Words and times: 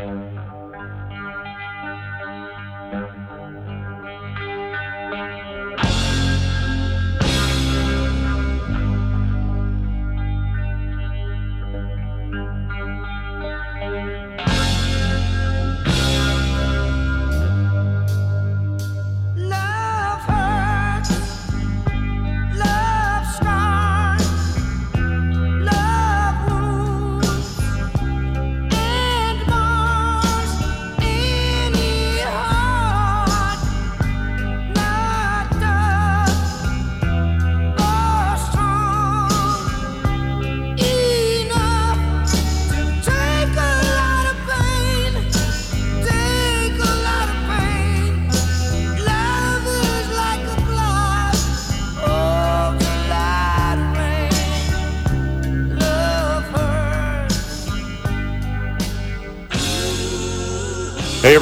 Love 0.00 0.39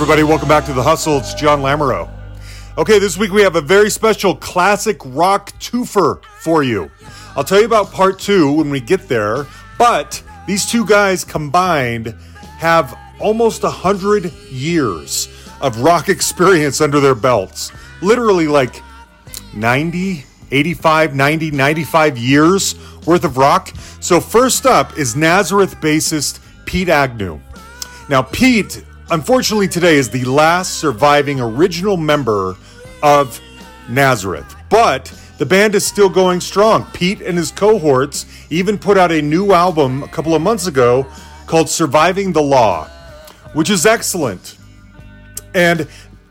everybody, 0.00 0.22
welcome 0.22 0.48
back 0.48 0.64
to 0.64 0.72
The 0.72 0.82
Hustle. 0.82 1.18
It's 1.18 1.34
John 1.34 1.60
Lamoureux. 1.60 2.08
Okay, 2.78 3.00
this 3.00 3.16
week 3.16 3.32
we 3.32 3.42
have 3.42 3.56
a 3.56 3.60
very 3.60 3.90
special 3.90 4.36
classic 4.36 4.96
rock 5.06 5.50
twofer 5.58 6.22
for 6.38 6.62
you. 6.62 6.88
I'll 7.34 7.42
tell 7.42 7.58
you 7.58 7.66
about 7.66 7.90
part 7.90 8.20
two 8.20 8.52
when 8.52 8.70
we 8.70 8.78
get 8.78 9.08
there, 9.08 9.44
but 9.76 10.22
these 10.46 10.64
two 10.64 10.86
guys 10.86 11.24
combined 11.24 12.14
have 12.58 12.96
almost 13.18 13.64
a 13.64 13.70
hundred 13.70 14.32
years 14.48 15.28
of 15.60 15.80
rock 15.80 16.08
experience 16.08 16.80
under 16.80 17.00
their 17.00 17.16
belts. 17.16 17.72
Literally 18.00 18.46
like 18.46 18.80
90, 19.52 20.24
85, 20.52 21.16
90, 21.16 21.50
95 21.50 22.16
years 22.16 22.76
worth 23.04 23.24
of 23.24 23.36
rock. 23.36 23.72
So, 23.98 24.20
first 24.20 24.64
up 24.64 24.96
is 24.96 25.16
Nazareth 25.16 25.74
bassist 25.80 26.38
Pete 26.66 26.88
Agnew. 26.88 27.40
Now, 28.08 28.22
Pete, 28.22 28.84
unfortunately, 29.10 29.68
today 29.68 29.96
is 29.96 30.10
the 30.10 30.24
last 30.24 30.74
surviving 30.78 31.40
original 31.40 31.96
member 31.96 32.56
of 33.02 33.40
Nazareth, 33.88 34.54
but 34.68 35.12
the 35.38 35.46
band 35.46 35.74
is 35.74 35.86
still 35.86 36.08
going 36.08 36.40
strong. 36.40 36.84
Pete 36.92 37.22
and 37.22 37.38
his 37.38 37.50
cohorts 37.50 38.26
even 38.50 38.78
put 38.78 38.98
out 38.98 39.12
a 39.12 39.22
new 39.22 39.52
album 39.52 40.02
a 40.02 40.08
couple 40.08 40.34
of 40.34 40.42
months 40.42 40.66
ago 40.66 41.06
called 41.46 41.68
Surviving 41.68 42.32
the 42.32 42.42
Law, 42.42 42.86
which 43.52 43.70
is 43.70 43.86
excellent. 43.86 44.56
And 45.54 45.88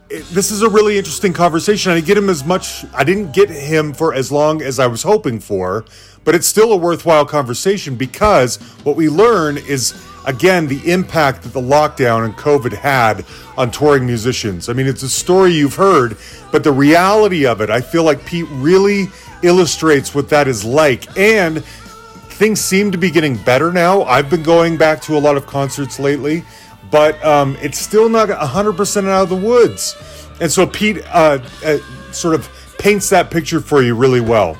this 0.09 0.52
is 0.52 0.61
a 0.61 0.70
really 0.70 0.98
interesting 0.98 1.33
conversation. 1.33 1.92
I 1.92 1.95
didn't 1.95 2.08
get 2.08 2.17
him 2.17 2.30
as 2.30 2.45
much, 2.45 2.86
I 2.94 3.03
didn't 3.03 3.33
get 3.33 3.50
him 3.50 3.94
for 3.94 4.14
as 4.14 4.31
long 4.31 4.61
as 4.61 4.80
I 4.80 4.88
was 4.88 5.03
hoping 5.03 5.39
for, 5.39 5.86
but 6.23 6.36
it's 6.36 6.48
still 6.48 6.73
a 6.73 6.78
worthwhile 6.78 7.25
conversation 7.25 7.95
because 7.95 8.58
what 8.83 8.95
we 8.95 9.09
learn 9.09 9.58
is, 9.58 9.94
again, 10.28 10.67
the 10.67 10.92
impact 10.92 11.42
that 11.44 11.53
the 11.53 11.61
lockdown 11.61 12.25
and 12.25 12.36
COVID 12.36 12.73
had 12.73 13.25
on 13.58 13.72
touring 13.72 14.06
musicians. 14.06 14.70
I 14.70 14.73
mean, 14.73 14.86
it's 14.86 15.02
a 15.02 15.09
story 15.09 15.53
you've 15.53 15.75
heard, 15.75 16.17
but 16.52 16.64
the 16.64 16.72
reality 16.72 17.47
of 17.47 17.61
it, 17.61 17.70
I 17.70 17.81
feel 17.81 18.03
like 18.03 18.23
Pete 18.25 18.45
really 18.52 19.08
illustrates 19.42 20.14
what 20.14 20.30
that 20.30 20.48
is 20.48 20.64
like. 20.64 21.17
And 21.17 21.64
things 21.64 22.60
seem 22.60 22.92
to 22.92 22.98
be 22.98 23.10
getting 23.10 23.37
better 23.37 23.71
now. 23.71 24.04
I've 24.04 24.30
been 24.30 24.43
going 24.43 24.77
back 24.77 25.02
to 25.04 25.17
a 25.17 25.20
lot 25.20 25.37
of 25.37 25.48
concerts 25.48 25.98
lately, 25.98 26.43
but 26.92 27.23
um, 27.26 27.58
it's 27.61 27.80
still 27.80 28.10
not 28.10 28.30
100% 28.30 29.08
out 29.08 29.23
of 29.23 29.30
the 29.30 29.36
woods. 29.36 29.95
And 30.39 30.52
so 30.52 30.67
Pete 30.67 31.02
uh, 31.08 31.39
uh, 31.66 31.77
sort 32.11 32.36
of 32.36 32.49
paints 32.77 33.10
that 33.10 33.32
picture 33.32 33.60
for 33.60 33.82
you 33.82 33.95
really 33.95 34.21
well. 34.21 34.58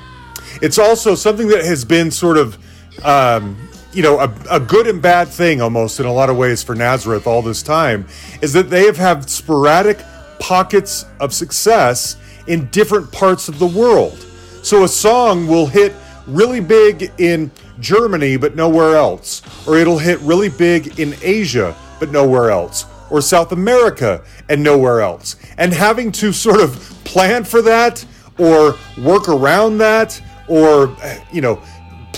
It's 0.60 0.78
also 0.78 1.14
something 1.14 1.46
that 1.48 1.64
has 1.64 1.84
been 1.84 2.10
sort 2.10 2.36
of, 2.36 2.58
um, 3.04 3.67
you 3.98 4.04
know, 4.04 4.20
a, 4.20 4.32
a 4.48 4.60
good 4.60 4.86
and 4.86 5.02
bad 5.02 5.26
thing 5.26 5.60
almost 5.60 5.98
in 5.98 6.06
a 6.06 6.12
lot 6.12 6.30
of 6.30 6.36
ways 6.36 6.62
for 6.62 6.76
Nazareth 6.76 7.26
all 7.26 7.42
this 7.42 7.64
time 7.64 8.06
is 8.40 8.52
that 8.52 8.70
they 8.70 8.86
have 8.86 8.96
had 8.96 9.28
sporadic 9.28 9.98
pockets 10.38 11.04
of 11.18 11.34
success 11.34 12.16
in 12.46 12.66
different 12.66 13.10
parts 13.10 13.48
of 13.48 13.58
the 13.58 13.66
world. 13.66 14.16
So 14.62 14.84
a 14.84 14.88
song 14.88 15.48
will 15.48 15.66
hit 15.66 15.92
really 16.28 16.60
big 16.60 17.10
in 17.18 17.50
Germany, 17.80 18.36
but 18.36 18.54
nowhere 18.54 18.94
else. 18.94 19.42
Or 19.66 19.76
it'll 19.76 19.98
hit 19.98 20.20
really 20.20 20.48
big 20.48 21.00
in 21.00 21.16
Asia, 21.20 21.74
but 21.98 22.12
nowhere 22.12 22.52
else. 22.52 22.86
Or 23.10 23.20
South 23.20 23.50
America 23.50 24.22
and 24.48 24.62
nowhere 24.62 25.00
else. 25.00 25.34
And 25.56 25.72
having 25.72 26.12
to 26.12 26.32
sort 26.32 26.60
of 26.60 26.76
plan 27.02 27.42
for 27.42 27.62
that 27.62 28.06
or 28.38 28.76
work 28.96 29.28
around 29.28 29.78
that 29.78 30.22
or, 30.46 30.96
you 31.32 31.40
know, 31.40 31.60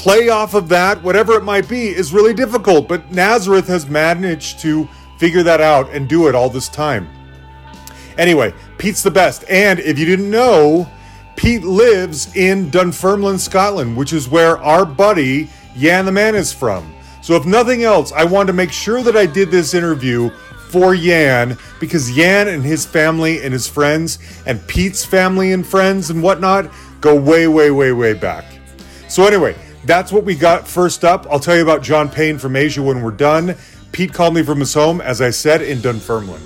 play 0.01 0.31
off 0.31 0.55
of 0.55 0.71
that, 0.71 1.03
whatever 1.03 1.35
it 1.35 1.45
might 1.45 1.69
be, 1.69 1.89
is 1.89 2.11
really 2.11 2.33
difficult. 2.33 2.89
But 2.89 3.13
Nazareth 3.13 3.69
has 3.69 3.87
managed 3.87 4.59
to 4.61 4.89
figure 5.19 5.43
that 5.43 5.61
out 5.61 5.91
and 5.91 6.09
do 6.09 6.27
it 6.27 6.35
all 6.35 6.49
this 6.49 6.71
time. 6.71 7.07
Anyway, 8.17 8.55
Pete's 8.79 9.03
the 9.03 9.11
best. 9.11 9.45
And 9.51 9.79
if 9.79 9.99
you 9.99 10.07
didn't 10.07 10.31
know, 10.31 10.89
Pete 11.37 11.65
lives 11.65 12.35
in 12.35 12.71
Dunfermline, 12.71 13.39
Scotland, 13.39 13.95
which 13.95 14.15
is 14.15 14.27
where 14.27 14.57
our 14.59 14.87
buddy 14.87 15.51
Yan 15.77 16.07
the 16.07 16.13
Man 16.13 16.35
is 16.35 16.51
from. 16.51 16.95
So, 17.21 17.35
if 17.35 17.45
nothing 17.45 17.85
else, 17.85 18.11
I 18.13 18.25
wanted 18.25 18.47
to 18.49 18.53
make 18.55 18.73
sure 18.73 19.03
that 19.03 19.17
I 19.17 19.27
did 19.27 19.51
this 19.51 19.75
interview 19.75 20.31
for 20.71 20.95
Yan 20.95 21.59
because 21.79 22.11
Yan 22.17 22.49
and 22.49 22.65
his 22.65 22.87
family 22.87 23.43
and 23.43 23.53
his 23.53 23.69
friends 23.69 24.19
and 24.47 24.67
Pete's 24.67 25.05
family 25.05 25.53
and 25.53 25.67
friends 25.67 26.09
and 26.09 26.23
whatnot 26.23 26.71
go 27.03 27.15
way, 27.15 27.49
way, 27.49 27.71
way, 27.71 27.93
way 27.93 28.15
back. 28.15 28.47
So, 29.09 29.27
anyway, 29.27 29.55
that's 29.85 30.13
what 30.13 30.25
we 30.25 30.35
got 30.35 30.67
first 30.67 31.05
up. 31.05 31.27
I'll 31.31 31.41
tell 31.41 31.57
you 31.57 31.63
about 31.63 31.83
John 31.83 32.09
Payne 32.09 32.39
from 32.39 32.57
Asia 32.57 32.83
when 32.83 33.03
we're 33.03 33.11
done. 33.11 33.57
Pete 33.93 34.13
called 34.13 34.35
me 34.35 34.43
from 34.43 34.61
his 34.61 34.73
home, 34.75 35.01
as 35.01 35.21
I 35.21 35.31
said, 35.31 35.63
in 35.63 35.81
Dunfermline. 35.81 36.41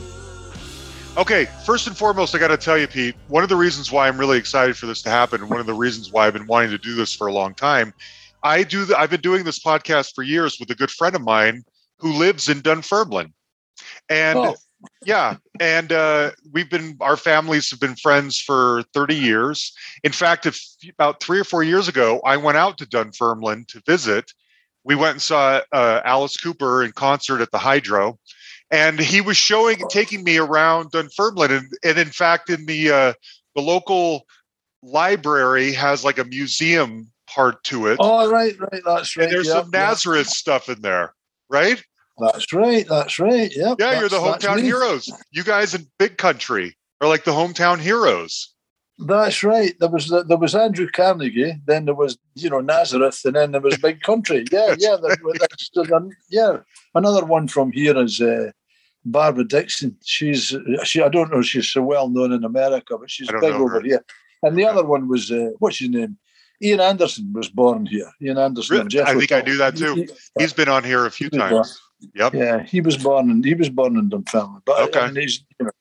Okay, 1.17 1.47
first 1.65 1.87
and 1.87 1.97
foremost, 1.97 2.35
I 2.35 2.39
got 2.39 2.49
to 2.49 2.57
tell 2.57 2.77
you, 2.77 2.89
Pete, 2.89 3.15
one 3.29 3.43
of 3.45 3.49
the 3.49 3.57
reasons 3.57 3.93
why 3.93 4.09
I'm 4.09 4.19
really 4.19 4.39
excited 4.39 4.77
for 4.77 4.87
this 4.87 5.01
to 5.03 5.11
happen, 5.11 5.41
and 5.43 5.51
one 5.51 5.61
of 5.61 5.67
the 5.67 5.75
reasons 5.75 6.11
why 6.11 6.27
I've 6.27 6.33
been 6.33 6.47
wanting 6.47 6.71
to 6.71 6.79
do 6.79 6.95
this 6.97 7.15
for 7.15 7.29
a 7.29 7.33
long 7.33 7.55
time, 7.55 7.95
I 8.43 8.65
do. 8.65 8.85
The, 8.85 8.99
I've 8.99 9.11
been 9.11 9.21
doing 9.21 9.45
this 9.45 9.61
podcast 9.61 10.15
for 10.15 10.23
years 10.23 10.59
with 10.59 10.71
a 10.71 10.75
good 10.75 10.91
friend 10.91 11.15
of 11.15 11.23
mine 11.23 11.65
who 11.99 12.13
lives 12.13 12.49
in 12.49 12.63
Dunfermline, 12.63 13.33
and 14.09 14.39
Oh. 14.39 14.57
Yeah, 15.05 15.37
and 15.61 15.93
uh, 15.93 16.31
we've 16.53 16.71
been 16.71 16.97
our 17.01 17.17
families 17.17 17.71
have 17.71 17.81
been 17.81 17.97
friends 17.97 18.41
for 18.41 18.83
30 18.95 19.15
years. 19.15 19.73
In 20.03 20.13
fact, 20.13 20.47
if 20.47 20.61
about 20.99 21.23
three 21.23 21.39
or 21.39 21.45
four 21.45 21.63
years 21.63 21.89
ago, 21.89 22.21
I 22.25 22.37
went 22.37 22.59
out 22.59 22.79
to 22.79 22.87
Dunfermline 22.87 23.67
to 23.69 23.83
visit. 23.87 24.33
We 24.85 24.95
went 24.95 25.13
and 25.13 25.23
saw 25.23 25.61
uh, 25.73 26.01
Alice 26.05 26.37
Cooper 26.37 26.85
in 26.85 26.93
concert 26.93 27.41
at 27.41 27.51
the 27.51 27.59
Hydro 27.59 28.19
and 28.71 28.99
he 28.99 29.21
was 29.21 29.37
showing 29.37 29.79
taking 29.89 30.25
me 30.25 30.37
around 30.39 30.91
Dunfermline 30.91 31.53
and, 31.53 31.73
and 31.85 31.99
in 31.99 32.09
fact 32.09 32.51
in 32.51 32.67
the 32.67 32.91
uh, 32.91 33.13
the 33.55 33.63
local 33.63 34.27
library 34.83 35.73
has 35.73 36.05
like 36.05 36.19
a 36.19 36.25
museum 36.25 37.11
part 37.27 37.63
to 37.65 37.87
it 37.87 37.97
Oh, 38.01 38.31
right, 38.31 38.59
right. 38.59 38.83
That's 38.85 39.17
right. 39.17 39.25
and 39.25 39.33
there's 39.33 39.47
yeah, 39.47 39.63
some 39.63 39.71
Nazareth 39.71 40.29
stuff 40.29 40.69
in 40.69 40.83
there 40.83 41.15
right. 41.49 41.83
That's 42.19 42.53
right. 42.53 42.87
That's 42.89 43.19
right. 43.19 43.51
Yep, 43.55 43.77
yeah 43.81 43.99
you're 44.01 44.09
the 44.09 44.19
hometown 44.19 44.63
heroes 44.63 45.11
you 45.33 45.43
guys 45.43 45.75
in 45.75 45.87
big 45.99 46.17
country 46.17 46.77
are 47.01 47.09
like 47.09 47.25
the 47.25 47.33
hometown 47.33 47.79
heroes 47.79 48.55
That's 48.99 49.43
right. 49.43 49.75
There 49.81 49.89
was 49.91 50.07
there 50.29 50.37
was 50.39 50.55
Andrew 50.55 50.89
Carnegie, 50.89 51.55
then 51.67 51.85
there 51.87 51.97
was 51.97 52.17
you 52.37 52.49
know 52.51 52.61
Nazareth, 52.61 53.21
and 53.25 53.35
then 53.35 53.51
there 53.53 53.61
was 53.61 53.77
Big 53.79 54.01
Country. 54.03 54.45
Yeah, 54.53 54.77
yeah. 54.79 54.97
There, 55.03 55.17
that's 55.41 55.65
still 55.67 55.93
an- 55.93 56.13
yeah. 56.31 56.59
Another 56.95 57.25
one 57.25 57.49
from 57.49 57.73
here 57.73 57.97
is 58.01 58.21
uh, 58.21 58.53
Barbara 59.05 59.45
Dickson. 59.45 59.97
She's 60.05 60.55
she. 60.85 61.03
I 61.03 61.09
don't 61.09 61.31
know. 61.33 61.41
if 61.41 61.47
She's 61.47 61.69
so 61.73 61.83
well 61.83 62.09
known 62.09 62.31
in 62.33 62.45
America, 62.45 62.97
but 62.97 63.11
she's 63.11 63.29
big 63.41 63.53
over 63.55 63.81
her. 63.81 63.81
here. 63.83 64.05
And 64.45 64.57
the 64.57 64.63
Okay. 64.65 64.71
other 64.79 64.87
one 64.87 65.09
was 65.09 65.29
uh, 65.33 65.51
what's 65.59 65.79
his 65.81 65.89
name? 65.91 66.17
Ian 66.63 66.81
Anderson 66.81 67.33
was 67.35 67.49
born 67.49 67.87
here. 67.87 68.09
Ian 68.23 68.39
Anderson. 68.39 68.77
Really? 68.87 69.03
I 69.03 69.15
think 69.19 69.33
I 69.33 69.41
knew 69.41 69.57
that 69.57 69.77
too. 69.77 69.95
He- 69.97 70.09
he's 70.39 70.53
been 70.53 70.69
on 70.69 70.85
here 70.85 71.05
a 71.05 71.11
few 71.11 71.31
times 71.31 71.81
yep 72.15 72.35
Yeah, 72.35 72.63
he 72.63 72.81
was 72.81 72.97
born 72.97 73.31
in 73.31 73.43
he 73.43 73.55
was 73.55 73.71
born 73.71 73.97
in 73.97 74.09
Dunfermline. 74.09 74.63
But 74.67 74.81
Okay. 74.89 75.01
I 75.01 75.07
mean, 75.11 75.23
he's 75.23 75.45
you 75.59 75.67
know, 75.67 75.73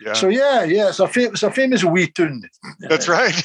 yeah 0.00 0.12
so 0.14 0.28
yeah, 0.28 0.64
yeah. 0.64 0.88
It's 0.88 1.00
a 1.00 1.08
fam- 1.08 1.32
it's 1.32 1.42
a 1.42 1.50
famous 1.50 1.84
wee 1.84 2.08
tune. 2.08 2.42
That's 2.80 3.08
right. 3.08 3.34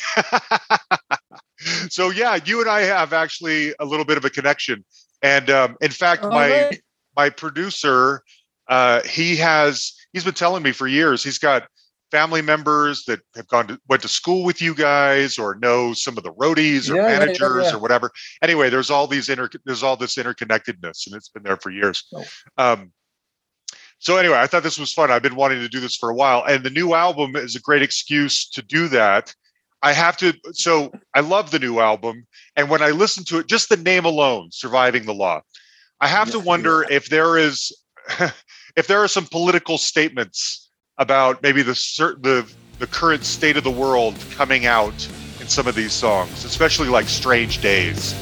so 1.90 2.10
yeah, 2.10 2.38
you 2.44 2.62
and 2.62 2.70
I 2.70 2.82
have 2.82 3.14
actually 3.14 3.74
a 3.80 3.86
little 3.86 4.06
bit 4.06 4.18
of 4.18 4.26
a 4.26 4.30
connection, 4.30 4.84
and 5.22 5.50
um, 5.50 5.78
in 5.82 5.92
fact, 5.92 6.24
All 6.24 6.32
my 6.32 6.50
right. 6.50 6.82
my 7.16 7.30
producer 7.30 8.24
Uh, 8.70 9.02
he 9.04 9.38
has 9.38 9.94
he's 10.12 10.26
been 10.26 10.34
telling 10.34 10.62
me 10.62 10.74
for 10.74 10.88
years 10.88 11.24
he's 11.24 11.40
got 11.40 11.68
family 12.12 12.42
members 12.42 13.04
that 13.06 13.20
have 13.36 13.48
gone 13.48 13.68
to 13.68 13.80
went 13.90 14.02
to 14.02 14.08
school 14.08 14.44
with 14.44 14.62
you 14.62 14.74
guys 14.74 15.38
or 15.38 15.56
know 15.56 15.94
some 15.94 16.18
of 16.18 16.24
the 16.24 16.34
roadies 16.34 16.90
or 16.90 16.96
Yeah, 16.96 17.02
yeah, 17.04 17.12
yeah, 17.12 17.20
managers 17.20 17.66
yeah. 17.66 17.76
or 17.76 17.80
whatever. 17.80 18.12
Anyway, 18.42 18.70
there's 18.70 18.90
all 18.90 19.08
these 19.08 19.30
inter 19.30 19.50
there's 19.66 19.84
all 19.84 19.98
this 19.98 20.16
interconnectedness 20.16 21.08
and 21.08 21.16
it's 21.16 21.30
been 21.30 21.44
there 21.44 21.58
for 21.58 21.70
years. 21.70 22.06
Oh. 22.14 22.26
Um, 22.58 22.92
so 24.00 24.18
anyway, 24.18 24.38
I 24.38 24.48
thought 24.48 24.64
this 24.64 24.78
was 24.78 24.94
fun. 24.94 25.10
I've 25.10 25.24
been 25.24 25.36
wanting 25.36 25.60
to 25.60 25.68
do 25.68 25.80
this 25.80 25.96
for 25.96 26.10
a 26.10 26.16
while, 26.16 26.44
and 26.48 26.64
the 26.64 26.70
new 26.70 26.94
album 26.94 27.36
is 27.36 27.56
a 27.56 27.60
great 27.60 27.82
excuse 27.82 28.48
to 28.50 28.62
do 28.62 28.88
that. 28.90 29.34
I 29.82 29.94
have 29.94 30.18
to. 30.18 30.34
So 30.54 30.92
I 31.16 31.22
love 31.22 31.52
the 31.52 31.60
new 31.60 31.80
album, 31.80 32.28
and 32.56 32.70
when 32.70 32.82
I 32.82 32.92
listen 32.92 33.24
to 33.26 33.40
it, 33.40 33.48
just 33.48 33.70
the 33.70 33.78
name 33.78 34.06
alone, 34.06 34.50
"Surviving 34.52 35.06
the 35.06 35.14
Law," 35.14 35.42
I 36.00 36.08
have 36.08 36.30
to 36.32 36.40
wonder 36.40 36.84
if 36.90 37.10
there 37.10 37.38
is, 37.38 37.76
if 38.76 38.86
there 38.88 39.04
are 39.04 39.08
some 39.08 39.26
political 39.26 39.78
statements 39.80 40.67
about 40.98 41.42
maybe 41.42 41.62
the 41.62 41.74
the 42.22 42.50
the 42.80 42.88
current 42.88 43.24
state 43.24 43.58
of 43.58 43.64
the 43.64 43.72
world 43.72 44.16
coming 44.32 44.66
out 44.66 45.08
in 45.40 45.48
some 45.48 45.68
of 45.68 45.76
these 45.76 45.94
songs, 45.94 46.46
especially 46.46 46.88
like 46.88 47.08
"Strange 47.08 47.62
Days." 47.62 48.14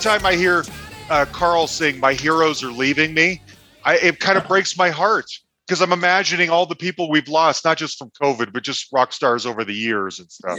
Time 0.00 0.24
I 0.24 0.34
hear 0.34 0.64
uh, 1.10 1.26
Carl 1.32 1.66
sing 1.66 2.00
"My 2.00 2.14
heroes 2.14 2.62
are 2.64 2.72
leaving 2.72 3.14
me," 3.14 3.40
I, 3.84 3.96
it 3.98 4.20
kind 4.20 4.38
of 4.38 4.46
breaks 4.48 4.76
my 4.76 4.90
heart 4.90 5.26
because 5.66 5.80
I'm 5.82 5.92
imagining 5.92 6.50
all 6.50 6.66
the 6.66 6.74
people 6.76 7.10
we've 7.10 7.28
lost, 7.28 7.64
not 7.64 7.76
just 7.76 7.98
from 7.98 8.10
COVID, 8.20 8.52
but 8.52 8.62
just 8.62 8.88
rock 8.92 9.12
stars 9.12 9.46
over 9.46 9.64
the 9.64 9.74
years 9.74 10.18
and 10.18 10.30
stuff. 10.30 10.58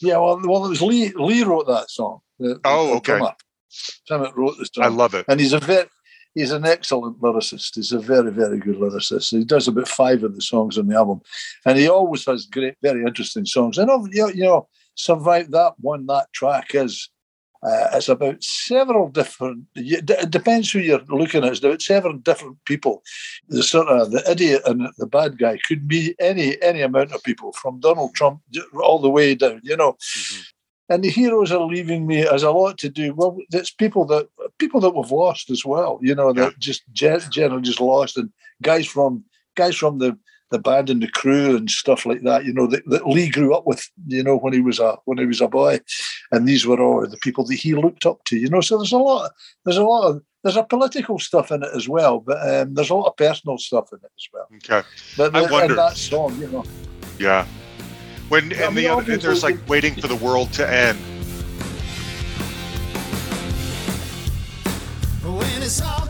Yeah, 0.00 0.16
well, 0.18 0.40
well, 0.44 0.64
it 0.66 0.68
was 0.70 0.82
Lee. 0.82 1.12
Lee 1.14 1.44
wrote 1.44 1.66
that 1.68 1.90
song. 1.90 2.20
The- 2.38 2.60
Oh, 2.64 2.88
the 2.88 2.92
okay. 2.94 3.18
drummer. 4.06 4.32
Wrote 4.36 4.58
the 4.58 4.68
song. 4.72 4.84
I 4.84 4.88
love 4.88 5.14
it. 5.14 5.24
and 5.28 5.38
he's 5.40 5.52
a 5.52 5.60
very 5.60 5.86
he's 6.34 6.50
an 6.52 6.64
excellent 6.66 7.20
lyricist. 7.20 7.74
He's 7.74 7.92
a 7.92 7.98
very 7.98 8.30
very 8.30 8.58
good 8.58 8.76
lyricist. 8.76 9.30
He 9.36 9.44
does 9.44 9.68
about 9.68 9.88
five 9.88 10.22
of 10.24 10.34
the 10.34 10.42
songs 10.42 10.78
on 10.78 10.88
the 10.88 10.96
album, 10.96 11.20
and 11.66 11.78
he 11.78 11.88
always 11.88 12.24
has 12.26 12.46
great, 12.46 12.74
very 12.82 13.02
interesting 13.04 13.46
songs. 13.46 13.78
And 13.78 13.88
know, 13.88 14.06
you 14.28 14.44
know 14.44 14.68
survive 14.94 15.50
that 15.52 15.72
one 15.80 16.06
that 16.06 16.26
track 16.32 16.74
is. 16.74 17.08
Uh, 17.62 17.88
it's 17.94 18.08
about 18.08 18.42
several 18.42 19.08
different. 19.08 19.64
It 19.76 20.30
depends 20.30 20.70
who 20.72 20.80
you're 20.80 21.04
looking 21.08 21.44
at. 21.44 21.50
It's 21.52 21.62
about 21.62 21.80
several 21.80 22.14
different 22.14 22.56
people. 22.64 23.02
The 23.48 23.62
sort 23.62 23.86
of 23.88 24.10
the 24.10 24.28
idiot 24.28 24.62
and 24.66 24.88
the 24.98 25.06
bad 25.06 25.38
guy 25.38 25.58
could 25.66 25.86
be 25.86 26.14
any 26.18 26.60
any 26.60 26.80
amount 26.82 27.12
of 27.12 27.22
people, 27.22 27.52
from 27.52 27.78
Donald 27.78 28.14
Trump 28.14 28.40
all 28.82 28.98
the 28.98 29.10
way 29.10 29.34
down. 29.36 29.60
You 29.62 29.76
know, 29.76 29.92
Mhm. 29.92 30.42
and 30.88 31.04
the 31.04 31.10
heroes 31.10 31.52
are 31.52 31.64
leaving 31.64 32.06
me 32.06 32.26
as 32.26 32.42
a 32.42 32.50
lot 32.50 32.76
to 32.78 32.88
do 32.88 33.14
well 33.14 33.38
it's 33.52 33.70
people 33.70 34.04
that 34.06 34.26
people 34.58 34.80
that 34.80 34.94
we've 34.96 35.12
lost 35.12 35.48
as 35.48 35.64
well 35.64 35.98
you 36.02 36.14
know 36.14 36.32
that 36.32 36.58
just 36.58 36.82
gen- 36.92 37.30
generally 37.30 37.62
just 37.62 37.80
lost 37.80 38.16
and 38.18 38.30
guys 38.60 38.86
from 38.86 39.24
guys 39.54 39.76
from 39.76 39.98
the 39.98 40.18
the 40.52 40.58
band 40.58 40.88
and 40.88 41.02
the 41.02 41.08
crew 41.08 41.56
and 41.56 41.68
stuff 41.70 42.06
like 42.06 42.22
that 42.22 42.44
you 42.44 42.52
know 42.52 42.66
that, 42.68 42.82
that 42.86 43.06
lee 43.08 43.28
grew 43.28 43.52
up 43.54 43.66
with 43.66 43.82
you 44.06 44.22
know 44.22 44.36
when 44.36 44.52
he 44.52 44.60
was 44.60 44.78
a 44.78 44.96
when 45.06 45.18
he 45.18 45.26
was 45.26 45.40
a 45.40 45.48
boy 45.48 45.80
and 46.30 46.46
these 46.46 46.64
were 46.66 46.80
all 46.80 47.04
the 47.08 47.16
people 47.18 47.44
that 47.44 47.56
he 47.56 47.74
looked 47.74 48.06
up 48.06 48.22
to 48.24 48.36
you 48.36 48.48
know 48.48 48.60
so 48.60 48.76
there's 48.78 48.92
a 48.92 48.98
lot 48.98 49.30
there's 49.64 49.76
a 49.78 49.82
lot 49.82 50.06
of 50.08 50.22
there's 50.44 50.56
a 50.56 50.62
political 50.64 51.18
stuff 51.18 51.50
in 51.50 51.62
it 51.62 51.70
as 51.74 51.88
well 51.88 52.20
but 52.20 52.38
um, 52.48 52.74
there's 52.74 52.90
a 52.90 52.94
lot 52.94 53.08
of 53.08 53.16
personal 53.16 53.58
stuff 53.58 53.88
in 53.92 53.98
it 53.98 54.12
as 54.16 54.26
well 54.32 54.46
Okay. 54.56 54.86
but 55.16 55.34
I 55.34 55.46
the- 55.46 55.52
wonder- 55.52 55.72
and 55.74 55.78
that 55.78 55.96
song 55.96 56.38
you 56.38 56.48
know 56.48 56.64
Yeah. 57.18 57.46
When 58.28 58.50
Yeah, 58.50 58.68
and 58.68 58.76
the 58.76 58.88
other, 58.88 59.02
do 59.04 59.16
there's 59.18 59.42
like 59.42 59.58
waiting 59.68 59.94
for 60.00 60.08
the 60.08 60.16
world 60.16 60.52
to 60.54 60.64
end. 60.66 60.98
When 65.22 65.62
it's 65.62 65.80
all 65.82 66.06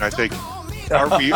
And 0.00 0.02
I 0.02 0.10
think 0.10 0.32
aren't 0.90 1.18
we 1.18 1.32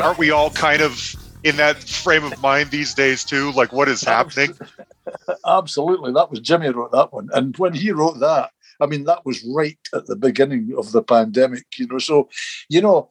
aren't 0.00 0.18
we 0.18 0.30
all 0.30 0.50
kind 0.50 0.82
of 0.82 1.14
in 1.44 1.56
that 1.56 1.76
frame 1.82 2.24
of 2.24 2.40
mind 2.40 2.70
these 2.70 2.94
days 2.94 3.24
too? 3.24 3.52
Like 3.52 3.72
what 3.72 3.88
is 3.88 4.02
happening? 4.02 4.56
Absolutely. 5.46 6.12
That 6.12 6.30
was 6.30 6.40
Jimmy 6.40 6.70
wrote 6.70 6.92
that 6.92 7.12
one. 7.12 7.28
And 7.32 7.56
when 7.56 7.74
he 7.74 7.92
wrote 7.92 8.18
that, 8.20 8.50
I 8.80 8.86
mean, 8.86 9.04
that 9.04 9.24
was 9.24 9.44
right 9.54 9.78
at 9.94 10.06
the 10.06 10.16
beginning 10.16 10.74
of 10.76 10.92
the 10.92 11.02
pandemic, 11.02 11.64
you 11.76 11.86
know. 11.86 11.98
So, 11.98 12.28
you 12.68 12.80
know, 12.80 13.10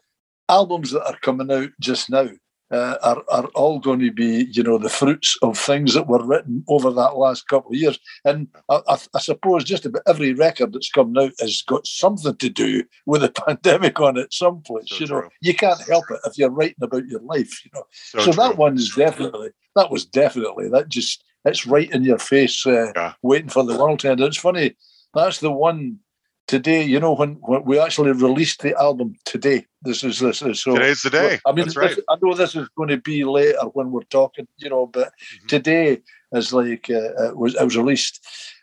albums 0.49 0.91
that 0.91 1.05
are 1.05 1.17
coming 1.21 1.51
out 1.51 1.69
just 1.79 2.09
now 2.09 2.29
uh, 2.71 2.97
are, 3.03 3.23
are 3.29 3.45
all 3.53 3.79
going 3.79 3.99
to 3.99 4.11
be, 4.11 4.47
you 4.51 4.63
know, 4.63 4.77
the 4.77 4.89
fruits 4.89 5.37
of 5.41 5.57
things 5.57 5.93
that 5.93 6.07
were 6.07 6.25
written 6.25 6.63
over 6.67 6.91
that 6.91 7.17
last 7.17 7.47
couple 7.47 7.71
of 7.71 7.77
years. 7.77 7.99
And 8.23 8.47
I, 8.69 8.81
I, 8.87 8.97
I 9.13 9.19
suppose 9.19 9.63
just 9.63 9.85
about 9.85 10.01
every 10.07 10.33
record 10.33 10.73
that's 10.73 10.89
come 10.89 11.15
out 11.17 11.33
has 11.39 11.61
got 11.61 11.85
something 11.85 12.35
to 12.35 12.49
do 12.49 12.83
with 13.05 13.21
the 13.21 13.29
pandemic 13.45 13.99
on 13.99 14.17
it 14.17 14.33
someplace. 14.33 14.89
So 14.89 14.95
you 14.99 15.07
know, 15.07 15.21
true. 15.21 15.29
you 15.41 15.53
can't 15.53 15.81
help 15.87 16.05
it 16.09 16.19
if 16.25 16.37
you're 16.37 16.49
writing 16.49 16.75
about 16.81 17.05
your 17.07 17.21
life, 17.21 17.63
you 17.63 17.71
know 17.73 17.83
So, 17.91 18.19
so 18.19 18.31
that 18.31 18.57
one 18.57 18.75
is 18.75 18.93
definitely 18.95 19.49
that 19.75 19.91
was 19.91 20.05
definitely 20.05 20.69
that 20.69 20.89
just 20.89 21.23
it's 21.43 21.67
right 21.67 21.91
in 21.91 22.03
your 22.03 22.17
face 22.17 22.65
uh, 22.65 22.91
Yeah. 22.95 23.13
waiting 23.21 23.49
for 23.49 23.63
the 23.63 23.77
world 23.77 23.99
to 23.99 24.09
end 24.11 24.21
it's 24.21 24.37
funny 24.37 24.75
that's 25.13 25.39
the 25.39 25.51
one 25.51 25.99
today 26.47 26.83
you 26.83 26.99
know 26.99 27.13
when, 27.13 27.33
when 27.41 27.63
we 27.65 27.79
actually 27.79 28.11
released 28.11 28.61
the 28.61 28.75
album 28.79 29.15
today 29.25 29.65
this 29.81 30.03
is 30.03 30.19
this 30.19 30.41
is 30.41 30.61
so 30.61 30.73
Today's 30.75 31.01
the 31.01 31.09
day. 31.09 31.39
i 31.45 31.51
mean 31.51 31.65
That's 31.65 31.75
right. 31.77 31.95
this- 31.95 32.05
i 32.09 32.15
know 32.21 32.33
this 32.33 32.55
is 32.55 32.67
going 32.77 32.89
to 32.89 32.97
be 32.97 33.23
later 33.23 33.57
when 33.73 33.91
we're 33.91 34.03
talking 34.03 34.47
you 34.57 34.69
know 34.69 34.85
but 34.87 35.11
Mhm. 35.43 35.47
today 35.47 36.01
is 36.33 36.53
like 36.53 36.89
uh, 36.89 37.29
it 37.29 37.37
was 37.37 37.55
it 37.55 37.63
was 37.63 37.77
released 37.77 38.19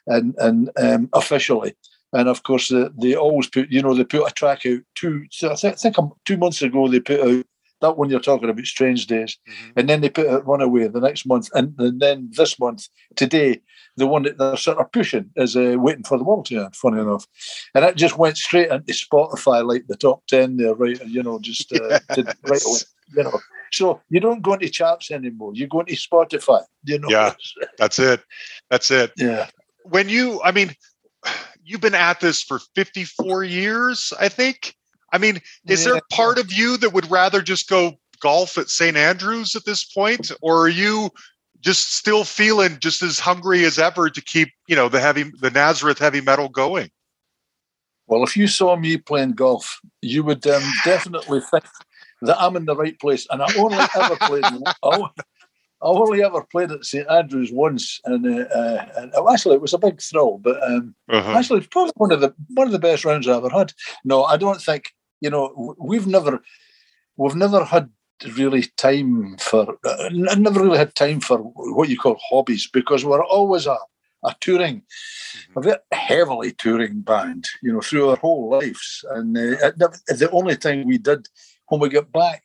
and 0.06 0.34
and 0.38 0.70
um, 0.78 1.08
officially 1.12 1.74
and 2.12 2.28
of 2.28 2.42
course 2.42 2.70
uh, 2.72 2.88
they 3.00 3.14
always 3.16 3.48
put 3.48 3.70
you 3.70 3.82
know 3.82 3.94
they 3.94 4.04
put 4.04 4.28
a 4.30 4.34
track 4.34 4.64
out 4.66 4.80
two 4.94 5.24
so 5.30 5.50
i, 5.52 5.54
th- 5.54 5.72
I 5.74 5.76
think 5.76 5.98
um, 5.98 6.12
two 6.24 6.36
months 6.36 6.62
ago 6.62 6.86
they 6.88 7.00
put 7.00 7.20
out 7.20 7.44
that 7.80 7.98
one 7.98 8.10
you're 8.10 8.20
talking 8.20 8.48
about, 8.48 8.64
Strange 8.64 9.08
Days, 9.08 9.36
Mhm. 9.48 9.72
and 9.74 9.88
then 9.88 10.02
they 10.02 10.08
put 10.08 10.26
it 10.26 10.44
Runaway 10.46 10.86
the 10.86 11.00
next 11.00 11.26
month, 11.26 11.48
and, 11.52 11.74
and 11.78 11.98
then 12.00 12.30
this 12.32 12.56
month, 12.60 12.86
today, 13.16 13.60
the 13.96 14.06
one 14.06 14.22
that 14.22 14.38
they're 14.38 14.56
sort 14.56 14.78
of 14.78 14.90
pushing 14.92 15.30
is 15.36 15.56
uh, 15.56 15.76
Waiting 15.78 16.04
for 16.04 16.18
the 16.18 16.24
World 16.24 16.46
to 16.46 16.64
End, 16.64 16.74
funny 16.74 17.00
enough. 17.00 17.26
And 17.74 17.84
it 17.84 17.96
just 17.96 18.16
went 18.16 18.38
straight 18.38 18.70
into 18.70 18.92
Spotify, 18.92 19.66
like 19.66 19.86
the 19.86 19.96
top 19.96 20.26
10 20.28 20.56
there, 20.56 20.74
right? 20.74 21.00
You 21.06 21.22
know, 21.22 21.38
just 21.38 21.72
uh, 21.72 21.98
to, 22.14 22.34
right 22.44 22.64
away, 22.64 22.78
you 23.16 23.22
know. 23.24 23.40
So 23.70 24.00
you 24.10 24.20
don't 24.20 24.42
go 24.42 24.54
into 24.54 24.68
charts 24.68 25.10
anymore. 25.10 25.52
You 25.54 25.66
go 25.66 25.80
into 25.80 25.94
Spotify, 25.94 26.62
you 26.84 26.98
know. 26.98 27.08
Yeah. 27.08 27.32
That's 27.78 27.98
it. 27.98 28.22
That's 28.70 28.90
it. 28.90 29.12
Yeah. 29.16 29.48
When 29.84 30.08
you, 30.08 30.40
I 30.42 30.52
mean, 30.52 30.74
you've 31.64 31.80
been 31.80 31.94
at 31.94 32.20
this 32.20 32.42
for 32.42 32.60
54 32.74 33.44
years, 33.44 34.12
I 34.18 34.28
think. 34.28 34.74
I 35.12 35.18
mean, 35.18 35.40
is 35.68 35.84
there 35.84 35.94
Yeah. 35.94 36.00
part 36.10 36.38
of 36.38 36.52
you 36.52 36.76
that 36.78 36.92
would 36.92 37.10
rather 37.10 37.42
just 37.42 37.68
go 37.68 37.98
golf 38.20 38.56
at 38.56 38.70
St. 38.70 38.96
Andrews 38.96 39.54
at 39.56 39.64
this 39.64 39.84
point? 39.84 40.30
Or 40.40 40.62
are 40.62 40.68
you 40.68 41.10
just 41.62 41.94
still 41.94 42.24
feeling 42.24 42.78
just 42.80 43.02
as 43.02 43.18
hungry 43.18 43.64
as 43.64 43.78
ever 43.78 44.10
to 44.10 44.20
keep, 44.20 44.50
you 44.68 44.76
know, 44.76 44.88
the 44.88 45.00
heavy, 45.00 45.24
the 45.40 45.50
Nazareth 45.50 45.98
heavy 45.98 46.20
metal 46.20 46.48
going? 46.48 46.90
Well, 48.08 48.24
if 48.24 48.36
you 48.36 48.48
saw 48.48 48.76
me 48.76 48.96
playing 48.98 49.32
golf, 49.32 49.80
you 50.02 50.22
would 50.24 50.46
um, 50.46 50.62
definitely 50.84 51.40
think 51.40 51.64
that 52.22 52.40
I'm 52.40 52.56
in 52.56 52.66
the 52.66 52.76
right 52.76 52.98
place. 53.00 53.26
And 53.30 53.40
I 53.42 53.46
only 53.56 53.78
ever 53.96 54.16
played. 54.16 54.44
I 54.44 54.72
only- 54.82 55.10
I 55.84 55.86
only 55.86 56.22
ever 56.22 56.44
played 56.44 56.70
at 56.70 56.84
St 56.84 57.10
Andrews 57.10 57.50
once, 57.50 58.00
and, 58.04 58.24
uh, 58.24 58.44
uh, 58.54 58.86
and 58.98 59.12
oh, 59.16 59.32
actually 59.32 59.56
it 59.56 59.60
was 59.60 59.74
a 59.74 59.78
big 59.78 60.00
thrill. 60.00 60.38
But 60.38 60.62
um, 60.62 60.94
Uh-huh. 61.08 61.32
actually, 61.32 61.58
it's 61.58 61.66
probably 61.66 61.90
one 61.96 62.12
of 62.12 62.20
the 62.20 62.32
one 62.54 62.68
of 62.68 62.72
the 62.72 62.78
best 62.78 63.04
rounds 63.04 63.26
I 63.26 63.36
ever 63.36 63.48
had. 63.48 63.72
No, 64.04 64.22
I 64.22 64.36
don't 64.36 64.62
think. 64.62 64.92
You 65.20 65.30
know, 65.30 65.74
we've 65.80 66.06
never 66.06 66.40
we've 67.16 67.34
never 67.34 67.64
had 67.64 67.90
really 68.36 68.64
time 68.76 69.36
for. 69.38 69.76
N- 70.10 70.26
never 70.42 70.62
really 70.62 70.78
had 70.78 70.94
time 70.94 71.20
for 71.20 71.38
what 71.38 71.88
you 71.88 71.98
call 71.98 72.18
hobbies 72.30 72.66
because 72.72 73.04
we're 73.04 73.24
always 73.24 73.66
a 73.66 73.78
a 74.24 74.36
touring, 74.40 74.82
a 75.56 75.60
very 75.60 75.78
heavily 75.90 76.52
touring 76.52 77.00
band. 77.00 77.48
You 77.62 77.72
know, 77.72 77.80
through 77.80 78.10
our 78.10 78.16
whole 78.16 78.50
lives, 78.50 79.04
and 79.10 79.36
uh, 79.36 79.72
the 80.08 80.28
only 80.32 80.54
thing 80.54 80.86
we 80.86 80.98
did 80.98 81.28
when 81.68 81.80
we 81.80 81.88
got 81.88 82.12
back 82.12 82.42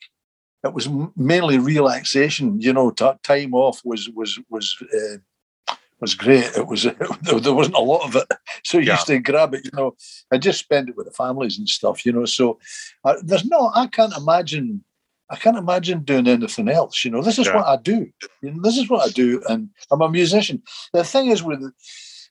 it 0.63 0.73
was 0.73 0.89
mainly 1.15 1.59
relaxation. 1.59 2.59
You 2.59 2.73
know, 2.73 2.89
t- 2.91 3.11
time 3.23 3.53
off 3.53 3.81
was 3.85 4.09
was 4.09 4.39
was 4.49 4.75
uh, 4.93 5.75
was 5.99 6.15
great. 6.15 6.45
It 6.57 6.67
was 6.67 6.83
there 7.21 7.53
wasn't 7.53 7.75
a 7.75 7.79
lot 7.81 8.07
of 8.07 8.15
it, 8.15 8.27
so 8.63 8.77
you 8.79 8.85
Yeah. 8.85 8.93
used 8.93 9.07
to 9.07 9.19
grab 9.19 9.53
it. 9.53 9.65
You 9.65 9.71
know, 9.73 9.95
and 10.31 10.41
just 10.41 10.59
spend 10.59 10.89
it 10.89 10.97
with 10.97 11.05
the 11.07 11.13
families 11.13 11.57
and 11.59 11.69
stuff. 11.69 12.05
You 12.05 12.11
know, 12.13 12.25
so 12.25 12.59
uh, 13.03 13.15
there's 13.23 13.45
no. 13.45 13.71
I 13.75 13.87
can't 13.87 14.15
imagine. 14.17 14.83
I 15.29 15.35
can't 15.35 15.57
imagine 15.57 16.03
doing 16.03 16.27
anything 16.27 16.69
else. 16.69 17.03
You 17.03 17.11
know, 17.11 17.21
this 17.21 17.37
is 17.37 17.47
Yeah. 17.47 17.57
what 17.57 17.67
I 17.67 17.75
do. 17.77 18.07
You 18.41 18.51
know, 18.51 18.61
this 18.61 18.77
is 18.77 18.89
what 18.89 19.05
I 19.07 19.11
do, 19.11 19.41
and 19.49 19.69
I'm 19.91 20.01
a 20.01 20.09
musician. 20.09 20.61
The 20.93 21.03
thing 21.03 21.27
is 21.27 21.43
with 21.43 21.61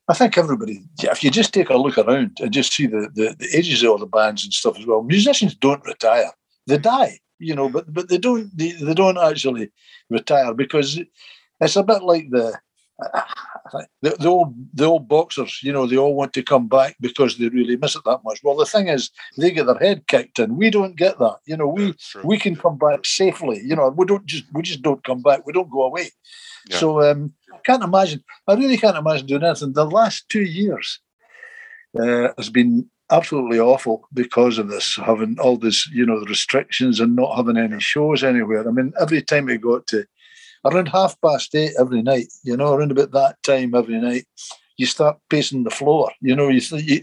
I 0.09 0.15
think 0.15 0.39
everybody, 0.39 0.85
if 1.03 1.25
you 1.25 1.31
just 1.33 1.53
take 1.53 1.69
a 1.69 1.77
look 1.77 1.99
around 1.99 2.39
and 2.41 2.53
just 2.53 2.73
see 2.73 2.87
the, 2.87 3.11
the, 3.15 3.35
the 3.41 3.49
ages 3.53 3.83
of 3.83 3.91
all 3.91 3.99
the 3.99 4.07
bands 4.07 4.45
and 4.45 4.53
stuff 4.53 4.79
as 4.79 4.87
well, 4.87 5.03
musicians 5.03 5.55
don't 5.57 5.85
retire. 5.85 6.31
They 6.69 6.79
die, 6.79 7.19
you 7.41 7.57
know, 7.57 7.69
but 7.69 7.93
but 7.93 8.09
they 8.09 8.19
don't 8.19 8.57
they, 8.57 8.71
they 8.73 8.95
don't 8.95 9.19
actually 9.19 9.71
retire 10.09 10.55
because 10.55 11.01
it's 11.61 11.77
a 11.77 11.83
bit 11.83 12.03
like 12.03 12.31
the 12.31 12.57
the, 12.99 14.17
the 14.19 14.29
old 14.29 14.55
the 14.75 14.85
old 14.85 15.09
boxers, 15.09 15.61
you 15.63 15.73
know, 15.73 15.87
they 15.87 15.97
all 15.97 16.15
want 16.15 16.33
to 16.33 16.43
come 16.43 16.67
back 16.69 16.97
because 17.01 17.37
they 17.37 17.49
really 17.49 17.77
miss 17.77 17.97
it 17.97 18.03
that 18.05 18.21
much. 18.25 18.41
Well, 18.43 18.57
the 18.57 18.67
thing 18.67 18.89
is, 18.89 19.11
they 19.37 19.51
get 19.51 19.67
their 19.67 19.79
head 19.79 20.07
kicked 20.07 20.39
in. 20.39 20.57
We 20.57 20.71
don't 20.71 20.97
get 20.97 21.19
that. 21.19 21.39
You 21.47 21.57
know, 21.57 21.69
we 21.69 21.95
we 22.25 22.39
can 22.39 22.57
come 22.57 22.79
back 22.79 23.05
safely. 23.05 23.61
You 23.63 23.77
know, 23.77 23.89
we 23.89 24.07
don't 24.07 24.27
just 24.27 24.45
we 24.53 24.63
just 24.63 24.83
don't 24.83 25.05
come 25.05 25.23
back. 25.23 25.47
We 25.47 25.53
don't 25.53 25.71
go 25.71 25.83
away. 25.83 26.11
Yeah. 26.69 26.79
So 26.79 27.03
um, 27.03 27.35
I 27.53 27.59
can't 27.59 27.85
imagine. 27.85 28.25
I 28.49 28.55
really 28.55 28.79
can't 28.79 28.97
imagine 28.97 29.27
doing 29.27 29.45
anything. 29.45 29.73
The 29.73 29.85
last 29.85 30.29
two 30.29 30.43
years 30.43 31.01
uh, 31.99 32.29
has 32.37 32.49
been 32.49 32.89
absolutely 33.11 33.61
awful 33.61 34.09
because 34.13 34.59
of 34.59 34.69
this, 34.69 34.97
having 34.97 35.39
all 35.39 35.57
this, 35.57 35.89
you 35.93 36.05
know, 36.05 36.19
the 36.19 36.27
restrictions 36.27 36.99
and 36.99 37.15
not 37.15 37.37
having 37.37 37.57
any 37.57 37.79
shows 37.79 38.25
anywhere. 38.25 38.67
I 38.69 38.73
mean, 38.73 38.93
every 39.01 39.23
time 39.23 39.47
we 39.47 39.59
got 39.59 39.87
to 39.89 40.07
around 40.67 40.89
half 40.89 41.21
past 41.21 41.55
eight 41.55 41.73
every 41.79 42.03
night, 42.03 42.29
you 42.45 42.57
know, 42.57 42.75
around 42.75 42.91
about 42.93 43.13
that 43.13 43.43
time 43.43 43.75
every 43.75 44.01
night, 44.01 44.27
you 44.79 44.87
start 44.87 45.17
pacing 45.31 45.65
the 45.65 45.71
floor. 45.71 46.11
You 46.21 46.37
know, 46.37 46.49
you 46.49 46.61
you, 46.79 47.01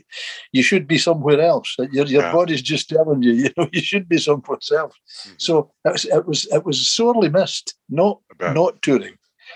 you 0.52 0.64
should 0.64 0.88
be 0.88 0.98
somewhere 0.98 1.42
else. 1.42 1.76
That 1.78 1.92
Your 1.94 2.06
your 2.06 2.24
Yeah. 2.24 2.32
body's 2.32 2.62
just 2.62 2.90
telling 2.90 3.24
you, 3.24 3.34
you 3.44 3.50
know, 3.58 3.68
you 3.72 3.82
should 3.82 4.08
be 4.08 4.18
somewhere 4.20 4.60
else. 4.72 4.96
Mhm. 5.26 5.42
So 5.42 5.72
it 5.86 5.92
was 5.94 6.06
it 6.06 6.26
was 6.28 6.46
it 6.58 6.64
was 6.66 6.88
sorely 6.88 7.30
missed. 7.30 7.76
Not 7.90 8.20
not 8.54 8.82
touring. 8.82 9.16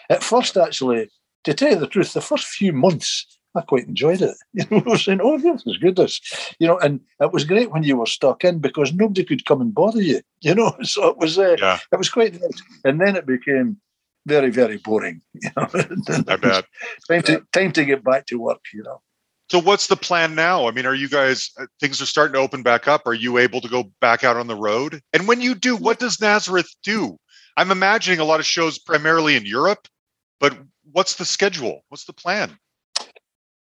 At 0.09 0.23
first, 0.23 0.57
actually, 0.57 1.09
to 1.43 1.53
tell 1.53 1.71
you 1.71 1.79
the 1.79 1.87
truth, 1.87 2.13
the 2.13 2.21
first 2.21 2.45
few 2.47 2.73
months 2.73 3.25
I 3.55 3.61
quite 3.61 3.87
enjoyed 3.87 4.21
it. 4.21 4.35
You 4.53 4.65
know, 4.69 4.83
I 4.85 4.89
was 4.89 5.03
saying, 5.05 5.21
"Oh, 5.23 5.37
this 5.37 5.63
is 5.65 5.77
good." 5.77 5.95
This, 5.95 6.21
you 6.59 6.67
know, 6.67 6.77
and 6.79 6.99
it 7.19 7.31
was 7.33 7.43
great 7.45 7.71
when 7.71 7.83
you 7.83 7.97
were 7.97 8.05
stuck 8.17 8.43
in 8.43 8.59
because 8.59 8.93
nobody 8.93 9.23
could 9.23 9.45
come 9.45 9.61
and 9.61 9.73
bother 9.73 10.01
you. 10.01 10.21
You 10.41 10.53
know, 10.55 10.71
so 10.93 11.07
it 11.09 11.17
was 11.17 11.37
uh, 11.37 11.55
Yeah, 11.59 11.79
it 11.91 11.97
was 11.97 12.09
quite 12.09 12.33
nice. 12.33 12.61
And 12.83 12.99
then 13.01 13.15
it 13.15 13.25
became 13.25 13.77
very 14.27 14.51
very 14.51 14.77
boring. 14.77 15.21
You 15.41 15.49
know, 15.55 15.67
I 16.27 16.35
bet. 16.35 16.65
time 17.07 17.21
to 17.23 17.43
time 17.51 17.71
to 17.73 17.85
get 17.85 18.03
back 18.03 18.25
to 18.27 18.39
work. 18.39 18.63
You 18.73 18.83
know. 18.83 19.01
So 19.49 19.59
what's 19.59 19.87
the 19.87 19.95
plan 19.95 20.35
now? 20.35 20.67
I 20.67 20.71
mean, 20.71 20.85
are 20.85 20.95
you 20.95 21.07
guys 21.07 21.51
uh, 21.59 21.67
things 21.79 22.01
are 22.01 22.05
starting 22.05 22.33
to 22.33 22.39
open 22.39 22.63
back 22.63 22.87
up? 22.87 23.07
Are 23.07 23.13
you 23.13 23.37
able 23.37 23.61
to 23.61 23.69
go 23.69 23.91
back 24.01 24.23
out 24.23 24.35
on 24.35 24.47
the 24.47 24.55
road? 24.55 25.01
And 25.13 25.27
when 25.27 25.41
you 25.41 25.55
do, 25.55 25.75
what 25.75 25.99
does 25.99 26.19
Nazareth 26.19 26.69
do? 26.83 27.17
I'm 27.55 27.71
imagining 27.71 28.19
a 28.19 28.25
lot 28.25 28.39
of 28.39 28.45
shows 28.45 28.77
primarily 28.77 29.35
in 29.35 29.45
Europe, 29.45 29.87
but 30.39 30.57
what's 30.91 31.15
the 31.15 31.25
schedule? 31.25 31.81
What's 31.89 32.05
the 32.05 32.13
plan? 32.13 32.57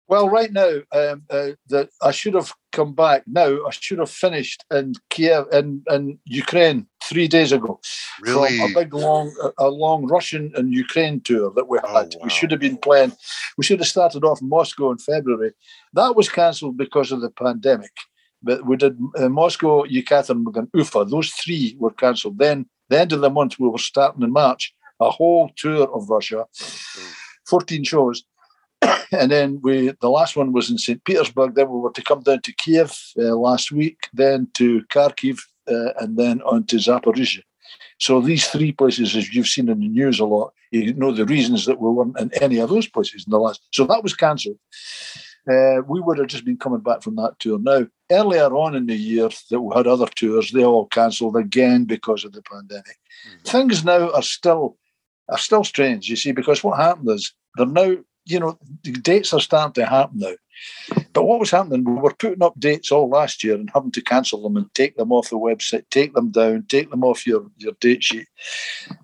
Well, 0.08 0.30
right 0.30 0.52
now, 0.52 0.82
um, 0.92 1.24
uh, 1.30 1.52
that 1.70 1.90
I 2.02 2.12
should 2.12 2.36
have 2.36 2.54
come 2.72 2.94
back. 2.94 3.24
Now 3.26 3.66
I 3.66 3.72
should 3.72 4.00
have 4.00 4.12
finished 4.12 4.64
in 4.72 4.94
Kiev 5.10 5.46
in, 5.52 5.84
in 5.90 6.20
Ukraine 6.26 6.88
three 7.10 7.28
days 7.28 7.52
ago. 7.52 7.80
Really? 8.22 8.58
from 8.58 8.72
a 8.72 8.84
big 8.84 8.94
long 8.94 9.34
a, 9.44 9.68
a 9.68 9.70
long 9.70 10.08
Russian 10.08 10.52
and 10.56 10.74
Ukraine 10.74 11.22
tour 11.22 11.52
that 11.56 11.68
we 11.68 11.78
had. 11.80 12.16
Oh, 12.16 12.20
wow. 12.20 12.24
We 12.24 12.30
should 12.30 12.52
have 12.52 12.60
been 12.60 12.78
playing. 12.78 13.14
We 13.58 13.64
should 13.64 13.80
have 13.80 13.88
started 13.88 14.24
off 14.24 14.42
in 14.42 14.50
Moscow 14.50 14.92
in 14.92 14.98
February. 14.98 15.52
That 15.94 16.16
was 16.16 16.30
cancelled 16.30 16.78
because 16.78 17.12
of 17.12 17.22
the 17.22 17.30
pandemic. 17.30 17.92
But 18.42 18.66
we 18.66 18.76
did 18.78 18.98
uh, 19.18 19.30
Moscow, 19.30 19.84
Yekaterinburg, 19.86 20.58
and 20.58 20.70
Ufa. 20.74 21.06
Those 21.06 21.32
three 21.32 21.76
were 21.80 21.92
cancelled. 21.92 22.38
Then 22.38 22.68
the 22.90 23.00
end 23.00 23.12
of 23.14 23.22
the 23.22 23.30
month 23.30 23.60
we 23.60 23.68
were 23.68 23.78
starting 23.78 24.24
in 24.24 24.32
March 24.32 24.74
a 25.00 25.10
whole 25.10 25.52
tour 25.58 25.88
of 25.94 26.10
Russia, 26.10 26.46
fourteen 27.48 27.84
shows. 27.84 28.24
And 29.12 29.32
then 29.32 29.60
we, 29.62 29.94
the 30.02 30.10
last 30.10 30.36
one 30.36 30.52
was 30.52 30.70
in 30.70 30.78
St. 30.78 31.04
Petersburg. 31.06 31.56
Then 31.56 31.70
we 31.70 31.80
were 31.80 31.92
to 31.92 32.04
come 32.04 32.22
down 32.22 32.42
to 32.42 32.52
Kiev 32.54 32.92
uh, 33.18 33.36
last 33.36 33.72
week, 33.72 33.98
then 34.14 34.48
to 34.56 34.82
Kharkiv, 34.94 35.40
uh, 35.68 35.94
and 36.00 36.18
then 36.18 36.42
on 36.44 36.66
to 36.66 36.78
Zaporizhia. 36.78 37.44
So 38.00 38.22
these 38.22 38.48
three 38.48 38.72
places, 38.72 39.16
as 39.16 39.34
you've 39.34 39.48
seen 39.48 39.70
in 39.70 39.80
the 39.80 39.88
news 39.88 40.20
a 40.20 40.26
lot, 40.26 40.54
you 40.72 40.94
know 40.94 41.12
the 41.12 41.26
reasons 41.26 41.66
that 41.66 41.80
we 41.80 41.90
weren't 41.90 42.20
in 42.20 42.32
any 42.42 42.60
of 42.60 42.70
those 42.70 42.88
places 42.88 43.26
in 43.26 43.32
the 43.32 43.40
last. 43.40 43.62
So 43.72 43.86
that 43.86 44.04
was 44.04 44.14
cancelled. 44.14 44.60
Uh, 45.50 45.82
we 45.88 46.02
would 46.02 46.18
have 46.18 46.28
just 46.28 46.44
been 46.44 46.58
coming 46.58 46.80
back 46.80 47.04
from 47.04 47.16
that 47.16 47.38
tour. 47.40 47.60
Now, 47.60 47.86
earlier 48.12 48.56
on 48.56 48.76
in 48.76 48.88
the 48.88 48.96
year 48.96 49.30
that 49.52 49.62
we 49.62 49.76
had 49.76 49.86
other 49.86 50.08
tours, 50.08 50.52
they 50.52 50.64
all 50.64 50.88
cancelled 50.88 51.38
again 51.38 51.86
because 51.86 52.26
of 52.26 52.32
the 52.34 52.42
pandemic. 52.42 52.98
Things 53.44 53.86
now 53.86 54.12
are 54.12 54.24
still 54.24 54.78
are 55.30 55.38
still 55.38 55.64
strange, 55.64 56.08
you 56.10 56.16
see, 56.16 56.32
because 56.32 56.64
what 56.64 56.78
happened 56.78 57.10
is 57.10 57.34
they're 57.56 57.66
now, 57.66 57.96
you 58.26 58.40
know, 58.40 58.60
the 58.84 58.92
dates 58.92 59.34
are 59.34 59.40
starting 59.40 59.74
to 59.74 59.86
happen 59.86 60.20
now. 60.20 60.34
But 61.14 61.24
what 61.24 61.40
was 61.40 61.52
happening, 61.52 61.84
we 61.84 61.94
were 61.94 62.14
putting 62.14 62.44
up 62.44 62.60
dates 62.60 62.92
all 62.92 63.10
last 63.10 63.44
year 63.44 63.56
and 63.56 63.70
having 63.74 63.92
to 63.92 64.02
cancel 64.02 64.42
them 64.44 64.58
and 64.58 64.74
take 64.74 64.98
them 64.98 65.12
off 65.12 65.30
the 65.30 65.38
website, 65.38 65.86
take 65.90 66.14
them 66.14 66.32
down, 66.32 66.66
take 66.68 66.90
them 66.90 67.04
off 67.04 67.26
your, 67.26 67.46
your 67.58 67.74
date 67.80 68.04
sheet, 68.04 68.28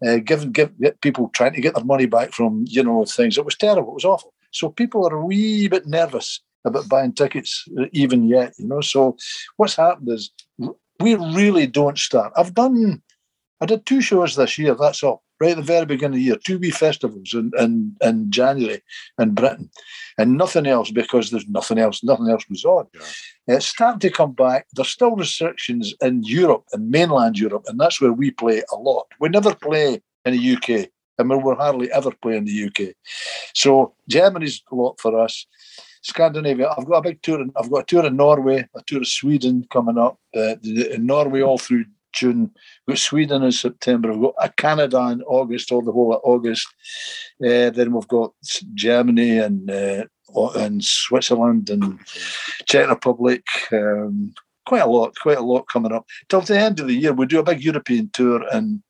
uh, 0.06 0.18
give, 0.18 0.52
give 0.52 0.72
people 1.02 1.30
trying 1.30 1.54
to 1.54 1.62
get 1.62 1.76
their 1.76 1.84
money 1.84 2.06
back 2.06 2.32
from, 2.32 2.66
you 2.68 2.84
know, 2.84 3.06
things. 3.06 3.38
It 3.38 3.46
was 3.46 3.56
terrible. 3.56 3.92
It 3.92 3.96
was 3.96 4.06
awful. 4.06 4.34
So 4.52 4.70
people 4.70 5.08
are 5.08 5.16
a 5.16 5.26
wee 5.26 5.68
bit 5.68 5.88
nervous 5.88 6.42
about 6.66 6.90
buying 6.90 7.14
tickets 7.14 7.66
uh, 7.80 7.86
even 7.92 8.28
yet, 8.28 8.54
you 8.58 8.68
know. 8.68 8.82
So 8.82 9.18
what's 9.58 9.76
happened 9.76 10.10
is 10.10 10.32
we 11.00 11.16
really 11.16 11.68
don't 11.68 11.98
start. 11.98 12.34
I've 12.36 12.54
done, 12.54 13.02
I 13.62 13.68
did 13.68 13.86
two 13.86 14.02
shows 14.02 14.36
this 14.36 14.58
year, 14.58 14.74
that's 14.74 15.04
all, 15.04 15.22
right 15.40 15.52
at 15.52 15.58
the 15.58 15.62
very 15.62 15.86
beginning 15.86 16.16
of 16.16 16.20
the 16.20 16.24
year, 16.24 16.36
two 16.36 16.58
wee 16.58 16.72
festivals 16.72 17.34
in, 17.34 17.52
in, 17.60 17.96
in 18.02 18.32
January 18.32 18.82
in 19.20 19.36
Britain, 19.36 19.70
and 20.18 20.36
nothing 20.36 20.66
else 20.66 20.90
because 20.90 21.30
there's 21.30 21.48
nothing 21.48 21.78
else, 21.78 22.04
nothing 22.04 22.28
else 22.28 22.44
was 22.50 22.66
on. 22.66 22.88
It's 23.48 23.68
starting 23.68 24.00
to 24.00 24.10
come 24.10 24.34
back. 24.34 24.66
There's 24.74 24.90
still 24.90 25.16
restrictions 25.16 25.94
in 26.02 26.24
Europe, 26.24 26.66
in 26.74 26.90
mainland 26.90 27.38
Europe, 27.38 27.66
and 27.68 27.80
that's 27.80 28.02
where 28.02 28.14
we 28.14 28.32
play 28.32 28.64
a 28.72 28.76
lot. 28.76 29.06
We 29.20 29.30
never 29.30 29.54
play 29.54 30.02
in 30.26 30.34
the 30.34 30.56
UK. 30.56 30.90
I 31.20 31.24
mean, 31.24 31.44
we're 31.44 31.56
hardly 31.56 31.92
ever 31.92 32.12
play 32.12 32.38
in 32.38 32.46
the 32.46 32.66
UK. 32.66 32.96
So 33.54 33.94
Germany's 34.10 34.64
a 34.72 34.76
lot 34.76 35.00
for 35.00 35.20
us. 35.20 35.46
Scandinavia. 36.02 36.74
I've 36.76 36.88
got 36.88 36.98
a 36.98 37.02
big 37.10 37.22
tour. 37.22 37.40
In, 37.42 37.52
I've 37.56 37.70
got 37.70 37.84
a 37.84 37.86
tour 37.86 38.06
in 38.08 38.16
Norway, 38.16 38.68
a 38.76 38.82
tour 38.88 39.02
of 39.02 39.08
Sweden 39.08 39.68
coming 39.70 40.00
up. 40.00 40.18
Uh, 40.36 40.56
in 40.64 41.06
Norway 41.06 41.42
all 41.42 41.60
through 41.60 41.86
June. 42.14 42.52
We've 42.86 42.96
got 42.96 43.00
Sweden 43.00 43.44
in 43.44 43.52
September. 43.52 44.14
We've 44.14 44.32
got 44.34 44.56
Canada 44.58 45.10
in 45.12 45.22
August, 45.24 45.72
all 45.72 45.82
the 45.82 45.92
whole 45.92 46.14
of 46.14 46.22
August. 46.24 46.68
Uh, 47.44 47.70
then 47.70 47.94
we've 47.94 48.08
got 48.08 48.34
Germany 48.74 49.38
and 49.38 49.70
uh, 49.70 50.06
and 50.56 50.84
Switzerland 50.84 51.70
and 51.70 52.00
Czech 52.66 52.90
Republic. 52.90 53.44
Um, 53.72 54.34
quite 54.66 54.84
a 54.84 54.88
lot, 54.88 55.14
quite 55.22 55.38
a 55.38 55.42
lot 55.42 55.68
coming 55.68 55.92
up. 55.92 56.06
Till 56.30 56.42
the 56.42 56.58
end 56.58 56.80
of 56.80 56.88
the 56.88 56.96
year, 56.96 57.14
we 57.14 57.26
do 57.26 57.40
a 57.40 57.44
big 57.44 57.64
European 57.64 58.10
tour 58.14 58.48
in 58.54 58.84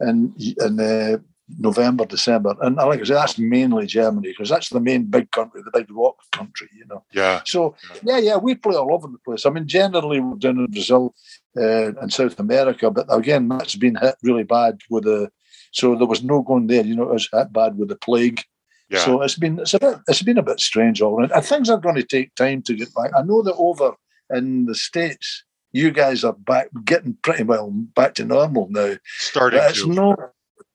and 0.00 0.34
and 0.58 0.80
uh, 0.80 1.18
November, 1.58 2.04
December. 2.04 2.54
And 2.60 2.76
like 2.76 3.00
I 3.00 3.04
say, 3.04 3.14
that's 3.14 3.38
mainly 3.38 3.86
Germany 3.86 4.28
because 4.28 4.48
that's 4.48 4.68
the 4.68 4.80
main 4.80 5.04
big 5.04 5.30
country, 5.30 5.62
the 5.64 5.78
big 5.78 5.90
rock 5.90 6.16
country, 6.32 6.68
you 6.76 6.84
know. 6.86 7.04
Yeah. 7.12 7.42
So, 7.46 7.74
yeah, 8.02 8.18
yeah, 8.18 8.36
we 8.36 8.54
play 8.54 8.76
all 8.76 8.92
over 8.92 9.08
the 9.08 9.18
place. 9.18 9.46
I 9.46 9.50
mean, 9.50 9.66
generally, 9.66 10.20
we're 10.20 10.36
down 10.36 10.58
in 10.58 10.66
Brazil 10.66 11.14
uh, 11.56 11.92
and 12.00 12.12
South 12.12 12.38
America, 12.40 12.90
but 12.90 13.06
again, 13.10 13.48
that's 13.48 13.76
been 13.76 13.96
hit 13.96 14.16
really 14.22 14.44
bad 14.44 14.80
with 14.90 15.04
the. 15.04 15.30
So 15.72 15.96
there 15.96 16.06
was 16.06 16.22
no 16.22 16.42
going 16.42 16.66
there, 16.66 16.84
you 16.84 16.94
know, 16.94 17.04
it 17.04 17.14
was 17.14 17.28
hit 17.32 17.52
bad 17.52 17.78
with 17.78 17.88
the 17.88 17.96
plague. 17.96 18.42
Yeah. 18.90 18.98
So 18.98 19.22
it's 19.22 19.38
been 19.38 19.58
it's 19.58 19.74
a 19.74 19.78
bit 19.78 19.98
it's 20.06 20.22
been 20.22 20.38
a 20.38 20.42
bit 20.42 20.60
strange 20.60 21.00
all 21.00 21.18
around. 21.18 21.32
And 21.32 21.44
things 21.44 21.70
are 21.70 21.78
going 21.78 21.94
to 21.94 22.02
take 22.02 22.34
time 22.34 22.60
to 22.62 22.74
get 22.74 22.94
back. 22.94 23.10
I 23.16 23.22
know 23.22 23.42
that 23.42 23.54
over 23.54 23.94
in 24.30 24.66
the 24.66 24.74
states, 24.74 25.44
you 25.72 25.90
guys 25.90 26.24
are 26.24 26.34
back 26.34 26.68
getting 26.84 27.16
pretty 27.22 27.44
well 27.44 27.70
back 27.70 28.14
to 28.14 28.24
normal 28.24 28.68
now. 28.70 28.94
Starting 29.04 29.60
But 29.60 29.70
it's 29.70 29.82
to. 29.82 29.88
not, 29.88 30.18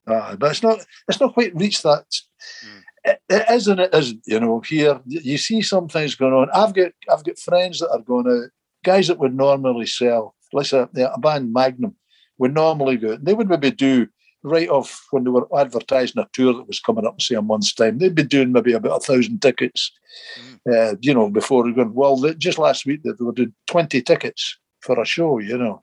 uh, 0.07 0.35
but 0.35 0.51
it's 0.51 0.63
not. 0.63 0.83
It's 1.07 1.19
not 1.19 1.33
quite 1.33 1.55
reached 1.55 1.83
that. 1.83 2.05
Mm. 2.65 2.83
It, 3.03 3.21
it 3.29 3.45
is 3.51 3.67
and 3.67 3.79
it 3.79 3.93
isn't. 3.93 4.21
You 4.25 4.39
know, 4.39 4.61
here 4.61 4.99
you 5.05 5.37
see 5.37 5.61
some 5.61 5.87
things 5.87 6.15
going 6.15 6.33
on. 6.33 6.49
I've 6.53 6.73
got 6.73 6.91
I've 7.11 7.23
got 7.23 7.37
friends 7.37 7.79
that 7.79 7.91
are 7.91 8.01
going 8.01 8.27
out, 8.27 8.49
guys 8.83 9.07
that 9.07 9.19
would 9.19 9.35
normally 9.35 9.85
sell. 9.85 10.33
Let's 10.53 10.69
say 10.69 10.85
a 10.95 11.19
band 11.19 11.53
Magnum 11.53 11.95
would 12.37 12.53
normally 12.53 12.97
go. 12.97 13.17
They 13.17 13.33
would 13.33 13.49
maybe 13.49 13.71
do 13.71 14.07
right 14.43 14.69
off 14.69 15.05
when 15.11 15.23
they 15.23 15.29
were 15.31 15.47
advertising 15.59 16.21
a 16.21 16.27
tour 16.31 16.53
that 16.53 16.67
was 16.67 16.79
coming 16.79 17.05
up, 17.05 17.19
say 17.21 17.35
a 17.35 17.41
month's 17.41 17.73
time. 17.73 17.97
They'd 17.97 18.15
be 18.15 18.23
doing 18.23 18.51
maybe 18.51 18.73
about 18.73 18.97
a 18.97 18.99
thousand 18.99 19.41
tickets. 19.41 19.91
Uh, 20.71 20.95
you 21.01 21.13
know, 21.13 21.29
before 21.29 21.63
they're 21.63 21.73
going. 21.73 21.93
Well, 21.93 22.15
they, 22.17 22.33
just 22.35 22.57
last 22.57 22.85
week 22.85 23.01
they, 23.03 23.11
they 23.11 23.25
were 23.25 23.31
doing 23.33 23.53
twenty 23.65 24.01
tickets 24.01 24.57
for 24.81 24.99
a 25.01 25.05
show. 25.05 25.39
You 25.39 25.57
know 25.57 25.81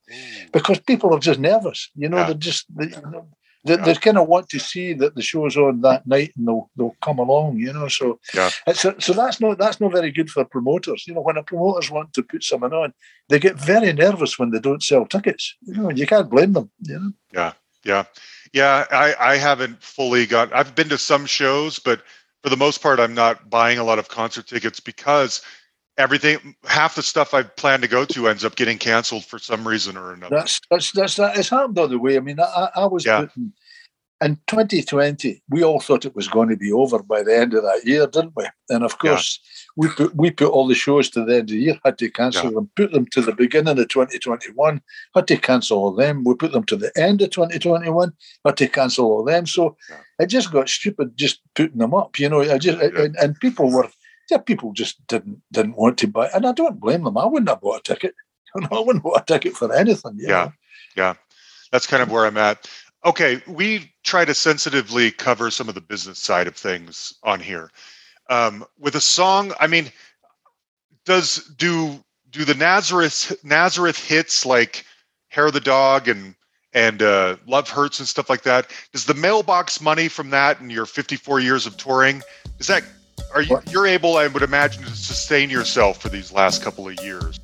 because 0.52 0.78
people 0.80 1.12
are 1.14 1.18
just 1.18 1.40
nervous. 1.40 1.90
You 1.96 2.08
know, 2.08 2.18
Yeah. 2.18 2.24
they're 2.26 2.34
just 2.34 2.66
they, 2.76 2.86
you 2.86 3.26
they, 3.64 3.76
they 3.76 3.94
kind 3.94 4.18
of 4.18 4.28
want 4.28 4.48
to 4.50 4.58
see 4.58 4.92
that 4.94 5.14
the 5.14 5.22
show's 5.22 5.56
on 5.56 5.80
that 5.80 6.06
night 6.06 6.32
and 6.36 6.46
they'll 6.46 6.70
they'll 6.76 6.96
come 7.02 7.18
along. 7.18 7.58
You 7.58 7.72
know, 7.72 7.88
so 7.88 8.20
Yeah. 8.34 8.50
Uh, 8.66 8.70
it's 8.70 8.84
a, 8.84 8.94
so 9.00 9.12
that's 9.12 9.40
not 9.40 9.58
that's 9.58 9.80
not 9.80 9.92
very 9.92 10.12
good 10.12 10.30
for 10.30 10.44
promoters. 10.44 11.04
You 11.06 11.14
know, 11.14 11.22
when 11.22 11.36
a 11.36 11.42
promoters 11.42 11.90
want 11.90 12.12
to 12.12 12.22
put 12.22 12.44
someone 12.44 12.72
on, 12.74 12.92
they 13.28 13.38
get 13.38 13.56
very 13.56 13.92
nervous 13.92 14.38
when 14.38 14.50
they 14.50 14.60
don't 14.60 14.82
sell 14.82 15.06
tickets. 15.06 15.56
You 15.62 15.74
know, 15.74 15.90
you 15.90 16.06
can't 16.06 16.30
blame 16.30 16.52
them. 16.52 16.70
You 16.80 16.98
know, 16.98 17.12
Yeah. 17.84 18.04
Yeah. 18.52 18.84
I, 18.90 19.14
I 19.18 19.36
haven't 19.36 19.82
fully 19.82 20.26
got, 20.26 20.52
I've 20.54 20.74
been 20.74 20.88
to 20.88 20.98
some 20.98 21.26
shows, 21.26 21.78
but 21.78 22.02
for 22.42 22.50
the 22.50 22.56
most 22.56 22.82
part, 22.82 23.00
I'm 23.00 23.14
not 23.14 23.50
buying 23.50 23.78
a 23.78 23.84
lot 23.84 23.98
of 23.98 24.08
concert 24.08 24.46
tickets 24.46 24.80
because 24.80 25.42
everything, 25.98 26.54
half 26.64 26.94
the 26.96 27.02
stuff 27.02 27.34
I 27.34 27.42
plan 27.42 27.80
to 27.80 27.88
go 27.88 28.04
to 28.04 28.28
ends 28.28 28.44
up 28.44 28.56
getting 28.56 28.78
canceled 28.78 29.24
for 29.24 29.38
some 29.38 29.66
reason 29.66 29.96
or 29.96 30.12
another. 30.12 30.36
that's 30.36 30.60
that's 30.70 30.92
that's 30.92 31.16
that. 31.16 31.36
It's 31.38 31.48
happened 31.50 31.76
the 31.76 31.82
other 31.82 31.98
way. 31.98 32.16
I 32.16 32.20
mean, 32.20 32.40
I, 32.40 32.70
I 32.76 32.86
was 32.86 33.04
Yeah. 33.04 33.20
putting. 33.22 33.52
In 34.22 34.36
2020, 34.46 35.42
we 35.50 35.62
all 35.64 35.80
thought 35.80 36.04
it 36.06 36.14
was 36.14 36.28
going 36.28 36.48
to 36.48 36.56
be 36.56 36.72
over 36.72 37.02
by 37.02 37.22
the 37.22 37.36
end 37.36 37.52
of 37.52 37.62
that 37.64 37.82
year, 37.84 38.06
didn't 38.06 38.32
we? 38.36 38.46
And 38.70 38.82
of 38.82 38.92
Yeah. 39.02 39.10
course, 39.10 39.38
we 39.76 39.88
put 39.88 40.14
we 40.16 40.30
put 40.30 40.48
all 40.50 40.66
the 40.66 40.74
shows 40.74 41.10
to 41.10 41.24
the 41.24 41.32
end 41.34 41.42
of 41.42 41.48
the 41.48 41.58
year, 41.58 41.78
had 41.84 41.98
to 41.98 42.08
cancel 42.10 42.44
Yeah. 42.44 42.50
them, 42.54 42.70
put 42.74 42.92
them 42.92 43.06
to 43.06 43.20
the 43.20 43.34
beginning 43.34 43.78
of 43.78 43.88
2021, 43.88 44.80
had 45.14 45.26
to 45.26 45.36
cancel 45.36 45.78
all 45.78 45.92
them. 45.92 46.24
We 46.24 46.34
put 46.36 46.52
them 46.52 46.64
to 46.64 46.76
the 46.76 46.90
end 46.96 47.20
of 47.22 47.30
2021, 47.30 48.12
had 48.46 48.56
to 48.56 48.68
cancel 48.68 49.06
all 49.06 49.24
them. 49.24 49.46
So 49.46 49.76
Yeah. 49.90 49.96
it 50.20 50.26
just 50.26 50.50
got 50.52 50.68
stupid 50.70 51.16
just 51.18 51.40
putting 51.54 51.78
them 51.78 51.92
up, 51.92 52.18
you 52.18 52.28
know. 52.30 52.40
I 52.40 52.56
just 52.56 52.78
Yeah. 52.78 53.02
and, 53.02 53.16
and 53.16 53.40
people 53.40 53.70
were 53.70 53.90
yeah, 54.30 54.38
people 54.38 54.72
just 54.72 55.06
didn't 55.06 55.42
didn't 55.52 55.76
want 55.76 55.98
to 55.98 56.08
buy, 56.08 56.28
and 56.34 56.46
I 56.46 56.52
don't 56.52 56.80
blame 56.80 57.04
them. 57.04 57.18
I 57.18 57.26
wouldn't 57.26 57.48
have 57.48 57.60
bought 57.60 57.80
a 57.80 57.94
ticket. 57.94 58.14
I 58.70 58.80
wouldn't 58.80 59.02
bought 59.02 59.22
a 59.22 59.24
ticket 59.24 59.54
for 59.54 59.72
anything. 59.72 60.16
Yeah. 60.18 60.28
know. 60.28 60.52
Yeah. 60.96 61.14
That's 61.72 61.86
kind 61.86 62.02
of 62.02 62.10
where 62.10 62.26
I'm 62.26 62.36
at. 62.36 62.70
Okay. 63.04 63.42
We 63.46 63.92
try 64.04 64.24
to 64.24 64.34
sensitively 64.34 65.10
cover 65.10 65.50
some 65.50 65.68
of 65.68 65.74
the 65.74 65.80
business 65.80 66.18
side 66.18 66.46
of 66.46 66.56
things 66.56 67.14
on 67.22 67.40
here. 67.40 67.70
Um, 68.30 68.64
with 68.78 68.94
a 68.94 69.00
song, 69.00 69.52
I 69.60 69.66
mean, 69.66 69.90
does 71.04 71.44
do 71.56 72.02
do 72.30 72.44
the 72.44 72.54
Nazareth 72.54 73.36
Nazareth 73.44 73.98
hits 73.98 74.46
like 74.46 74.86
Hair 75.28 75.46
of 75.46 75.52
the 75.52 75.60
Dog 75.60 76.08
and 76.08 76.34
and 76.72 77.02
uh, 77.02 77.36
Love 77.46 77.68
Hurts 77.68 77.98
and 77.98 78.08
stuff 78.08 78.30
like 78.30 78.42
that? 78.42 78.70
Does 78.92 79.04
the 79.04 79.14
mailbox 79.14 79.80
money 79.80 80.08
from 80.08 80.30
that 80.30 80.60
and 80.60 80.72
your 80.72 80.86
54 80.86 81.40
years 81.40 81.66
of 81.66 81.76
touring 81.76 82.22
is 82.58 82.66
that 82.66 82.82
are 83.34 83.42
you 83.42 83.60
you're 83.70 83.86
able 83.86 84.16
I 84.16 84.26
would 84.26 84.42
imagine 84.42 84.82
to 84.84 84.90
sustain 84.90 85.50
yourself 85.50 86.00
for 86.00 86.08
these 86.08 86.32
last 86.32 86.62
couple 86.62 86.88
of 86.88 86.94
years? 87.02 87.40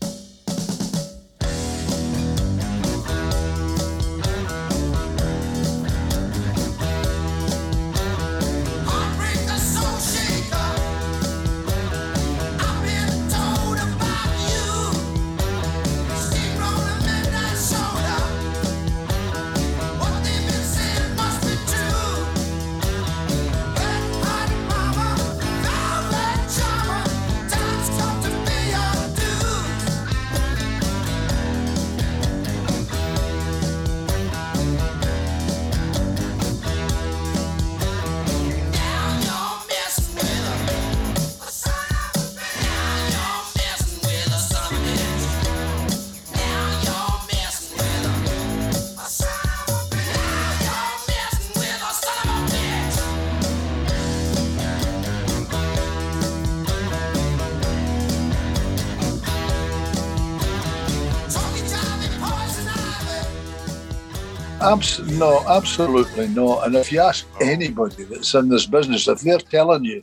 Absolutely 65.60 66.26
not. 66.28 66.66
And 66.66 66.74
if 66.74 66.90
you 66.90 67.00
ask 67.00 67.26
anybody 67.40 68.04
that's 68.04 68.32
in 68.34 68.48
this 68.48 68.64
business, 68.64 69.06
if 69.08 69.20
they're 69.20 69.38
telling 69.38 69.84
you 69.84 70.02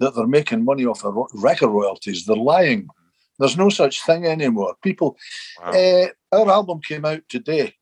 that 0.00 0.14
they're 0.16 0.26
making 0.26 0.64
money 0.64 0.84
off 0.84 1.04
of 1.04 1.14
record 1.34 1.68
royalties, 1.68 2.26
they're 2.26 2.36
lying. 2.54 2.88
There's 3.38 3.56
no 3.56 3.68
such 3.68 4.04
thing 4.04 4.26
anymore. 4.26 4.74
People, 4.82 5.16
Wow. 5.62 5.72
uh, 5.72 6.06
our 6.36 6.50
album 6.50 6.80
came 6.80 7.04
out 7.04 7.22
today. 7.28 7.74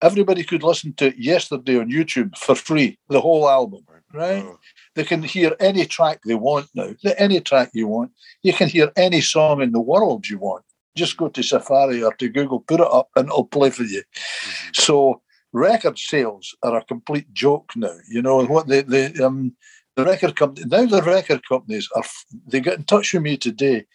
Everybody 0.00 0.44
could 0.44 0.62
listen 0.62 0.92
to 0.94 1.06
it 1.06 1.18
yesterday 1.18 1.78
on 1.80 1.90
YouTube 1.90 2.36
for 2.38 2.54
free, 2.54 2.98
the 3.08 3.20
whole 3.20 3.48
album, 3.48 3.82
right? 4.12 4.44
Oh, 4.44 4.58
They 4.94 5.04
can 5.04 5.22
hear 5.22 5.56
any 5.58 5.84
track 5.86 6.20
they 6.24 6.34
want 6.36 6.68
now, 6.74 6.90
any 7.18 7.40
track 7.40 7.70
you 7.74 7.88
want. 7.88 8.12
You 8.42 8.52
can 8.52 8.68
hear 8.68 8.92
any 8.96 9.20
song 9.20 9.62
in 9.62 9.72
the 9.72 9.80
world 9.80 10.28
you 10.28 10.38
want. 10.38 10.64
Just 10.94 11.16
go 11.16 11.28
to 11.28 11.42
Safari 11.42 12.02
or 12.04 12.12
to 12.14 12.28
Google, 12.28 12.60
put 12.60 12.80
it 12.80 12.86
up, 12.98 13.08
and 13.16 13.26
it'll 13.28 13.46
play 13.46 13.70
for 13.70 13.82
you. 13.84 14.02
mhm. 14.14 14.76
So 14.76 15.22
record 15.52 15.98
sales 15.98 16.54
are 16.62 16.76
a 16.76 16.84
complete 16.84 17.32
joke 17.32 17.70
now. 17.76 17.96
You 18.08 18.22
know 18.22 18.44
what 18.44 18.66
the 18.66 18.82
the 18.82 19.24
um 19.24 19.56
the 19.96 20.04
record 20.04 20.36
company 20.36 20.66
now 20.68 20.86
the 20.86 21.02
record 21.02 21.42
companies 21.48 21.88
are 21.96 22.04
they 22.46 22.60
get 22.60 22.78
in 22.78 22.84
touch 22.84 23.12
with 23.12 23.22
me 23.22 23.36
today 23.36 23.86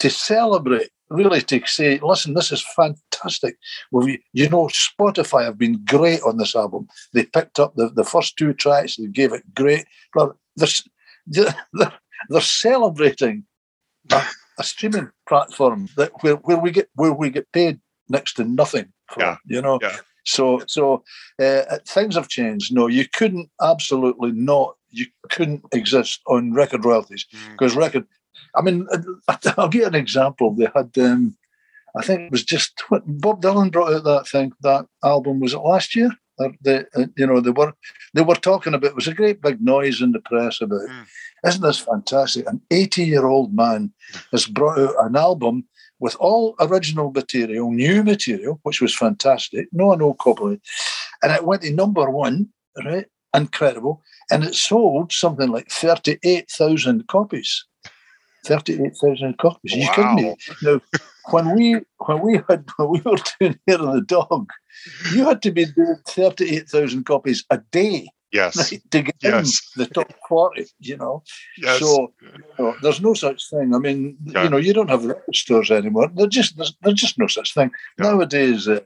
to 0.00 0.10
celebrate. 0.10 0.90
Really, 1.08 1.40
to 1.42 1.60
say, 1.66 1.98
listen, 2.00 2.34
this 2.34 2.52
is 2.52 2.64
fantastic. 2.76 3.56
Well, 3.90 4.06
you 4.32 4.48
know, 4.48 4.68
Spotify 4.68 5.44
have 5.44 5.58
been 5.58 5.84
great 5.84 6.22
on 6.22 6.36
this 6.36 6.54
album. 6.54 6.86
They 7.12 7.24
picked 7.24 7.58
up 7.58 7.74
the, 7.74 7.88
the 7.88 8.04
first 8.04 8.36
two 8.36 8.52
tracks, 8.52 8.96
they 8.96 9.06
gave 9.06 9.32
it 9.32 9.42
great. 9.54 9.86
But 10.14 10.36
they're, 10.54 10.68
they're, 11.26 11.92
they're 12.28 12.40
celebrating 12.40 13.44
a, 14.12 14.22
a 14.58 14.62
streaming 14.62 15.10
platform 15.28 15.88
that 15.96 16.12
where, 16.22 16.36
where 16.36 16.58
we 16.58 16.70
get 16.70 16.88
where 16.94 17.12
we 17.12 17.30
get 17.30 17.50
paid 17.52 17.80
next 18.08 18.34
to 18.34 18.44
nothing. 18.44 18.92
For, 19.08 19.20
Yeah. 19.20 19.36
You 19.46 19.62
know, 19.62 19.80
Yeah. 19.82 19.96
So 20.24 20.60
so 20.66 21.02
uh, 21.42 21.78
things 21.86 22.14
have 22.16 22.28
changed. 22.28 22.74
No, 22.74 22.86
you 22.86 23.06
couldn't 23.08 23.50
absolutely 23.62 24.32
not. 24.32 24.76
You 24.90 25.06
couldn't 25.30 25.62
exist 25.72 26.20
on 26.26 26.52
record 26.52 26.84
royalties 26.84 27.26
Mm. 27.32 27.52
because 27.52 27.76
record. 27.76 28.06
I 28.56 28.62
mean, 28.62 28.86
I'll 29.56 29.68
give 29.68 29.82
you 29.82 29.86
an 29.86 29.94
example. 29.94 30.54
They 30.54 30.68
had 30.74 30.90
um, 30.98 31.36
I 31.96 32.02
think 32.02 32.20
it 32.22 32.30
was 32.32 32.44
just 32.44 32.82
what 32.88 33.02
Bob 33.06 33.42
Dylan 33.42 33.70
brought 33.72 33.92
out 33.92 34.04
that 34.04 34.28
thing, 34.28 34.52
that 34.62 34.86
album. 35.04 35.40
Was 35.40 35.54
it 35.54 35.58
last 35.58 35.94
year? 35.96 36.10
Or 36.38 36.52
the, 36.62 36.86
uh, 36.96 37.06
you 37.16 37.26
know, 37.26 37.40
they 37.40 37.50
were 37.50 37.74
they 38.14 38.22
were 38.22 38.34
talking 38.36 38.72
about. 38.74 38.90
It 38.90 38.94
was 38.96 39.08
a 39.08 39.14
great 39.14 39.42
big 39.42 39.60
noise 39.60 40.00
in 40.00 40.12
the 40.12 40.20
press 40.20 40.60
about. 40.60 40.80
Mm. 40.88 41.06
Isn't 41.46 41.62
this 41.62 41.78
fantastic? 41.78 42.46
An 42.48 42.60
eighty-year-old 42.70 43.54
man 43.54 43.92
has 44.32 44.46
brought 44.46 44.78
out 44.78 44.94
an 45.06 45.16
album 45.16 45.64
with 46.00 46.16
all 46.16 46.56
original 46.58 47.12
material, 47.12 47.70
new 47.70 48.02
material, 48.02 48.58
which 48.64 48.80
was 48.80 48.96
fantastic. 48.96 49.68
No, 49.72 49.94
no 49.94 50.14
copyright, 50.14 50.60
and 51.22 51.32
it 51.32 51.44
went 51.44 51.62
to 51.62 51.72
number 51.72 52.10
one. 52.10 52.48
Right, 52.84 53.06
incredible, 53.34 54.00
and 54.30 54.44
it 54.44 54.54
sold 54.54 55.12
something 55.12 55.50
like 55.50 55.68
thirty-eight 55.70 56.50
thousand 56.50 57.06
copies. 57.08 57.64
Thirty-eight 58.46 58.96
thousand 58.96 59.36
copies. 59.38 59.74
You 59.74 59.88
kidding 59.92 60.14
me? 60.14 60.24
Wow. 60.24 60.36
Now, 60.62 60.80
when 61.30 61.54
we 61.54 61.80
when 62.06 62.20
we 62.22 62.40
had 62.48 62.64
when 62.76 62.88
we 62.90 63.00
were 63.04 63.18
doing 63.38 63.58
Hair 63.66 63.80
of 63.80 63.94
the 63.94 64.00
Dog, 64.00 64.50
you 65.12 65.24
had 65.24 65.42
to 65.42 65.50
be 65.50 65.66
doing 65.66 65.96
thirty-eight 66.06 66.68
thousand 66.68 67.04
copies 67.04 67.44
a 67.50 67.58
day 67.70 68.08
Yes. 68.32 68.70
to 68.90 69.02
get 69.02 69.16
Yes. 69.22 69.60
in 69.76 69.82
the 69.82 69.88
top 69.90 70.12
forty. 70.28 70.66
You 70.78 70.96
know, 70.96 71.22
Yes. 71.58 71.80
so 71.80 72.12
you 72.22 72.44
know, 72.58 72.74
there's 72.82 73.00
no 73.00 73.14
such 73.14 73.48
thing. 73.50 73.74
I 73.74 73.78
mean, 73.78 74.16
Yeah. 74.24 74.44
you 74.44 74.50
know, 74.50 74.56
you 74.56 74.72
don't 74.72 74.90
have 74.90 75.04
record 75.04 75.34
stores 75.34 75.70
anymore. 75.70 76.10
There's 76.14 76.28
just 76.34 76.56
there's, 76.56 76.74
there's 76.82 77.00
just 77.00 77.18
no 77.18 77.26
such 77.26 77.54
thing 77.54 77.70
Yeah. 77.98 78.04
nowadays. 78.10 78.68
Uh, 78.68 78.80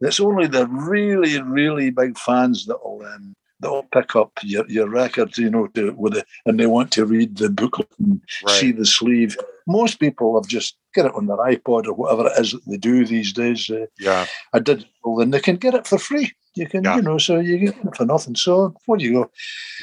it's 0.00 0.20
only 0.20 0.46
the 0.46 0.66
really 0.66 1.40
really 1.42 1.90
big 1.90 2.18
fans 2.18 2.66
that'll 2.66 3.02
um, 3.06 3.34
that'll 3.60 3.84
pick 3.92 4.16
up 4.16 4.32
your, 4.42 4.64
your 4.68 4.88
record, 4.88 5.36
you 5.38 5.50
know, 5.50 5.66
to, 5.68 5.92
with 5.92 6.16
it, 6.16 6.26
and 6.46 6.58
they 6.58 6.66
want 6.66 6.90
to 6.92 7.06
read 7.06 7.36
the 7.36 7.48
booklet 7.50 7.88
and 7.98 8.20
Right. 8.46 8.60
see 8.60 8.72
the 8.72 8.84
sleeve. 8.86 9.36
Most 9.66 9.98
people 10.00 10.34
have 10.40 10.48
just 10.48 10.76
get 10.94 11.06
it 11.06 11.14
on 11.14 11.26
their 11.26 11.36
iPod 11.38 11.86
or 11.86 11.94
whatever 11.94 12.26
it 12.28 12.38
is 12.38 12.52
that 12.52 12.62
they 12.66 12.76
do 12.76 13.06
these 13.06 13.32
days. 13.32 13.70
Uh, 13.70 13.86
yeah. 13.98 14.26
I 14.52 14.58
did, 14.58 14.86
well, 15.02 15.16
then 15.16 15.30
they 15.30 15.40
can 15.40 15.56
get 15.56 15.74
it 15.74 15.86
for 15.86 15.98
free. 15.98 16.32
You 16.56 16.66
can, 16.68 16.84
Yeah. 16.84 16.96
you 16.96 17.02
know, 17.02 17.18
so 17.18 17.38
you 17.40 17.58
get 17.58 17.76
it 17.84 17.96
for 17.96 18.04
nothing. 18.04 18.36
So 18.36 18.74
do 18.86 19.04
you 19.04 19.12
go? 19.12 19.30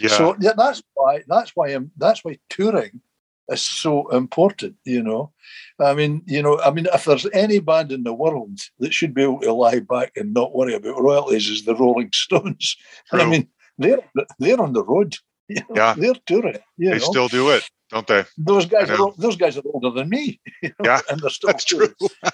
Yeah. 0.01 0.09
So 0.09 0.35
yeah, 0.39 0.53
that's 0.55 0.81
why 0.93 1.21
that's 1.27 1.51
why 1.55 1.69
I'm, 1.69 1.91
that's 1.97 2.23
why 2.23 2.37
touring 2.49 3.01
is 3.49 3.61
so 3.61 4.07
important. 4.09 4.75
You 4.85 5.03
know, 5.03 5.33
I 5.81 5.93
mean, 5.93 6.21
you 6.27 6.41
know, 6.41 6.59
I 6.61 6.71
mean, 6.71 6.87
if 6.93 7.03
there's 7.05 7.25
any 7.33 7.59
band 7.59 7.91
in 7.91 8.03
the 8.03 8.13
world 8.13 8.59
that 8.79 8.93
should 8.93 9.13
be 9.13 9.23
able 9.23 9.41
to 9.41 9.51
lie 9.53 9.79
back 9.79 10.11
and 10.15 10.33
not 10.33 10.55
worry 10.55 10.73
about 10.75 11.01
royalties, 11.01 11.49
is 11.49 11.65
the 11.65 11.75
Rolling 11.75 12.11
Stones. 12.13 12.77
I 13.11 13.25
mean, 13.25 13.47
they're 13.81 13.99
they're 14.39 14.61
on 14.61 14.73
the 14.73 14.83
road. 14.83 15.15
You 15.47 15.57
know, 15.69 15.75
Yeah. 15.75 15.93
they're 15.97 16.15
touring. 16.25 16.59
You 16.77 16.91
they 16.91 16.97
know, 16.97 17.11
still 17.11 17.27
do 17.27 17.49
it, 17.49 17.69
don't 17.89 18.07
they? 18.07 18.23
those 18.37 18.65
guys 18.65 18.89
are 18.89 19.11
those 19.17 19.35
guys 19.35 19.57
are 19.57 19.63
older 19.73 19.89
than 19.91 20.07
me. 20.09 20.39
You 20.63 20.69
know, 20.69 20.85
Yeah, 20.85 21.01
and 21.09 21.19
they're 21.19 21.29
still 21.29 21.47
That's 21.47 21.65
true. 21.65 21.87
touring. 21.99 22.33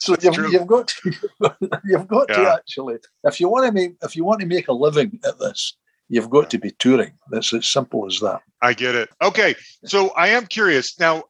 So 0.00 0.16
you've, 0.20 0.34
true. 0.34 0.50
you've 0.50 0.66
got 0.66 0.88
to, 0.88 1.12
you've 1.84 2.08
got 2.08 2.28
Yeah. 2.28 2.36
to 2.36 2.52
actually 2.54 2.96
if 3.24 3.40
you 3.40 3.48
want 3.48 3.66
to 3.66 3.72
make 3.72 3.94
if 4.02 4.16
you 4.16 4.24
want 4.24 4.40
to 4.40 4.46
make 4.46 4.68
a 4.68 4.72
living 4.72 5.18
at 5.24 5.38
this, 5.38 5.76
you've 6.08 6.28
got 6.30 6.50
to 6.50 6.58
be 6.58 6.72
touring. 6.78 7.12
That's 7.30 7.52
as 7.54 7.66
simple 7.66 8.06
as 8.06 8.20
that. 8.20 8.40
I 8.60 8.74
get 8.74 8.94
it. 8.94 9.08
Okay, 9.22 9.54
so 9.84 10.10
I 10.10 10.28
am 10.28 10.46
curious 10.46 10.98
now. 11.00 11.24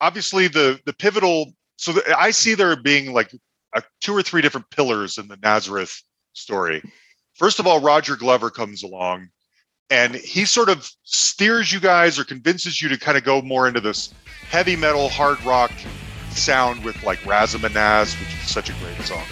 Obviously, 0.00 0.48
the 0.48 0.80
the 0.86 0.92
pivotal. 0.92 1.52
So 1.76 1.92
the, 1.92 2.18
I 2.18 2.30
see 2.32 2.54
there 2.54 2.74
being 2.76 3.12
like 3.12 3.30
a, 3.74 3.82
two 4.00 4.16
or 4.16 4.22
three 4.22 4.42
different 4.42 4.70
pillars 4.70 5.18
in 5.18 5.28
the 5.28 5.36
Nazareth 5.42 6.02
story. 6.32 6.82
First 7.34 7.58
of 7.58 7.66
all, 7.66 7.80
Roger 7.80 8.16
Glover 8.16 8.50
comes 8.50 8.82
along, 8.82 9.28
and 9.90 10.14
he 10.14 10.44
sort 10.44 10.68
of 10.68 10.88
steers 11.02 11.72
you 11.72 11.80
guys 11.80 12.18
or 12.18 12.24
convinces 12.24 12.80
you 12.80 12.88
to 12.88 12.98
kind 12.98 13.18
of 13.18 13.24
go 13.24 13.42
more 13.42 13.66
into 13.66 13.80
this 13.80 14.14
heavy 14.48 14.76
metal, 14.76 15.08
hard 15.08 15.42
rock 15.44 15.72
sound 16.30 16.84
with 16.84 17.02
like 17.02 17.18
Razamanaz, 17.20 18.18
which 18.20 18.42
is 18.42 18.50
such 18.50 18.70
a 18.70 18.74
great 18.74 19.00
song. 19.02 19.24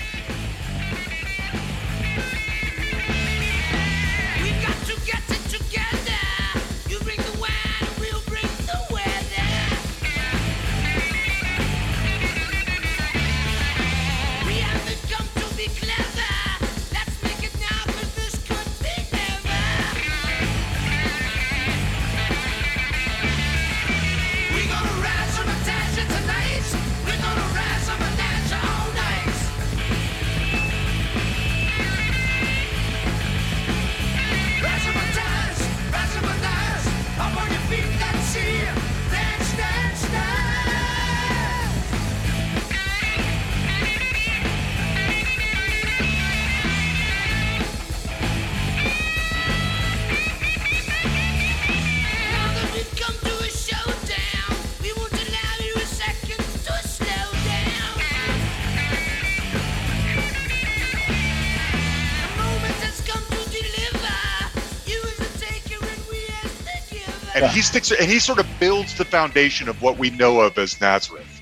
Sticks 67.73 67.91
and 67.91 68.07
he 68.11 68.19
sort 68.19 68.39
of 68.39 68.47
builds 68.61 68.99
the 68.99 69.05
foundation 69.07 69.67
of 69.67 69.81
what 69.81 69.97
we 69.97 70.11
know 70.11 70.41
of 70.41 70.59
as 70.59 70.79
Nazareth. 70.79 71.41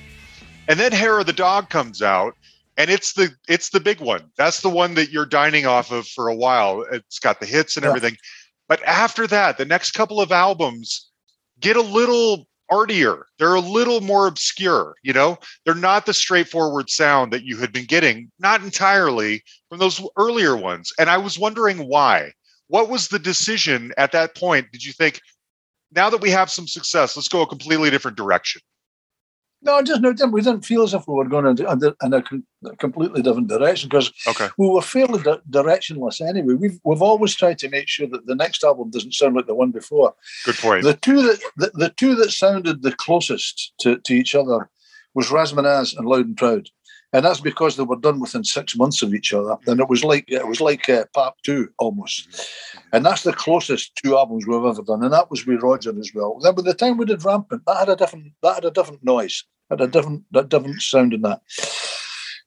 And 0.68 0.78
then 0.78 0.92
Hair 0.92 1.18
of 1.18 1.26
the 1.26 1.32
Dog 1.32 1.70
comes 1.70 2.02
out, 2.02 2.36
and 2.76 2.88
it's 2.88 3.14
the 3.14 3.30
it's 3.48 3.70
the 3.70 3.80
big 3.80 4.00
one. 4.00 4.30
That's 4.36 4.60
the 4.60 4.70
one 4.70 4.94
that 4.94 5.10
you're 5.10 5.26
dining 5.26 5.66
off 5.66 5.90
of 5.90 6.06
for 6.06 6.28
a 6.28 6.34
while. 6.36 6.86
It's 6.92 7.18
got 7.18 7.40
the 7.40 7.46
hits 7.46 7.76
and 7.76 7.82
Yeah. 7.82 7.88
everything. 7.88 8.16
But 8.68 8.80
after 8.84 9.26
that, 9.26 9.58
the 9.58 9.64
next 9.64 9.90
couple 9.90 10.20
of 10.20 10.30
albums 10.30 11.10
get 11.58 11.76
a 11.76 11.82
little 11.82 12.46
artier. 12.70 13.26
They're 13.40 13.56
a 13.56 13.60
little 13.60 14.00
more 14.00 14.28
obscure, 14.28 14.94
you 15.02 15.12
know? 15.12 15.36
They're 15.64 15.74
not 15.74 16.06
the 16.06 16.14
straightforward 16.14 16.90
sound 16.90 17.32
that 17.32 17.42
you 17.42 17.56
had 17.56 17.72
been 17.72 17.86
getting, 17.86 18.30
not 18.38 18.62
entirely 18.62 19.42
from 19.68 19.78
those 19.80 20.00
earlier 20.16 20.56
ones. 20.56 20.92
And 20.96 21.10
I 21.10 21.16
was 21.18 21.40
wondering 21.40 21.88
why. 21.88 22.34
What 22.68 22.88
was 22.88 23.08
the 23.08 23.18
decision 23.18 23.92
at 23.98 24.12
that 24.12 24.36
point? 24.36 24.70
Did 24.70 24.84
you 24.84 24.92
think, 24.92 25.20
now 25.94 26.10
that 26.10 26.20
we 26.20 26.30
have 26.30 26.50
some 26.50 26.66
success, 26.66 27.16
let's 27.16 27.28
go 27.28 27.42
a 27.42 27.46
completely 27.46 27.90
different 27.90 28.16
direction. 28.16 28.62
No, 29.62 29.82
just 29.82 30.00
no. 30.00 30.10
We 30.28 30.40
didn't 30.40 30.64
feel 30.64 30.84
as 30.84 30.94
if 30.94 31.06
we 31.06 31.12
were 31.14 31.28
going 31.28 31.44
in 31.46 31.66
a, 31.66 31.94
in 32.02 32.14
a 32.14 32.76
completely 32.78 33.20
different 33.20 33.48
direction 33.48 33.90
because 33.90 34.10
Okay. 34.26 34.48
we 34.56 34.66
were 34.68 34.80
fairly 34.80 35.22
di- 35.22 35.36
directionless 35.50 36.26
anyway. 36.26 36.54
We've 36.54 36.78
we've 36.82 37.02
always 37.02 37.34
tried 37.34 37.58
to 37.58 37.68
make 37.68 37.86
sure 37.86 38.06
that 38.06 38.24
the 38.26 38.34
next 38.34 38.64
album 38.64 38.88
doesn't 38.90 39.12
sound 39.12 39.36
like 39.36 39.46
the 39.46 39.54
one 39.54 39.70
before. 39.70 40.14
Good 40.46 40.56
point. 40.56 40.84
The 40.84 40.94
two 40.94 41.20
that 41.22 41.40
the, 41.58 41.70
the 41.74 41.88
two 41.90 42.14
that 42.14 42.30
sounded 42.30 42.80
the 42.82 42.92
closest 42.92 43.74
to, 43.80 43.98
to 43.98 44.14
each 44.14 44.34
other 44.34 44.70
was 45.12 45.26
Razamanaz 45.28 45.94
and 45.94 46.06
Loud 46.08 46.24
and 46.26 46.36
Proud, 46.38 46.70
and 47.12 47.24
that's 47.24 47.40
because 47.40 47.76
they 47.76 47.82
were 47.82 47.96
done 47.96 48.20
within 48.20 48.44
six 48.44 48.76
months 48.76 49.02
of 49.02 49.14
each 49.14 49.32
other. 49.32 49.56
And 49.66 49.80
it 49.80 49.88
was 49.88 50.04
like 50.04 50.24
it 50.28 50.46
was 50.46 50.60
like 50.60 50.88
uh, 50.88 51.04
Part 51.14 51.34
Two 51.42 51.68
almost, 51.78 52.48
and 52.92 53.04
that's 53.04 53.22
the 53.22 53.32
closest 53.32 53.96
two 53.96 54.16
albums 54.16 54.46
we've 54.46 54.64
ever 54.64 54.82
done. 54.82 55.02
And 55.02 55.12
that 55.12 55.30
was 55.30 55.46
with 55.46 55.62
Roger 55.62 55.98
as 55.98 56.12
well. 56.14 56.38
Then 56.40 56.54
by 56.54 56.62
the 56.62 56.74
time 56.74 56.96
we 56.96 57.04
did 57.04 57.24
Rampant, 57.24 57.62
that 57.66 57.78
had 57.78 57.88
a 57.88 57.96
different 57.96 58.32
that 58.42 58.54
had 58.56 58.64
a 58.64 58.70
different 58.70 59.04
noise, 59.04 59.44
had 59.70 59.80
a 59.80 59.88
different 59.88 60.24
that 60.32 60.48
different 60.48 60.80
sound 60.82 61.12
in 61.12 61.22
that. 61.22 61.40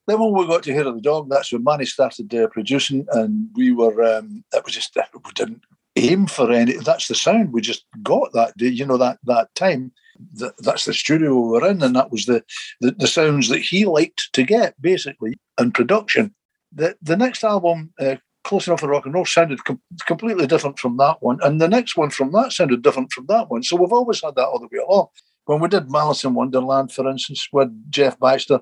Then 0.08 0.20
when 0.20 0.34
we 0.34 0.48
got 0.48 0.64
to 0.64 0.74
Hair 0.74 0.88
of 0.88 0.96
the 0.96 1.02
Dog, 1.02 1.30
that's 1.30 1.54
when 1.54 1.64
Manny 1.64 1.86
started 1.86 2.34
uh, 2.36 2.48
producing, 2.48 3.06
and 3.12 3.50
we 3.56 3.72
were 3.72 4.04
um, 4.04 4.44
it 4.54 4.64
was 4.64 4.74
just 4.74 4.96
we 4.96 5.32
didn't 5.34 5.62
aim 5.96 6.28
for 6.28 6.52
any. 6.52 6.74
That's 6.78 7.08
the 7.08 7.16
sound 7.16 7.54
we 7.54 7.62
just 7.62 7.86
got 8.02 8.34
that 8.34 8.58
day. 8.58 8.68
You 8.68 8.86
know 8.86 8.98
that 8.98 9.20
that 9.24 9.54
time. 9.56 9.92
That, 10.36 10.54
that's 10.60 10.86
the 10.86 10.94
studio 10.94 11.36
we 11.36 11.50
were 11.50 11.68
in, 11.68 11.82
and 11.82 11.96
that 11.96 12.12
was 12.12 12.26
the, 12.26 12.44
the 12.82 12.92
the 12.92 13.08
sounds 13.08 13.50
that 13.50 13.62
he 13.62 13.86
liked 13.86 14.30
to 14.34 14.44
get 14.44 14.80
basically 14.82 15.34
in 15.60 15.72
production. 15.72 16.34
The 16.74 16.96
the 17.02 17.18
next 17.18 17.44
album, 17.44 17.94
uh, 18.00 18.18
Close 18.44 18.68
Enough 18.68 18.82
for 18.82 18.90
Rock 18.90 19.06
and 19.06 19.14
Roll, 19.14 19.26
sounded 19.26 19.64
com- 19.64 19.82
completely 20.06 20.48
different 20.48 20.80
from 20.80 20.98
that 20.98 21.18
one, 21.22 21.40
and 21.44 21.62
the 21.62 21.68
next 21.68 21.96
one 21.98 22.10
from 22.10 22.32
that 22.32 22.52
sounded 22.52 22.82
different 22.82 23.12
from 23.12 23.26
that 23.28 23.50
one. 23.50 23.64
So 23.64 23.76
we've 23.76 23.94
always 23.94 24.22
had 24.22 24.36
that 24.36 24.48
all 24.48 24.60
the 24.60 24.70
way 24.72 24.84
along. 24.88 25.08
When 25.46 25.60
we 25.60 25.68
did 25.68 25.92
Malice 25.92 26.24
in 26.24 26.36
Wonderland, 26.36 26.94
for 26.94 27.10
instance, 27.10 27.48
with 27.52 27.70
Jeff 27.90 28.18
Baxter, 28.18 28.62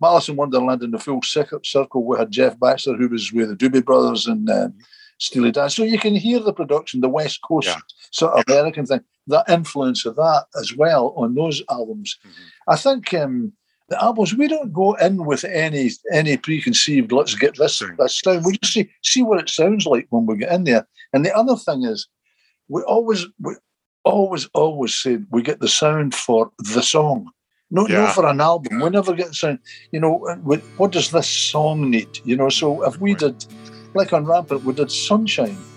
Malice 0.00 0.28
in 0.28 0.36
Wonderland 0.36 0.82
in 0.82 0.92
the 0.92 0.98
full 0.98 1.20
cir- 1.22 1.60
circle, 1.64 2.06
we 2.06 2.16
had 2.16 2.30
Jeff 2.30 2.58
Baxter, 2.60 2.96
who 2.96 3.08
was 3.08 3.32
with 3.32 3.48
the 3.48 3.56
Doobie 3.56 3.84
Brothers 3.84 4.26
and 4.28 4.48
um, 4.48 4.74
Steely 5.22 5.52
Dan. 5.52 5.70
So 5.70 5.84
you 5.84 5.98
can 6.00 6.16
hear 6.16 6.40
the 6.40 6.52
production, 6.52 7.00
the 7.00 7.08
West 7.08 7.40
Coast 7.42 7.68
Yeah. 7.68 7.78
sort 8.10 8.32
of 8.36 8.44
American 8.48 8.86
thing, 8.86 9.02
that 9.28 9.48
influence 9.48 10.04
of 10.04 10.16
that 10.16 10.46
as 10.60 10.74
well 10.76 11.14
on 11.16 11.34
those 11.36 11.62
albums. 11.70 12.18
Mhm. 12.24 12.30
I 12.66 12.76
think 12.76 13.14
um, 13.14 13.52
the 13.88 14.02
albums 14.02 14.34
we 14.34 14.48
don't 14.48 14.72
go 14.72 14.94
in 14.94 15.24
with 15.24 15.44
any 15.44 15.90
any 16.12 16.36
preconceived. 16.36 17.12
Let's 17.12 17.36
get 17.36 17.56
this 17.56 17.80
this 17.98 18.18
sound. 18.18 18.44
We 18.44 18.58
just 18.58 18.72
see 18.72 18.90
see 19.02 19.22
what 19.22 19.40
it 19.40 19.48
sounds 19.48 19.86
like 19.86 20.06
when 20.10 20.26
we 20.26 20.36
get 20.38 20.52
in 20.52 20.64
there. 20.64 20.86
And 21.12 21.24
the 21.24 21.34
other 21.36 21.56
thing 21.56 21.84
is, 21.84 22.08
we 22.68 22.82
always 22.82 23.20
we 23.40 23.52
always 24.04 24.48
always 24.54 24.92
said 25.02 25.26
we 25.30 25.42
get 25.42 25.60
the 25.60 25.68
sound 25.68 26.14
for 26.16 26.50
the 26.74 26.82
song. 26.82 27.30
No, 27.74 27.84
no, 27.86 28.06
for 28.08 28.26
an 28.26 28.40
album. 28.40 28.80
We 28.80 28.90
never 28.90 29.14
get 29.14 29.28
the 29.28 29.34
sound. 29.34 29.58
You 29.92 30.00
know, 30.00 30.14
uh, 30.26 30.36
what 30.78 30.92
does 30.92 31.10
this 31.10 31.28
song 31.28 31.90
need? 31.90 32.12
You 32.24 32.36
know, 32.36 32.50
so 32.50 32.82
if 32.88 33.00
we 33.00 33.14
did, 33.14 33.46
like 33.94 34.12
on 34.12 34.24
Rampant, 34.26 34.64
we 34.64 34.72
did. 34.72 34.90
Sunshine. 34.90 35.71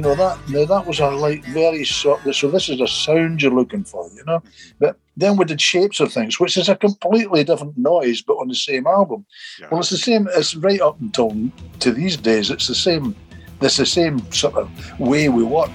You 0.00 0.06
know 0.06 0.14
that 0.14 0.38
now 0.48 0.64
that 0.64 0.86
was 0.86 0.98
a 0.98 1.08
like 1.08 1.44
very 1.44 1.84
sort. 1.84 2.22
So 2.34 2.50
this 2.50 2.70
is 2.70 2.80
a 2.80 2.88
sound 2.88 3.42
you're 3.42 3.52
looking 3.52 3.84
for, 3.84 4.08
you 4.14 4.24
know. 4.24 4.42
But 4.78 4.96
then 5.14 5.36
we 5.36 5.44
did 5.44 5.60
Shapes 5.60 6.00
of 6.00 6.10
Things, 6.10 6.40
which 6.40 6.56
is 6.56 6.70
a 6.70 6.74
completely 6.74 7.44
different 7.44 7.76
noise, 7.76 8.22
but 8.22 8.38
on 8.38 8.48
the 8.48 8.54
same 8.54 8.86
album. 8.86 9.26
Yeah. 9.60 9.66
Well, 9.70 9.80
it's 9.80 9.90
the 9.90 9.98
same. 9.98 10.26
It's 10.34 10.56
right 10.56 10.80
up 10.80 10.98
until 11.02 11.36
to 11.80 11.92
these 11.92 12.16
days. 12.16 12.50
It's 12.50 12.66
the 12.66 12.74
same. 12.74 13.14
It's 13.60 13.76
the 13.76 13.84
same 13.84 14.20
sort 14.32 14.54
of 14.54 14.70
way 14.98 15.28
we 15.28 15.44
work. 15.44 15.70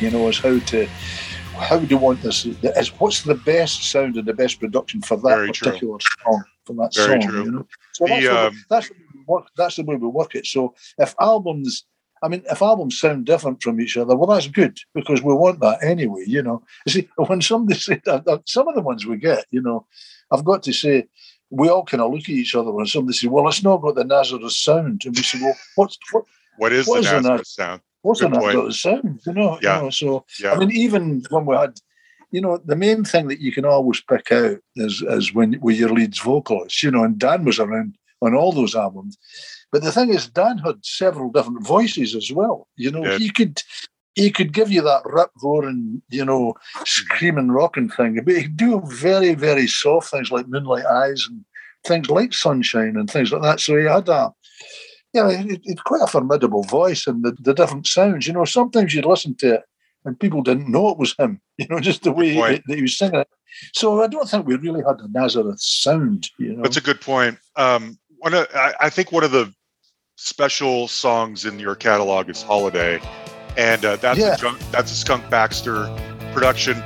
You 0.00 0.10
know, 0.10 0.28
is 0.28 0.38
how 0.38 0.58
to 0.58 0.86
how 1.58 1.78
do 1.78 1.86
you 1.86 1.96
want 1.96 2.20
this? 2.22 2.44
Is 2.44 2.88
what's 3.00 3.22
the 3.22 3.34
best 3.34 3.82
sound 3.90 4.16
and 4.16 4.26
the 4.26 4.34
best 4.34 4.60
production 4.60 5.00
for 5.00 5.16
that 5.16 5.22
Very 5.36 5.52
true. 5.52 5.68
particular 5.70 5.98
song 6.22 6.44
for 6.64 6.72
that 6.74 6.94
Very 6.94 7.22
song? 7.22 7.30
true. 7.30 7.44
You 7.44 7.50
know, 7.52 7.66
so 7.92 8.04
The, 8.06 8.10
that's, 8.10 8.26
the 8.26 8.34
way- 8.34 8.46
um, 8.46 8.64
the 8.68 8.76
way 8.76 9.10
we 9.14 9.20
work. 9.26 9.46
That's 9.56 9.76
the 9.76 9.82
way 9.84 9.96
we 9.96 10.08
work 10.08 10.34
it. 10.34 10.46
So 10.46 10.74
if 10.98 11.14
albums, 11.18 11.84
I 12.22 12.28
mean, 12.28 12.42
if 12.50 12.60
albums 12.62 12.98
sound 13.00 13.24
different 13.26 13.62
from 13.62 13.80
each 13.80 13.96
other, 13.96 14.16
well, 14.16 14.28
that's 14.28 14.48
good 14.48 14.78
because 14.94 15.22
we 15.22 15.32
want 15.34 15.60
that 15.60 15.82
anyway. 15.82 16.24
You 16.26 16.42
know, 16.42 16.62
you 16.86 16.92
see, 16.92 17.08
when 17.16 17.40
somebody 17.40 17.78
say 17.78 18.00
that, 18.04 18.42
some 18.46 18.68
of 18.68 18.74
the 18.74 18.82
ones 18.82 19.06
we 19.06 19.16
get, 19.16 19.46
you 19.50 19.62
know, 19.62 19.86
I've 20.30 20.44
got 20.44 20.62
to 20.64 20.72
say. 20.72 21.06
We 21.48 21.68
all 21.68 21.84
kind 21.84 22.02
of 22.02 22.10
look 22.10 22.22
at 22.24 22.28
each 22.30 22.56
other 22.56 22.72
when 22.72 22.86
somebody 22.86 23.16
says, 23.16 23.28
"Well, 23.30 23.46
it's 23.46 23.62
not 23.62 23.76
got 23.76 23.94
the 23.94 24.02
Nazareth 24.02 24.50
sound," 24.50 25.02
and 25.06 25.14
we 25.16 25.22
say, 25.22 25.38
"Well, 25.40 25.54
what's 25.76 25.96
what, 26.10 26.24
What 26.58 26.72
is 26.72 26.88
What 26.88 26.94
the 26.94 27.00
is 27.02 27.06
the 27.12 27.20
Nazareth 27.20 27.46
sound? 27.46 27.80
Good 28.14 28.32
the 28.32 28.38
point. 28.38 28.54
Nazareth 28.54 28.74
sound?" 28.76 29.20
You 29.26 29.32
know, 29.32 29.58
Yeah. 29.62 29.76
you 29.76 29.82
know. 29.84 29.90
So 29.90 30.24
Yeah. 30.40 30.52
I 30.52 30.58
mean, 30.58 30.70
even 30.72 31.22
when 31.30 31.46
we 31.46 31.56
had, 31.56 31.74
you 32.30 32.40
know, 32.40 32.58
the 32.64 32.76
main 32.76 33.04
thing 33.04 33.28
that 33.28 33.40
you 33.40 33.52
can 33.52 33.64
always 33.64 34.00
pick 34.00 34.32
out 34.32 34.58
is 34.76 35.02
is 35.02 35.34
when 35.34 35.58
with 35.60 35.76
your 35.76 35.90
lead's 35.90 36.18
vocalist, 36.20 36.82
you 36.82 36.90
know, 36.90 37.04
and 37.04 37.18
Dan 37.18 37.44
was 37.44 37.58
around 37.58 37.96
on 38.22 38.34
all 38.34 38.52
those 38.52 38.74
albums. 38.74 39.16
But 39.72 39.82
the 39.82 39.92
thing 39.92 40.10
is, 40.10 40.28
Dan 40.28 40.58
had 40.58 40.84
several 40.84 41.30
different 41.30 41.66
voices 41.66 42.14
as 42.14 42.30
well. 42.32 42.68
You 42.76 42.90
know, 42.90 43.04
Did. 43.04 43.20
he 43.20 43.30
could 43.30 43.62
he 44.14 44.30
could 44.30 44.52
give 44.54 44.70
you 44.70 44.80
that 44.80 45.02
rip 45.04 45.30
roaring, 45.42 46.00
you 46.08 46.24
know, 46.24 46.54
screaming 46.86 47.50
rocking 47.50 47.90
thing, 47.90 48.18
but 48.24 48.34
he 48.34 48.44
could 48.44 48.56
do 48.56 48.80
very, 48.86 49.34
very 49.34 49.66
soft 49.66 50.10
things 50.10 50.30
like 50.30 50.48
Moonlight 50.48 50.86
Eyes 50.86 51.26
and 51.28 51.44
things 51.86 52.08
like 52.08 52.32
Sunshine 52.32 52.96
and 52.96 53.10
things 53.10 53.30
like 53.30 53.42
that. 53.42 53.60
So 53.60 53.76
he 53.76 53.84
had 53.84 54.08
a 54.08 54.32
yeah, 55.16 55.28
it, 55.30 55.60
it's 55.64 55.82
quite 55.82 56.02
a 56.02 56.06
formidable 56.06 56.62
voice 56.64 57.06
and 57.06 57.24
the, 57.24 57.36
the 57.40 57.54
different 57.54 57.86
sounds. 57.86 58.26
You 58.26 58.34
know, 58.34 58.44
sometimes 58.44 58.94
you'd 58.94 59.04
listen 59.06 59.34
to 59.36 59.54
it 59.54 59.62
and 60.04 60.18
people 60.20 60.42
didn't 60.42 60.70
know 60.70 60.88
it 60.88 60.98
was 60.98 61.14
him, 61.18 61.40
you 61.58 61.66
know, 61.68 61.80
just 61.80 62.02
the 62.02 62.12
way 62.12 62.30
he, 62.34 62.40
that 62.40 62.62
he 62.68 62.82
was 62.82 62.96
singing 62.96 63.20
it. 63.20 63.28
So 63.72 64.02
I 64.02 64.06
don't 64.06 64.28
think 64.28 64.46
we 64.46 64.56
really 64.56 64.82
had 64.86 65.00
a 65.00 65.08
Nazareth 65.10 65.60
sound, 65.60 66.28
you 66.38 66.54
know. 66.54 66.62
That's 66.62 66.76
a 66.76 66.82
good 66.82 67.00
point. 67.00 67.38
Um, 67.56 67.98
one 68.18 68.34
of, 68.34 68.46
I, 68.54 68.74
I 68.80 68.90
think 68.90 69.12
one 69.12 69.24
of 69.24 69.30
the 69.30 69.52
special 70.16 70.88
songs 70.88 71.44
in 71.44 71.58
your 71.58 71.74
catalog 71.74 72.28
is 72.28 72.42
"Holiday," 72.42 73.00
and 73.56 73.84
uh, 73.84 73.96
that's 73.96 74.18
Yeah. 74.18 74.36
a 74.42 74.54
that's 74.72 74.92
a 74.92 74.94
Skunk 74.94 75.28
Baxter 75.30 75.88
production. 76.32 76.82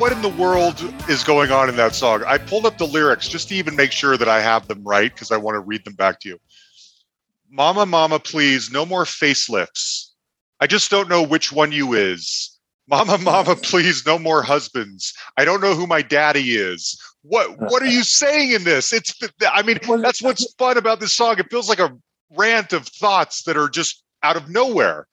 What 0.00 0.12
in 0.12 0.22
the 0.22 0.30
world 0.30 0.82
is 1.10 1.22
going 1.22 1.52
on 1.52 1.68
in 1.68 1.76
that 1.76 1.94
song? 1.94 2.24
I 2.26 2.38
pulled 2.38 2.64
up 2.64 2.78
the 2.78 2.86
lyrics 2.86 3.28
just 3.28 3.50
to 3.50 3.54
even 3.54 3.76
make 3.76 3.92
sure 3.92 4.16
that 4.16 4.30
I 4.30 4.40
have 4.40 4.66
them 4.66 4.82
right 4.82 5.12
because 5.12 5.30
I 5.30 5.36
want 5.36 5.56
to 5.56 5.60
read 5.60 5.84
them 5.84 5.92
back 5.92 6.20
to 6.20 6.30
you. 6.30 6.38
Mama, 7.50 7.84
mama, 7.84 8.18
please, 8.18 8.70
no 8.70 8.86
more 8.86 9.04
facelifts. 9.04 10.12
I 10.58 10.66
just 10.66 10.90
don't 10.90 11.10
know 11.10 11.22
which 11.22 11.52
one 11.52 11.70
you 11.70 11.92
is. 11.92 12.58
Mama, 12.88 13.18
mama, 13.22 13.54
please, 13.56 14.06
no 14.06 14.18
more 14.18 14.42
husbands. 14.42 15.12
I 15.36 15.44
don't 15.44 15.60
know 15.60 15.74
who 15.74 15.86
my 15.86 16.00
daddy 16.00 16.52
is. 16.56 16.98
What 17.20 17.58
what 17.58 17.82
are 17.82 17.86
you 17.86 18.02
saying 18.22 18.52
in 18.52 18.64
this? 18.64 18.94
It's 18.94 19.14
I 19.46 19.60
mean, 19.60 19.80
that's 20.00 20.22
what's 20.22 20.50
fun 20.54 20.78
about 20.78 21.00
this 21.00 21.12
song. 21.12 21.38
It 21.38 21.50
feels 21.50 21.68
like 21.68 21.78
a 21.78 21.94
rant 22.34 22.72
of 22.72 22.86
thoughts 22.86 23.42
that 23.42 23.58
are 23.58 23.68
just 23.68 24.02
out 24.22 24.38
of 24.38 24.48
nowhere. 24.48 25.06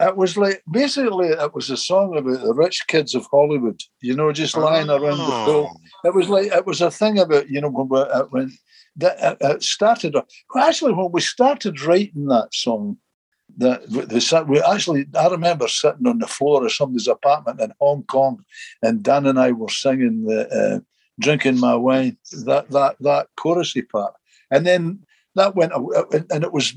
It 0.00 0.16
was 0.16 0.36
like 0.36 0.62
basically 0.70 1.28
it 1.28 1.54
was 1.54 1.70
a 1.70 1.76
song 1.76 2.16
about 2.16 2.40
the 2.42 2.54
rich 2.54 2.84
kids 2.86 3.16
of 3.16 3.26
Hollywood, 3.32 3.80
you 4.00 4.14
know, 4.14 4.30
just 4.30 4.56
lying 4.56 4.88
around 4.88 5.18
the 5.18 5.44
pool. 5.44 5.70
Oh. 5.72 6.08
It 6.08 6.14
was 6.14 6.28
like 6.28 6.52
it 6.52 6.66
was 6.66 6.80
a 6.80 6.90
thing 6.90 7.18
about 7.18 7.50
you 7.50 7.60
know 7.60 7.68
when 7.68 7.88
we, 7.88 8.00
it, 8.00 8.26
when 8.30 8.52
that 8.96 9.16
it, 9.20 9.38
it 9.40 9.62
started. 9.64 10.14
Uh, 10.14 10.22
well, 10.54 10.68
actually, 10.68 10.92
when 10.92 11.10
we 11.10 11.20
started 11.20 11.80
writing 11.82 12.26
that 12.26 12.48
song, 12.52 12.98
that 13.56 13.82
the 13.90 14.44
we 14.46 14.62
actually 14.62 15.06
I 15.18 15.26
remember 15.28 15.66
sitting 15.66 16.06
on 16.06 16.18
the 16.18 16.28
floor 16.28 16.64
of 16.64 16.72
somebody's 16.72 17.08
apartment 17.08 17.60
in 17.60 17.72
Hong 17.80 18.04
Kong, 18.04 18.44
and 18.82 19.02
Dan 19.02 19.26
and 19.26 19.38
I 19.40 19.50
were 19.50 19.68
singing 19.68 20.26
the 20.26 20.48
uh, 20.48 20.80
"Drinking 21.18 21.58
My 21.58 21.74
Wine" 21.74 22.18
that 22.44 22.70
that 22.70 22.96
that 23.00 23.28
chorusy 23.36 23.88
part, 23.88 24.14
and 24.50 24.64
then 24.64 25.00
that 25.34 25.56
went 25.56 25.72
and 25.72 26.44
it 26.44 26.52
was 26.52 26.74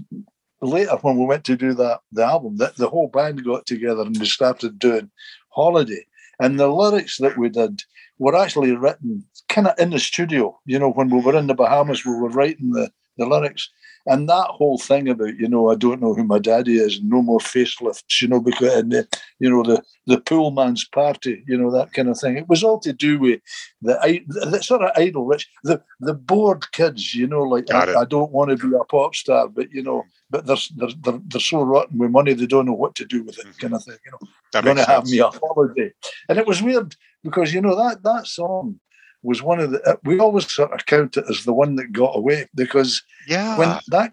later 0.62 0.96
when 1.02 1.18
we 1.18 1.26
went 1.26 1.44
to 1.46 1.58
do 1.58 1.74
that 1.74 2.02
the 2.12 2.24
album 2.24 2.58
that 2.58 2.76
the 2.78 2.90
whole 2.90 3.08
band 3.08 3.44
got 3.44 3.66
together 3.66 4.04
and 4.04 4.18
we 4.20 4.26
started 4.26 4.80
doing 4.80 5.10
holiday. 5.50 6.06
And 6.40 6.60
the 6.60 6.68
lyrics 6.68 7.18
that 7.18 7.38
we 7.38 7.50
did 7.50 7.84
were 8.18 8.36
actually 8.36 8.76
written 8.76 9.26
kind 9.50 9.68
of 9.68 9.78
in 9.78 9.90
the 9.90 10.00
studio 10.00 10.58
you 10.66 10.80
know 10.80 10.92
when 10.92 11.10
we 11.10 11.20
were 11.20 11.38
in 11.38 11.48
the 11.48 11.54
bahamas 11.54 12.06
we 12.06 12.14
were 12.14 12.30
writing 12.30 12.72
the, 12.72 12.90
the 13.18 13.26
lyrics 13.26 13.70
and 14.08 14.28
that 14.30 14.48
whole 14.48 14.78
thing 14.78 15.10
about 15.10 15.36
you 15.38 15.48
know 15.48 15.70
i 15.70 15.76
don't 15.76 16.02
know 16.02 16.14
who 16.14 16.24
my 16.24 16.40
daddy 16.40 16.78
is 16.78 17.02
no 17.04 17.22
more 17.22 17.40
facelifts 17.40 18.22
you 18.22 18.28
know 18.28 18.40
because 18.40 18.74
and 18.76 18.92
the, 18.92 19.08
you 19.40 19.50
know 19.50 19.64
the 19.64 19.82
the 20.08 20.20
pool 20.20 20.52
man's 20.52 20.86
party 20.86 21.44
you 21.48 21.58
know 21.58 21.72
that 21.72 21.94
kind 21.94 22.10
of 22.10 22.20
thing. 22.20 22.38
It 22.38 22.50
was 22.50 22.64
all 22.64 22.80
to 22.80 22.94
do 22.94 23.20
with 23.20 23.40
the, 23.82 24.22
the 24.28 24.62
sort 24.62 24.82
of 24.82 24.92
idle 24.96 25.26
rich 25.26 25.50
the 25.64 25.82
the 26.00 26.14
bored 26.14 26.72
kids 26.72 27.14
you 27.14 27.28
know 27.28 27.44
like 27.44 27.72
I, 27.72 28.02
I 28.02 28.06
don't 28.06 28.32
want 28.32 28.50
to 28.52 28.70
be 28.70 28.76
a 28.76 28.84
pop 28.86 29.16
star 29.16 29.48
but 29.48 29.72
you 29.72 29.84
know 29.84 30.04
but 30.30 30.46
they're, 30.46 30.58
they're, 30.78 30.90
they're, 31.02 31.20
they're 31.28 31.42
so 31.42 31.62
rotten 31.62 31.98
with 31.98 32.12
money 32.12 32.34
they 32.34 32.48
don't 32.48 32.66
know 32.66 32.74
what 32.74 32.96
to 32.96 33.06
do 33.06 33.24
with 33.24 33.38
it 33.40 33.58
kind 33.60 33.74
of 33.74 33.84
thing 33.84 33.98
you 34.06 34.12
know. 34.12 34.28
That 34.54 34.64
going 34.64 34.78
to 34.78 34.86
have 34.86 35.06
me 35.06 35.20
a 35.20 35.28
holiday. 35.28 35.92
And 36.28 36.38
it 36.38 36.48
was 36.48 36.62
weird 36.62 36.96
because 37.24 37.54
you 37.54 37.62
know 37.62 37.76
that 37.76 38.04
that 38.04 38.28
song 38.28 38.80
was 39.24 39.42
one 39.42 39.60
of 39.60 39.72
the 39.72 39.82
uh, 39.90 39.96
we 40.04 40.20
always 40.20 40.52
sort 40.52 40.72
of 40.74 40.86
count 40.86 41.18
it 41.18 41.26
as 41.30 41.44
the 41.44 41.54
one 41.54 41.76
that 41.76 41.92
got 41.92 42.16
away 42.16 42.48
because 42.56 43.02
Yeah. 43.28 43.58
when 43.58 43.70
that 43.90 44.12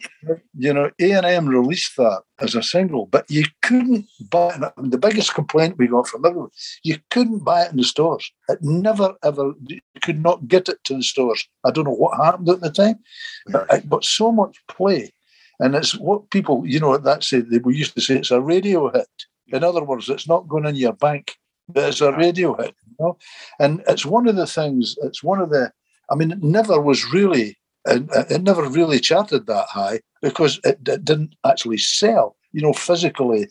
you 0.54 0.72
know 0.72 0.90
A 1.00 1.10
and 1.12 1.26
M 1.26 1.48
released 1.48 1.96
that 1.96 2.22
as 2.40 2.54
a 2.54 2.62
single, 2.62 3.06
but 3.06 3.24
you 3.30 3.44
couldn't 3.62 4.06
buy 4.30 4.54
it. 4.54 4.72
Mean, 4.76 4.90
the 4.90 4.98
biggest 4.98 5.34
complaint 5.34 5.78
we 5.78 5.86
got 5.88 6.06
from 6.08 6.24
everyone, 6.26 6.50
you 6.84 6.98
couldn't 7.10 7.44
buy 7.44 7.62
it 7.64 7.70
in 7.70 7.78
the 7.78 7.84
stores. 7.84 8.30
It 8.48 8.58
never 8.62 9.14
ever 9.24 9.52
you 9.66 9.80
could 10.02 10.22
not 10.22 10.46
get 10.46 10.68
it 10.68 10.78
to 10.84 10.94
the 10.94 11.02
stores. 11.02 11.46
I 11.64 11.70
don't 11.70 11.84
know 11.84 11.90
what 12.02 12.16
happened 12.24 12.48
at 12.50 12.60
the 12.60 12.70
time, 12.70 12.98
but, 13.46 13.88
but 13.88 14.04
so 14.04 14.30
much 14.30 14.60
play, 14.68 15.12
and 15.60 15.74
it's 15.74 15.96
what 15.96 16.30
people 16.30 16.66
you 16.66 16.80
know 16.80 16.94
at 16.94 17.04
that 17.04 17.32
it. 17.32 17.50
They 17.50 17.58
we 17.58 17.76
used 17.76 17.94
to 17.94 18.00
say 18.00 18.16
it's 18.16 18.30
a 18.30 18.40
radio 18.40 18.90
hit. 18.92 19.08
In 19.48 19.64
other 19.64 19.82
words, 19.82 20.10
it's 20.10 20.28
not 20.28 20.46
going 20.48 20.66
in 20.66 20.76
your 20.76 20.92
bank, 20.92 21.36
but 21.68 21.88
it's 21.88 22.02
a 22.02 22.12
radio 22.12 22.54
hit. 22.60 22.74
Know, 22.98 23.16
and 23.60 23.82
it's 23.86 24.04
one 24.04 24.26
of 24.26 24.36
the 24.36 24.46
things. 24.46 24.96
It's 25.02 25.22
one 25.22 25.40
of 25.40 25.50
the. 25.50 25.72
I 26.10 26.14
mean, 26.14 26.30
it 26.30 26.42
never 26.42 26.80
was 26.80 27.12
really 27.12 27.58
and 27.88 28.10
uh, 28.12 28.24
it 28.28 28.42
never 28.42 28.68
really 28.68 29.00
charted 29.00 29.46
that 29.46 29.66
high 29.68 30.00
because 30.20 30.60
it, 30.64 30.78
it 30.86 31.04
didn't 31.04 31.34
actually 31.46 31.78
sell, 31.78 32.36
you 32.52 32.60
know, 32.60 32.72
physically, 32.72 33.48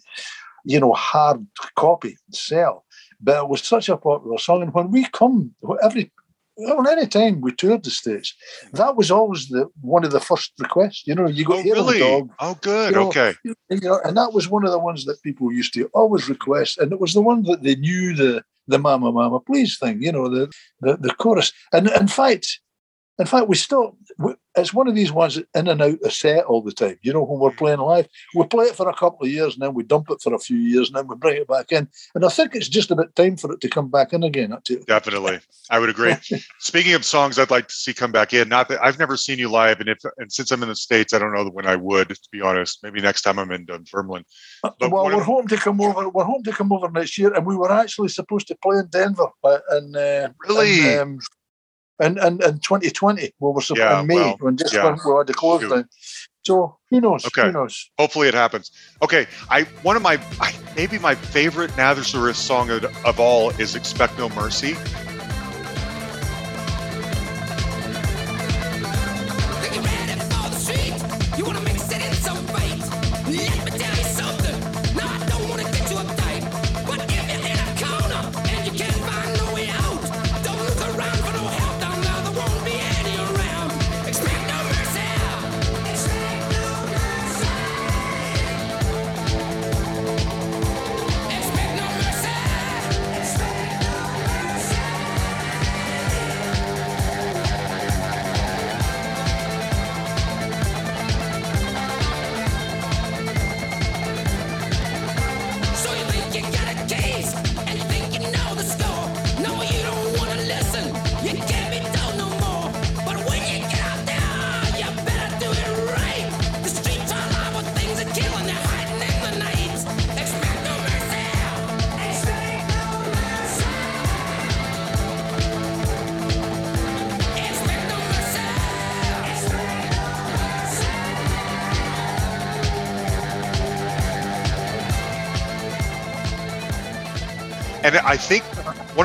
you 0.64 0.80
know, 0.80 0.94
hard 0.94 1.46
copy 1.76 2.18
sell. 2.32 2.86
But 3.20 3.44
it 3.44 3.50
was 3.50 3.64
such 3.64 3.90
a 3.90 3.98
popular 3.98 4.38
song. 4.38 4.62
And 4.62 4.74
when 4.74 4.92
we 4.92 5.08
come, 5.12 5.56
every 5.82 6.12
well, 6.56 6.88
any 6.88 7.06
time 7.06 7.42
we 7.42 7.52
toured 7.52 7.84
the 7.84 7.92
States, 7.92 8.34
that 8.74 8.96
was 8.96 9.12
always 9.12 9.48
the 9.50 9.68
one 9.82 10.04
of 10.04 10.12
the 10.12 10.20
first 10.20 10.54
requests. 10.60 11.06
You 11.06 11.14
know, 11.16 11.28
you 11.28 11.46
got 11.46 11.60
oh, 11.60 11.64
the 11.64 11.72
really? 11.72 12.00
Dog, 12.00 12.30
Oh, 12.40 12.58
good. 12.62 12.94
You 12.94 13.00
know, 13.00 13.08
okay. 13.10 13.34
you 13.44 13.56
know, 13.82 14.00
and 14.04 14.18
that 14.18 14.34
was 14.34 14.50
one 14.50 14.66
of 14.66 14.72
the 14.72 14.80
ones 14.80 15.06
that 15.06 15.22
people 15.22 15.52
used 15.52 15.74
to 15.76 15.86
always 15.94 16.30
request, 16.30 16.80
and 16.80 16.92
it 16.92 17.00
was 17.00 17.14
the 17.14 17.22
one 17.22 17.44
that 17.44 17.64
they 17.64 17.76
knew 17.76 18.16
the 18.16 18.44
the 18.68 18.80
"Mama, 18.80 19.12
Mama, 19.12 19.40
Please" 19.40 19.78
thing, 19.78 20.02
you 20.02 20.12
know, 20.12 20.30
the 20.30 20.52
the, 20.82 20.98
the 20.98 21.14
chorus. 21.14 21.52
And 21.72 21.90
in 21.90 22.08
fact, 22.08 22.60
in 23.20 23.26
fact, 23.26 23.48
we 23.48 23.56
still, 23.56 23.98
it's 24.56 24.74
one 24.74 24.88
of 24.88 24.96
these 24.96 25.12
ones 25.12 25.38
in 25.38 25.68
and 25.68 25.82
out 25.82 26.02
of 26.04 26.14
set 26.14 26.46
all 26.46 26.62
the 26.62 26.72
time. 26.72 26.98
You 27.02 27.14
know, 27.14 27.24
when 27.24 27.40
we're 27.40 27.52
playing 27.52 27.80
live, 27.80 28.08
we 28.36 28.46
play 28.46 28.66
it 28.66 28.76
for 28.76 28.88
a 28.90 28.94
couple 28.94 29.26
of 29.26 29.32
years, 29.32 29.54
and 29.54 29.62
then 29.64 29.74
we 29.74 29.84
dump 29.84 30.10
it 30.12 30.22
for 30.22 30.34
a 30.34 30.40
few 30.40 30.58
years, 30.58 30.88
and 30.90 30.98
then 30.98 31.08
we 31.08 31.16
bring 31.16 31.38
it 31.38 31.48
back 31.48 31.72
in. 31.72 31.88
And 32.14 32.24
I 32.26 32.30
think 32.30 32.56
it's 32.56 32.70
just 32.70 32.92
about 32.92 33.16
time 33.16 33.38
for 33.38 33.52
it 33.52 33.62
to 33.62 33.70
come 33.70 33.90
back 33.90 34.14
in 34.14 34.24
again. 34.24 34.56
Definitely. 34.88 35.40
I 35.70 35.80
would 35.80 35.90
agree. 35.90 36.16
Speaking 36.60 36.94
of 36.94 37.06
songs 37.06 37.40
I'd 37.40 37.52
like 37.52 37.68
to 37.68 37.74
see 37.74 37.94
come 37.94 38.12
back 38.12 38.34
in, 38.34 38.50
not 38.50 38.70
that 38.70 38.84
I've 38.84 39.00
never 39.00 39.18
seen 39.18 39.40
you 39.40 39.50
live, 39.50 39.80
and 39.80 39.90
if 39.90 40.00
and 40.18 40.32
since 40.32 40.52
I'm 40.52 40.62
in 40.62 40.70
the 40.70 40.76
States, 40.76 41.14
I 41.14 41.20
don't 41.20 41.34
know 41.34 41.50
when 41.50 41.66
I 41.66 41.76
would, 41.76 42.10
to 42.10 42.30
be 42.32 42.42
honest. 42.42 42.80
Maybe 42.84 43.02
next 43.02 43.24
time 43.24 43.40
I'm 43.40 43.52
in 43.52 43.66
Dunfermline. 43.66 44.26
But 44.62 44.92
well, 44.92 45.06
we're 45.06 45.16
of- 45.16 45.24
hoping 45.24 45.48
to 45.50 45.58
come 45.58 45.82
over. 45.82 46.10
We're 46.10 46.24
hoping 46.24 46.44
to 46.46 46.52
come 46.52 46.72
over 46.72 46.90
next 46.92 47.18
year, 47.18 47.34
and 47.34 47.46
we 47.46 47.56
were 47.56 47.72
actually 47.72 48.10
supposed 48.10 48.48
to 48.48 48.56
play 48.62 48.78
in 48.78 48.88
Denver, 48.88 49.28
uh, 49.44 49.60
in, 49.72 49.96
uh, 49.96 50.30
Really? 50.48 50.94
in, 50.94 51.00
um, 51.00 51.20
in, 52.00 52.18
in, 52.18 52.34
in 52.44 52.60
2020. 52.60 53.34
We 53.40 53.52
were 53.52 53.62
supposed 53.62 53.80
Yeah, 53.80 54.02
in 54.02 54.08
May 54.08 54.16
well, 54.16 54.38
when 54.40 54.58
just 54.58 54.74
yeah. 54.74 54.86
when 54.86 54.94
we 54.94 55.18
had 55.18 55.28
the 55.28 55.34
close 55.34 55.62
Shoot. 55.62 55.70
down. 55.70 55.90
So 56.46 56.78
who 56.90 57.02
knows? 57.02 57.26
Okay. 57.26 57.48
Who 57.48 57.52
knows? 57.52 57.90
Hopefully 58.00 58.30
it 58.30 58.34
happens. 58.34 58.72
Okay, 59.02 59.28
I 59.50 59.64
one 59.84 59.96
of 59.98 60.02
my 60.02 60.20
I, 60.40 60.54
maybe 60.76 60.98
my 60.98 61.14
favorite 61.14 61.76
Nazareth 61.76 62.38
song 62.38 62.70
of, 62.70 62.86
of 63.06 63.20
all 63.20 63.50
is 63.52 63.76
"Expect 63.76 64.18
No 64.18 64.30
Mercy." 64.30 64.76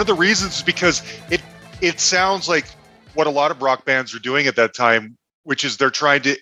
Of 0.02 0.06
the 0.06 0.14
reasons 0.14 0.56
is 0.56 0.62
because 0.62 1.02
it 1.30 1.40
it 1.80 1.98
sounds 1.98 2.48
like 2.48 2.66
what 3.14 3.26
a 3.26 3.30
lot 3.30 3.50
of 3.50 3.62
rock 3.62 3.84
bands 3.84 4.14
are 4.14 4.18
doing 4.18 4.46
at 4.46 4.56
that 4.56 4.74
time, 4.74 5.16
which 5.44 5.64
is 5.64 5.76
they're 5.76 5.90
trying 5.90 6.22
to 6.22 6.36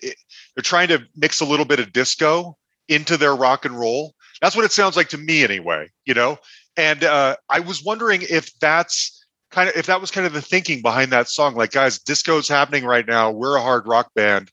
they're 0.55 0.63
trying 0.63 0.89
to 0.89 1.01
mix 1.15 1.39
a 1.39 1.45
little 1.45 1.65
bit 1.65 1.79
of 1.79 1.93
disco 1.93 2.57
into 2.89 3.15
their 3.15 3.35
rock 3.35 3.63
and 3.63 3.79
roll. 3.79 4.13
That's 4.41 4.55
what 4.55 4.65
it 4.65 4.71
sounds 4.71 4.97
like 4.97 5.09
to 5.09 5.17
me, 5.17 5.43
anyway. 5.43 5.89
You 6.05 6.13
know, 6.13 6.37
and 6.75 7.03
uh, 7.03 7.37
I 7.49 7.59
was 7.61 7.83
wondering 7.83 8.23
if 8.29 8.51
that's 8.59 9.25
kind 9.51 9.69
of 9.69 9.75
if 9.75 9.85
that 9.85 10.01
was 10.01 10.11
kind 10.11 10.27
of 10.27 10.33
the 10.33 10.41
thinking 10.41 10.81
behind 10.81 11.11
that 11.11 11.29
song. 11.29 11.55
Like, 11.55 11.71
guys, 11.71 11.99
disco's 11.99 12.47
happening 12.47 12.83
right 12.83 13.07
now. 13.07 13.31
We're 13.31 13.55
a 13.55 13.61
hard 13.61 13.87
rock 13.87 14.11
band. 14.15 14.51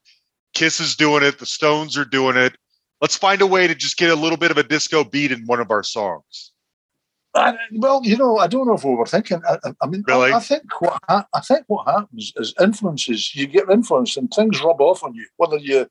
Kiss 0.55 0.81
is 0.81 0.97
doing 0.97 1.25
it. 1.25 1.39
The 1.39 1.47
Stones 1.47 1.97
are 1.97 2.05
doing 2.05 2.37
it. 2.37 2.57
Let's 3.01 3.17
find 3.17 3.41
a 3.41 3.47
way 3.47 3.67
to 3.67 3.75
just 3.75 3.97
get 3.97 4.11
a 4.11 4.17
little 4.17 4.39
bit 4.39 4.51
of 4.51 4.59
a 4.59 4.63
disco 4.63 5.05
beat 5.05 5.33
in 5.33 5.47
one 5.47 5.61
of 5.61 5.71
our 5.71 5.83
songs. 5.83 6.53
I, 7.35 7.57
well, 7.77 8.01
you 8.05 8.17
know, 8.17 8.39
I 8.39 8.47
don't 8.47 8.67
know 8.67 8.75
if 8.75 8.85
we 8.85 8.95
were 8.95 9.07
thinking. 9.07 9.41
I, 9.49 9.59
I- 9.65 9.75
I 9.83 9.87
mean, 9.87 10.03
I- 10.09 10.13
Really? 10.13 10.33
I, 10.33 10.41
think 10.41 10.65
what 10.81 10.99
I 11.09 11.41
think 11.47 11.65
what 11.69 11.87
happens 11.87 12.33
is 12.37 12.55
influences. 12.61 13.35
You 13.35 13.47
get 13.47 13.69
influenced, 13.71 14.17
and 14.17 14.31
things 14.33 14.63
rub 14.63 14.81
off 14.81 15.03
on 15.05 15.15
you. 15.15 15.27
Whether 15.37 15.59
you 15.59 15.87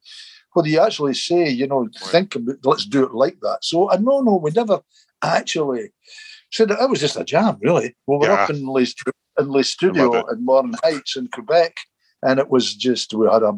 whether 0.53 0.67
you 0.69 0.79
actually 0.79 1.13
say, 1.13 1.47
you 1.49 1.67
know, 1.67 1.88
think 2.05 2.33
about, 2.33 2.55
let's 2.63 2.85
do 2.85 3.03
it 3.03 3.13
like 3.13 3.38
that. 3.41 3.59
So, 3.61 3.91
I 3.91 3.97
no, 3.97 4.21
no, 4.21 4.38
we 4.38 4.49
never 4.51 4.79
actually 5.23 5.91
said 6.51 6.71
it. 6.71 6.79
It 6.81 6.89
was 6.89 6.99
just 6.99 7.17
a 7.17 7.23
jam, 7.23 7.57
really. 7.61 7.95
We 8.07 8.17
were 8.17 8.27
up 8.31 8.49
in 8.49 8.65
Les 8.65 8.95
in 9.39 9.51
Le 9.51 9.63
Studio 9.63 10.25
in 10.31 10.43
Morin 10.43 10.73
Heights 10.83 11.15
in 11.15 11.27
Quebec, 11.27 11.77
and 12.23 12.39
it 12.39 12.49
was 12.49 12.73
just 12.75 13.13
we 13.13 13.27
had 13.31 13.43
a 13.43 13.53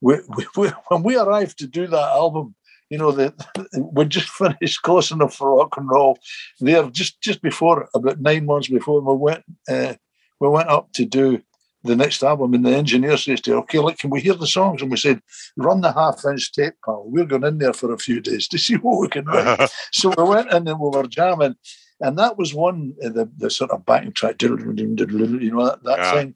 we, 0.00 0.16
we, 0.36 0.46
we 0.56 0.68
when 0.88 1.02
we 1.02 1.16
arrived 1.18 1.58
to 1.58 1.66
do 1.66 1.86
that 1.88 2.08
album. 2.12 2.54
You 2.90 2.98
know, 2.98 3.12
the, 3.12 3.34
we 3.92 4.04
just 4.06 4.28
finished 4.28 4.82
close 4.82 5.10
enough 5.10 5.34
for 5.34 5.56
rock 5.56 5.76
and 5.76 5.88
roll. 5.88 6.18
There, 6.60 6.88
just 6.90 7.20
just 7.20 7.42
before, 7.42 7.88
about 7.94 8.20
nine 8.20 8.46
months 8.46 8.68
before, 8.68 9.00
we 9.00 9.16
went 9.16 9.44
uh, 9.68 9.94
we 10.40 10.48
went 10.48 10.68
up 10.68 10.92
to 10.94 11.04
do 11.04 11.42
the 11.82 11.96
next 11.96 12.22
album, 12.22 12.54
and 12.54 12.64
the 12.64 12.74
engineer 12.74 13.16
says 13.16 13.40
to, 13.42 13.56
"Okay, 13.56 13.78
look, 13.78 13.98
can 13.98 14.10
we 14.10 14.20
hear 14.20 14.34
the 14.34 14.46
songs?" 14.46 14.80
And 14.82 14.90
we 14.90 14.96
said, 14.96 15.20
"Run 15.56 15.80
the 15.80 15.92
half-inch 15.92 16.52
tape, 16.52 16.74
pal. 16.84 17.04
We're 17.06 17.26
going 17.26 17.44
in 17.44 17.58
there 17.58 17.72
for 17.74 17.92
a 17.92 17.98
few 17.98 18.20
days 18.20 18.48
to 18.48 18.58
see 18.64 18.74
what 18.76 19.00
we 19.00 19.08
can 19.08 19.24
do." 19.24 19.66
so 19.92 20.12
we 20.16 20.24
went 20.24 20.52
in 20.52 20.68
and 20.68 20.80
we 20.80 20.88
were 20.90 21.06
jamming, 21.06 21.56
and 22.00 22.18
that 22.18 22.38
was 22.38 22.54
one 22.54 22.94
of 23.02 23.14
the 23.14 23.30
the 23.36 23.50
sort 23.50 23.70
of 23.70 23.84
backing 23.86 24.12
track, 24.12 24.40
you 24.42 24.48
know, 24.50 25.64
that, 25.66 25.82
that 25.84 25.98
Yeah. 25.98 26.12
thing 26.12 26.34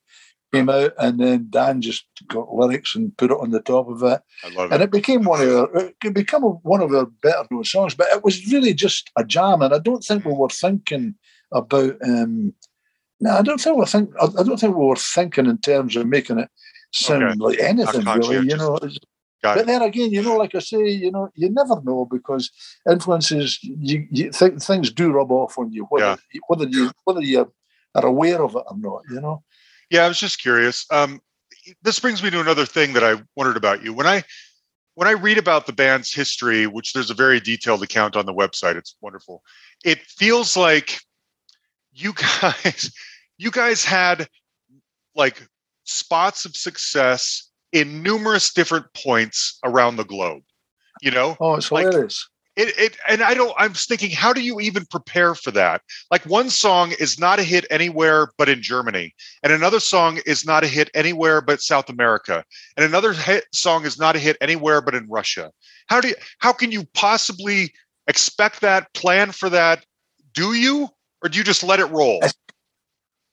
came 0.52 0.68
out, 0.68 0.92
and 0.98 1.20
then 1.20 1.48
Dan 1.50 1.80
just 1.80 2.06
got 2.26 2.54
lyrics 2.54 2.94
and 2.94 3.16
put 3.16 3.30
it 3.30 3.38
on 3.40 3.50
the 3.50 3.60
top 3.60 3.88
of 3.88 4.02
it 4.02 4.22
and 4.44 4.82
it. 4.82 4.82
it 4.82 4.90
became 4.90 5.24
one 5.24 5.40
of 5.40 5.48
our 5.48 5.92
it 6.04 6.14
become 6.14 6.42
one 6.42 6.80
of 6.80 6.92
our 6.92 7.06
better 7.06 7.46
known 7.50 7.64
songs. 7.64 7.94
But 7.94 8.08
it 8.08 8.24
was 8.24 8.50
really 8.52 8.74
just 8.74 9.10
a 9.16 9.24
jam, 9.24 9.62
and 9.62 9.74
I 9.74 9.78
don't 9.78 10.02
think 10.02 10.24
we 10.24 10.32
were 10.32 10.48
thinking 10.48 11.14
about. 11.52 11.96
um 12.02 12.54
No, 13.20 13.30
I 13.30 13.42
don't 13.42 13.60
think 13.60 13.76
we 13.76 13.84
think. 13.86 14.10
I 14.20 14.42
don't 14.42 14.58
think 14.58 14.76
we 14.76 14.84
were 14.84 14.96
thinking 14.96 15.46
in 15.46 15.58
terms 15.58 15.96
of 15.96 16.06
making 16.06 16.38
it 16.38 16.48
sound 16.92 17.22
Okay. 17.24 17.38
like 17.38 17.58
anything 17.60 18.04
really. 18.06 18.46
You 18.46 18.56
know, 18.56 18.78
but 19.42 19.58
it. 19.58 19.66
then 19.66 19.82
again, 19.82 20.10
you 20.10 20.22
know, 20.22 20.36
like 20.36 20.54
I 20.54 20.60
say, 20.60 20.88
you 20.88 21.10
know, 21.10 21.28
you 21.34 21.50
never 21.50 21.80
know 21.82 22.06
because 22.10 22.50
influences. 22.88 23.58
You, 23.62 24.06
you 24.10 24.32
think 24.32 24.62
things 24.62 24.90
do 24.92 25.12
rub 25.12 25.30
off 25.30 25.58
on 25.58 25.72
you, 25.72 25.84
whether 25.90 26.18
whether 26.46 26.68
you 26.68 26.90
whether 27.04 27.22
you 27.22 27.52
are 27.94 28.06
aware 28.06 28.42
of 28.42 28.54
it 28.54 28.64
or 28.66 28.76
not. 28.78 29.02
You 29.10 29.20
know. 29.20 29.42
Yeah, 29.90 30.04
I 30.04 30.08
was 30.08 30.18
just 30.20 30.40
curious. 30.40 30.84
Um, 30.90 31.20
this 31.82 31.98
brings 31.98 32.22
me 32.22 32.30
to 32.30 32.40
another 32.40 32.66
thing 32.66 32.92
that 32.94 33.04
I 33.04 33.22
wondered 33.36 33.56
about 33.56 33.82
you. 33.82 33.92
When 33.92 34.06
I 34.06 34.22
when 34.94 35.06
I 35.06 35.12
read 35.12 35.38
about 35.38 35.66
the 35.66 35.72
band's 35.72 36.12
history, 36.12 36.66
which 36.66 36.92
there's 36.92 37.10
a 37.10 37.14
very 37.14 37.38
detailed 37.40 37.82
account 37.82 38.16
on 38.16 38.26
the 38.26 38.34
website, 38.34 38.74
it's 38.76 38.96
wonderful. 39.00 39.42
It 39.84 40.00
feels 40.00 40.56
like 40.56 40.98
you 41.92 42.12
guys 42.40 42.90
you 43.38 43.50
guys 43.50 43.84
had 43.84 44.28
like 45.14 45.46
spots 45.84 46.44
of 46.44 46.56
success 46.56 47.50
in 47.72 48.02
numerous 48.02 48.52
different 48.52 48.86
points 48.94 49.58
around 49.64 49.96
the 49.96 50.04
globe. 50.04 50.42
You 51.00 51.12
know, 51.12 51.36
Oh, 51.40 51.54
it's 51.54 51.70
Like- 51.70 51.86
hilarious. 51.86 52.28
It, 52.58 52.78
it 52.78 52.96
and 53.08 53.22
i 53.22 53.32
don't 53.32 53.54
i'm 53.56 53.72
thinking 53.72 54.10
how 54.10 54.32
do 54.32 54.42
you 54.42 54.60
even 54.60 54.84
prepare 54.86 55.34
for 55.34 55.50
that? 55.52 55.80
Like 56.10 56.24
one 56.26 56.50
song 56.50 56.92
is 56.98 57.18
not 57.18 57.38
a 57.38 57.42
hit 57.42 57.64
anywhere 57.70 58.28
but 58.36 58.48
in 58.48 58.62
germany 58.62 59.14
and 59.42 59.52
another 59.52 59.80
song 59.80 60.20
is 60.26 60.44
not 60.44 60.64
a 60.64 60.66
hit 60.66 60.90
anywhere 60.94 61.40
but 61.40 61.62
south 61.62 61.88
america 61.88 62.44
and 62.76 62.84
another 62.84 63.12
hit 63.12 63.44
song 63.52 63.84
is 63.86 63.98
not 63.98 64.16
a 64.16 64.18
hit 64.18 64.36
anywhere 64.40 64.80
but 64.80 64.94
in 64.94 65.08
russia. 65.08 65.50
How 65.88 66.00
do 66.00 66.08
you 66.08 66.14
how 66.38 66.52
can 66.52 66.70
you 66.70 66.84
possibly 66.94 67.72
expect 68.06 68.60
that 68.60 68.92
plan 68.94 69.32
for 69.32 69.48
that? 69.50 69.84
Do 70.34 70.52
you 70.52 70.88
or 71.22 71.28
do 71.28 71.38
you 71.38 71.44
just 71.44 71.62
let 71.62 71.80
it 71.80 71.86
roll? 71.86 72.20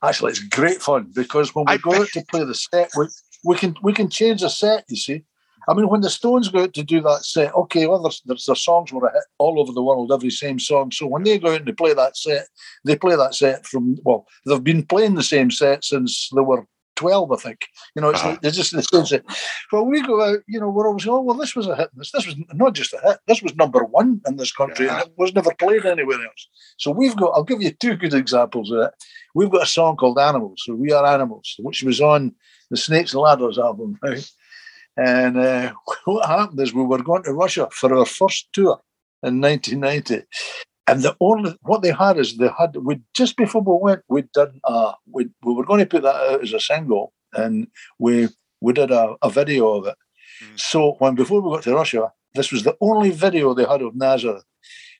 Actually, 0.03 0.31
it's 0.31 0.39
great 0.39 0.81
fun 0.81 1.11
because 1.15 1.53
when 1.55 1.65
we 1.65 1.73
I 1.73 1.77
go 1.77 1.91
bet- 1.91 2.01
out 2.01 2.07
to 2.09 2.25
play 2.29 2.43
the 2.43 2.55
set, 2.55 2.91
we, 2.97 3.07
we 3.43 3.55
can 3.55 3.75
we 3.81 3.93
can 3.93 4.09
change 4.09 4.41
the 4.41 4.49
set. 4.49 4.85
You 4.89 4.97
see, 4.97 5.23
I 5.67 5.73
mean, 5.73 5.87
when 5.89 6.01
the 6.01 6.09
Stones 6.09 6.49
go 6.49 6.63
out 6.63 6.73
to 6.73 6.83
do 6.83 7.01
that 7.01 7.25
set, 7.25 7.53
okay, 7.55 7.87
well, 7.87 8.01
there's, 8.01 8.21
there's 8.25 8.45
their 8.45 8.55
songs 8.55 8.91
were 8.93 9.07
a 9.07 9.11
hit 9.13 9.23
all 9.37 9.59
over 9.59 9.71
the 9.71 9.83
world, 9.83 10.11
every 10.11 10.29
same 10.29 10.59
song. 10.59 10.91
So 10.91 11.07
when 11.07 11.23
they 11.23 11.39
go 11.39 11.49
out 11.51 11.57
and 11.59 11.67
they 11.67 11.71
play 11.73 11.93
that 11.93 12.15
set, 12.17 12.47
they 12.83 12.95
play 12.95 13.15
that 13.15 13.35
set 13.35 13.65
from 13.65 13.97
well, 14.03 14.27
they've 14.45 14.63
been 14.63 14.83
playing 14.83 15.15
the 15.15 15.23
same 15.23 15.51
set 15.51 15.83
since 15.83 16.29
they 16.35 16.41
were. 16.41 16.65
12, 16.97 17.29
I 17.33 17.35
think. 17.35 17.59
You 17.93 18.01
know, 18.01 18.07
it's, 18.11 18.21
Uh-huh. 18.23 18.37
it's 18.41 18.55
just 18.55 18.71
the 18.71 18.81
same 18.81 19.05
set. 19.05 19.25
Well, 19.69 19.85
we 19.85 20.01
go 20.01 20.23
out, 20.23 20.39
you 20.47 20.61
know, 20.61 20.69
we're 20.69 20.87
always, 20.87 21.05
oh, 21.05 21.19
well, 21.19 21.35
this 21.35 21.53
was 21.53 21.67
a 21.67 21.75
hit. 21.75 21.89
This, 21.93 22.11
this 22.11 22.25
was 22.25 22.37
not 22.53 22.73
just 22.73 22.93
a 22.93 22.99
hit, 23.03 23.17
this 23.27 23.41
was 23.41 23.53
number 23.57 23.83
one 23.83 24.21
in 24.25 24.37
this 24.37 24.53
country, 24.53 24.85
Yeah. 24.85 25.01
and 25.01 25.07
it 25.09 25.13
was 25.17 25.35
never 25.35 25.53
played 25.55 25.85
anywhere 25.85 26.23
else. 26.23 26.47
So 26.77 26.91
we've 26.91 27.13
got, 27.17 27.33
I'll 27.35 27.43
give 27.43 27.61
you 27.61 27.71
two 27.71 27.97
good 27.97 28.13
examples 28.13 28.71
of 28.71 28.79
it 28.79 28.93
we've 29.35 29.51
got 29.51 29.63
a 29.63 29.67
song 29.67 29.97
called 29.97 30.17
Animals, 30.17 30.63
so 30.65 30.73
We 30.73 30.93
Are 30.93 31.05
Animals, 31.05 31.55
which 31.59 31.83
was 31.83 31.99
on 31.99 32.33
the 32.71 32.77
Snakes 32.77 33.13
and 33.13 33.21
Ladders 33.21 33.57
album, 33.59 33.99
right? 34.01 34.25
And 34.97 35.37
uh, 35.37 35.73
what 36.05 36.27
happened 36.27 36.59
is 36.59 36.73
we 36.73 36.83
were 36.83 37.03
going 37.03 37.23
to 37.23 37.33
Russia 37.33 37.67
for 37.71 37.93
our 37.95 38.05
first 38.05 38.47
tour 38.53 38.79
in 39.23 39.41
1990. 39.41 40.25
And 40.87 41.01
the 41.01 41.15
only 41.19 41.57
what 41.61 41.81
they 41.81 41.91
had 41.91 42.17
is 42.17 42.37
they 42.37 42.49
had 42.57 42.75
we 42.75 43.01
just 43.15 43.37
before 43.37 43.61
we 43.63 43.75
went 43.81 44.03
we'd 44.07 44.31
done 44.33 44.59
uh 44.65 44.93
we 45.11 45.27
we 45.43 45.53
were 45.53 45.65
going 45.65 45.79
to 45.79 45.87
put 45.87 46.03
that 46.03 46.15
out 46.15 46.43
as 46.43 46.53
a 46.53 46.59
single 46.59 47.11
and 47.33 47.67
we 47.97 48.29
we 48.61 48.71
did 48.71 48.91
a, 48.91 49.15
a 49.23 49.29
video 49.29 49.73
of 49.73 49.87
it. 49.87 49.95
Mm. 50.43 50.59
So 50.59 50.95
when 50.99 51.15
before 51.15 51.41
we 51.41 51.55
got 51.55 51.63
to 51.63 51.73
Russia, 51.73 52.11
this 52.35 52.51
was 52.51 52.63
the 52.63 52.77
only 52.81 53.09
video 53.09 53.53
they 53.53 53.65
had 53.65 53.81
of 53.81 53.95
Nazareth. 53.95 54.43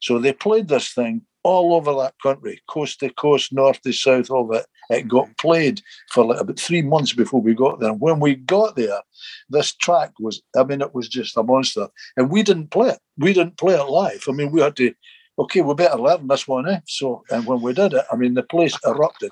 So 0.06 0.20
they 0.20 0.34
played 0.34 0.68
this 0.68 0.94
thing 0.94 1.24
all 1.42 1.74
over 1.74 1.92
that 1.96 2.14
country, 2.22 2.62
coast 2.70 3.00
to 3.00 3.10
coast, 3.10 3.52
north 3.52 3.82
to 3.82 3.92
south 3.92 4.30
of 4.30 4.54
it. 4.54 4.68
It 4.92 5.08
got 5.08 5.36
played 5.40 5.82
for 6.12 6.24
like 6.26 6.40
about 6.40 6.60
three 6.60 6.84
months 6.84 7.14
before 7.14 7.42
we 7.42 7.56
got 7.56 7.80
there. 7.80 7.90
And 7.90 8.00
when 8.00 8.20
we 8.20 8.36
got 8.36 8.76
there, 8.76 9.02
this 9.50 9.74
track 9.74 10.12
was, 10.20 10.44
I 10.56 10.64
mean, 10.64 10.82
it 10.82 10.94
was 10.94 11.10
just 11.10 11.36
a 11.38 11.42
monster. 11.42 11.88
And 12.18 12.30
we 12.30 12.44
didn't 12.44 12.70
play 12.70 12.90
it. 12.90 13.00
We 13.18 13.34
didn't 13.34 13.58
play 13.58 13.74
it 13.74 13.84
live. 13.84 14.24
I 14.28 14.32
mean, 14.32 14.52
we 14.52 14.62
had 14.62 14.76
to, 14.76 14.94
okay, 15.40 15.62
we 15.62 15.74
better 15.74 15.98
learn 15.98 16.28
this 16.28 16.48
one, 16.48 16.70
eh? 16.70 16.82
So, 16.86 17.24
and 17.32 17.48
when 17.48 17.62
we 17.62 17.74
did 17.74 17.94
it, 17.94 18.06
I 18.12 18.16
mean, 18.16 18.36
the 18.36 18.44
place 18.44 18.78
erupted. 18.86 19.32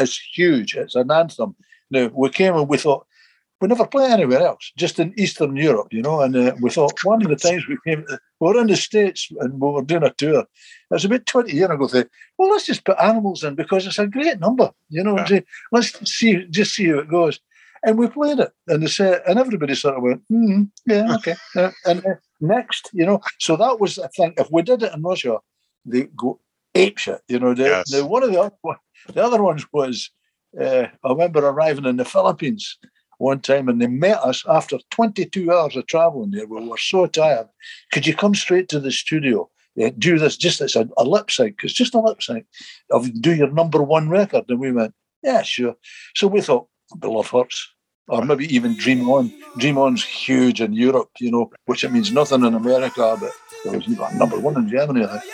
It's 0.00 0.18
huge. 0.34 0.74
It's 0.74 0.94
an 0.94 1.10
anthem. 1.10 1.54
Now, 1.90 2.10
we 2.14 2.30
came 2.30 2.56
and 2.56 2.66
we 2.66 2.78
thought, 2.78 3.06
we 3.60 3.68
never 3.68 3.86
play 3.86 4.10
anywhere 4.10 4.42
else, 4.42 4.72
just 4.76 4.98
in 4.98 5.14
Eastern 5.16 5.56
Europe, 5.56 5.88
you 5.92 6.02
know. 6.02 6.20
And 6.20 6.36
uh, 6.36 6.54
we 6.60 6.70
thought 6.70 6.92
one 7.04 7.22
of 7.22 7.28
the 7.28 7.36
times 7.36 7.66
we 7.66 7.78
came, 7.86 8.04
we 8.08 8.18
were 8.48 8.60
in 8.60 8.66
the 8.66 8.76
States 8.76 9.28
and 9.40 9.60
we 9.60 9.70
were 9.70 9.82
doing 9.82 10.02
a 10.02 10.10
tour. 10.10 10.40
It 10.40 10.46
was 10.90 11.04
about 11.04 11.26
20 11.26 11.52
years 11.52 11.70
ago. 11.70 11.86
They, 11.86 12.04
well, 12.38 12.50
let's 12.50 12.66
just 12.66 12.84
put 12.84 12.98
animals 13.00 13.44
in 13.44 13.54
because 13.54 13.86
it's 13.86 13.98
a 13.98 14.06
great 14.06 14.40
number, 14.40 14.70
you 14.88 15.02
know. 15.02 15.24
say, 15.26 15.44
let's 15.72 16.10
see, 16.10 16.44
just 16.50 16.74
see 16.74 16.88
how 16.88 16.98
it 16.98 17.08
goes. 17.08 17.38
And 17.86 17.98
we 17.98 18.08
played 18.08 18.38
it, 18.38 18.50
and 18.66 18.82
they 18.82 18.86
said, 18.86 19.22
and 19.26 19.38
everybody 19.38 19.74
sort 19.74 19.96
of 19.96 20.02
went, 20.02 20.22
mm, 20.32 20.70
yeah, 20.86 21.14
okay. 21.16 21.34
And 21.84 22.04
uh, 22.06 22.14
next, 22.40 22.90
you 22.92 23.04
know. 23.06 23.20
So 23.38 23.56
that 23.56 23.78
was, 23.78 23.98
I 23.98 24.08
think, 24.08 24.38
if 24.38 24.48
we 24.50 24.62
did 24.62 24.82
it 24.82 24.94
in 24.94 25.02
Russia, 25.02 25.38
they 25.84 26.04
go 26.16 26.40
apeshit, 26.74 27.20
you 27.28 27.38
know. 27.38 27.54
The, 27.54 27.62
Yes. 27.64 27.90
the, 27.90 28.04
one 28.06 28.22
of 28.22 28.32
the 28.32 28.40
other, 28.40 28.54
the 29.12 29.22
other 29.22 29.42
ones 29.42 29.66
was, 29.72 30.10
uh, 30.60 30.86
I 31.04 31.08
remember 31.08 31.46
arriving 31.46 31.84
in 31.84 31.96
the 31.98 32.04
Philippines 32.04 32.78
one 33.18 33.40
time 33.40 33.68
and 33.68 33.80
they 33.80 33.86
met 33.86 34.18
us 34.18 34.44
after 34.48 34.78
22 34.90 35.52
hours 35.52 35.76
of 35.76 35.86
traveling 35.86 36.30
there. 36.30 36.46
We 36.46 36.66
were 36.66 36.78
so 36.78 37.06
tired. 37.06 37.48
Could 37.92 38.06
you 38.06 38.14
come 38.14 38.34
straight 38.34 38.68
to 38.70 38.80
the 38.80 38.90
studio? 38.90 39.50
Yeah, 39.76 39.90
do 39.98 40.18
this 40.18 40.36
just 40.36 40.60
as 40.60 40.76
a, 40.76 40.88
a 40.96 41.04
lip 41.04 41.30
sync. 41.30 41.60
It's 41.62 41.72
just 41.72 41.94
a 41.94 42.00
lip 42.00 42.22
sync 42.22 42.46
of 42.90 43.20
do 43.20 43.34
your 43.34 43.50
number 43.50 43.82
one 43.82 44.08
record. 44.08 44.44
And 44.48 44.60
we 44.60 44.70
went, 44.70 44.94
yeah, 45.22 45.42
sure. 45.42 45.74
So 46.14 46.28
we 46.28 46.40
thought, 46.40 46.68
Love 47.02 47.30
Hurts. 47.30 47.70
Or 48.06 48.24
maybe 48.24 48.54
even 48.54 48.76
Dream 48.76 49.08
On. 49.08 49.32
Dream 49.56 49.78
On's 49.78 50.04
huge 50.04 50.60
in 50.60 50.74
Europe, 50.74 51.10
you 51.18 51.30
know, 51.30 51.50
which 51.64 51.84
it 51.84 51.92
means 51.92 52.12
nothing 52.12 52.44
in 52.44 52.54
America, 52.54 53.16
but 53.18 53.32
it 53.64 53.76
was 53.76 54.14
number 54.14 54.38
one 54.38 54.58
in 54.58 54.68
Germany, 54.68 55.06
I 55.06 55.18
think. 55.18 55.32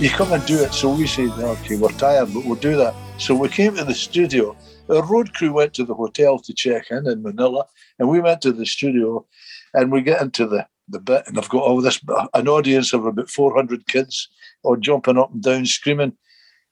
You 0.00 0.08
come 0.08 0.32
and 0.32 0.44
do 0.46 0.58
it. 0.64 0.72
So 0.72 0.88
we 0.88 1.06
said, 1.06 1.28
okay, 1.28 1.76
we're 1.76 1.90
tired, 1.90 2.32
but 2.32 2.46
we'll 2.46 2.54
do 2.54 2.74
that. 2.76 2.94
So 3.18 3.34
we 3.34 3.50
came 3.50 3.76
to 3.76 3.84
the 3.84 3.94
studio. 3.94 4.56
Our 4.88 5.04
road 5.04 5.34
crew 5.34 5.52
went 5.52 5.74
to 5.74 5.84
the 5.84 5.94
hotel 5.94 6.38
to 6.38 6.54
check 6.54 6.90
in 6.90 7.06
in 7.06 7.22
Manila, 7.22 7.66
and 7.98 8.08
we 8.08 8.18
went 8.18 8.40
to 8.42 8.52
the 8.52 8.64
studio, 8.64 9.26
and 9.74 9.92
we 9.92 10.00
get 10.00 10.22
into 10.22 10.46
the, 10.46 10.66
the 10.88 11.00
bit, 11.00 11.24
and 11.26 11.36
I've 11.36 11.50
got 11.50 11.64
all 11.64 11.82
this, 11.82 12.00
an 12.32 12.48
audience 12.48 12.94
of 12.94 13.04
about 13.04 13.28
400 13.28 13.86
kids 13.88 14.28
all 14.62 14.76
jumping 14.76 15.18
up 15.18 15.34
and 15.34 15.42
down, 15.42 15.66
screaming. 15.66 16.16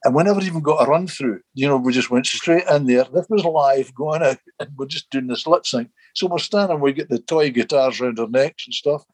And 0.04 0.14
we 0.14 0.22
never 0.22 0.40
even 0.40 0.62
got 0.62 0.86
a 0.86 0.90
run 0.90 1.06
through. 1.06 1.40
You 1.52 1.68
know, 1.68 1.76
we 1.76 1.92
just 1.92 2.10
went 2.10 2.24
straight 2.24 2.66
in 2.68 2.86
there. 2.86 3.04
This 3.12 3.26
was 3.28 3.44
live 3.44 3.94
going 3.94 4.22
out, 4.22 4.38
and 4.58 4.70
we're 4.76 4.86
just 4.86 5.10
doing 5.10 5.26
this 5.26 5.46
lip 5.46 5.66
sync. 5.66 5.90
So 6.14 6.28
we're 6.28 6.38
standing, 6.38 6.80
we 6.80 6.94
get 6.94 7.10
the 7.10 7.18
toy 7.18 7.50
guitars 7.50 8.00
around 8.00 8.20
our 8.20 8.28
necks 8.28 8.66
and 8.66 8.72
stuff. 8.72 9.04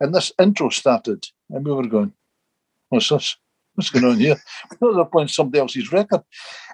And 0.00 0.12
this 0.12 0.32
intro 0.40 0.68
started, 0.70 1.26
and 1.48 1.64
we 1.64 1.72
were 1.72 1.86
going, 1.86 2.12
What's 2.92 3.08
this? 3.08 3.36
What's 3.74 3.90
going 3.90 4.04
on 4.04 4.18
here? 4.18 4.36
We 4.70 4.76
thought 4.76 4.92
they 4.92 4.98
were 4.98 5.04
playing 5.06 5.28
somebody 5.28 5.60
else's 5.60 5.92
record. 5.92 6.20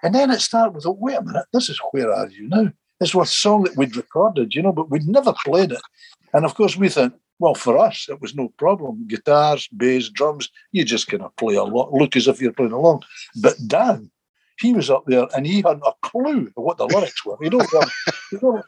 And 0.02 0.14
then 0.14 0.30
it 0.30 0.40
started 0.40 0.74
with, 0.74 0.84
a 0.84 0.90
Wait 0.90 1.16
a 1.16 1.22
minute, 1.22 1.46
this 1.52 1.68
is 1.68 1.80
Where 1.92 2.12
Are 2.12 2.28
You 2.28 2.48
Now? 2.48 2.72
This 3.00 3.14
was 3.14 3.28
a 3.28 3.32
song 3.32 3.62
that 3.64 3.76
we'd 3.76 3.96
recorded, 3.96 4.54
you 4.54 4.62
know, 4.62 4.72
but 4.72 4.90
we'd 4.90 5.06
never 5.06 5.32
played 5.44 5.70
it. 5.70 5.80
And 6.32 6.44
of 6.44 6.54
course, 6.54 6.76
we 6.76 6.88
thought, 6.88 7.12
well, 7.38 7.54
for 7.54 7.78
us, 7.78 8.06
it 8.08 8.20
was 8.20 8.34
no 8.34 8.48
problem. 8.58 9.06
Guitars, 9.06 9.68
bass, 9.68 10.08
drums, 10.08 10.50
you 10.72 10.84
just 10.84 11.06
kind 11.06 11.22
of 11.22 11.34
play 11.36 11.54
along, 11.54 11.90
look 11.92 12.16
as 12.16 12.26
if 12.26 12.40
you're 12.40 12.52
playing 12.52 12.72
along. 12.72 13.04
But 13.40 13.54
Dan, 13.68 14.10
he 14.58 14.72
was 14.72 14.90
up 14.90 15.04
there 15.06 15.28
and 15.36 15.46
he 15.46 15.58
hadn't 15.58 15.86
a 15.86 15.92
clue 16.02 16.50
what 16.56 16.78
the 16.78 16.86
lyrics 16.86 17.24
were. 17.24 17.36
He 17.40 17.48
don't, 17.48 17.70
have, 17.72 17.92
he 18.30 18.38
don't, 18.38 18.64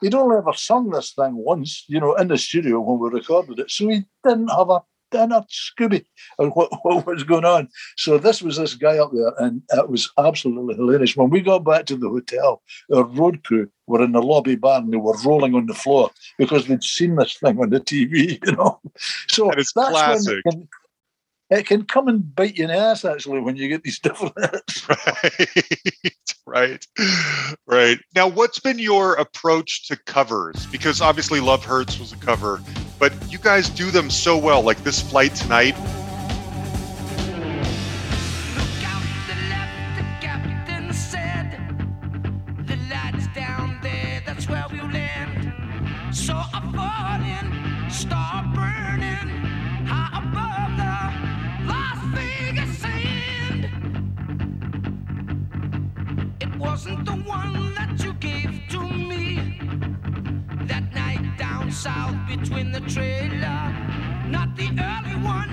he'd 0.00 0.14
only 0.14 0.38
ever 0.38 0.54
sung 0.54 0.88
this 0.88 1.12
thing 1.12 1.34
once, 1.34 1.84
you 1.86 2.00
know, 2.00 2.14
in 2.14 2.28
the 2.28 2.38
studio 2.38 2.80
when 2.80 2.98
we 2.98 3.18
recorded 3.18 3.58
it. 3.58 3.70
So 3.70 3.88
he 3.88 4.04
didn't 4.24 4.48
have 4.48 4.70
a 4.70 4.80
dinner 5.14 5.44
Scooby 5.48 6.04
of 6.38 6.52
what, 6.54 6.70
what 6.82 7.06
was 7.06 7.24
going 7.24 7.44
on. 7.44 7.68
So 7.96 8.18
this 8.18 8.42
was 8.42 8.56
this 8.56 8.74
guy 8.74 8.98
up 8.98 9.12
there, 9.12 9.32
and 9.38 9.62
it 9.70 9.88
was 9.88 10.10
absolutely 10.18 10.74
hilarious. 10.74 11.16
When 11.16 11.30
we 11.30 11.40
got 11.40 11.64
back 11.64 11.86
to 11.86 11.96
the 11.96 12.08
hotel, 12.08 12.62
our 12.94 13.04
road 13.04 13.44
crew 13.44 13.70
were 13.86 14.02
in 14.02 14.12
the 14.12 14.22
lobby 14.22 14.56
bar 14.56 14.80
and 14.80 14.92
they 14.92 14.96
were 14.96 15.16
rolling 15.24 15.54
on 15.54 15.66
the 15.66 15.74
floor 15.74 16.10
because 16.38 16.66
they'd 16.66 16.82
seen 16.82 17.16
this 17.16 17.36
thing 17.38 17.60
on 17.60 17.70
the 17.70 17.80
TV, 17.80 18.38
you 18.46 18.52
know. 18.52 18.80
So 19.28 19.50
it's 19.50 19.72
that's 19.72 19.92
when 19.92 20.04
classic. 20.04 20.38
it 20.44 20.50
can, 20.50 20.68
it 21.50 21.66
can 21.66 21.84
come 21.84 22.08
and 22.08 22.34
bite 22.34 22.56
you 22.56 22.64
in 22.64 22.70
the 22.70 22.76
ass 22.76 23.04
actually 23.04 23.40
when 23.40 23.56
you 23.56 23.68
get 23.68 23.82
these 23.82 23.98
different 24.02 24.34
hits. 24.40 24.86
right 24.86 26.08
right 26.46 26.86
right 27.66 27.98
now 28.14 28.26
what's 28.26 28.58
been 28.58 28.78
your 28.78 29.14
approach 29.14 29.86
to 29.88 29.96
covers 30.04 30.66
because 30.66 31.00
obviously 31.00 31.40
love 31.40 31.64
hurts 31.64 31.98
was 31.98 32.12
a 32.12 32.16
cover 32.16 32.60
but 32.98 33.12
you 33.30 33.38
guys 33.38 33.68
do 33.68 33.90
them 33.90 34.10
so 34.10 34.36
well 34.36 34.62
like 34.62 34.82
this 34.84 35.00
flight 35.00 35.34
tonight. 35.34 35.74
Out 56.86 57.02
the 57.06 57.53
down 61.36 61.70
south 61.70 62.16
between 62.28 62.72
the 62.72 62.80
trailer. 62.80 63.72
Not 64.28 64.56
the 64.56 64.68
early 64.68 65.16
one 65.22 65.50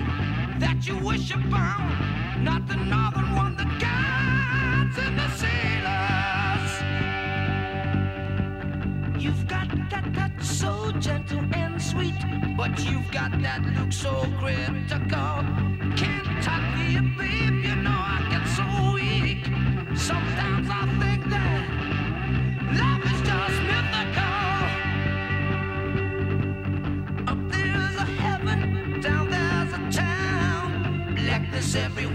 that 0.58 0.86
you 0.86 0.96
wish 0.98 1.30
upon. 1.30 2.44
Not 2.44 2.66
the 2.66 2.76
northern 2.76 3.34
one 3.34 3.56
that 3.56 3.80
guides 3.80 4.98
in 4.98 5.16
the 5.16 5.28
sailors. 5.42 6.72
You've 9.22 9.46
got 9.46 9.68
that 9.90 10.14
touch 10.14 10.42
so 10.42 10.92
gentle 10.98 11.44
and 11.54 11.80
sweet, 11.80 12.20
but 12.56 12.78
you've 12.84 13.10
got 13.10 13.40
that 13.42 13.62
look 13.78 13.92
so 13.92 14.26
critical. 14.38 15.44
Can't 15.96 16.42
talk 16.42 16.62
to 16.76 16.84
you, 16.90 17.02
babe, 17.16 17.64
you 17.64 17.76
know 17.76 17.90
I 17.90 18.26
get 18.30 18.46
so 18.48 18.64
weak. 18.94 19.44
Sometimes 19.96 20.68
I 20.70 20.86
think 21.00 21.28
that 21.30 21.81
everywhere 31.74 32.11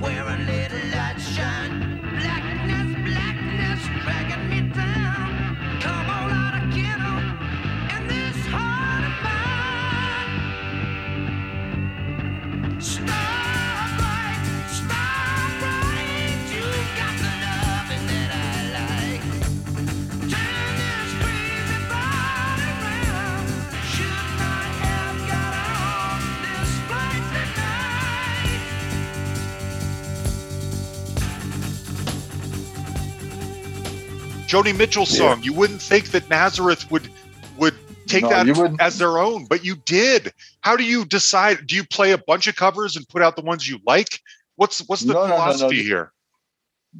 joni 34.63 34.77
mitchell's 34.77 35.11
Yeah. 35.11 35.33
song. 35.35 35.43
You 35.43 35.53
wouldn't 35.53 35.81
think 35.81 36.09
that 36.11 36.29
nazareth 36.29 36.89
would 36.91 37.09
would 37.57 37.75
take 38.07 38.23
No, 38.23 38.29
that 38.29 38.77
as 38.79 38.97
their 38.97 39.17
own 39.17 39.45
but 39.45 39.65
you 39.65 39.75
did. 39.75 40.33
How 40.61 40.75
do 40.75 40.83
you 40.83 41.05
decide? 41.05 41.67
Do 41.67 41.75
you 41.75 41.83
play 41.83 42.11
a 42.11 42.17
bunch 42.17 42.47
of 42.47 42.55
covers 42.55 42.95
and 42.95 43.07
put 43.09 43.21
out 43.21 43.35
the 43.35 43.41
ones 43.41 43.67
you 43.67 43.79
like? 43.85 44.19
What's 44.55 44.79
what's 44.87 45.01
the 45.03 45.13
No, 45.13 45.21
no, 45.23 45.27
no, 45.27 45.33
philosophy 45.35 45.83
here? 45.83 46.11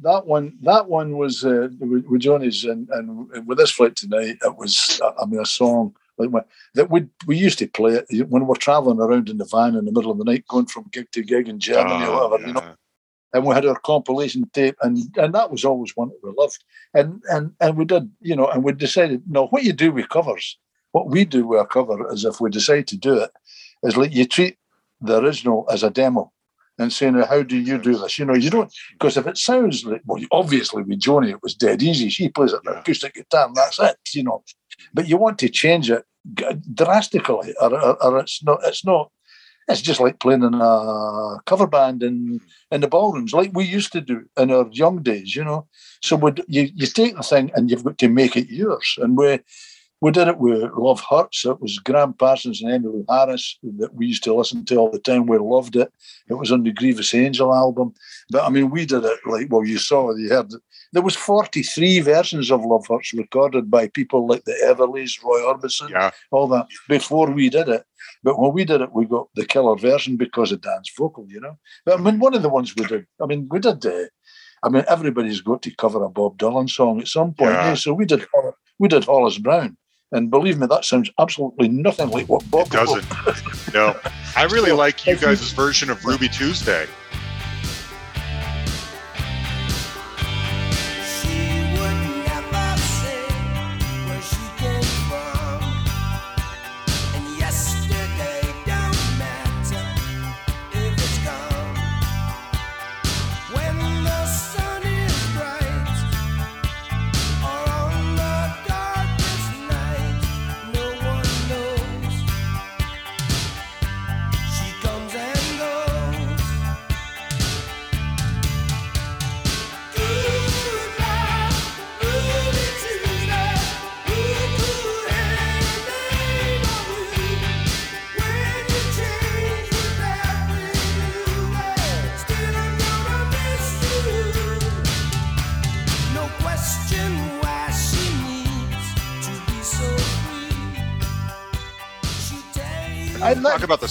That 0.02 0.26
one 0.26 0.58
that 0.62 0.88
one 0.88 1.16
was 1.16 1.44
uh, 1.44 1.68
with, 1.80 2.20
Joni's 2.20 2.64
and, 2.64 2.88
and 2.90 3.46
with 3.46 3.58
this 3.58 3.70
flight 3.70 3.96
tonight 3.96 4.38
it 4.42 4.56
was 4.56 5.00
I 5.20 5.24
mean 5.26 5.40
a 5.40 5.46
song 5.46 5.94
like 6.18 6.30
my, 6.30 6.42
that 6.74 6.90
we 6.90 7.06
we 7.26 7.36
used 7.36 7.58
to 7.60 7.66
play 7.68 7.92
it 8.10 8.28
when 8.28 8.46
we're 8.46 8.56
traveling 8.56 9.00
around 9.00 9.28
in 9.28 9.38
the 9.38 9.44
van 9.44 9.74
in 9.76 9.84
the 9.84 9.92
middle 9.92 10.10
of 10.10 10.18
the 10.18 10.24
night 10.24 10.46
going 10.48 10.66
from 10.66 10.84
gig 10.92 11.10
to 11.12 11.22
gig 11.22 11.48
in 11.48 11.58
Germany 11.58 12.04
or 12.06 12.10
Oh, 12.10 12.28
whatever 12.28 12.46
you 12.48 12.52
know? 12.54 12.60
yeah. 12.60 12.74
And 13.32 13.44
we 13.44 13.54
had 13.54 13.66
our 13.66 13.78
compilation 13.80 14.48
tape 14.52 14.76
and 14.82 14.98
and 15.16 15.34
that 15.34 15.50
was 15.50 15.64
always 15.64 15.92
one 15.96 16.08
that 16.08 16.20
we 16.22 16.32
loved. 16.36 16.62
And 16.94 17.22
and 17.30 17.52
and 17.60 17.76
we 17.76 17.84
did 17.84 18.10
you 18.20 18.36
know 18.36 18.46
and 18.46 18.64
we 18.64 18.72
decided 18.72 19.22
no 19.26 19.46
what 19.48 19.64
you 19.64 19.72
do 19.72 19.92
with 19.92 20.08
covers 20.08 20.58
what 20.92 21.08
we 21.08 21.24
do 21.24 21.46
with 21.46 21.60
a 21.60 21.66
cover 21.66 22.10
is 22.12 22.24
if 22.24 22.40
we 22.40 22.50
decide 22.50 22.86
to 22.88 22.96
do 22.96 23.14
it 23.20 23.30
is 23.82 23.96
like 23.96 24.14
you 24.14 24.24
treat 24.24 24.56
the 25.00 25.18
original 25.18 25.66
as 25.70 25.82
a 25.82 25.90
demo 25.90 26.32
and 26.78 26.92
saying 26.92 27.14
how 27.14 27.42
do 27.42 27.56
you 27.56 27.78
do 27.78 27.96
this 27.96 28.18
you 28.18 28.24
know 28.24 28.34
you 28.34 28.50
don't 28.50 28.72
because 28.92 29.16
if 29.16 29.26
it 29.26 29.36
sounds 29.36 29.84
like 29.84 30.02
well 30.06 30.22
obviously 30.32 30.82
with 30.82 31.00
Joni 31.00 31.30
it 31.30 31.42
was 31.42 31.54
dead 31.54 31.82
easy. 31.82 32.08
She 32.08 32.28
plays 32.28 32.52
it 32.52 32.66
on 32.66 32.76
acoustic 32.76 33.14
guitar 33.14 33.46
and 33.46 33.54
that's 33.54 33.78
it 33.78 33.96
you 34.14 34.24
know. 34.24 34.42
But 34.94 35.08
you 35.08 35.16
want 35.16 35.38
to 35.40 35.48
change 35.48 35.90
it 35.90 36.04
drastically 36.74 37.54
or, 37.60 37.74
or, 37.74 38.02
or 38.02 38.18
it's 38.20 38.42
not 38.42 38.60
it's 38.64 38.84
not 38.84 39.10
it's 39.68 39.82
just 39.82 40.00
like 40.00 40.18
playing 40.20 40.42
in 40.42 40.54
a 40.54 41.36
cover 41.46 41.66
band 41.66 42.02
in 42.02 42.16
hmm. 42.16 42.74
in 42.74 42.80
the 42.80 42.88
ballrooms, 42.88 43.32
like 43.32 43.50
we 43.54 43.64
used 43.64 43.92
to 43.92 44.00
do 44.00 44.24
in 44.36 44.50
our 44.50 44.68
young 44.72 45.02
days, 45.02 45.34
you 45.36 45.44
know. 45.44 45.66
So 46.02 46.16
would 46.16 46.44
you 46.48 46.68
you 46.74 46.86
take 46.86 47.16
the 47.16 47.22
thing 47.22 47.50
and 47.54 47.70
you've 47.70 47.84
got 47.84 47.98
to 47.98 48.08
make 48.08 48.36
it 48.36 48.48
yours. 48.48 48.98
And 49.00 49.16
we 49.16 49.40
we 50.00 50.12
did 50.12 50.28
it 50.28 50.38
with 50.38 50.70
Love 50.76 51.02
Hurts. 51.10 51.44
It 51.44 51.60
was 51.60 51.80
Gram 51.80 52.12
Parsons 52.12 52.62
and 52.62 52.70
Emmylou 52.70 53.04
Harris 53.08 53.58
that 53.78 53.94
we 53.94 54.06
used 54.06 54.22
to 54.24 54.34
listen 54.34 54.64
to 54.66 54.76
all 54.76 54.90
the 54.90 55.00
time. 55.00 55.26
We 55.26 55.38
loved 55.38 55.74
it. 55.74 55.92
It 56.28 56.34
was 56.34 56.52
on 56.52 56.62
the 56.62 56.72
Grievous 56.72 57.14
Angel 57.14 57.52
album. 57.52 57.94
But 58.30 58.44
I 58.44 58.48
mean, 58.48 58.70
we 58.70 58.86
did 58.86 59.04
it 59.04 59.18
like 59.26 59.48
well, 59.50 59.64
you 59.64 59.78
saw, 59.78 60.14
you 60.14 60.28
heard. 60.28 60.52
it. 60.52 60.62
There 60.92 61.02
was 61.02 61.16
43 61.16 62.00
versions 62.00 62.50
of 62.50 62.64
Love 62.64 62.86
Hurts 62.86 63.12
recorded 63.12 63.70
by 63.70 63.88
people 63.88 64.26
like 64.26 64.44
the 64.44 64.56
Everlys, 64.64 65.22
Roy 65.22 65.40
Orbison, 65.40 65.90
yeah 65.90 66.10
all 66.30 66.48
that 66.48 66.66
before 66.88 67.30
we 67.30 67.48
did 67.50 67.68
it. 67.68 67.84
But 68.22 68.38
when 68.38 68.52
we 68.52 68.64
did 68.64 68.80
it, 68.80 68.92
we 68.92 69.06
got 69.06 69.28
the 69.34 69.46
killer 69.46 69.76
version 69.76 70.16
because 70.16 70.52
of 70.52 70.60
Dan's 70.60 70.90
vocal, 70.96 71.26
you 71.28 71.40
know. 71.40 71.58
But 71.84 72.00
I 72.00 72.02
mean, 72.02 72.18
one 72.18 72.34
of 72.34 72.42
the 72.42 72.48
ones 72.48 72.74
we 72.76 72.84
did, 72.84 73.06
I 73.22 73.26
mean, 73.26 73.48
we 73.50 73.58
did. 73.58 73.84
Uh, 73.84 74.04
I 74.62 74.68
mean, 74.68 74.84
everybody's 74.88 75.40
got 75.40 75.62
to 75.62 75.74
cover 75.76 76.02
a 76.02 76.08
Bob 76.08 76.36
Dylan 76.36 76.68
song 76.68 77.00
at 77.00 77.08
some 77.08 77.32
point. 77.34 77.52
Yeah. 77.52 77.70
eh? 77.70 77.74
So 77.74 77.94
we 77.94 78.04
did. 78.04 78.26
We 78.80 78.88
did 78.88 79.04
Hollis 79.04 79.38
Brown, 79.38 79.76
and 80.12 80.30
believe 80.30 80.58
me, 80.58 80.66
that 80.66 80.84
sounds 80.84 81.10
absolutely 81.18 81.68
nothing 81.68 82.10
like 82.10 82.28
what 82.28 82.48
Bob 82.50 82.66
it 82.68 82.72
doesn't 82.72 83.74
no 83.74 83.94
i 84.36 84.44
really 84.44 84.72
like 84.84 85.06
you 85.06 85.16
guys' 85.16 85.52
version 85.52 85.90
of 85.90 86.04
ruby 86.04 86.28
tuesday 86.28 86.86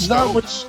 that 0.08 0.34
was- 0.34 0.66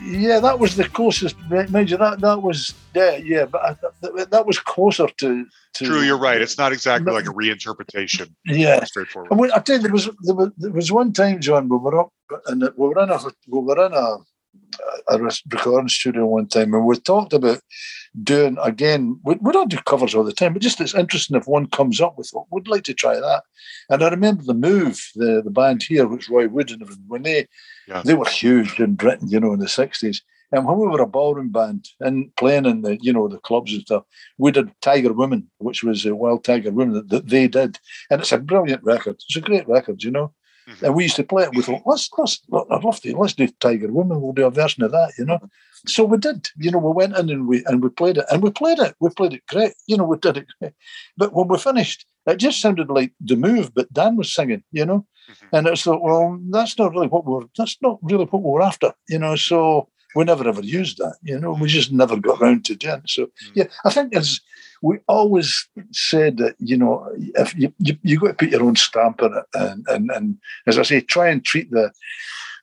Yeah, 0.00 0.38
that 0.40 0.58
was 0.58 0.76
the 0.76 0.88
closest. 0.88 1.36
Mind 1.70 1.90
you, 1.90 1.96
that 1.98 2.20
that 2.20 2.40
was 2.40 2.72
yeah, 2.94 3.16
yeah, 3.16 3.44
but 3.46 3.60
I, 3.62 3.76
that, 4.00 4.28
that 4.30 4.46
was 4.46 4.58
closer 4.58 5.08
to, 5.20 5.44
to. 5.74 5.84
True, 5.84 6.02
you're 6.02 6.16
right. 6.18 6.40
It's 6.40 6.56
not 6.56 6.72
exactly 6.72 7.12
like 7.12 7.26
a 7.26 7.32
reinterpretation. 7.32 8.32
Yeah, 8.46 8.84
Straightforward. 8.84 9.36
We, 9.38 9.52
I 9.52 9.58
tell 9.58 9.76
you, 9.76 9.82
there 9.82 9.92
was, 9.92 10.08
there 10.22 10.34
was 10.36 10.50
there 10.56 10.70
was 10.70 10.90
one 10.92 11.12
time, 11.12 11.40
John, 11.40 11.68
we 11.68 11.76
were 11.76 11.98
up 11.98 12.10
and 12.46 12.62
we 12.76 12.88
were 12.88 13.02
in 13.02 13.10
a 13.10 13.18
we 13.48 13.60
were 13.60 13.86
in 13.86 13.92
a 13.92 14.16
a 15.08 15.18
recording 15.18 15.88
studio 15.88 16.26
one 16.26 16.46
time, 16.46 16.72
and 16.74 16.86
we 16.86 16.96
talked 17.00 17.32
about 17.32 17.60
doing 18.22 18.56
again. 18.62 19.18
We, 19.24 19.34
we 19.40 19.52
don't 19.52 19.70
do 19.70 19.78
covers 19.78 20.14
all 20.14 20.24
the 20.24 20.32
time, 20.32 20.52
but 20.52 20.62
just 20.62 20.80
it's 20.80 20.94
interesting 20.94 21.36
if 21.36 21.46
one 21.48 21.66
comes 21.66 22.00
up 22.00 22.16
with. 22.16 22.30
We'd 22.50 22.68
like 22.68 22.84
to 22.84 22.94
try 22.94 23.16
that. 23.18 23.42
And 23.90 24.02
I 24.02 24.08
remember 24.08 24.44
the 24.44 24.54
move, 24.54 25.00
the 25.16 25.42
the 25.44 25.50
band 25.50 25.82
here, 25.82 26.06
which 26.06 26.30
Roy 26.30 26.48
Wood 26.48 26.70
and 26.70 26.88
when 27.08 27.22
they 27.22 27.46
Yeah. 27.88 28.02
they 28.04 28.14
were 28.14 28.28
huge 28.28 28.78
in 28.78 28.94
Britain, 28.94 29.28
you 29.28 29.40
know, 29.40 29.54
in 29.54 29.60
the 29.60 29.68
sixties. 29.68 30.22
And 30.52 30.66
when 30.66 30.78
we 30.78 30.86
were 30.86 31.02
a 31.02 31.06
ballroom 31.06 31.50
band 31.50 31.88
and 32.00 32.34
playing 32.36 32.64
in 32.64 32.82
the, 32.82 32.98
you 33.00 33.12
know, 33.12 33.28
the 33.28 33.38
clubs 33.38 33.72
and 33.72 33.82
stuff, 33.82 34.04
we 34.38 34.50
did 34.50 34.70
Tiger 34.80 35.12
Woman, 35.12 35.50
which 35.58 35.82
was 35.82 36.06
a 36.06 36.14
Wild 36.14 36.44
Tiger 36.44 36.70
that, 36.70 37.08
that 37.08 37.28
they 37.28 37.48
did. 37.48 37.78
And 38.10 38.20
it's 38.20 38.32
a 38.32 38.38
brilliant 38.38 38.82
record. 38.82 39.16
It's 39.16 39.36
a 39.36 39.40
great 39.40 39.68
record, 39.68 40.02
you 40.02 40.10
know. 40.10 40.32
Mhm. 40.68 40.82
And 40.82 40.94
we 40.94 41.04
used 41.04 41.16
to 41.16 41.24
play 41.24 41.44
it. 41.44 41.54
We 41.54 41.62
thought, 41.62 41.82
let's, 41.86 42.10
let's, 42.18 42.40
I'd 42.70 42.84
love 42.84 43.00
to, 43.00 43.16
let's 43.16 43.32
do 43.34 43.48
Tiger 43.60 43.90
Woman. 43.90 44.20
We'll 44.20 44.32
do 44.32 44.46
a 44.46 44.50
version 44.50 44.82
of 44.82 44.92
that, 44.92 45.12
you 45.18 45.24
know. 45.24 45.38
So 45.86 46.04
we 46.04 46.18
did, 46.18 46.48
you 46.58 46.70
know, 46.70 46.78
we 46.78 46.92
went 46.92 47.16
in 47.16 47.30
and 47.30 47.46
we 47.48 47.64
and 47.66 47.82
we 47.82 47.88
played 47.88 48.18
it, 48.18 48.26
and 48.30 48.42
we 48.42 48.50
played 48.50 48.78
it. 48.80 48.94
We 49.00 49.10
played 49.10 49.32
it 49.32 49.46
great, 49.46 49.72
you 49.86 49.96
know. 49.96 50.04
We 50.04 50.18
did 50.18 50.36
it, 50.36 50.46
great. 50.60 50.74
but 51.16 51.32
when 51.32 51.48
we 51.48 51.56
finished, 51.58 52.04
it 52.26 52.36
just 52.36 52.60
sounded 52.60 52.90
like 52.90 53.12
the 53.20 53.36
move, 53.36 53.72
but 53.74 53.90
Dan 53.92 54.16
was 54.16 54.34
singing, 54.34 54.62
you 54.72 54.84
know. 54.84 55.06
Mhm. 55.30 55.48
And 55.52 55.66
it's 55.68 55.86
like, 55.86 56.00
well, 56.02 56.38
that's 56.50 56.76
not 56.78 56.92
really 56.92 57.06
what 57.06 57.24
we're 57.24 57.44
that's 57.56 57.76
not 57.80 57.98
really 58.02 58.24
what 58.26 58.42
we're 58.42 58.60
after, 58.60 58.92
you 59.08 59.18
know. 59.18 59.36
So 59.36 59.88
we 60.14 60.24
never 60.24 60.48
ever 60.48 60.62
used 60.62 60.98
that, 60.98 61.16
you 61.22 61.38
know. 61.38 61.52
We 61.52 61.68
just 61.68 61.92
never 61.92 62.16
got 62.16 62.40
round 62.40 62.64
to 62.66 62.74
doing 62.74 63.02
it. 63.04 63.10
So 63.10 63.26
Mm. 63.26 63.30
yeah, 63.54 63.64
I 63.84 63.90
think 63.90 64.14
as 64.16 64.40
we 64.82 64.98
always 65.08 65.68
said 65.92 66.38
that, 66.38 66.54
you 66.58 66.76
know, 66.76 67.08
if 67.34 67.54
you 67.56 67.72
you, 67.78 67.96
you 68.02 68.18
got 68.18 68.28
to 68.28 68.34
put 68.34 68.50
your 68.50 68.62
own 68.62 68.76
stamp 68.76 69.22
on 69.22 69.36
it, 69.36 69.44
and 69.54 69.84
and 69.88 70.10
and 70.10 70.36
as 70.66 70.78
I 70.78 70.82
say, 70.82 71.00
try 71.00 71.28
and 71.28 71.44
treat 71.44 71.70
the 71.70 71.92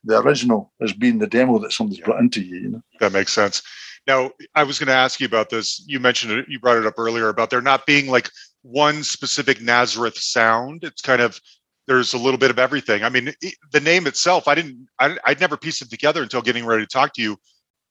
the 0.04 0.20
original 0.20 0.72
as 0.80 0.92
being 0.92 1.18
the 1.18 1.26
demo 1.26 1.58
that 1.58 1.72
somebody's 1.72 2.04
brought 2.04 2.20
into 2.20 2.40
you, 2.42 2.56
you 2.56 2.68
know. 2.68 2.82
That 3.00 3.12
makes 3.12 3.32
sense. 3.32 3.62
Now, 4.06 4.30
I 4.54 4.62
was 4.62 4.78
going 4.78 4.86
to 4.86 4.92
ask 4.94 5.18
you 5.18 5.26
about 5.26 5.50
this. 5.50 5.82
You 5.88 5.98
mentioned 5.98 6.32
it, 6.32 6.46
you 6.48 6.60
brought 6.60 6.76
it 6.76 6.86
up 6.86 6.94
earlier 6.96 7.28
about 7.28 7.50
there 7.50 7.60
not 7.60 7.86
being 7.86 8.06
like 8.08 8.30
one 8.62 9.02
specific 9.02 9.60
Nazareth 9.60 10.16
sound. 10.16 10.84
It's 10.84 11.02
kind 11.02 11.20
of 11.20 11.40
there's 11.86 12.14
a 12.14 12.18
little 12.18 12.38
bit 12.38 12.50
of 12.50 12.58
everything. 12.58 13.04
I 13.04 13.08
mean, 13.08 13.32
the 13.72 13.80
name 13.80 14.06
itself, 14.06 14.48
I 14.48 14.54
didn't, 14.54 14.88
I, 14.98 15.16
I'd 15.24 15.40
never 15.40 15.56
pieced 15.56 15.82
it 15.82 15.90
together 15.90 16.22
until 16.22 16.42
getting 16.42 16.66
ready 16.66 16.82
to 16.84 16.88
talk 16.88 17.14
to 17.14 17.22
you. 17.22 17.36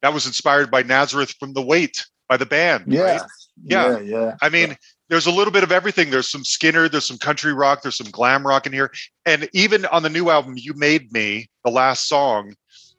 That 0.02 0.14
was 0.14 0.26
inspired 0.28 0.70
by 0.70 0.84
Nazareth 0.84 1.34
from 1.40 1.54
the 1.54 1.62
Weight 1.62 2.06
by 2.28 2.38
the 2.38 2.46
band. 2.46 2.86
Yeah. 2.88 3.02
right? 3.02 3.22
Yeah. 3.64 3.92
Yeah, 3.92 4.00
yeah. 4.00 4.36
I 4.42 4.50
mean, 4.50 4.76
there's 5.10 5.28
a 5.28 5.32
little 5.32 5.52
bit 5.54 5.64
of 5.64 5.72
everything. 5.72 6.10
There's 6.10 6.30
some 6.30 6.44
Skynyrd, 6.44 6.92
there's 6.92 7.06
some 7.06 7.18
country 7.18 7.54
rock, 7.54 7.82
there's 7.82 7.98
some 7.98 8.10
glam 8.12 8.46
rock 8.46 8.66
in 8.66 8.74
here. 8.74 8.92
And 9.26 9.48
even 9.54 9.86
on 9.88 10.04
the 10.04 10.10
new 10.10 10.30
album, 10.30 10.56
You 10.58 10.74
Made 10.76 11.12
Me, 11.14 11.48
the 11.64 11.72
last 11.72 12.08
song, 12.08 12.54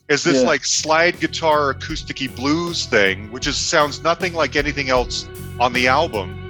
is 0.09 0.25
this 0.25 0.41
Yeah. 0.43 0.47
like 0.49 0.65
slide 0.65 1.21
guitar 1.21 1.75
acousticy 1.75 2.35
blues 2.35 2.87
thing, 2.87 3.31
which 3.33 3.47
is 3.47 3.57
sounds 3.57 4.03
nothing 4.03 4.33
like 4.35 4.57
anything 4.57 4.89
else 4.89 5.29
on 5.61 5.73
the 5.73 5.89
album. 5.89 6.46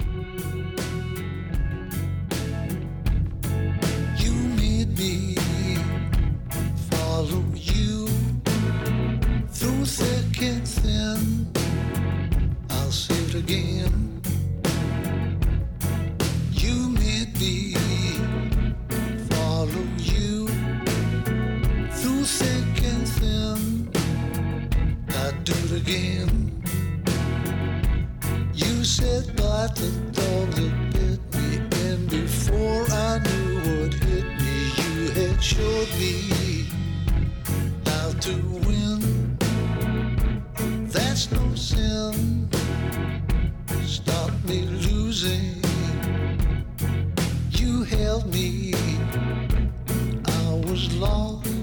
Again. 25.87 26.62
You 28.55 28.84
said 28.84 29.26
bite 29.37 29.74
the 29.76 29.91
dog 30.12 30.51
that 30.53 30.74
bit 30.93 31.20
me, 31.37 31.91
and 31.91 32.11
before 32.11 32.84
I 32.91 33.18
knew 33.18 33.57
what 33.66 33.95
hit 33.95 34.26
me, 34.43 34.57
you 34.82 35.11
had 35.11 35.43
showed 35.43 35.89
me 36.01 36.66
how 37.87 38.11
to 38.26 38.34
win. 38.66 39.39
That's 40.89 41.30
no 41.30 41.55
sin. 41.55 42.49
Stop 43.84 44.32
me 44.45 44.62
losing. 44.62 45.62
You 47.51 47.84
held 47.84 48.32
me. 48.32 48.74
I 50.24 50.53
was 50.68 50.93
lost 50.97 51.56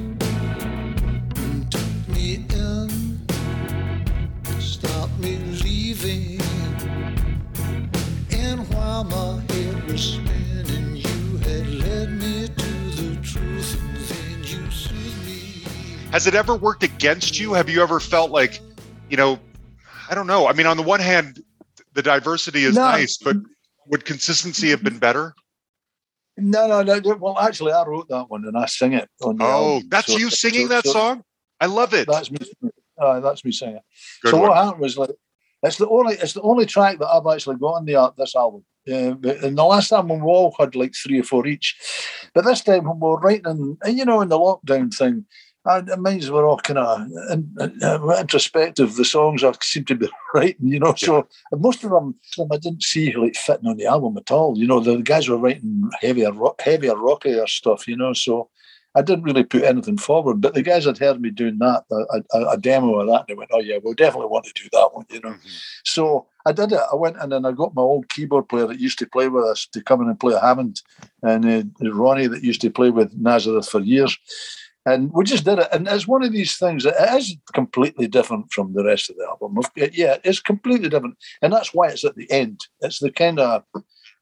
And 8.96 9.12
head 9.52 9.92
was 9.92 10.04
spinning, 10.14 10.96
you 10.98 11.38
had 11.40 11.68
led 11.68 12.12
me 12.12 12.48
to 12.48 12.92
the 13.02 13.20
truth, 13.24 13.82
and 13.82 13.96
then 14.06 14.44
you 14.44 14.70
soothed 14.70 15.26
me. 15.26 15.64
Has 16.12 16.28
it 16.28 16.36
ever 16.36 16.54
worked 16.56 16.84
against 16.84 17.40
you? 17.40 17.54
Have 17.54 17.70
you 17.72 17.82
ever 17.82 18.00
felt 18.00 18.30
like, 18.30 18.60
you 19.10 19.18
know, 19.18 19.40
I 20.12 20.14
don't 20.14 20.28
know. 20.28 20.46
I 20.48 20.54
mean, 20.54 20.68
on 20.68 20.78
the 20.78 20.84
one 20.84 21.00
hand, 21.00 21.44
the 21.94 22.04
diversity 22.04 22.66
is 22.66 22.76
No. 22.76 22.84
nice, 22.84 23.18
but 23.18 23.36
would 23.88 24.06
consistency 24.06 24.70
have 24.70 24.84
been 24.84 25.00
better? 25.00 25.34
No, 26.38 26.68
no, 26.68 26.84
no. 26.84 27.16
Well, 27.16 27.40
actually, 27.40 27.72
I 27.74 27.84
wrote 27.86 28.10
that 28.10 28.30
one 28.30 28.46
and 28.46 28.56
I 28.56 28.68
sing 28.68 28.94
it 28.94 29.10
Oh, 29.24 29.36
album. 29.40 29.90
that's 29.90 30.12
So- 30.14 30.20
you 30.20 30.30
singing 30.30 30.68
so- 30.68 30.74
that 30.76 30.86
so 30.86 30.92
song? 30.92 31.24
I 31.60 31.66
love 31.66 31.96
it. 31.96 32.08
That's 32.08 32.30
me. 32.30 32.38
Uh, 33.02 33.20
that's 33.22 33.44
me 33.44 33.52
singing. 33.52 33.80
Good 34.22 34.30
so 34.30 34.38
one. 34.38 34.50
what 34.50 34.58
happened 34.64 34.82
was 34.82 34.98
like 35.00 35.10
it's 35.64 35.78
the 35.78 35.88
only 35.90 36.14
it's 36.16 36.34
the 36.34 36.42
only 36.42 36.68
track 36.68 37.00
that 37.00 37.08
I've 37.08 37.26
actually 37.26 37.56
got 37.56 37.74
on 37.78 37.86
the 37.86 37.96
al- 37.96 38.14
this 38.16 38.36
album. 38.36 38.64
Yeah, 38.86 39.12
but 39.12 39.38
in 39.38 39.56
the 39.56 39.64
last 39.64 39.92
album 39.94 40.20
we 40.20 40.26
all 40.32 40.54
had 40.60 40.76
like 40.76 40.94
three 40.94 41.20
or 41.20 41.24
four 41.24 41.48
each, 41.48 41.78
but 42.34 42.44
this 42.44 42.62
time 42.62 42.84
when 42.86 43.00
we 43.00 43.08
were 43.08 43.20
writing, 43.20 43.78
and 43.82 43.98
you 43.98 44.04
know, 44.06 44.20
in 44.22 44.30
the 44.30 44.38
lockdown 44.38 44.94
thing, 44.94 45.26
I, 45.66 45.78
it 45.78 46.00
means 46.02 46.30
we're 46.30 46.46
all 46.46 46.58
kind 46.58 46.80
of 46.80 47.02
in, 47.32 47.56
uh, 47.82 48.18
introspective. 48.20 48.96
The 48.96 49.06
songs 49.06 49.44
I 49.44 49.54
seem 49.62 49.86
to 49.86 49.96
be 49.96 50.10
writing, 50.34 50.68
you 50.68 50.80
know. 50.80 50.94
So 50.98 51.28
most 51.54 51.84
of 51.86 51.92
them, 51.92 52.16
some 52.34 52.50
I 52.52 52.58
didn't 52.58 52.84
see 52.84 53.14
like 53.16 53.36
fitting 53.36 53.68
on 53.68 53.78
the 53.78 53.86
album 53.86 54.18
at 54.18 54.32
all. 54.32 54.58
You 54.58 54.68
know, 54.68 54.82
the 54.82 54.98
guys 54.98 55.30
were 55.30 55.38
writing 55.38 55.90
heavier, 56.02 56.34
rock, 56.34 56.62
heavier, 56.62 56.96
rockier 56.98 57.48
stuff. 57.48 57.88
You 57.88 57.96
know, 57.96 58.12
so 58.12 58.50
I 58.96 59.02
didn't 59.02 59.24
really 59.24 59.44
put 59.44 59.64
anything 59.64 59.98
forward. 59.98 60.42
But 60.42 60.54
the 60.54 60.62
guys 60.62 60.84
had 60.86 60.98
heard 60.98 61.22
me 61.22 61.30
doing 61.30 61.58
that, 61.60 61.86
a, 61.90 62.38
a, 62.38 62.46
a 62.50 62.58
demo 62.58 63.00
of 63.00 63.08
that, 63.08 63.20
and 63.22 63.28
they 63.30 63.36
went, 63.36 63.52
"Oh 63.54 63.62
yeah, 63.62 63.78
we'll 63.82 63.94
definitely 63.94 64.28
want 64.28 64.46
to 64.46 64.54
do 64.62 64.68
that 64.74 64.90
one." 64.94 65.06
You 65.10 65.22
know. 65.22 65.30
Mhm. 65.30 65.40
So 65.86 66.28
I 66.46 66.52
did 66.52 66.72
it. 66.72 66.80
I 66.92 66.96
went 66.96 67.18
in 67.18 67.32
and 67.32 67.48
I 67.48 67.52
got 67.52 67.76
my 67.76 67.82
old 67.82 68.10
keyboard 68.10 68.50
player 68.50 68.68
that 68.68 68.80
used 68.80 69.00
to 69.00 69.08
play 69.08 69.28
with 69.30 69.46
us 69.46 69.66
to 69.74 69.82
come 69.82 70.02
in 70.02 70.10
and 70.10 70.20
play 70.20 70.38
Hammond, 70.40 70.82
and 71.22 71.46
uh, 71.46 71.92
Ronnie 71.92 72.28
that 72.28 72.44
used 72.44 72.62
to 72.62 72.70
play 72.70 72.90
with 72.90 73.14
Nazareth 73.16 73.70
for 73.70 73.80
years. 73.80 74.18
And 74.86 75.12
we 75.14 75.24
just 75.24 75.46
did 75.46 75.60
it. 75.60 75.70
And 75.72 75.88
it's 75.88 76.08
one 76.08 76.24
of 76.24 76.34
these 76.34 76.58
things 76.58 76.84
that 76.84 77.16
is 77.16 77.38
completely 77.54 78.06
different 78.08 78.52
from 78.52 78.74
the 78.74 78.84
rest 78.84 79.10
of 79.10 79.16
the 79.16 79.26
album. 79.26 79.58
Yeah, 79.94 80.18
it's 80.26 80.42
completely 80.42 80.90
different. 80.90 81.16
And 81.42 81.54
that's 81.54 81.74
why 81.74 81.88
it's 81.88 82.04
at 82.04 82.16
the 82.16 82.30
end. 82.30 82.68
It's 82.82 83.00
the 83.00 83.10
kind 83.10 83.40
of, 83.40 83.64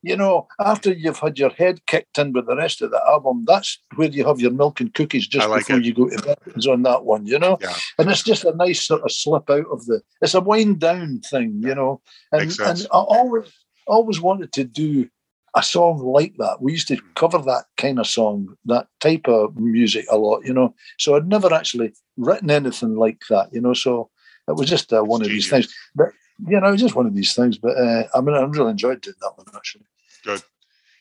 you 0.04 0.16
know, 0.16 0.47
after 0.60 0.91
you've 0.91 1.20
had 1.20 1.38
your 1.38 1.52
head 1.52 1.86
kicked 1.86 2.18
in 2.18 2.34
with 2.34 2.47
the 2.47 2.56
rest 2.56 2.82
of 2.82 2.91
the 2.91 3.02
album, 3.08 3.43
that's 3.45 3.80
where 3.95 4.10
you 4.10 4.26
have 4.26 4.39
your 4.39 4.52
milk 4.52 4.80
and 4.80 4.93
cookies 4.93 5.28
just 5.28 5.47
like 5.47 5.68
before 5.68 5.78
it. 5.78 5.86
you 5.86 5.93
go 5.93 6.10
to 6.10 6.22
bed. 6.22 6.68
On 6.68 6.82
that 6.84 7.06
one, 7.06 7.26
you 7.26 7.38
know? 7.38 7.58
Yeah. 7.62 7.76
and 7.97 8.10
it's 8.10 8.24
just 8.24 8.43
a 8.43 8.56
nice 8.56 8.86
sort 8.86 9.04
of 9.04 9.12
slip 9.12 9.49
out 9.49 9.66
of 9.72 9.86
the 9.86 10.02
it's 10.22 10.34
a 10.34 10.41
wind 10.41 10.80
down 10.80 11.20
thing 11.20 11.62
you 11.64 11.76
know 11.76 12.02
and, 12.32 12.52
and 12.60 12.88
i 12.91 12.97
always 12.97 13.52
always 13.88 14.20
wanted 14.20 14.52
to 14.54 14.64
do 14.64 15.08
a 15.56 15.64
song 15.64 15.99
like 15.99 16.34
that 16.38 16.62
we 16.62 16.72
used 16.72 16.88
to 16.88 16.97
cover 17.16 17.39
that 17.39 17.66
kind 17.78 17.99
of 17.99 18.08
song 18.08 18.56
that 18.66 18.88
type 18.99 19.28
of 19.28 19.56
music 19.58 20.06
a 20.10 20.18
lot 20.18 20.45
you 20.45 20.54
know 20.54 20.74
so 20.97 21.16
i'd 21.16 21.28
never 21.28 21.54
actually 21.54 21.93
written 22.18 22.49
anything 22.49 22.95
like 22.95 23.22
that 23.30 23.47
you 23.52 23.62
know 23.62 23.74
so 23.74 24.10
it 24.47 24.56
was 24.56 24.70
just 24.70 24.91
uh, 24.93 25.02
one 25.02 25.22
of 25.22 25.28
these 25.28 25.49
things 25.49 25.74
but 25.95 26.10
you 26.48 26.60
know 26.60 26.76
just 26.76 26.96
one 26.96 27.06
of 27.06 27.14
these 27.16 27.34
things 27.34 27.58
but 27.58 27.78
uh, 27.78 28.04
i 28.16 28.22
mean 28.22 28.36
i 28.36 28.42
really 28.42 28.72
enjoyed 28.72 29.02
doing 29.02 29.16
that 29.22 29.32
one 29.36 29.46
actually 29.56 29.86
Good. 30.24 30.42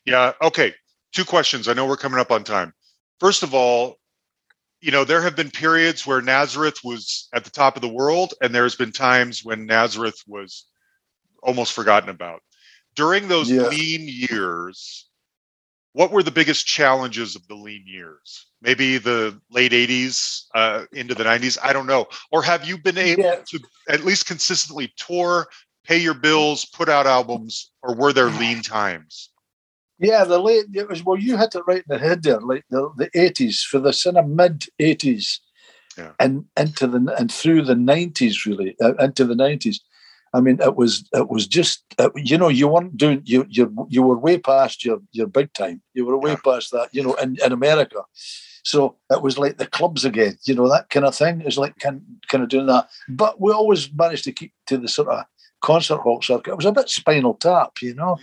Yeah. 0.06 0.32
Okay. 0.40 0.74
Two 1.12 1.24
questions. 1.26 1.68
I 1.68 1.74
know 1.74 1.86
we're 1.86 1.96
coming 1.98 2.18
up 2.20 2.30
on 2.30 2.42
time. 2.44 2.72
First 3.18 3.42
of 3.42 3.52
all, 3.54 3.96
you 4.80 4.90
know, 4.90 5.04
there 5.04 5.20
have 5.20 5.36
been 5.36 5.50
periods 5.50 6.06
where 6.06 6.22
Nazareth 6.22 6.78
was 6.82 7.28
at 7.34 7.44
the 7.44 7.50
top 7.50 7.76
of 7.76 7.82
the 7.82 7.88
world, 7.88 8.32
and 8.40 8.54
there's 8.54 8.76
been 8.76 8.92
times 8.92 9.44
when 9.44 9.66
Nazareth 9.66 10.22
was 10.26 10.64
almost 11.42 11.74
forgotten 11.74 12.08
about. 12.08 12.40
During 12.94 13.28
those 13.28 13.50
Yeah. 13.50 13.68
lean 13.68 14.08
years, 14.08 15.09
what 15.92 16.12
were 16.12 16.22
the 16.22 16.30
biggest 16.30 16.66
challenges 16.66 17.34
of 17.34 17.46
the 17.48 17.54
lean 17.54 17.84
years? 17.86 18.46
Maybe 18.62 18.98
the 18.98 19.40
late 19.50 19.72
80s 19.72 20.44
uh, 20.54 20.84
into 20.92 21.14
the 21.14 21.24
90s? 21.24 21.58
I 21.62 21.72
don't 21.72 21.86
know. 21.86 22.06
Or 22.30 22.42
have 22.42 22.66
you 22.66 22.78
been 22.78 22.98
able 22.98 23.22
Yeah. 23.24 23.36
to 23.48 23.60
at 23.88 24.04
least 24.04 24.26
consistently 24.26 24.92
tour, 24.96 25.48
pay 25.84 25.98
your 25.98 26.14
bills, 26.14 26.64
put 26.64 26.88
out 26.88 27.06
albums, 27.06 27.70
or 27.82 27.94
were 27.94 28.12
there 28.12 28.30
lean 28.30 28.62
times? 28.62 29.30
Yeah, 29.98 30.24
the 30.24 30.38
late 30.38 30.66
it 30.72 30.88
was 30.88 31.04
well, 31.04 31.18
you 31.18 31.36
hit 31.36 31.54
it 31.54 31.62
right 31.66 31.78
in 31.78 31.84
the 31.88 31.98
head 31.98 32.22
there, 32.22 32.40
like 32.40 32.64
the 32.70 32.90
the 32.96 33.10
eighties 33.14 33.62
for 33.62 33.78
the 33.78 33.92
sort 33.92 34.16
of 34.16 34.26
mid 34.28 34.64
eighties, 34.78 35.40
Yeah. 35.98 36.12
and 36.18 36.46
into 36.56 36.86
the 36.86 37.14
and 37.18 37.30
through 37.30 37.62
the 37.66 37.74
nineties, 37.74 38.46
really 38.46 38.76
uh, 38.80 38.94
into 38.94 39.26
the 39.26 39.34
nineties. 39.34 39.78
I 40.32 40.40
mean, 40.40 40.60
it 40.60 40.76
was 40.76 41.08
it 41.12 41.28
was 41.28 41.46
just 41.46 41.84
uh, 41.98 42.10
you 42.14 42.38
know 42.38 42.48
you 42.48 42.68
weren't 42.68 42.96
doing 42.96 43.22
you 43.24 43.46
you 43.48 43.86
you 43.88 44.02
were 44.02 44.16
way 44.16 44.38
past 44.38 44.84
your 44.84 45.00
your 45.12 45.26
big 45.26 45.52
time. 45.52 45.82
You 45.94 46.06
were 46.06 46.18
way 46.18 46.36
past 46.36 46.70
that, 46.72 46.88
you 46.92 47.02
know, 47.02 47.14
in, 47.14 47.36
in 47.44 47.52
America. 47.52 48.02
So 48.62 48.96
it 49.10 49.22
was 49.22 49.38
like 49.38 49.56
the 49.56 49.66
clubs 49.66 50.04
again, 50.04 50.36
you 50.44 50.54
know, 50.54 50.68
that 50.68 50.90
kind 50.90 51.06
of 51.06 51.16
thing. 51.16 51.42
It's 51.44 51.56
like 51.56 51.78
kind 51.78 52.02
kind 52.28 52.44
of 52.44 52.50
doing 52.50 52.66
that. 52.66 52.88
But 53.08 53.40
we 53.40 53.52
always 53.52 53.92
managed 53.92 54.24
to 54.24 54.32
keep 54.32 54.52
to 54.66 54.78
the 54.78 54.88
sort 54.88 55.08
of 55.08 55.24
concert 55.60 55.98
hall 55.98 56.22
circuit. 56.22 56.52
It 56.52 56.56
was 56.56 56.66
a 56.66 56.72
bit 56.72 56.88
spinal 56.88 57.34
tap, 57.34 57.72
you 57.82 57.94
know. 57.94 58.18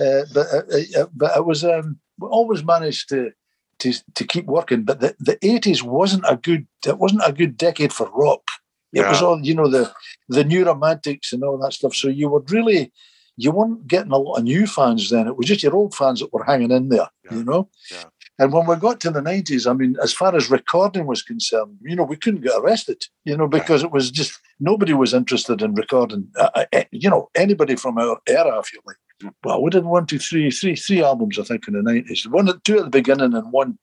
Uh, 0.00 0.22
but 0.32 0.46
uh, 0.52 1.00
uh, 1.00 1.06
but 1.14 1.36
it 1.36 1.44
was 1.44 1.64
um, 1.64 1.98
we 2.18 2.28
always 2.28 2.64
managed 2.64 3.08
to 3.10 3.32
to 3.80 3.92
to 4.14 4.24
keep 4.24 4.46
working. 4.46 4.84
But 4.84 5.00
the 5.00 5.16
the 5.18 5.38
eighties 5.42 5.82
wasn't 5.82 6.24
a 6.28 6.36
good 6.36 6.66
it 6.86 6.98
wasn't 6.98 7.22
a 7.26 7.32
good 7.32 7.56
decade 7.56 7.92
for 7.92 8.10
rock. 8.12 8.48
It 8.92 9.06
was 9.06 9.20
Yeah. 9.20 9.26
all 9.26 9.40
you 9.44 9.54
know 9.54 9.68
the 9.68 9.92
the 10.28 10.44
new 10.44 10.64
romantics 10.64 11.32
and 11.32 11.42
all 11.44 11.58
that 11.58 11.72
stuff. 11.72 11.94
So 11.94 12.08
you 12.08 12.28
were 12.28 12.42
really 12.48 12.92
you 13.40 13.52
weren't 13.52 13.86
getting 13.86 14.10
a 14.10 14.18
lot 14.18 14.38
of 14.38 14.44
new 14.44 14.66
fans 14.66 15.10
then. 15.10 15.28
It 15.28 15.36
was 15.36 15.46
just 15.46 15.62
your 15.62 15.76
old 15.76 15.94
fans 15.94 16.18
that 16.18 16.32
were 16.32 16.42
hanging 16.42 16.72
in 16.72 16.88
there, 16.88 17.08
Yeah. 17.24 17.36
you 17.36 17.44
know. 17.44 17.68
Yeah. 17.90 18.04
And 18.40 18.52
when 18.52 18.66
we 18.66 18.74
got 18.76 19.00
to 19.00 19.10
the 19.10 19.22
nineties, 19.22 19.64
I 19.66 19.72
mean, 19.74 19.96
as 20.02 20.12
far 20.12 20.34
as 20.34 20.50
recording 20.50 21.06
was 21.06 21.22
concerned, 21.22 21.76
you 21.82 21.94
know, 21.94 22.02
we 22.04 22.16
couldn't 22.16 22.42
get 22.42 22.56
arrested, 22.58 23.04
you 23.24 23.36
know, 23.36 23.46
because 23.46 23.82
it 23.84 23.92
was 23.92 24.10
just 24.10 24.32
nobody 24.58 24.92
was 24.92 25.14
interested 25.14 25.62
in 25.62 25.74
recording. 25.74 26.28
Uh, 26.36 26.64
uh, 26.72 26.84
you 26.90 27.08
know, 27.10 27.30
anybody 27.36 27.76
from 27.76 27.98
our 27.98 28.18
era, 28.26 28.58
if 28.58 28.72
you 28.72 28.80
like. 28.86 28.96
Well, 29.44 29.62
we 29.62 29.70
did 29.70 29.84
one, 29.84 30.06
two, 30.06 30.18
three, 30.18 30.50
three, 30.50 30.76
three 30.76 31.02
albums, 31.02 31.38
I 31.38 31.42
think, 31.44 31.66
in 31.68 31.74
the 31.74 31.82
nineties. 31.82 32.28
One, 32.28 32.46
two 32.64 32.78
at 32.78 32.84
the 32.84 32.90
beginning, 32.90 33.34
and 33.34 33.52
one 33.52 33.78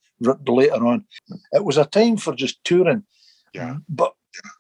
later 0.47 0.85
on. 0.85 1.05
It 1.51 1.63
was 1.65 1.77
a 1.77 1.85
time 1.85 2.17
for 2.17 2.33
just 2.33 2.63
touring. 2.63 3.03
Yeah. 3.53 3.77
But 3.89 4.13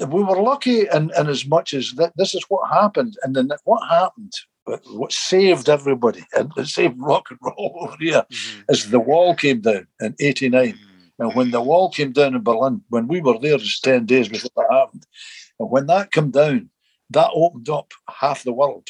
we 0.07 0.23
were 0.23 0.41
lucky, 0.41 0.87
in, 0.93 1.11
in 1.17 1.27
as 1.27 1.45
much 1.45 1.73
as 1.73 1.91
that 1.93 2.13
this 2.15 2.33
is 2.35 2.43
what 2.49 2.69
happened, 2.71 3.15
and 3.23 3.35
then 3.35 3.49
what 3.63 3.87
happened, 3.89 4.33
what 4.65 4.81
what 4.93 5.11
saved 5.11 5.69
everybody, 5.69 6.23
and 6.35 6.51
saved 6.67 6.95
rock 6.99 7.25
and 7.29 7.39
roll 7.41 7.77
over 7.81 7.95
here, 7.99 8.25
Mhm. 8.29 8.63
is 8.69 8.89
the 8.89 8.99
wall 8.99 9.35
came 9.35 9.61
down 9.61 9.87
in 10.01 10.15
'89. 10.19 10.73
Mhm. 10.73 10.79
And 11.19 11.33
when 11.35 11.51
the 11.51 11.61
wall 11.61 11.89
came 11.89 12.11
down 12.11 12.35
in 12.35 12.43
Berlin, 12.43 12.81
when 12.89 13.07
we 13.07 13.21
were 13.21 13.39
there 13.39 13.57
just 13.57 13.83
10 13.83 14.05
days 14.05 14.27
before 14.27 14.51
that 14.57 14.71
happened, 14.73 15.05
and 15.59 15.69
when 15.69 15.85
that 15.87 16.11
came 16.11 16.29
down, 16.31 16.69
that 17.11 17.29
opened 17.33 17.69
up 17.69 17.91
half 18.09 18.43
the 18.43 18.51
world 18.51 18.87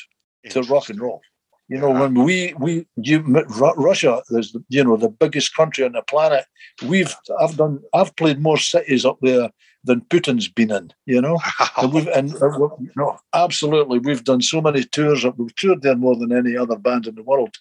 to 0.49 0.61
rock 0.63 0.89
and 0.89 0.99
roll. 0.99 1.21
You 1.67 1.77
know, 1.79 1.91
Yeah. 1.93 2.01
when 2.01 2.13
we 2.23 2.53
we 2.65 2.87
you 2.95 3.19
Ru- 3.21 3.73
Russia 3.89 4.21
is 4.29 4.51
the- 4.53 4.63
you 4.69 4.83
know 4.83 4.97
the 4.97 5.09
biggest 5.09 5.55
country 5.55 5.83
on 5.85 5.93
the 5.93 6.01
planet. 6.03 6.45
We've 6.91 7.15
I've 7.41 7.57
done 7.57 7.79
I've 7.93 8.15
played 8.15 8.39
more 8.39 8.57
cities 8.57 9.03
up 9.05 9.17
there 9.21 9.49
than 9.85 10.01
Putin's 10.11 10.47
been 10.49 10.71
in. 10.71 10.91
You 11.05 11.21
know, 11.21 11.37
and 11.77 11.93
we've 11.93 12.07
and 12.07 12.33
uh, 12.41 12.49
we- 12.59 12.85
you 12.87 12.91
know 12.97 13.17
absolutely 13.33 13.99
we've 13.99 14.23
done 14.23 14.41
so 14.41 14.59
many 14.61 14.83
tours. 14.83 15.25
We've 15.37 15.55
toured 15.55 15.81
there 15.83 15.95
more 15.95 16.15
than 16.15 16.31
any 16.41 16.57
other 16.57 16.77
band 16.77 17.07
in 17.07 17.15
the 17.15 17.23
world. 17.23 17.55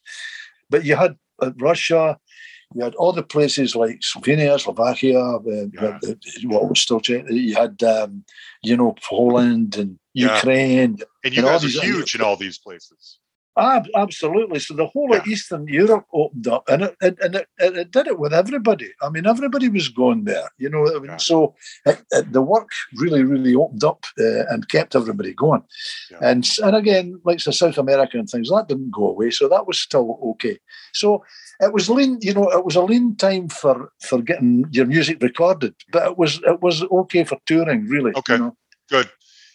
But 0.70 0.84
you 0.84 0.96
had 0.96 1.16
uh, 1.42 1.52
Russia, 1.58 2.18
you 2.74 2.82
had 2.82 2.94
all 2.96 3.12
the 3.12 3.22
places 3.22 3.76
like 3.76 4.00
Slovenia, 4.00 4.58
Slovakia. 4.58 5.20
Uh, 5.20 5.68
Yeah. 5.72 5.98
uh, 6.02 6.14
well, 6.50 6.66
we're 6.68 6.74
still. 6.86 7.00
You 7.06 7.54
had 7.54 7.82
um, 7.82 8.24
you 8.62 8.76
know 8.76 8.94
Poland 9.10 9.76
and 9.76 9.98
Yeah. 10.14 10.34
Ukraine. 10.36 10.92
and 11.24 11.32
you 11.34 11.40
and 11.42 11.46
all 11.46 11.52
guys 11.58 11.62
these- 11.62 11.78
are 11.78 11.84
huge 11.86 12.14
in 12.16 12.20
all 12.26 12.36
these 12.44 12.58
places. 12.66 13.18
Ab- 13.56 13.86
absolutely. 13.94 14.58
So 14.58 14.74
the 14.74 14.86
whole 14.86 15.14
of 15.14 15.26
Eastern 15.26 15.66
Europe 15.68 16.06
opened 16.12 16.48
up, 16.48 16.64
and 16.68 16.82
it, 16.82 16.96
it, 17.00 17.18
and 17.20 17.36
it, 17.36 17.46
it, 17.58 17.90
did 17.92 18.06
it 18.08 18.18
with 18.18 18.34
everybody. 18.34 18.90
I 19.00 19.10
mean, 19.10 19.26
everybody 19.26 19.68
was 19.68 19.88
going 19.88 20.24
there, 20.24 20.48
you 20.58 20.68
know. 20.68 20.84
I 20.88 20.98
mean, 20.98 21.10
Yeah. 21.10 21.16
So 21.18 21.54
it, 21.86 22.02
it, 22.10 22.32
the 22.32 22.42
work 22.42 22.68
really, 22.96 23.22
really 23.22 23.54
opened 23.54 23.84
up 23.84 24.04
uh, 24.18 24.44
and 24.50 24.68
kept 24.68 24.96
everybody 24.96 25.34
going. 25.34 25.62
Yeah. 26.10 26.18
And 26.20 26.48
and 26.64 26.74
again, 26.74 27.20
like 27.24 27.42
the 27.44 27.52
South 27.52 27.78
America 27.78 28.18
and 28.18 28.28
things, 28.28 28.48
that 28.50 28.66
didn't 28.68 28.90
go 28.90 29.08
away, 29.08 29.30
so 29.30 29.48
that 29.48 29.66
was 29.66 29.78
still 29.78 30.18
okay. 30.30 30.58
So 30.92 31.24
it 31.60 31.72
was 31.72 31.88
lean, 31.88 32.18
you 32.22 32.34
know, 32.34 32.50
it 32.50 32.64
was 32.64 32.74
a 32.76 32.82
lean 32.82 33.14
time 33.16 33.48
for 33.48 33.92
for 34.02 34.20
getting 34.20 34.64
your 34.72 34.86
music 34.86 35.22
recorded, 35.22 35.74
but 35.92 36.04
it 36.10 36.18
was 36.18 36.40
it 36.44 36.60
was 36.60 36.82
okay 36.82 37.22
for 37.24 37.38
touring, 37.46 37.86
really. 37.86 38.10
you 38.10 38.18
Okay. 38.18 38.38
know. 38.38 38.56
Good. 38.90 39.08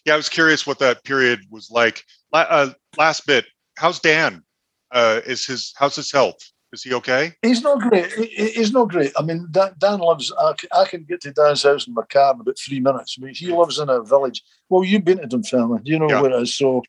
Yeah, 0.05 0.13
I 0.13 0.17
was 0.17 0.29
curious 0.29 0.65
what 0.65 0.79
that 0.79 1.03
period 1.03 1.41
was 1.51 1.69
like. 1.69 2.05
Uh, 2.31 2.69
last 2.97 3.27
bit. 3.27 3.45
How's 3.79 3.99
Dan? 3.99 4.43
Uh, 4.91 5.21
is 5.25 5.45
his 5.45 5.73
how's 5.77 5.95
his 5.95 6.11
health? 6.11 6.39
Is 6.73 6.83
he 6.83 6.93
okay? 6.95 7.33
He's 7.41 7.61
not 7.63 7.79
great. 7.79 8.11
He- 8.11 8.25
he- 8.25 8.51
He's 8.51 8.71
not 8.73 8.89
great. 8.89 9.11
I 9.17 9.21
mean, 9.23 9.47
Dan, 9.51 9.71
Dan 9.79 9.99
lives. 9.99 10.31
I 10.39 10.53
can, 10.57 10.69
I 10.75 10.85
can 10.85 11.03
get 11.03 11.21
to 11.21 11.31
Dan's 11.31 11.63
house 11.63 11.87
in 11.87 11.93
my 11.93 12.03
car 12.03 12.33
in 12.33 12.41
about 12.41 12.57
three 12.59 12.79
minutes. 12.79 13.15
I 13.17 13.23
mean, 13.25 13.33
he 13.33 13.47
lives 13.47 13.79
in 13.79 13.89
a 13.89 14.03
village. 14.03 14.43
Well, 14.69 14.83
you've 14.83 15.05
been 15.05 15.19
to 15.19 15.27
Dunfermline. 15.27 15.81
You 15.85 15.97
know 15.97 16.09
Yeah. 16.09 16.21
where 16.21 16.31
it 16.31 16.41
is. 16.43 16.55
So, 16.55 16.83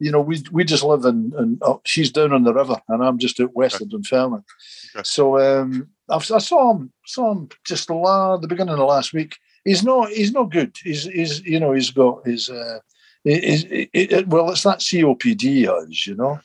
you 0.00 0.10
know, 0.10 0.20
we 0.20 0.42
we 0.50 0.64
just 0.64 0.82
live 0.82 1.04
in. 1.04 1.32
in 1.38 1.58
oh, 1.62 1.80
she's 1.84 2.10
down 2.10 2.32
on 2.32 2.44
the 2.44 2.54
river, 2.54 2.76
and 2.88 3.04
I'm 3.04 3.18
just 3.18 3.38
out 3.40 3.54
west 3.54 3.76
Okay. 3.76 3.84
of 3.84 3.90
Dunfermline. 3.90 4.44
Okay. 4.96 5.02
So, 5.04 5.38
um, 5.38 5.88
I've, 6.08 6.28
I 6.32 6.38
saw 6.38 6.72
him. 6.74 6.92
Saw 7.06 7.30
him 7.32 7.48
just 7.64 7.90
la, 7.90 8.36
the 8.38 8.48
beginning 8.48 8.74
of 8.74 8.88
last 8.88 9.12
week. 9.12 9.36
He's 9.64 9.84
not. 9.84 10.08
He's 10.08 10.32
not 10.32 10.50
good. 10.50 10.74
He's. 10.82 11.04
He's. 11.04 11.40
You 11.42 11.60
know. 11.60 11.72
He's 11.72 11.90
got 11.90 12.26
his. 12.26 12.48
Uh, 12.48 12.78
is 13.24 13.64
it, 13.64 13.88
it, 13.92 14.28
well, 14.28 14.50
it's 14.50 14.62
that 14.64 14.80
COPD 14.80 15.42
you 16.06 16.14
know. 16.16 16.40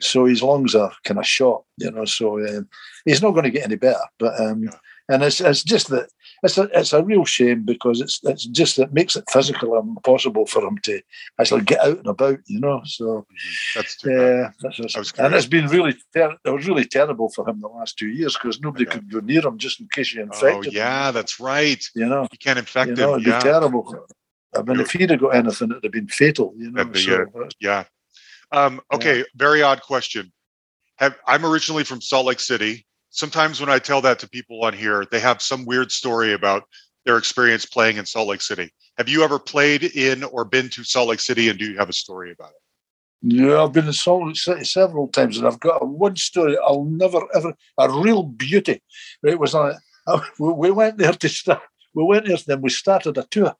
So 0.00 0.24
his 0.24 0.42
lungs 0.42 0.74
are 0.74 0.92
kind 1.04 1.18
of 1.20 1.26
shot, 1.26 1.64
you 1.76 1.90
know. 1.90 2.04
So 2.04 2.38
um, 2.46 2.68
he's 3.04 3.22
not 3.22 3.32
going 3.32 3.44
to 3.44 3.50
get 3.50 3.64
any 3.64 3.76
better. 3.76 4.00
But 4.18 4.40
um, 4.40 4.70
and 5.08 5.22
it's 5.22 5.40
it's 5.40 5.62
just 5.62 5.88
that 5.88 6.08
it's 6.42 6.56
a 6.58 6.62
it's 6.74 6.92
a 6.92 7.04
real 7.04 7.24
shame 7.24 7.64
because 7.64 8.00
it's 8.00 8.18
it's 8.24 8.46
just 8.46 8.78
it 8.78 8.92
makes 8.92 9.14
it 9.14 9.24
physical 9.30 9.78
impossible 9.78 10.46
for 10.46 10.62
him 10.66 10.78
to 10.78 11.00
actually 11.38 11.60
get 11.62 11.80
out 11.80 11.98
and 11.98 12.06
about, 12.06 12.38
you 12.46 12.60
know. 12.60 12.80
So 12.84 13.26
That's 13.74 13.96
too 13.96 14.10
yeah, 14.10 14.50
that's 14.60 14.78
and 15.18 15.34
it's 15.34 15.46
been 15.46 15.66
really 15.68 15.94
ter- 16.14 16.36
it 16.44 16.50
was 16.50 16.66
really 16.66 16.84
terrible 16.86 17.28
for 17.30 17.48
him 17.48 17.60
the 17.60 17.68
last 17.68 17.98
two 17.98 18.08
years 18.08 18.34
because 18.34 18.60
nobody 18.60 18.84
Yeah. 18.84 18.90
could 18.92 19.10
go 19.12 19.20
near 19.20 19.42
him 19.46 19.58
just 19.58 19.80
in 19.80 19.88
case 19.92 20.14
you 20.14 20.22
Oh 20.22 20.24
infected. 20.24 20.72
him, 20.72 20.76
yeah, 20.78 21.10
that's 21.10 21.38
right. 21.38 21.84
you 21.94 22.06
know. 22.06 22.26
You 22.32 22.38
can't 22.38 22.58
infect 22.58 22.90
You 22.90 22.96
know, 22.96 23.14
him. 23.14 23.20
it'd 23.20 23.24
be 23.24 23.30
Yeah, 23.30 23.40
terrible. 23.40 24.06
I 24.54 24.62
mean, 24.62 24.80
if 24.80 24.92
he'd 24.92 25.10
have 25.10 25.20
got 25.20 25.34
anything, 25.34 25.70
it'd 25.70 25.84
have 25.84 25.92
been 25.92 26.08
fatal, 26.08 26.54
you 26.56 26.70
know. 26.70 26.92
So 26.92 27.26
uh, 27.36 27.48
yeah. 27.60 27.84
Um, 28.52 28.80
okay, 28.92 29.24
very 29.34 29.62
odd 29.62 29.80
question. 29.82 30.30
Have 30.96 31.16
I'm 31.26 31.46
originally 31.46 31.84
from 31.84 32.00
Salt 32.00 32.26
Lake 32.26 32.40
City. 32.40 32.86
Sometimes 33.10 33.60
when 33.60 33.70
I 33.70 33.78
tell 33.78 34.00
that 34.02 34.18
to 34.20 34.28
people 34.28 34.62
on 34.64 34.72
here, 34.72 35.06
they 35.10 35.20
have 35.20 35.42
some 35.42 35.64
weird 35.64 35.90
story 35.90 36.32
about 36.32 36.64
their 37.04 37.18
experience 37.18 37.66
playing 37.66 37.96
in 37.96 38.06
Salt 38.06 38.28
Lake 38.28 38.42
City. 38.42 38.70
Have 38.98 39.08
you 39.08 39.22
ever 39.24 39.38
played 39.38 39.84
in 39.84 40.22
or 40.24 40.44
been 40.44 40.68
to 40.70 40.84
Salt 40.84 41.08
Lake 41.08 41.20
City, 41.20 41.48
and 41.48 41.58
do 41.58 41.64
you 41.64 41.78
have 41.78 41.88
a 41.88 41.94
story 41.94 42.30
about 42.30 42.50
it? 42.50 43.34
Yeah, 43.34 43.62
I've 43.62 43.72
been 43.72 43.86
in 43.86 43.92
Salt 43.92 44.26
Lake 44.26 44.36
City 44.36 44.64
several 44.64 45.08
times, 45.08 45.38
and 45.38 45.46
I've 45.46 45.60
got 45.60 45.82
a 45.82 45.86
one 45.86 46.16
story 46.16 46.58
I'll 46.62 46.84
never 46.84 47.20
ever 47.34 47.54
a 47.78 47.90
real 47.90 48.22
beauty. 48.22 48.82
It 49.22 49.38
was 49.38 49.54
on. 49.54 49.78
We 50.40 50.52
we 50.52 50.70
went 50.72 50.98
there 50.98 51.12
to 51.12 51.28
start. 51.28 51.62
We 51.94 52.02
went 52.02 52.26
there, 52.26 52.36
then 52.44 52.60
we 52.60 52.70
started 52.70 53.16
a 53.18 53.22
tour 53.30 53.54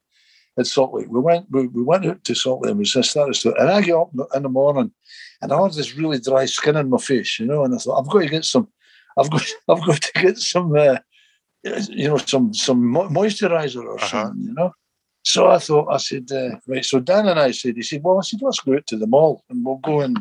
in 0.57 0.65
Salt 0.65 0.95
Lake. 0.95 1.07
We 1.09 1.21
went 1.21 1.47
we, 1.51 1.67
we 1.69 1.83
went 1.83 2.07
out 2.07 2.23
to 2.25 2.35
Salt 2.35 2.63
Lake 2.63 2.71
and 2.71 2.79
we 2.79 2.85
started 2.85 3.35
to, 3.35 3.55
and 3.57 3.71
I 3.71 3.81
got 3.83 4.11
up 4.19 4.29
in 4.35 4.43
the 4.43 4.49
morning, 4.49 4.93
and 5.41 5.53
I 5.53 5.63
had 5.63 5.73
this 5.73 5.95
really 5.97 6.21
dry 6.21 6.45
skin 6.47 6.77
on 6.77 6.91
my 6.91 6.99
face, 6.99 7.39
you 7.39 7.47
know, 7.47 7.65
and 7.65 7.75
I 7.75 7.79
thought 7.79 8.01
I've 8.01 8.11
got 8.13 8.21
to 8.21 8.29
get 8.29 8.45
some, 8.45 8.69
I've 9.19 9.31
got 9.31 9.43
I've 9.69 9.85
got 9.87 10.01
to 10.03 10.13
get 10.21 10.39
some, 10.39 10.75
uh, 10.77 10.99
you 11.63 12.09
know, 12.09 12.19
some 12.19 12.53
some 12.55 12.83
moisturizer 12.83 13.83
or 13.85 13.97
Uh-huh. 13.97 14.07
something, 14.09 14.43
you 14.45 14.55
know. 14.55 14.73
So 15.25 15.49
I 15.49 15.59
thought, 15.59 15.87
I 15.89 15.99
said, 15.99 16.33
uh, 16.33 16.57
right. 16.67 16.85
So 16.85 16.99
Dan 16.99 17.29
and 17.29 17.39
I 17.39 17.53
said, 17.53 17.77
he 17.77 17.83
said, 17.83 18.03
well, 18.03 18.19
I 18.19 18.23
said, 18.23 18.41
let's 18.43 18.59
go 18.59 18.75
out 18.75 18.87
to 18.89 18.97
the 18.97 19.07
mall 19.07 19.45
and 19.49 19.65
we'll 19.65 19.77
go 19.77 20.01
and 20.01 20.19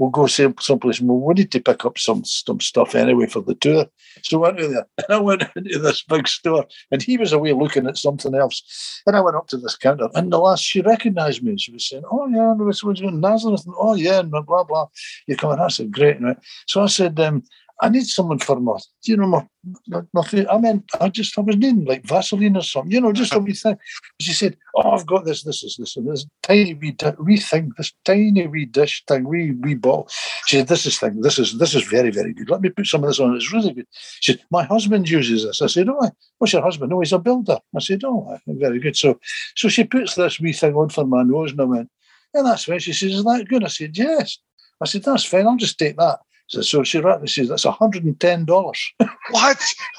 we'll 0.00 0.10
go 0.10 0.26
some 0.26 0.54
someplace. 0.58 0.98
And 0.98 1.08
we 1.10 1.34
need 1.34 1.52
to 1.52 1.60
pick 1.60 1.84
up 1.84 1.98
some 1.98 2.24
some 2.24 2.58
stuff 2.58 2.94
anyway 2.94 3.26
for 3.26 3.42
the 3.42 3.54
tour. 3.54 3.86
So 4.22 4.38
I 4.38 4.40
went 4.40 4.58
to 4.58 4.68
there 4.68 4.86
and 4.96 5.06
I 5.10 5.18
went 5.18 5.42
into 5.56 5.78
this 5.78 6.02
big 6.02 6.26
store 6.26 6.66
and 6.90 7.02
he 7.02 7.18
was 7.18 7.32
away 7.32 7.52
looking 7.52 7.86
at 7.86 7.98
something 7.98 8.34
else. 8.34 9.02
And 9.06 9.14
I 9.14 9.20
went 9.20 9.36
up 9.36 9.46
to 9.48 9.58
this 9.58 9.76
counter 9.76 10.08
and 10.14 10.32
the 10.32 10.38
last 10.38 10.64
she 10.64 10.80
recognised 10.80 11.42
me 11.42 11.50
and 11.50 11.60
she 11.60 11.72
was 11.72 11.86
saying, 11.86 12.02
oh 12.10 12.26
yeah, 12.28 12.54
it's 12.68 12.82
was 12.82 13.00
in 13.00 13.20
Nazareth. 13.20 13.66
And, 13.66 13.74
oh 13.78 13.94
yeah, 13.94 14.20
and 14.20 14.30
blah 14.30 14.64
blah. 14.64 14.86
You 15.26 15.36
come 15.36 15.52
in. 15.52 15.60
I 15.60 15.68
said, 15.68 15.92
great. 15.92 16.20
Right. 16.20 16.38
So 16.66 16.82
I 16.82 16.86
said, 16.86 17.20
um, 17.20 17.42
I 17.82 17.88
need 17.88 18.06
someone 18.06 18.38
for 18.38 18.60
my, 18.60 18.76
you 19.04 19.16
know, 19.16 19.26
my, 19.26 19.46
my, 19.88 20.02
my 20.12 20.46
I 20.50 20.58
mean, 20.58 20.84
I 21.00 21.08
just, 21.08 21.38
I 21.38 21.40
was 21.40 21.56
needing 21.56 21.86
like 21.86 22.04
Vaseline 22.04 22.56
or 22.56 22.62
something, 22.62 22.92
you 22.92 23.00
know, 23.00 23.12
just 23.12 23.34
a 23.34 23.38
wee 23.38 23.54
thing. 23.54 23.78
She 24.20 24.32
said, 24.32 24.56
"Oh, 24.76 24.90
I've 24.90 25.06
got 25.06 25.24
this, 25.24 25.44
this 25.44 25.62
is 25.62 25.76
this, 25.78 25.96
and 25.96 26.10
this 26.10 26.26
tiny 26.42 26.74
wee, 26.74 26.90
di- 26.92 27.16
wee 27.18 27.38
thing, 27.38 27.72
this 27.78 27.92
tiny 28.04 28.46
wee 28.46 28.66
dish 28.66 29.02
thing, 29.08 29.26
wee 29.26 29.52
wee 29.52 29.74
bottle." 29.74 30.08
She 30.46 30.58
said, 30.58 30.68
"This 30.68 30.84
is 30.84 30.98
thing, 30.98 31.22
this 31.22 31.38
is 31.38 31.58
this 31.58 31.74
is 31.74 31.84
very 31.84 32.10
very 32.10 32.34
good. 32.34 32.50
Let 32.50 32.60
me 32.60 32.68
put 32.68 32.86
some 32.86 33.02
of 33.02 33.08
this 33.08 33.18
on. 33.18 33.34
It's 33.34 33.52
really 33.52 33.72
good." 33.72 33.86
She 34.20 34.32
said, 34.32 34.42
"My 34.50 34.64
husband 34.64 35.08
uses 35.08 35.44
this." 35.44 35.62
I 35.62 35.66
said, 35.66 35.88
"Oh, 35.88 36.10
what's 36.38 36.52
your 36.52 36.62
husband? 36.62 36.90
No, 36.90 37.00
he's 37.00 37.12
a 37.12 37.18
builder." 37.18 37.58
I 37.74 37.80
said, 37.80 38.02
"Oh, 38.04 38.36
very 38.46 38.78
good." 38.78 38.96
So, 38.96 39.18
so 39.56 39.68
she 39.68 39.84
puts 39.84 40.16
this 40.16 40.38
wee 40.38 40.52
thing 40.52 40.74
on 40.74 40.90
for 40.90 41.06
my 41.06 41.22
nose, 41.22 41.52
and 41.52 41.60
I 41.62 41.64
went, 41.64 41.90
"Yeah, 42.34 42.42
that's 42.42 42.64
fine." 42.64 42.78
She 42.78 42.92
says, 42.92 43.14
"Is 43.14 43.24
that 43.24 43.46
good?" 43.48 43.64
I 43.64 43.68
said, 43.68 43.96
"Yes." 43.96 44.38
I 44.82 44.86
said, 44.86 45.02
"That's 45.04 45.24
fine. 45.24 45.46
I'll 45.46 45.56
just 45.56 45.78
take 45.78 45.96
that." 45.96 46.20
So, 46.50 46.62
so 46.62 46.82
she 46.82 46.98
wrote, 46.98 47.28
she 47.28 47.42
says, 47.42 47.48
"That's 47.48 47.64
hundred 47.64 48.04
and 48.04 48.18
ten 48.18 48.44
dollars." 48.44 48.92
What? 49.30 49.62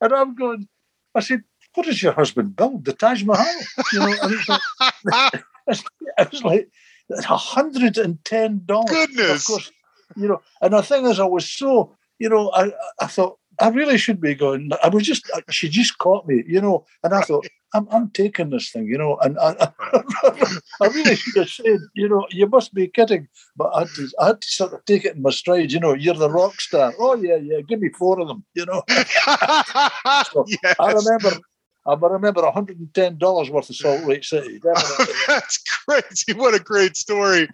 and 0.00 0.12
I'm 0.12 0.34
going, 0.34 0.68
I 1.14 1.20
said, 1.20 1.42
what 1.74 1.86
does 1.86 2.02
your 2.02 2.12
husband 2.12 2.56
build? 2.56 2.84
The 2.84 2.92
Taj 2.92 3.22
Mahal? 3.22 3.46
You 3.92 4.00
know, 4.00 4.14
and 4.22 4.34
it's 4.34 4.48
like, 4.48 4.60
I 5.12 6.26
was 6.30 6.44
like, 6.44 6.68
hundred 7.24 7.96
and 7.98 8.22
ten 8.24 8.62
dollars. 8.66 8.90
Goodness. 8.90 9.42
Of 9.42 9.46
course, 9.46 9.72
you 10.16 10.28
know, 10.28 10.42
and 10.60 10.74
the 10.74 10.82
thing 10.82 11.06
is, 11.06 11.18
I 11.18 11.24
was 11.24 11.50
so, 11.50 11.94
you 12.18 12.28
know, 12.28 12.50
I, 12.54 12.72
I 13.00 13.06
thought 13.06 13.38
I 13.60 13.68
really 13.68 13.96
should 13.96 14.20
be 14.20 14.34
going. 14.34 14.70
I 14.82 14.88
was 14.88 15.04
just, 15.04 15.30
she 15.50 15.68
just 15.68 15.96
caught 15.98 16.26
me, 16.26 16.44
you 16.46 16.60
know, 16.60 16.84
and 17.02 17.14
I 17.14 17.22
thought 17.22 17.46
I'm, 17.76 17.86
I'm 17.90 18.10
taking 18.10 18.50
this 18.50 18.70
thing, 18.70 18.86
you 18.86 18.96
know, 18.96 19.18
and 19.18 19.38
I, 19.38 19.70
I 20.80 20.86
really 20.86 21.14
should 21.16 21.36
have 21.36 21.50
said, 21.50 21.80
you 21.94 22.08
know, 22.08 22.26
you 22.30 22.46
must 22.46 22.72
be 22.72 22.88
kidding, 22.88 23.28
but 23.56 23.70
I 23.74 23.80
had 23.80 23.88
to, 23.96 24.08
I 24.20 24.26
had 24.28 24.40
to 24.40 24.48
sort 24.48 24.72
of 24.72 24.84
take 24.86 25.04
it 25.04 25.16
in 25.16 25.22
my 25.22 25.30
stride, 25.30 25.72
you 25.72 25.80
know. 25.80 25.92
You're 25.92 26.14
the 26.14 26.30
rock 26.30 26.60
star. 26.60 26.94
Oh 26.98 27.14
yeah, 27.16 27.36
yeah, 27.36 27.60
give 27.60 27.80
me 27.80 27.90
four 27.90 28.18
of 28.20 28.28
them, 28.28 28.44
you 28.54 28.64
know. 28.64 28.82
yes. 28.88 30.76
I 30.80 30.92
remember, 30.92 31.32
I 31.86 31.94
remember 31.94 32.42
110 32.42 33.18
dollars 33.18 33.50
worth 33.50 33.68
of 33.68 33.76
Salt 33.76 34.04
Lake 34.04 34.24
City. 34.24 34.58
That's 35.28 35.58
crazy. 35.86 36.32
What 36.34 36.54
a 36.54 36.60
great 36.60 36.96
story. 36.96 37.48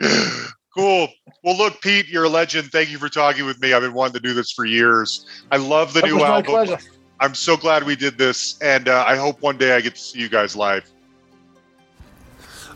Cool. 0.77 1.09
Well, 1.45 1.57
look, 1.59 1.81
Pete, 1.83 2.09
you're 2.09 2.25
a 2.25 2.29
legend. 2.31 2.70
Thank 2.70 2.91
you 2.91 2.99
for 2.99 3.09
talking 3.09 3.45
with 3.45 3.61
me. 3.61 3.75
I've 3.75 3.83
been 3.83 3.93
wanting 3.93 4.14
to 4.14 4.20
do 4.20 4.33
this 4.35 4.53
for 4.53 4.64
years. 4.64 5.27
I 5.51 5.57
love 5.59 5.93
the 5.93 6.01
That 6.01 6.07
new 6.07 6.14
was 6.14 6.23
my 6.23 6.29
album. 6.37 6.45
pleasure. 6.53 6.79
I'm 7.23 7.37
so 7.37 7.57
glad 7.57 7.85
we 7.85 7.95
did 7.95 8.18
this, 8.18 8.59
and 8.61 8.89
uh, 8.89 9.05
I 9.07 9.14
hope 9.14 9.41
one 9.43 9.57
day 9.57 9.77
I 9.77 9.81
get 9.81 9.95
to 9.95 10.01
see 10.01 10.18
you 10.18 10.29
guys 10.29 10.57
live. 10.57 10.91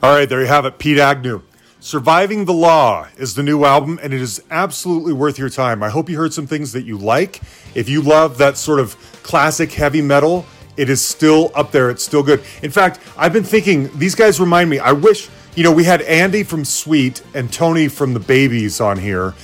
All 0.00 0.14
right, 0.14 0.28
there 0.28 0.40
you 0.40 0.46
have 0.46 0.64
it, 0.66 0.78
Pete 0.78 0.98
Agnew. 0.98 1.42
Surviving 1.80 2.44
the 2.44 2.52
Law 2.52 3.08
is 3.16 3.34
the 3.34 3.42
new 3.42 3.64
album, 3.64 3.98
and 4.00 4.14
it 4.14 4.20
is 4.20 4.40
absolutely 4.52 5.12
worth 5.12 5.36
your 5.36 5.48
time. 5.48 5.82
I 5.82 5.88
hope 5.88 6.08
you 6.08 6.16
heard 6.16 6.32
some 6.32 6.46
things 6.46 6.70
that 6.74 6.84
you 6.84 6.96
like. 6.96 7.40
If 7.74 7.88
you 7.88 8.02
love 8.02 8.38
that 8.38 8.56
sort 8.56 8.78
of 8.78 8.94
classic 9.24 9.72
heavy 9.72 10.00
metal, 10.00 10.46
it 10.76 10.88
is 10.88 11.04
still 11.04 11.50
up 11.56 11.72
there. 11.72 11.90
It's 11.90 12.04
still 12.04 12.22
good. 12.22 12.40
In 12.62 12.70
fact, 12.70 13.00
I've 13.18 13.32
been 13.32 13.42
thinking, 13.42 13.90
these 13.98 14.14
guys 14.14 14.38
remind 14.38 14.70
me, 14.70 14.78
I 14.78 14.92
wish, 14.92 15.28
you 15.56 15.64
know, 15.64 15.72
we 15.72 15.82
had 15.82 16.02
Andy 16.02 16.44
from 16.44 16.64
Sweet 16.64 17.20
and 17.34 17.52
Tony 17.52 17.88
from 17.88 18.14
the 18.14 18.20
Babys 18.20 18.80
on 18.80 18.96
here, 18.96 19.34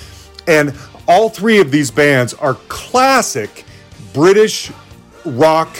and 0.46 0.72
all 1.08 1.28
three 1.28 1.58
of 1.58 1.72
these 1.72 1.90
bands 1.90 2.34
are 2.34 2.54
classic 2.68 3.64
British 4.12 4.70
rock, 5.24 5.76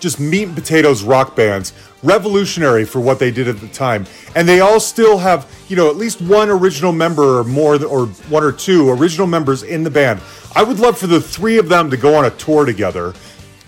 just 0.00 0.20
meat 0.20 0.44
and 0.44 0.54
potatoes 0.54 1.02
rock 1.02 1.34
bands, 1.34 1.72
revolutionary 2.02 2.84
for 2.84 3.00
what 3.00 3.18
they 3.18 3.30
did 3.30 3.48
at 3.48 3.60
the 3.60 3.68
time. 3.68 4.06
And 4.34 4.48
they 4.48 4.60
all 4.60 4.80
still 4.80 5.18
have, 5.18 5.50
you 5.68 5.76
know, 5.76 5.88
at 5.88 5.96
least 5.96 6.20
one 6.20 6.48
original 6.48 6.92
member 6.92 7.38
or 7.38 7.44
more, 7.44 7.82
or 7.84 8.06
one 8.06 8.44
or 8.44 8.52
two 8.52 8.90
original 8.90 9.26
members 9.26 9.62
in 9.62 9.82
the 9.82 9.90
band. 9.90 10.20
I 10.54 10.62
would 10.62 10.78
love 10.78 10.98
for 10.98 11.06
the 11.06 11.20
three 11.20 11.58
of 11.58 11.68
them 11.68 11.90
to 11.90 11.96
go 11.96 12.14
on 12.14 12.24
a 12.24 12.30
tour 12.30 12.64
together 12.64 13.14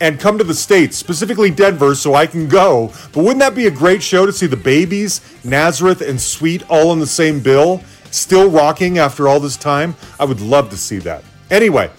and 0.00 0.20
come 0.20 0.38
to 0.38 0.44
the 0.44 0.54
States, 0.54 0.96
specifically 0.96 1.50
Denver, 1.50 1.94
so 1.94 2.14
I 2.14 2.26
can 2.26 2.48
go. 2.48 2.92
But 3.12 3.24
wouldn't 3.24 3.40
that 3.40 3.56
be 3.56 3.66
a 3.66 3.70
great 3.70 4.02
show 4.02 4.26
to 4.26 4.32
see 4.32 4.46
the 4.46 4.56
Babys, 4.56 5.20
Nazareth, 5.44 6.02
and 6.02 6.20
Sweet 6.20 6.62
all 6.70 6.90
on 6.90 7.00
the 7.00 7.06
same 7.06 7.40
bill, 7.40 7.82
still 8.12 8.48
rocking 8.48 8.98
after 8.98 9.26
all 9.26 9.40
this 9.40 9.56
time? 9.56 9.96
I 10.20 10.24
would 10.24 10.40
love 10.40 10.70
to 10.70 10.76
see 10.76 10.98
that. 10.98 11.24
Anyway, 11.50 11.90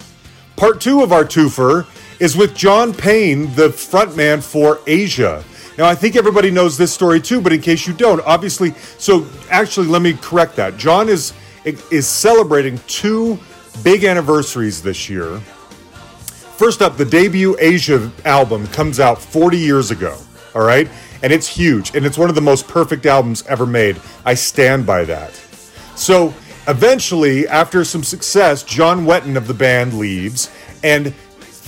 Part 0.60 0.78
two 0.78 1.02
of 1.02 1.10
our 1.10 1.24
twofer 1.24 1.86
is 2.20 2.36
with 2.36 2.54
John 2.54 2.94
Payne, 2.94 3.52
the 3.54 3.68
frontman 3.68 4.42
for 4.42 4.78
Asia. 4.86 5.42
Now, 5.78 5.86
I 5.86 5.94
think 5.94 6.14
everybody 6.14 6.50
knows 6.50 6.76
this 6.76 6.92
story 6.92 7.20
too, 7.20 7.40
but 7.40 7.52
in 7.52 7.60
case 7.60 7.86
you 7.86 7.94
don't, 7.94 8.20
obviously, 8.26 8.72
so 8.98 9.26
actually, 9.50 9.86
let 9.88 10.02
me 10.02 10.12
correct 10.12 10.54
that. 10.56 10.76
John 10.76 11.08
is 11.08 11.32
is 11.64 12.06
celebrating 12.06 12.78
two 12.86 13.38
big 13.82 14.04
anniversaries 14.04 14.82
this 14.82 15.08
year. 15.08 15.38
First 16.56 16.82
up, 16.82 16.96
the 16.96 17.04
debut 17.04 17.56
Asia 17.58 18.10
album 18.24 18.66
comes 18.68 19.00
out 19.00 19.20
40 19.20 19.58
years 19.58 19.90
ago. 19.90 20.18
All 20.54 20.62
right, 20.62 20.88
and 21.22 21.32
it's 21.32 21.46
huge, 21.46 21.94
and 21.94 22.04
it's 22.04 22.18
one 22.18 22.28
of 22.28 22.34
the 22.34 22.40
most 22.40 22.68
perfect 22.68 23.06
albums 23.06 23.44
ever 23.46 23.66
made. 23.66 24.00
I 24.24 24.34
stand 24.34 24.84
by 24.84 25.04
that. 25.04 25.32
So 25.96 26.34
eventually, 26.66 27.46
after 27.48 27.84
some 27.84 28.02
success, 28.02 28.62
John 28.62 29.06
Wetton 29.06 29.36
of 29.36 29.46
the 29.46 29.54
band 29.54 29.94
leaves, 29.94 30.50
and 30.82 31.14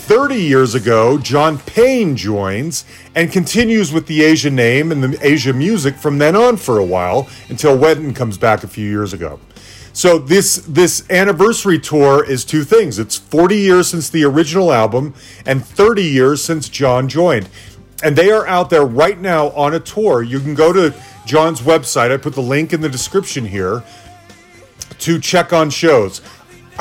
30 0.02 0.34
years 0.34 0.74
ago, 0.74 1.16
John 1.16 1.58
Payne 1.58 2.16
joins 2.16 2.84
and 3.14 3.30
continues 3.30 3.92
with 3.92 4.08
the 4.08 4.24
Asia 4.24 4.50
name 4.50 4.90
and 4.90 5.00
the 5.00 5.16
Asia 5.24 5.52
music 5.52 5.94
from 5.94 6.18
then 6.18 6.34
on 6.34 6.56
for 6.56 6.78
a 6.78 6.84
while 6.84 7.28
until 7.48 7.78
Wetton 7.78 8.14
comes 8.14 8.36
back 8.36 8.64
a 8.64 8.66
few 8.66 8.88
years 8.88 9.12
ago. 9.12 9.38
So 9.92 10.18
this 10.18 10.56
this 10.66 11.08
anniversary 11.08 11.78
tour 11.78 12.28
is 12.28 12.44
two 12.44 12.64
things. 12.64 12.98
It's 12.98 13.16
40 13.16 13.56
years 13.56 13.88
since 13.88 14.10
the 14.10 14.24
original 14.24 14.72
album 14.72 15.14
and 15.46 15.64
30 15.64 16.02
years 16.02 16.42
since 16.42 16.68
John 16.68 17.08
joined. 17.08 17.48
And 18.02 18.16
they 18.16 18.32
are 18.32 18.44
out 18.48 18.70
there 18.70 18.84
right 18.84 19.20
now 19.20 19.50
on 19.50 19.72
a 19.72 19.80
tour. 19.80 20.20
You 20.20 20.40
can 20.40 20.56
go 20.56 20.72
to 20.72 20.92
John's 21.26 21.60
website. 21.60 22.10
I 22.10 22.16
put 22.16 22.34
the 22.34 22.42
link 22.42 22.72
in 22.72 22.80
the 22.80 22.88
description 22.88 23.46
here 23.46 23.84
to 24.98 25.20
check 25.20 25.52
on 25.52 25.70
shows. 25.70 26.20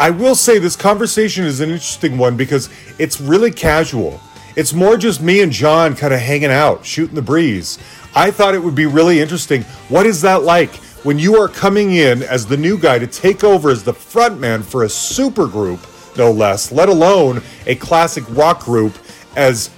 I 0.02 0.10
will 0.10 0.34
say 0.34 0.58
this 0.58 0.76
conversation 0.76 1.46
is 1.46 1.60
an 1.60 1.70
interesting 1.70 2.18
one 2.18 2.36
because 2.36 2.70
it's 2.98 3.22
really 3.22 3.52
casual. 3.52 4.20
It's 4.56 4.74
more 4.74 4.98
just 4.98 5.22
me 5.22 5.44
and 5.44 5.52
John 5.52 5.96
kind 5.96 6.12
of 6.12 6.20
hanging 6.20 6.50
out, 6.50 6.84
shooting 6.84 7.14
the 7.14 7.22
breeze. 7.22 7.78
I 8.16 8.32
thought 8.32 8.56
it 8.56 8.64
would 8.64 8.74
be 8.74 8.88
really 8.88 9.20
interesting. 9.20 9.62
What 9.90 10.08
is 10.08 10.20
that 10.24 10.42
like 10.42 10.74
when 11.04 11.20
you 11.20 11.36
are 11.36 11.48
coming 11.48 11.92
in 11.92 12.24
as 12.24 12.48
the 12.48 12.58
new 12.58 12.80
guy 12.80 12.98
to 12.98 13.06
take 13.06 13.44
over 13.44 13.70
as 13.70 13.84
the 13.84 13.94
frontman 13.94 14.64
for 14.64 14.86
a 14.86 14.90
super 14.90 15.46
group, 15.46 15.86
no 16.18 16.32
less, 16.32 16.72
let 16.72 16.90
alone 16.90 17.40
a 17.68 17.76
classic 17.76 18.24
rock 18.30 18.66
group 18.66 18.98
as 19.36 19.70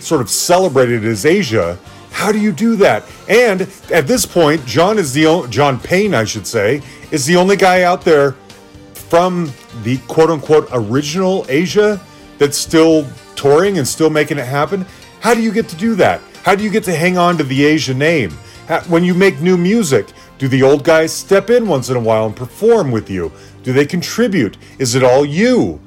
sort 0.00 0.22
of 0.22 0.30
celebrated 0.30 1.04
as 1.04 1.26
Asia. 1.26 1.78
How 2.12 2.32
do 2.32 2.40
you 2.40 2.52
do 2.52 2.76
that? 2.76 3.04
And 3.28 3.70
at 3.92 4.06
this 4.06 4.24
point, 4.24 4.64
John 4.64 4.98
is 4.98 5.12
the 5.12 5.26
o- 5.26 5.46
John 5.48 5.78
Payne, 5.78 6.14
I 6.14 6.24
should 6.24 6.46
say, 6.46 6.80
is 7.10 7.26
the 7.26 7.36
only 7.36 7.56
guy 7.56 7.82
out 7.82 8.00
there 8.06 8.36
from 9.10 9.52
the 9.82 9.98
quote 10.08 10.30
unquote 10.30 10.68
original 10.72 11.44
Asia 11.48 12.00
that's 12.38 12.56
still 12.56 13.06
touring 13.36 13.76
and 13.78 13.86
still 13.86 14.08
making 14.08 14.38
it 14.38 14.46
happen. 14.46 14.86
How 15.20 15.34
do 15.34 15.42
you 15.42 15.52
get 15.52 15.68
to 15.68 15.76
do 15.76 15.94
that? 15.96 16.20
How 16.44 16.54
do 16.54 16.64
you 16.64 16.70
get 16.70 16.84
to 16.84 16.94
hang 16.94 17.18
on 17.18 17.36
to 17.36 17.44
the 17.44 17.64
Asia 17.64 17.92
name? 17.92 18.30
How- 18.68 18.80
When 18.82 19.04
you 19.04 19.12
make 19.12 19.40
new 19.40 19.56
music, 19.58 20.06
do 20.38 20.48
the 20.48 20.62
old 20.62 20.84
guys 20.84 21.12
step 21.12 21.50
in 21.50 21.66
once 21.68 21.90
in 21.90 21.96
a 21.96 22.00
while 22.00 22.24
and 22.26 22.34
perform 22.34 22.90
with 22.92 23.10
you? 23.10 23.30
Do 23.62 23.72
they 23.74 23.84
contribute? 23.84 24.56
Is 24.78 24.94
it 24.94 25.02
all 25.02 25.26
you? 25.26 25.80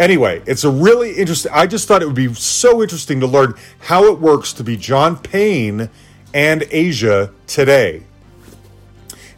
Anyway, 0.00 0.42
it's 0.46 0.64
a 0.64 0.70
really 0.70 1.12
interesting. 1.12 1.52
I 1.54 1.66
just 1.66 1.86
thought 1.86 2.02
it 2.02 2.06
would 2.06 2.14
be 2.14 2.32
so 2.34 2.82
interesting 2.82 3.20
to 3.20 3.26
learn 3.26 3.54
how 3.80 4.06
it 4.06 4.18
works 4.18 4.52
to 4.54 4.64
be 4.64 4.76
John 4.76 5.16
Payne 5.18 5.90
and 6.32 6.64
Asia 6.70 7.30
today. 7.46 8.04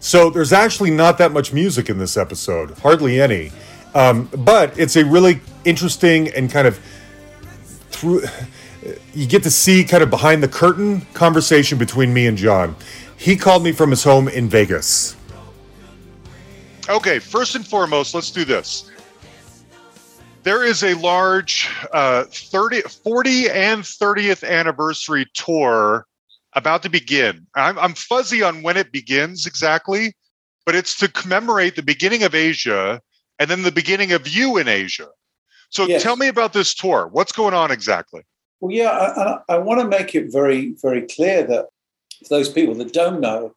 So 0.03 0.31
there's 0.31 0.53
actually 0.53 0.91
not 0.91 1.17
that 1.19 1.31
much 1.31 1.53
music 1.53 1.89
in 1.89 1.97
this 1.99 2.17
episode, 2.17 2.77
hardly 2.81 3.21
any. 3.21 3.53
Um, 3.95 4.29
but 4.37 4.77
it's 4.77 4.97
a 4.97 5.05
really 5.05 5.41
interesting 5.65 6.29
and 6.31 6.51
kind 6.51 6.67
of 6.67 6.79
through. 7.91 8.25
You 9.15 9.29
get 9.29 9.45
to 9.45 9.51
see 9.51 9.85
kind 9.85 10.03
of 10.03 10.11
behind 10.11 10.43
the 10.43 10.49
curtain 10.49 11.03
conversation 11.15 11.79
between 11.79 12.13
me 12.13 12.27
and 12.27 12.37
John. 12.37 12.75
He 13.17 13.37
called 13.37 13.63
me 13.63 13.71
from 13.71 13.91
his 13.91 14.03
home 14.03 14.27
in 14.27 14.49
Vegas. 14.49 15.15
Okay, 16.89 17.21
first 17.21 17.55
and 17.55 17.65
foremost, 17.65 18.13
let's 18.13 18.33
do 18.33 18.45
this. 18.45 18.91
There 20.43 20.65
is 20.65 20.83
a 20.83 20.95
large 20.95 21.71
uh, 21.93 22.25
30, 22.25 22.81
40 22.81 23.51
and 23.51 23.85
30th 23.85 24.49
anniversary 24.49 25.27
tour 25.33 26.09
about 26.55 26.83
to 26.83 26.89
begin. 26.89 27.47
I'm, 27.55 27.79
I'm 27.79 27.95
fuzzy 27.95 28.43
on 28.43 28.63
when 28.63 28.77
it 28.77 28.93
begins 28.93 29.47
exactly, 29.47 30.15
but 30.67 30.75
it's 30.75 30.97
to 30.99 31.09
commemorate 31.09 31.77
the 31.77 31.83
beginning 31.83 32.23
of 32.23 32.35
Asia 32.35 33.01
and 33.39 33.51
then 33.51 33.63
the 33.63 33.73
beginning 33.73 34.13
of 34.13 34.29
you 34.29 34.59
in 34.59 34.69
Asia. 34.69 35.09
So 35.71 35.87
Yes. 35.87 36.03
tell 36.03 36.17
me 36.17 36.29
about 36.29 36.53
this 36.53 36.75
tour. 36.75 37.09
What's 37.11 37.33
going 37.33 37.55
on 37.55 37.71
exactly? 37.71 38.23
Well, 38.61 38.71
yeah, 38.71 38.91
I, 38.91 39.23
I, 39.23 39.39
I 39.55 39.59
want 39.59 39.81
to 39.81 39.89
make 39.89 40.15
it 40.15 40.31
very, 40.31 40.75
very 40.83 41.03
clear 41.03 41.43
that 41.45 41.69
for 42.21 42.29
those 42.29 42.49
people 42.49 42.75
that 42.75 42.93
don't 42.93 43.21
know, 43.21 43.55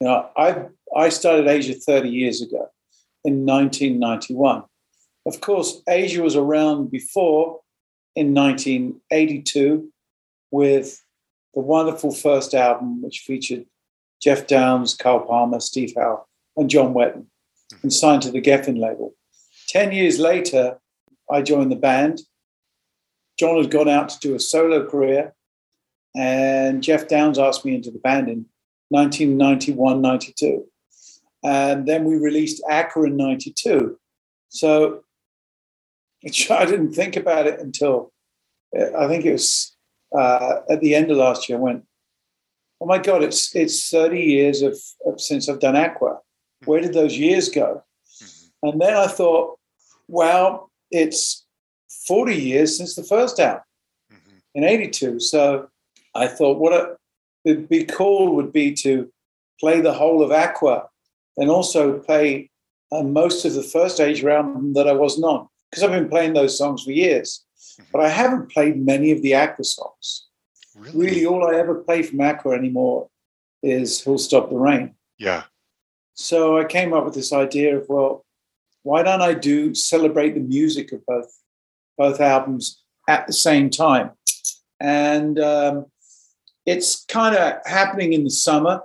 you 0.00 0.06
know, 0.06 0.30
I 0.36 0.66
I 0.96 1.08
started 1.10 1.48
Asia 1.48 1.74
30 1.74 2.08
years 2.08 2.40
ago, 2.40 2.70
in 3.24 3.44
1991. 3.44 4.62
Of 5.26 5.40
course, 5.40 5.82
Asia 5.88 6.22
was 6.22 6.36
around 6.36 6.90
before 6.90 7.60
in 8.14 8.32
1982 8.32 9.92
with 10.50 11.02
the 11.58 11.64
wonderful 11.64 12.14
first 12.14 12.54
album, 12.54 13.02
which 13.02 13.24
featured 13.26 13.66
Geoff 14.22 14.46
Downes, 14.46 14.94
Carl 14.94 15.26
Palmer, 15.26 15.58
Steve 15.58 15.92
Howe, 15.96 16.24
and 16.56 16.70
John 16.70 16.94
Wetton, 16.94 17.26
and 17.82 17.92
signed 17.92 18.22
to 18.22 18.30
the 18.30 18.40
Geffen 18.40 18.78
label. 18.78 19.16
Ten 19.66 19.90
years 19.90 20.20
later, 20.20 20.78
I 21.28 21.42
joined 21.42 21.72
the 21.72 21.76
band. 21.90 22.20
John 23.40 23.60
had 23.60 23.72
gone 23.72 23.88
out 23.88 24.08
to 24.10 24.20
do 24.20 24.36
a 24.36 24.38
solo 24.38 24.88
career, 24.88 25.34
and 26.16 26.80
Geoff 26.80 27.08
Downes 27.08 27.40
asked 27.40 27.64
me 27.64 27.74
into 27.74 27.90
the 27.90 27.98
band 27.98 28.28
in 28.28 28.46
1991 28.90 30.00
92. 30.00 30.64
And 31.42 31.88
then 31.88 32.04
we 32.04 32.18
released 32.18 32.62
Aqua 32.70 33.06
in 33.06 33.16
92. 33.16 33.98
So 34.48 35.02
I 36.24 36.64
didn't 36.66 36.92
think 36.92 37.16
about 37.16 37.48
it 37.48 37.58
until 37.58 38.12
I 38.96 39.08
think 39.08 39.24
it 39.24 39.32
was 39.32 39.74
uh, 40.16 40.60
at 40.70 40.80
the 40.80 40.94
end 40.94 41.10
of 41.10 41.16
last 41.16 41.48
year. 41.48 41.58
I 41.58 41.62
went, 41.62 41.84
oh 42.80 42.86
my 42.86 42.98
God, 42.98 43.22
it's, 43.22 43.54
it's 43.54 43.90
30 43.90 44.20
years 44.20 44.62
of, 44.62 44.78
of 45.06 45.20
since 45.20 45.48
I've 45.48 45.60
done 45.60 45.76
Aqua. 45.76 46.18
Where 46.64 46.80
did 46.80 46.92
those 46.92 47.16
years 47.16 47.48
go? 47.48 47.82
And 48.62 48.80
then 48.80 48.94
I 48.94 49.06
thought, 49.06 49.58
well, 50.08 50.70
it's 50.90 51.46
40 52.06 52.34
years 52.34 52.76
since 52.76 52.94
the 52.94 53.04
first 53.04 53.38
album 53.38 53.62
in 54.54 54.64
82. 54.64 55.20
So 55.20 55.68
I 56.14 56.26
thought 56.26 56.58
what 56.58 56.72
a, 56.72 56.96
it'd 57.44 57.68
be 57.68 57.84
cool 57.84 58.34
would 58.36 58.52
be 58.52 58.72
to 58.74 59.10
play 59.60 59.80
the 59.80 59.92
whole 59.92 60.22
of 60.22 60.32
Aqua 60.32 60.88
and 61.36 61.50
also 61.50 61.98
play 61.98 62.50
uh, 62.90 63.02
most 63.02 63.44
of 63.44 63.54
the 63.54 63.62
first 63.62 64.00
Asia 64.00 64.32
album 64.32 64.72
that 64.74 64.88
I 64.88 64.92
wasn't 64.92 65.26
on 65.26 65.48
because 65.70 65.84
I've 65.84 65.90
been 65.90 66.08
playing 66.08 66.32
those 66.32 66.56
songs 66.56 66.84
for 66.84 66.92
years. 66.92 67.44
But 67.92 68.02
I 68.02 68.08
haven't 68.08 68.50
played 68.50 68.84
many 68.84 69.12
of 69.12 69.22
the 69.22 69.34
Aqua 69.34 69.64
songs. 69.64 70.26
Really, 70.76 71.26
all 71.26 71.46
I 71.46 71.58
ever 71.58 71.74
play 71.76 72.02
from 72.02 72.20
Aqua 72.20 72.52
anymore 72.52 73.08
is 73.62 74.00
Who'll 74.00 74.18
Stop 74.18 74.50
the 74.50 74.56
Rain. 74.56 74.94
Yeah. 75.18 75.44
So 76.14 76.58
I 76.58 76.64
came 76.64 76.92
up 76.92 77.04
with 77.04 77.14
this 77.14 77.32
idea 77.32 77.78
of, 77.78 77.88
well, 77.88 78.24
why 78.82 79.02
don't 79.02 79.22
I 79.22 79.34
do 79.34 79.74
celebrate 79.74 80.34
the 80.34 80.40
music 80.40 80.92
of 80.92 81.04
both 81.06 81.32
both 81.96 82.20
albums 82.20 82.82
at 83.08 83.26
the 83.26 83.32
same 83.32 83.70
time? 83.70 84.12
And 84.80 85.38
um, 85.40 85.86
it's 86.64 87.04
kind 87.06 87.34
of 87.34 87.54
happening 87.66 88.12
in 88.12 88.24
the 88.24 88.30
summer. 88.30 88.82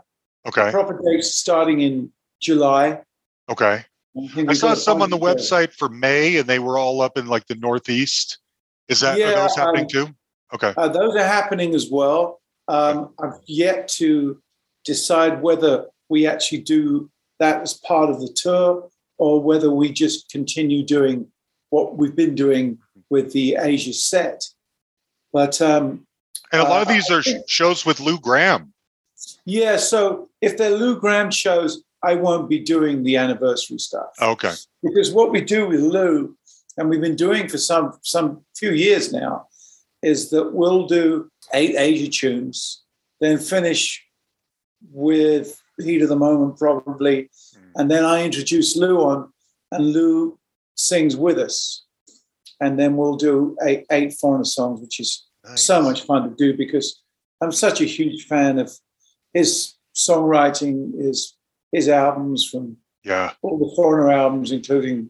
Okay. 0.47 0.71
Proper 0.71 0.99
dates 1.03 1.31
starting 1.31 1.81
in 1.81 2.11
July. 2.41 3.01
Okay. 3.49 3.85
think 4.33 4.49
I 4.49 4.53
saw 4.53 4.73
some 4.73 5.01
on 5.01 5.09
the 5.09 5.17
website 5.17 5.73
for 5.73 5.89
May, 5.89 6.37
and 6.37 6.47
they 6.47 6.59
were 6.59 6.77
all 6.77 7.01
up 7.01 7.17
in 7.17 7.27
like 7.27 7.45
the 7.47 7.55
Northeast. 7.55 8.39
Is 8.89 8.99
that 9.01 9.15
are 9.15 9.19
Yeah, 9.19 9.31
those 9.41 9.55
happening 9.55 9.83
um, 9.83 9.87
too? 9.87 10.07
Okay. 10.53 10.73
Uh, 10.77 10.87
those 10.87 11.15
are 11.15 11.23
happening 11.25 11.73
as 11.73 11.89
well. 11.89 12.41
Um, 12.67 13.13
I've 13.19 13.39
yet 13.45 13.87
to 13.99 14.41
decide 14.85 15.41
whether 15.41 15.87
we 16.09 16.27
actually 16.27 16.59
do 16.59 17.09
that 17.39 17.61
as 17.61 17.73
part 17.73 18.09
of 18.09 18.21
the 18.21 18.31
tour 18.35 18.89
or 19.17 19.41
whether 19.41 19.71
we 19.71 19.91
just 19.91 20.29
continue 20.29 20.83
doing 20.83 21.27
what 21.69 21.97
we've 21.97 22.15
been 22.15 22.35
doing 22.35 22.77
with 23.09 23.31
the 23.33 23.57
Asia 23.59 23.93
set. 23.93 24.43
But 25.31 25.61
um, 25.61 26.05
And 26.51 26.61
a 26.61 26.65
lot 26.65 26.81
of 26.83 26.87
uh, 26.89 26.93
these 26.93 27.09
I 27.09 27.15
are 27.15 27.23
think- 27.23 27.49
shows 27.49 27.85
with 27.85 27.99
Lou 27.99 28.19
Gramm. 28.19 28.73
yeah, 29.45 29.77
so 29.77 30.29
if 30.41 30.57
they're 30.57 30.77
Lou 30.77 30.99
Gramm 30.99 31.31
shows, 31.31 31.83
I 32.03 32.15
won't 32.15 32.49
be 32.49 32.59
doing 32.59 33.03
the 33.03 33.15
anniversary 33.17 33.79
stuff. 33.79 34.09
Okay. 34.21 34.53
because 34.83 35.11
what 35.11 35.31
we 35.31 35.41
do 35.41 35.67
with 35.67 35.79
Lou, 35.79 36.35
and 36.77 36.89
we've 36.89 37.01
been 37.01 37.15
doing 37.15 37.47
for 37.47 37.57
some 37.57 37.93
some 38.01 38.43
few 38.55 38.71
years 38.71 39.11
now, 39.13 39.47
is 40.01 40.29
that 40.31 40.53
we'll 40.53 40.87
do 40.87 41.29
eight 41.53 41.75
Asia 41.77 42.09
tunes, 42.09 42.83
then 43.19 43.37
finish 43.37 44.03
with 44.91 45.61
Heat 45.79 46.01
of 46.01 46.09
the 46.09 46.15
Moment 46.15 46.57
probably, 46.57 47.29
hmm. 47.55 47.69
and 47.75 47.89
then 47.89 48.05
I 48.05 48.23
introduce 48.23 48.75
Lou 48.75 48.99
on, 49.01 49.31
and 49.71 49.93
Lou 49.93 50.37
sings 50.75 51.15
with 51.15 51.37
us, 51.37 51.85
and 52.59 52.79
then 52.79 52.95
we'll 52.97 53.15
do 53.15 53.55
eight 53.63 53.85
eight 53.91 54.13
foreigner 54.13 54.45
songs, 54.45 54.81
which 54.81 54.99
is 54.99 55.25
so 55.55 55.81
much 55.81 56.01
fun 56.03 56.29
to 56.29 56.35
do 56.35 56.55
because 56.55 57.01
I'm 57.41 57.51
such 57.51 57.81
a 57.81 57.85
huge 57.85 58.25
fan 58.25 58.59
of 58.59 58.71
his 59.33 59.73
songwriting, 59.95 60.97
his 60.99 61.35
his 61.71 61.89
albums 61.89 62.45
from 62.45 62.77
Yeah. 63.03 63.33
all 63.41 63.57
the 63.57 63.75
Foreigner 63.75 64.09
albums, 64.11 64.51
including 64.51 65.09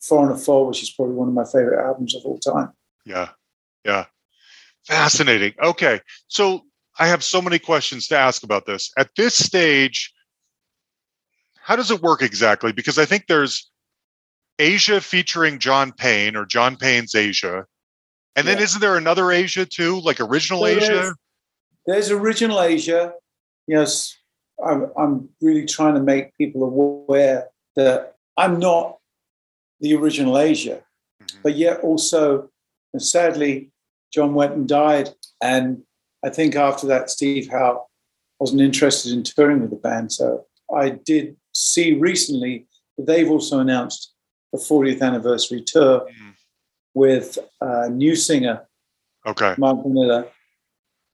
Foreigner 0.00 0.36
4, 0.36 0.66
which 0.66 0.82
is 0.82 0.90
probably 0.90 1.14
one 1.14 1.28
of 1.28 1.34
my 1.34 1.44
favorite 1.44 1.84
albums 1.84 2.14
of 2.14 2.22
all 2.24 2.38
time. 2.38 2.72
Yeah. 3.04 3.28
Yeah. 3.84 4.06
Fascinating. 4.86 5.54
Okay. 5.62 6.00
So 6.28 6.62
I 6.98 7.06
have 7.08 7.22
so 7.22 7.40
many 7.42 7.58
questions 7.58 8.08
to 8.08 8.16
ask 8.18 8.42
about 8.42 8.66
this. 8.66 8.90
At 8.98 9.10
this 9.16 9.34
stage, 9.36 10.12
how 11.62 11.76
does 11.76 11.90
it 11.90 12.02
work 12.02 12.22
exactly? 12.22 12.72
Because 12.72 12.98
I 12.98 13.04
think 13.04 13.26
there's 13.26 13.70
Asia 14.58 15.00
featuring 15.00 15.58
John 15.58 15.92
Payne 15.92 16.36
or 16.36 16.44
John 16.46 16.76
Payne's 16.76 17.14
Asia. 17.14 17.66
And 18.36 18.46
then 18.46 18.58
Yeah. 18.58 18.64
isn't 18.64 18.80
there 18.80 18.96
another 18.96 19.30
Asia 19.32 19.66
too, 19.66 20.00
like 20.00 20.20
original 20.20 20.62
There 20.62 20.76
Asia? 20.78 21.00
is. 21.00 21.14
There's 21.86 22.10
Original 22.10 22.60
Asia. 22.60 23.14
Yes, 23.66 24.16
I'm, 24.64 24.90
I'm 24.96 25.28
really 25.40 25.66
trying 25.66 25.94
to 25.94 26.00
make 26.00 26.36
people 26.36 26.62
aware 26.64 27.48
that 27.76 28.16
I'm 28.36 28.58
not 28.58 28.98
the 29.80 29.94
original 29.94 30.38
Asia, 30.38 30.84
Mhm. 31.22 31.42
but 31.42 31.56
yet 31.56 31.80
also, 31.80 32.50
and 32.92 33.02
sadly, 33.02 33.70
John 34.12 34.34
Wetton 34.34 34.66
died. 34.66 35.10
And 35.42 35.84
I 36.24 36.30
think 36.30 36.54
after 36.56 36.86
that, 36.88 37.10
Steve 37.10 37.48
Howe 37.50 37.86
wasn't 38.38 38.60
interested 38.60 39.12
in 39.12 39.22
touring 39.22 39.60
with 39.60 39.70
the 39.70 39.76
band. 39.76 40.12
So 40.12 40.46
I 40.74 40.90
did 40.90 41.36
see 41.54 41.94
recently 41.94 42.66
that 42.96 43.06
they've 43.06 43.30
also 43.30 43.58
announced 43.58 44.12
a 44.52 44.58
40th 44.58 45.02
anniversary 45.02 45.62
tour 45.62 46.00
Mhm. 46.08 46.34
with 46.94 47.38
a 47.60 47.88
new 47.88 48.16
singer, 48.16 48.68
Okay. 49.26 49.54
Mark 49.58 49.86
Miller, 49.86 50.30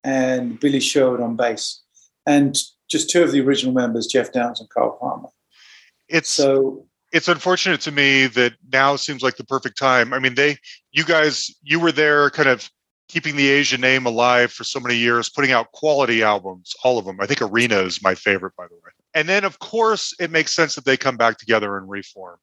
and 0.02 0.58
Billy 0.60 0.80
Sherwood 0.80 1.20
on 1.20 1.36
bass, 1.36 1.82
and 2.26 2.56
just 2.88 3.10
two 3.10 3.22
of 3.22 3.32
the 3.32 3.40
original 3.40 3.74
members, 3.74 4.06
Geoff 4.06 4.32
Downes 4.32 4.60
and 4.60 4.68
Carl 4.70 4.96
Palmer. 4.98 5.28
It's 6.08 6.30
So 6.30 6.86
it's 7.12 7.28
unfortunate 7.28 7.80
to 7.82 7.92
me 7.92 8.26
that 8.26 8.54
now 8.72 8.96
seems 8.96 9.22
like 9.22 9.36
the 9.36 9.44
perfect 9.44 9.78
time. 9.78 10.12
I 10.12 10.18
mean, 10.18 10.34
they, 10.34 10.58
you 10.92 11.04
guys, 11.04 11.54
you 11.62 11.80
were 11.80 11.92
there 11.92 12.30
kind 12.30 12.48
of 12.48 12.68
keeping 13.08 13.36
the 13.36 13.48
Asia 13.48 13.78
name 13.78 14.06
alive 14.06 14.52
for 14.52 14.64
so 14.64 14.80
many 14.80 14.96
years, 14.96 15.28
putting 15.28 15.52
out 15.52 15.72
quality 15.72 16.22
albums, 16.22 16.74
all 16.82 16.98
of 16.98 17.04
them. 17.04 17.20
I 17.20 17.26
think 17.26 17.40
Arena 17.42 17.78
is 17.78 18.02
my 18.02 18.14
favorite, 18.14 18.54
by 18.56 18.66
the 18.66 18.74
way. 18.74 18.90
And 19.14 19.28
then, 19.28 19.44
of 19.44 19.58
course, 19.60 20.12
it 20.18 20.30
makes 20.30 20.54
sense 20.54 20.74
that 20.74 20.84
they 20.84 20.96
come 20.96 21.16
back 21.16 21.38
together 21.38 21.78
and 21.78 21.88
reform. 21.88 22.38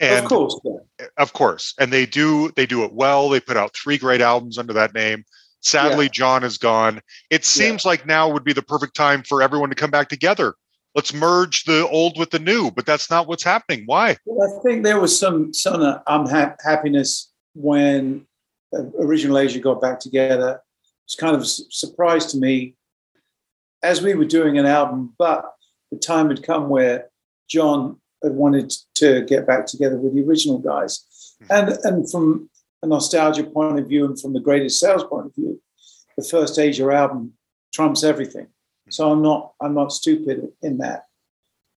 And 0.00 0.24
of 0.24 0.28
course, 0.28 0.60
yeah. 0.64 0.72
Eh, 1.00 1.06
of 1.16 1.32
course, 1.32 1.74
and 1.80 1.92
they 1.92 2.06
do 2.06 2.52
they 2.54 2.66
do 2.66 2.84
it 2.84 2.92
well. 2.92 3.28
They 3.28 3.40
put 3.40 3.56
out 3.56 3.74
three 3.74 3.98
great 3.98 4.20
albums 4.20 4.56
under 4.56 4.72
that 4.74 4.94
name. 4.94 5.24
Sadly, 5.60 6.08
John 6.08 6.44
is 6.44 6.56
gone. 6.56 7.00
It 7.30 7.44
seems 7.44 7.84
like 7.84 8.06
now 8.06 8.28
would 8.28 8.44
be 8.44 8.52
the 8.52 8.62
perfect 8.62 8.94
time 8.94 9.24
for 9.24 9.42
everyone 9.42 9.70
to 9.70 9.74
come 9.74 9.90
back 9.90 10.08
together. 10.08 10.54
Let's 10.98 11.14
merge 11.14 11.62
the 11.62 11.86
old 11.86 12.18
with 12.18 12.30
the 12.30 12.40
new, 12.40 12.72
but 12.72 12.84
that's 12.84 13.08
not 13.08 13.28
what's 13.28 13.44
happening. 13.44 13.84
Why? 13.86 14.16
Well, 14.24 14.58
I 14.58 14.62
think 14.64 14.82
there 14.82 14.98
was 14.98 15.16
some 15.16 15.54
some 15.54 15.80
uh, 15.80 16.00
unhappiness 16.08 17.30
when 17.54 18.26
uh, 18.76 18.82
Original 18.98 19.38
Asia 19.38 19.60
got 19.60 19.80
back 19.80 20.00
together. 20.00 20.60
It's 21.06 21.14
kind 21.14 21.36
of 21.36 21.42
a 21.42 21.44
surprise 21.44 22.26
to 22.32 22.38
me 22.38 22.74
as 23.84 24.02
we 24.02 24.14
were 24.14 24.24
doing 24.24 24.58
an 24.58 24.66
album, 24.66 25.14
but 25.20 25.44
the 25.92 25.98
time 25.98 26.30
had 26.30 26.42
come 26.42 26.68
where 26.68 27.06
John 27.48 28.00
had 28.24 28.32
wanted 28.32 28.72
to 28.96 29.22
get 29.22 29.46
back 29.46 29.66
together 29.66 29.96
with 29.98 30.16
the 30.16 30.24
original 30.24 30.58
guys, 30.58 31.04
and 31.48 31.78
and 31.84 32.10
from 32.10 32.50
a 32.82 32.88
nostalgia 32.88 33.44
point 33.44 33.78
of 33.78 33.86
view 33.86 34.04
and 34.04 34.20
from 34.20 34.32
the 34.32 34.40
greatest 34.40 34.80
sales 34.80 35.04
point 35.04 35.26
of 35.26 35.34
view, 35.36 35.62
the 36.16 36.24
first 36.24 36.58
Asia 36.58 36.90
album 36.90 37.34
trumps 37.72 38.02
everything. 38.02 38.48
So 38.90 39.10
I'm 39.10 39.22
not 39.22 39.52
I'm 39.60 39.74
not 39.74 39.92
stupid 39.92 40.48
in 40.62 40.78
that, 40.78 41.04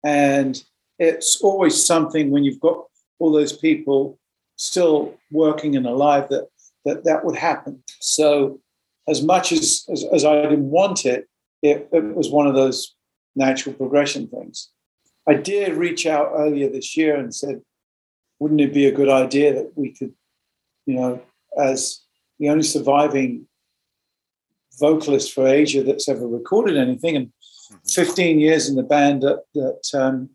and 0.04 0.62
it's 1.00 1.42
always 1.42 1.86
something 1.86 2.32
when 2.32 2.44
you've 2.44 2.60
got 2.60 2.84
all 3.20 3.32
those 3.32 3.54
people 3.54 4.20
still 4.56 5.16
working 5.32 5.76
and 5.76 5.86
alive 5.86 6.30
that 6.30 6.48
that 6.86 7.04
that 7.06 7.26
would 7.26 7.36
happen. 7.36 7.84
So 8.00 8.60
as 9.08 9.22
much 9.24 9.52
as 9.52 9.86
as, 9.92 10.06
as 10.12 10.26
I 10.26 10.42
didn't 10.42 10.70
want 10.70 11.06
it, 11.06 11.28
it, 11.62 11.90
it 11.92 12.16
was 12.16 12.30
one 12.30 12.48
of 12.48 12.56
those 12.56 12.96
natural 13.36 13.76
progression 13.76 14.28
things. 14.28 14.70
I 15.28 15.36
did 15.36 15.74
reach 15.74 16.06
out 16.06 16.32
earlier 16.34 16.70
this 16.70 16.98
year 16.98 17.16
and 17.16 17.34
said, 17.34 17.62
wouldn't 18.40 18.62
it 18.62 18.74
be 18.74 18.88
a 18.88 18.92
good 18.92 19.10
idea 19.10 19.54
that 19.54 19.72
we 19.76 19.94
could, 19.94 20.14
you 20.88 20.96
know, 20.96 21.22
as 21.60 22.02
the 22.40 22.50
only 22.50 22.64
surviving 22.64 23.48
vocalist 24.80 25.34
for 25.34 25.48
Asia 25.48 25.84
that's 25.84 26.08
ever 26.10 26.28
recorded 26.28 26.78
anything, 26.78 27.16
and 27.16 27.32
15 27.90 28.40
years 28.40 28.68
in 28.70 28.76
the 28.76 28.84
band 28.84 29.22
that, 29.24 29.44
that 29.56 29.82
um, 29.94 30.30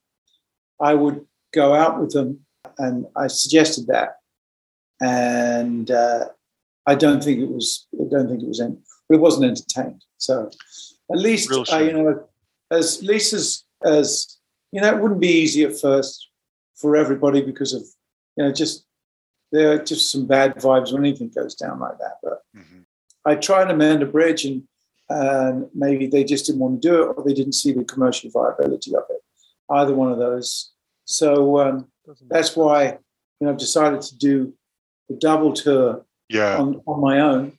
I 0.80 0.94
would 0.94 1.26
go 1.52 1.74
out 1.74 2.00
with 2.00 2.12
them 2.12 2.40
and 2.78 3.06
I 3.16 3.26
suggested 3.28 3.86
that, 3.88 4.16
and 5.00 5.90
uh, 5.90 6.26
I 6.86 6.94
don't 6.94 7.22
think 7.22 7.40
it 7.40 7.50
was. 7.50 7.86
I 7.94 8.04
don't 8.10 8.28
think 8.28 8.42
it 8.42 8.48
was. 8.48 8.60
En- 8.60 8.82
it 9.10 9.16
wasn't 9.20 9.46
entertained. 9.46 10.02
So 10.18 10.50
at 11.12 11.18
least 11.18 11.50
Real 11.50 11.64
uh, 11.72 11.78
you 11.78 11.92
know, 11.92 12.28
as 12.70 13.02
least 13.02 13.32
as 13.32 13.64
as 13.84 14.38
you 14.72 14.80
know, 14.80 14.94
it 14.94 15.00
wouldn't 15.00 15.20
be 15.20 15.28
easy 15.28 15.64
at 15.64 15.78
first 15.78 16.28
for 16.74 16.96
everybody 16.96 17.40
because 17.42 17.72
of 17.72 17.82
you 18.36 18.44
know 18.44 18.52
just 18.52 18.84
there 19.52 19.72
are 19.72 19.84
just 19.84 20.10
some 20.10 20.26
bad 20.26 20.56
vibes 20.56 20.92
when 20.92 21.04
anything 21.04 21.30
goes 21.34 21.54
down 21.54 21.78
like 21.80 21.98
that. 21.98 22.16
But 22.22 22.42
Mhm. 22.56 22.84
I 23.26 23.34
tried 23.34 23.66
to 23.66 23.76
mend 23.76 24.02
a 24.02 24.06
bridge, 24.06 24.44
and 24.44 24.62
and 25.08 25.68
maybe 25.74 26.06
they 26.06 26.24
just 26.24 26.46
didn't 26.46 26.60
want 26.60 26.80
to 26.82 26.88
do 26.88 27.02
it, 27.02 27.14
or 27.16 27.24
they 27.24 27.34
didn't 27.34 27.52
see 27.54 27.72
the 27.72 27.84
commercial 27.84 28.30
viability 28.30 28.94
of 28.94 29.02
it. 29.10 29.20
Either 29.70 29.94
one 29.94 30.10
of 30.12 30.18
those. 30.18 30.72
So 31.04 31.58
um, 31.60 31.86
that's 32.28 32.56
why 32.56 32.84
you 33.40 33.46
know 33.46 33.50
I've 33.50 33.58
decided 33.58 34.00
to 34.02 34.16
do 34.16 34.54
the 35.08 35.16
double 35.16 35.52
tour 35.52 36.04
Yeah. 36.28 36.58
on, 36.58 36.82
on 36.86 37.00
my 37.00 37.20
own, 37.20 37.58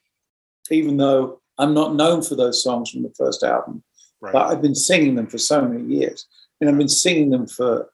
even 0.71 0.97
though 0.97 1.39
I'm 1.57 1.73
not 1.73 1.95
known 1.95 2.21
for 2.21 2.35
those 2.35 2.61
songs 2.63 2.89
from 2.89 3.03
the 3.03 3.13
first 3.17 3.43
album. 3.43 3.83
Right. 4.19 4.33
But 4.33 4.47
I've 4.51 4.61
been 4.61 4.75
singing 4.75 5.15
them 5.15 5.27
for 5.27 5.37
so 5.37 5.61
many 5.61 5.83
years, 5.95 6.25
and 6.59 6.69
I've 6.69 6.77
been 6.77 6.89
singing 6.89 7.29
them 7.29 7.47
for 7.47 7.89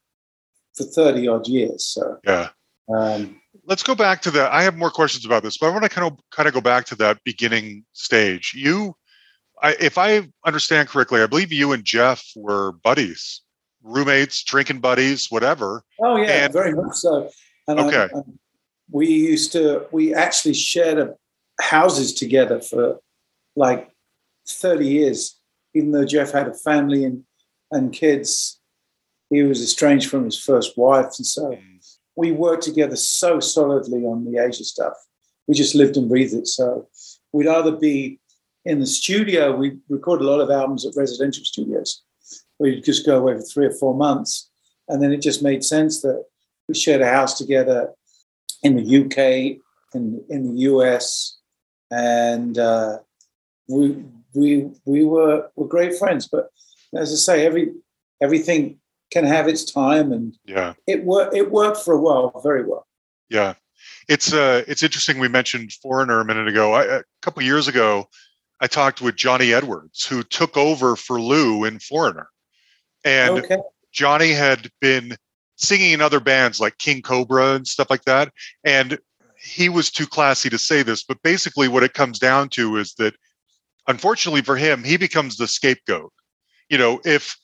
for 0.76 0.84
thirty 0.86 1.28
odd 1.28 1.48
years. 1.48 1.86
So 1.86 2.18
Yeah. 2.26 2.50
um, 2.90 3.40
let's 3.66 3.84
go 3.84 3.96
back 3.96 4.22
to 4.22 4.32
the 4.32 4.54
i 4.54 4.62
have 4.64 4.76
more 4.78 4.90
questions 4.92 5.26
about 5.26 5.44
this 5.44 5.58
but 5.58 5.68
i 5.68 5.70
want 5.70 5.84
to 5.84 5.90
kind 5.90 6.06
of 6.12 6.18
kind 6.32 6.48
of 6.48 6.54
go 6.54 6.62
back 6.62 6.86
to 6.86 6.96
that 6.96 7.24
beginning 7.24 7.84
stage 7.94 8.54
you 8.56 8.96
I, 9.62 9.76
if 9.80 9.98
i 9.98 10.28
understand 10.46 10.90
correctly 10.90 11.22
i 11.22 11.28
believe 11.28 11.52
you 11.52 11.72
and 11.72 11.84
jeff 11.84 12.24
were 12.36 12.74
buddies 12.84 13.42
roommates 13.84 14.44
drinking 14.44 14.80
buddies 14.80 15.28
whatever 15.30 15.84
oh 16.02 16.18
yeah, 16.18 16.46
And- 16.46 16.54
very 16.54 16.74
much 16.74 16.96
so. 16.96 17.30
And 17.68 17.80
I- 17.80 17.88
Okay. 17.88 18.14
Um, 18.14 18.40
we 18.92 19.08
used 19.08 19.52
to 19.54 19.88
we 19.92 20.14
actually 20.14 20.54
shared 20.54 21.00
a, 21.00 21.16
houses 21.60 22.14
together 22.14 22.60
for 22.62 23.00
like 23.56 23.90
thirty 24.48 24.88
years. 24.88 25.40
Even 25.74 25.92
though 25.92 26.06
Jeff 26.06 26.32
had 26.32 26.48
a 26.48 26.54
family 26.54 27.04
and 27.06 27.24
and 27.72 27.94
kids, 27.94 28.60
he 29.30 29.42
was 29.44 29.62
estranged 29.62 30.10
from 30.10 30.26
his 30.26 30.38
first 30.40 30.78
wife, 30.78 31.12
and 31.18 31.26
so. 31.26 31.56
Hmm. 31.56 31.73
We 32.16 32.32
worked 32.32 32.64
together 32.64 32.96
so 32.96 33.40
solidly 33.40 34.04
on 34.04 34.26
the 34.26 34.38
Asia 34.38 34.64
stuff. 34.64 34.94
We 35.48 35.56
just 35.56 35.76
lived 35.76 35.98
and 35.98 36.10
breathed 36.10 36.34
it. 36.34 36.48
So 36.48 36.88
we'd 37.32 37.48
either 37.48 37.72
be 37.72 38.20
in 38.66 38.80
the 38.80 38.86
studio, 38.86 39.56
we 39.56 39.78
record 39.90 40.22
a 40.22 40.26
lot 40.26 40.40
of 40.40 40.50
albums 40.50 40.86
at 40.86 40.96
residential 40.96 41.44
studios, 41.44 42.02
you'd 42.60 42.84
just 42.84 43.06
go 43.06 43.18
away 43.18 43.36
for 43.36 43.42
three 43.42 43.66
or 43.66 43.74
four 43.74 43.94
months. 43.94 44.50
And 44.88 45.02
then 45.02 45.12
it 45.12 45.22
just 45.22 45.44
made 45.44 45.64
sense 45.64 46.02
that 46.02 46.24
we 46.68 46.76
shared 46.76 47.02
a 47.02 47.08
house 47.10 47.38
together 47.38 47.92
in 48.64 48.76
the 48.76 49.04
UK, 49.04 49.60
in, 49.94 50.24
in 50.30 50.56
the 50.56 50.62
US, 50.62 51.38
and 51.92 52.58
uh, 52.58 53.00
we 53.68 54.04
we 54.34 54.70
we 54.86 55.04
were 55.04 55.50
were 55.56 55.68
great 55.68 55.98
friends. 55.98 56.28
But 56.28 56.50
as 56.96 57.12
I 57.12 57.16
say, 57.16 57.46
every 57.46 57.74
everything 58.22 58.80
can 59.14 59.24
have 59.26 59.48
its 59.48 59.64
time 59.72 60.12
and 60.12 60.36
yeah 60.46 60.74
it 60.88 61.04
worked. 61.06 61.36
It 61.36 61.52
worked 61.52 61.78
for 61.78 61.94
a 61.94 62.00
while, 62.00 62.40
very 62.44 62.64
well. 62.64 62.88
yeah 63.30 63.54
it's 64.10 64.34
uh 64.34 64.64
it's 64.68 64.84
interesting 64.84 65.20
we 65.20 65.28
mentioned 65.28 65.72
foreigner 65.74 66.20
a 66.20 66.26
minute 66.26 66.48
ago 66.48 66.74
I, 66.74 66.84
a 66.84 67.04
couple 67.22 67.42
years 67.44 67.68
ago 67.68 68.06
i 68.60 68.68
talked 68.68 69.02
with 69.02 69.16
johnny 69.16 69.54
edwards 69.54 70.06
who 70.06 70.24
took 70.24 70.58
over 70.58 70.96
for 70.96 71.22
lou 71.22 71.64
in 71.64 71.80
foreigner 71.80 72.28
and 73.06 73.40
okay. 73.40 73.58
Johnny 73.92 74.32
had 74.32 74.70
been 74.82 75.16
singing 75.56 75.92
in 75.92 76.02
other 76.02 76.20
bands 76.20 76.60
like 76.60 76.78
King 76.78 77.02
Cobra 77.02 77.54
and 77.54 77.68
stuff 77.68 77.90
like 77.90 78.04
that. 78.06 78.32
And 78.64 78.98
he 79.38 79.70
was 79.70 79.92
too 79.92 80.08
classy 80.08 80.50
to 80.50 80.58
say 80.58 80.84
this, 80.84 81.04
but 81.04 81.22
basically, 81.22 81.68
what 81.68 81.84
it 81.84 81.94
comes 81.94 82.18
down 82.18 82.50
to 82.50 82.78
is 82.78 82.94
that 82.96 83.14
unfortunately 83.88 84.42
for 84.42 84.56
him, 84.56 84.84
he 84.84 84.98
becomes 84.98 85.38
the 85.38 85.48
scapegoat. 85.48 86.12
You 86.70 86.78
know, 86.78 87.02
if 87.06 87.36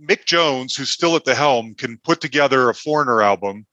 Mick 0.00 0.24
Jones, 0.24 0.76
who's 0.76 0.90
still 0.90 1.16
at 1.16 1.24
the 1.24 1.34
helm, 1.34 1.74
can 1.74 1.98
put 1.98 2.20
together 2.20 2.68
a 2.68 2.74
foreigner 2.74 3.22
album, 3.22 3.66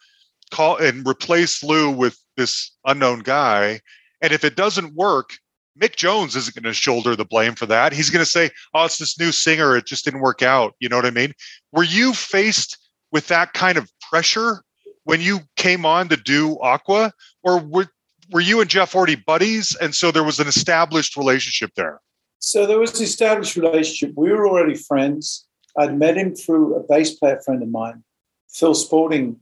call 0.52 0.78
and 0.78 1.08
replace 1.08 1.64
Lou 1.64 1.90
with 1.90 2.18
this 2.38 2.72
unknown 2.86 3.20
guy, 3.20 3.82
and 4.22 4.32
if 4.32 4.44
it 4.44 4.56
doesn't 4.56 4.96
work, 4.96 5.38
Mick 5.80 5.96
Jones 5.96 6.36
isn't 6.36 6.56
going 6.56 6.64
to 6.64 6.74
shoulder 6.74 7.16
the 7.16 7.26
blame 7.26 7.54
for 7.56 7.66
that. 7.66 7.94
He's 7.94 8.10
going 8.10 8.24
to 8.24 8.30
say, 8.30 8.50
"Oh, 8.74 8.86
it's 8.86 8.98
this 8.98 9.20
new 9.20 9.32
singer. 9.32 9.76
It 9.76 9.86
just 9.86 10.06
didn't 10.06 10.22
work 10.22 10.42
out." 10.42 10.74
You 10.80 10.90
know 10.90 10.96
what 10.96 11.06
I 11.06 11.12
mean? 11.12 11.34
Were 11.72 11.84
you 11.84 12.14
faced 12.14 12.78
with 13.12 13.28
that 13.28 13.54
kind 13.54 13.78
of 13.78 13.92
pressure 14.10 14.64
when 15.04 15.22
you 15.22 15.42
came 15.58 15.86
on 15.86 16.08
to 16.10 16.18
do 16.18 16.58
Aqua, 16.62 17.12
or 17.44 17.60
were 17.60 17.88
were 18.32 18.42
you 18.42 18.62
and 18.62 18.70
Jeff 18.70 18.96
already 18.96 19.16
buddies, 19.16 19.76
and 19.82 19.94
so 19.94 20.12
there 20.12 20.24
was 20.24 20.40
an 20.40 20.48
established 20.48 21.18
relationship 21.18 21.72
there? 21.76 22.00
So 22.40 22.66
there 22.66 22.80
was 22.80 22.98
an 23.00 23.04
established 23.04 23.56
relationship. 23.56 24.14
We 24.16 24.32
were 24.32 24.48
already 24.48 24.76
friends. 24.76 25.45
I'd 25.78 25.98
met 25.98 26.18
him 26.18 26.36
through 26.36 26.76
a 26.76 26.80
bass 26.82 27.16
player 27.16 27.40
friend 27.44 27.62
of 27.62 27.70
mine, 27.70 28.04
Phil 28.50 28.74
Spalding, 28.74 29.38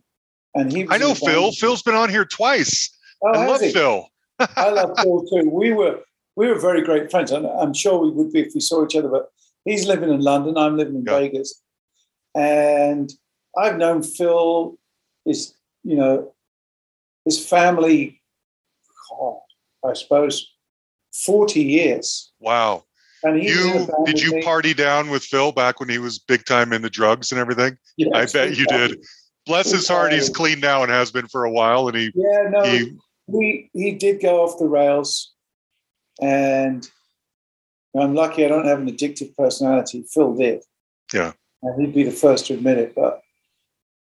and 0.55 0.71
he. 0.71 0.83
Was 0.83 0.91
I 0.93 0.97
know 0.97 1.13
Phil. 1.13 1.43
band. 1.43 1.55
Phil's 1.55 1.81
been 1.83 1.95
on 1.95 2.09
here 2.09 2.25
twice. 2.25 2.89
Oh, 3.23 3.29
I 3.29 3.45
love 3.47 3.61
he? 3.61 3.71
Phil. 3.71 4.07
I 4.39 4.69
love 4.69 4.97
Phil 5.01 5.25
too. 5.27 5.49
We 5.49 5.73
were 5.73 5.99
we 6.35 6.47
were 6.47 6.59
very 6.59 6.81
great 6.81 7.11
friends, 7.11 7.31
and 7.31 7.45
I'm 7.45 7.73
sure 7.73 7.99
we 7.99 8.09
would 8.11 8.31
be 8.31 8.41
if 8.41 8.53
we 8.53 8.59
saw 8.61 8.83
each 8.85 8.95
other. 8.95 9.09
But 9.09 9.29
he's 9.65 9.85
living 9.87 10.09
in 10.11 10.21
London. 10.21 10.57
I'm 10.57 10.75
living 10.77 10.95
in 10.95 11.03
Yeah. 11.05 11.19
Vegas, 11.19 11.61
and 12.35 13.13
I've 13.57 13.77
known 13.77 14.03
Phil. 14.03 14.77
His 15.25 15.53
you 15.83 15.95
know 15.95 16.33
his 17.25 17.45
family. 17.45 18.21
God, 19.09 19.37
I 19.85 19.93
suppose 19.93 20.51
forty 21.13 21.61
years. 21.63 22.31
Wow. 22.39 22.85
And 23.23 23.41
he 23.41 23.47
was 23.49 23.65
in 23.65 23.71
a 23.71 23.77
You 23.99 24.05
did 24.05 24.21
you 24.21 24.31
me. 24.33 24.41
party 24.43 24.73
down 24.73 25.09
with 25.09 25.23
Phil 25.23 25.51
back 25.51 25.79
when 25.79 25.89
he 25.89 25.97
was 25.97 26.19
big 26.19 26.45
time 26.45 26.73
in 26.73 26.81
the 26.81 26.89
drugs 26.89 27.31
and 27.31 27.39
everything? 27.39 27.77
Yes, 27.97 28.11
I 28.13 28.25
bet 28.37 28.57
you 28.57 28.65
did. 28.65 29.03
Bless 29.45 29.71
his 29.71 29.87
heart, 29.87 30.13
he's 30.13 30.29
clean 30.29 30.59
now 30.59 30.83
and 30.83 30.91
has 30.91 31.11
been 31.11 31.27
for 31.27 31.43
a 31.45 31.51
while. 31.51 31.87
And 31.87 31.97
he 31.97 32.11
Yeah, 32.15 32.49
no, 32.49 32.63
he 32.63 32.97
he 33.31 33.69
he 33.73 33.91
did 33.91 34.21
go 34.21 34.43
off 34.43 34.57
the 34.59 34.65
rails, 34.67 35.33
and 36.21 36.87
I'm 37.95 38.15
lucky 38.15 38.45
I 38.45 38.47
don't 38.47 38.65
have 38.65 38.79
an 38.79 38.89
addictive 38.89 39.35
personality. 39.35 40.05
Phil 40.13 40.33
did. 40.35 40.61
Yeah. 41.13 41.33
and 41.61 41.79
he'd 41.81 41.93
be 41.93 42.03
the 42.03 42.11
first 42.11 42.47
to 42.47 42.53
admit 42.55 42.77
it. 42.77 42.95
But 42.95 43.21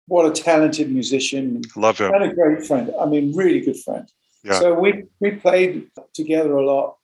what 0.06 0.26
a 0.26 0.30
talented 0.42 0.90
musician 0.92 1.62
love 1.76 1.98
him. 1.98 2.12
and 2.12 2.24
a 2.24 2.34
great 2.34 2.66
friend. 2.66 2.90
I 3.00 3.06
mean, 3.06 3.34
really 3.34 3.60
good 3.60 3.78
friend. 3.80 4.06
Yeah. 4.42 4.60
So 4.60 4.74
we 4.74 5.04
we 5.20 5.32
played 5.32 5.90
together 6.12 6.54
a 6.56 6.66
lot, 6.66 6.96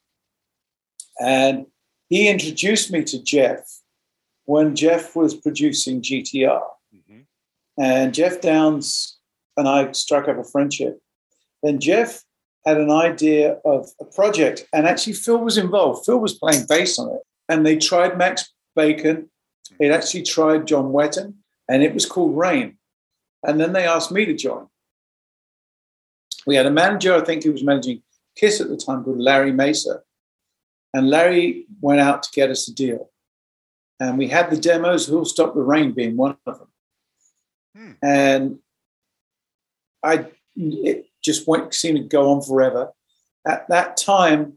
and 1.18 1.66
he 2.10 2.28
introduced 2.28 2.92
me 2.92 3.02
to 3.04 3.22
Jeff 3.22 3.80
when 4.44 4.76
Jeff 4.76 5.16
was 5.16 5.34
producing 5.34 6.02
GTR. 6.02 6.68
Mhm. 6.94 7.24
And 7.78 8.12
Geoff 8.12 8.40
Downes 8.40 9.18
and 9.56 9.68
I 9.68 9.90
struck 9.92 10.28
up 10.28 10.36
a 10.36 10.44
friendship. 10.44 11.00
Then 11.62 11.78
Jeff 11.78 12.24
had 12.66 12.78
an 12.78 12.90
idea 12.90 13.54
of 13.64 13.90
a 14.00 14.04
project, 14.04 14.66
and 14.72 14.86
actually 14.86 15.14
Phil 15.14 15.38
was 15.38 15.56
involved. 15.56 16.04
Phil 16.04 16.18
was 16.18 16.34
playing 16.34 16.66
bass 16.68 16.98
on 16.98 17.14
it, 17.14 17.22
and 17.48 17.64
they 17.64 17.76
tried 17.76 18.18
Max 18.18 18.52
Bacon. 18.76 19.30
They'd 19.78 19.92
actually 19.92 20.24
tried 20.24 20.66
John 20.66 20.92
Wetton, 20.92 21.34
and 21.68 21.82
it 21.82 21.94
was 21.94 22.04
called 22.04 22.36
Rain. 22.36 22.78
And 23.42 23.58
then 23.58 23.72
they 23.72 23.86
asked 23.86 24.10
me 24.10 24.26
to 24.26 24.34
join. 24.34 24.68
We 26.46 26.56
had 26.56 26.66
a 26.66 26.70
manager, 26.70 27.14
I 27.14 27.24
think, 27.24 27.44
who 27.44 27.52
was 27.52 27.62
managing 27.62 28.02
Kiss 28.36 28.60
at 28.60 28.68
the 28.68 28.76
time, 28.76 29.04
called 29.04 29.18
Larry 29.18 29.52
Mazer, 29.52 30.04
and 30.92 31.08
Larry 31.08 31.66
went 31.80 32.00
out 32.00 32.22
to 32.24 32.30
get 32.32 32.50
us 32.50 32.68
a 32.68 32.74
deal. 32.74 33.10
And 33.98 34.16
we 34.18 34.28
had 34.28 34.50
the 34.50 34.56
demos, 34.56 35.06
Who'll 35.06 35.24
Stop 35.24 35.54
the 35.54 35.62
Rain 35.62 35.92
being 35.92 36.16
one 36.16 36.36
of 36.46 36.58
them. 36.58 36.68
Hmm. 37.76 37.92
And 38.02 38.58
I 40.02 40.26
it 40.56 41.06
just 41.22 41.46
went 41.46 41.72
seemed 41.74 41.98
to 41.98 42.04
go 42.04 42.32
on 42.32 42.42
forever. 42.42 42.92
At 43.46 43.68
that 43.68 43.96
time, 43.96 44.54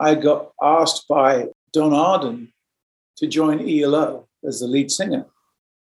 I 0.00 0.14
got 0.14 0.52
asked 0.62 1.06
by 1.08 1.48
Don 1.72 1.92
Arden 1.92 2.52
to 3.18 3.26
join 3.26 3.68
ELO 3.68 4.28
as 4.46 4.60
the 4.60 4.66
lead 4.66 4.90
singer. 4.90 5.26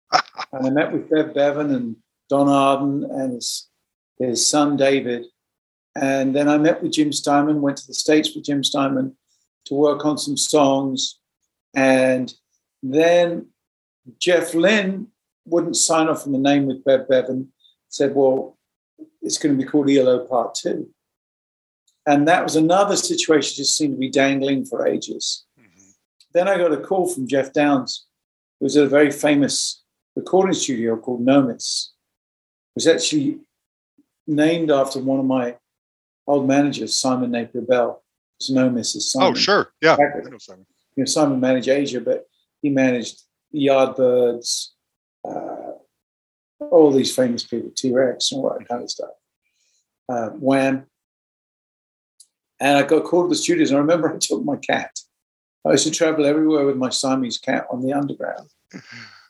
and 0.52 0.68
I 0.68 0.70
met 0.70 0.92
with 0.92 1.10
Bev 1.10 1.34
Bevan 1.34 1.74
and 1.74 1.96
Don 2.30 2.48
Arden 2.48 3.04
and 3.10 3.34
his, 3.34 3.68
his 4.20 4.46
son 4.46 4.78
David. 4.78 5.26
And 5.96 6.36
then 6.36 6.48
I 6.48 6.58
met 6.58 6.82
with 6.82 6.94
Jim 6.94 7.12
Steinman, 7.12 7.62
went 7.62 7.78
to 7.78 7.88
the 7.88 7.94
States 7.94 8.36
with 8.36 8.46
Jim 8.46 8.64
Steinman 8.64 9.16
to 9.68 9.76
work 9.76 10.06
on 10.06 10.18
some 10.18 10.38
songs. 10.38 11.20
And 11.74 12.34
then 12.82 13.48
Jeff 14.20 14.54
Lynne 14.54 15.08
wouldn't 15.46 15.78
sign 15.78 16.08
off 16.08 16.26
on 16.26 16.34
the 16.34 16.40
name 16.40 16.66
with 16.66 16.84
Bev 16.84 17.08
Bevan, 17.08 17.52
said, 17.90 18.16
well, 18.16 18.58
it's 19.22 19.38
going 19.38 19.58
to 19.58 19.64
be 19.64 19.70
called 19.70 19.90
ELO 19.90 20.26
Part 20.26 20.56
Two. 20.56 20.90
And 22.06 22.28
that 22.28 22.44
was 22.44 22.56
another 22.56 22.96
situation 22.96 23.56
just 23.56 23.76
seemed 23.76 23.94
to 23.94 24.00
be 24.00 24.10
dangling 24.10 24.66
for 24.66 24.88
ages. 24.88 25.46
Mhm. 25.60 25.94
Then 26.34 26.48
I 26.48 26.58
got 26.58 26.72
a 26.72 26.78
call 26.78 27.08
from 27.08 27.28
Geoff 27.28 27.52
Downes, 27.52 28.06
who 28.60 28.66
was 28.66 28.78
at 28.78 28.86
a 28.86 28.90
very 28.90 29.12
famous 29.12 29.84
recording 30.16 30.54
studio 30.54 30.98
called 30.98 31.22
Nomis. 31.22 31.94
It 32.76 32.80
was 32.80 32.88
actually 32.88 33.42
named 34.26 34.72
after 34.72 35.00
one 35.00 35.20
of 35.20 35.26
my 35.26 35.58
old 36.26 36.48
managers, 36.48 36.96
Simon 36.96 37.32
Napier 37.32 37.62
Bell. 37.62 38.04
Known 38.50 38.78
as 38.78 39.12
Simon. 39.12 39.32
Oh, 39.32 39.34
sure. 39.34 39.72
Yeah. 39.82 39.94
Exactly. 39.94 40.22
I 40.26 40.30
know 40.30 40.38
Simon. 40.38 40.66
you 40.96 41.02
know, 41.04 41.06
Simon 41.06 41.40
managed 41.40 41.68
Asia, 41.68 42.00
but 42.02 42.26
he 42.62 42.70
managed 42.70 43.22
Yardbirds, 43.54 44.70
uh, 45.28 45.72
all 46.60 46.92
these 46.92 47.16
famous 47.16 47.44
people, 47.44 47.72
T 47.76 47.92
Rex, 47.92 48.32
and 48.32 48.42
all 48.42 48.56
that 48.58 48.68
kind 48.68 48.84
of 48.84 48.90
stuff. 48.90 49.10
Uh, 50.10 50.30
Wham. 50.30 50.86
And 52.60 52.78
I 52.78 52.84
got 52.84 53.04
called 53.04 53.26
to 53.26 53.30
the 53.30 53.36
studios. 53.42 53.70
And 53.70 53.78
I 53.78 53.82
remember 53.82 54.10
I 54.14 54.18
took 54.20 54.44
my 54.44 54.58
cat. 54.58 54.92
I 55.66 55.72
used 55.72 55.86
to 55.86 55.92
travel 55.92 56.26
everywhere 56.26 56.66
with 56.66 56.78
my 56.78 56.90
Siamese 56.90 57.38
cat 57.38 57.68
on 57.72 57.82
the 57.82 57.94
underground. 57.94 58.50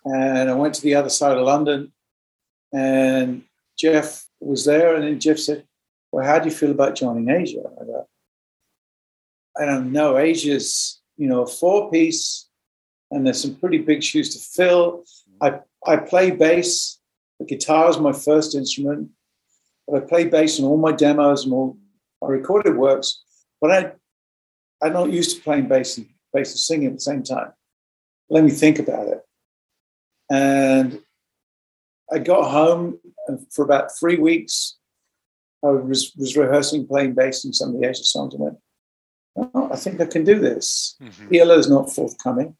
And 0.05 0.49
I 0.49 0.53
went 0.53 0.75
to 0.75 0.81
the 0.81 0.95
other 0.95 1.09
side 1.09 1.37
of 1.37 1.43
London, 1.45 1.91
and 2.73 3.43
Jeff 3.77 4.25
was 4.39 4.65
there. 4.65 4.95
And 4.95 5.03
then 5.03 5.19
Jeff 5.19 5.39
said, 5.39 5.65
Well, 6.11 6.25
how 6.25 6.39
do 6.39 6.47
you 6.47 6.55
feel 6.55 6.71
about 6.71 6.95
joining 6.95 7.29
Asia? 7.29 7.63
I 7.81 7.85
go, 7.85 8.07
I 9.59 9.65
don't 9.65 9.91
know. 9.91 10.17
Asia's, 10.17 11.01
you 11.17 11.27
know, 11.27 11.43
a 11.43 11.47
four 11.47 11.91
piece, 11.91 12.47
and 13.11 13.25
there's 13.25 13.41
some 13.41 13.55
pretty 13.55 13.79
big 13.79 14.03
shoes 14.03 14.35
to 14.35 14.39
fill. 14.39 15.03
I, 15.41 15.59
I 15.85 15.97
play 15.97 16.31
bass. 16.31 16.99
The 17.39 17.45
guitar 17.45 17.89
is 17.89 17.99
my 17.99 18.11
first 18.11 18.55
instrument. 18.55 19.09
But 19.87 20.03
I 20.03 20.05
play 20.05 20.25
bass 20.25 20.59
in 20.59 20.65
all 20.65 20.77
my 20.77 20.91
demos 20.91 21.45
and 21.45 21.53
all 21.53 21.77
my 22.21 22.27
recorded 22.27 22.75
works. 22.75 23.23
But 23.61 23.71
I, 23.71 23.91
I'm 24.85 24.93
not 24.93 25.11
used 25.11 25.37
to 25.37 25.43
playing 25.43 25.67
bass 25.67 25.97
and 25.97 26.07
bass 26.33 26.51
and 26.51 26.59
singing 26.59 26.87
at 26.87 26.93
the 26.93 26.99
same 26.99 27.23
time. 27.23 27.53
Let 28.29 28.43
me 28.43 28.49
think 28.49 28.79
about 28.79 29.07
it. 29.07 29.21
And 30.29 31.01
I 32.11 32.19
got 32.19 32.51
home 32.51 32.99
and 33.27 33.45
for 33.51 33.63
about 33.63 33.97
three 33.97 34.17
weeks. 34.17 34.75
I 35.63 35.69
was, 35.69 36.13
was 36.15 36.37
rehearsing 36.37 36.85
playing 36.85 37.15
bass 37.15 37.43
in 37.43 37.51
some 37.51 37.73
of 37.73 37.81
the 37.81 37.87
Asia 37.87 38.03
songs 38.03 38.33
and 38.33 38.43
went, 38.43 38.57
oh, 39.37 39.69
I 39.71 39.75
think 39.75 40.01
I 40.01 40.05
can 40.05 40.23
do 40.23 40.39
this. 40.39 40.95
Mhm. 41.01 41.35
ELO's 41.35 41.69
not 41.69 41.93
forthcoming. 41.93 42.55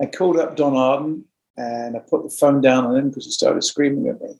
I 0.00 0.06
called 0.06 0.38
up 0.38 0.56
Don 0.56 0.76
Arden 0.76 1.24
and 1.56 1.96
I 1.96 2.00
put 2.00 2.22
the 2.22 2.30
phone 2.30 2.60
down 2.60 2.86
on 2.86 2.96
him 2.96 3.08
because 3.10 3.26
he 3.26 3.30
started 3.32 3.62
screaming 3.62 4.08
at 4.08 4.20
me 4.20 4.38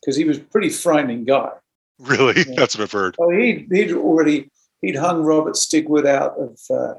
because 0.00 0.16
he 0.16 0.24
was 0.24 0.38
a 0.38 0.42
pretty 0.42 0.68
frightening 0.68 1.24
guy. 1.24 1.50
Really? 1.98 2.34
Yeah. 2.46 2.54
That's 2.56 2.76
what 2.76 2.84
I've 2.84 2.92
heard. 2.92 3.16
Oh, 3.18 3.30
he'd, 3.30 3.68
he'd 3.70 3.92
already 3.92 4.50
he'd 4.80 4.96
hung 4.96 5.22
Robert 5.22 5.54
Stigwood 5.54 6.06
out 6.06 6.36
of 6.38 6.58
uh, 6.70 6.94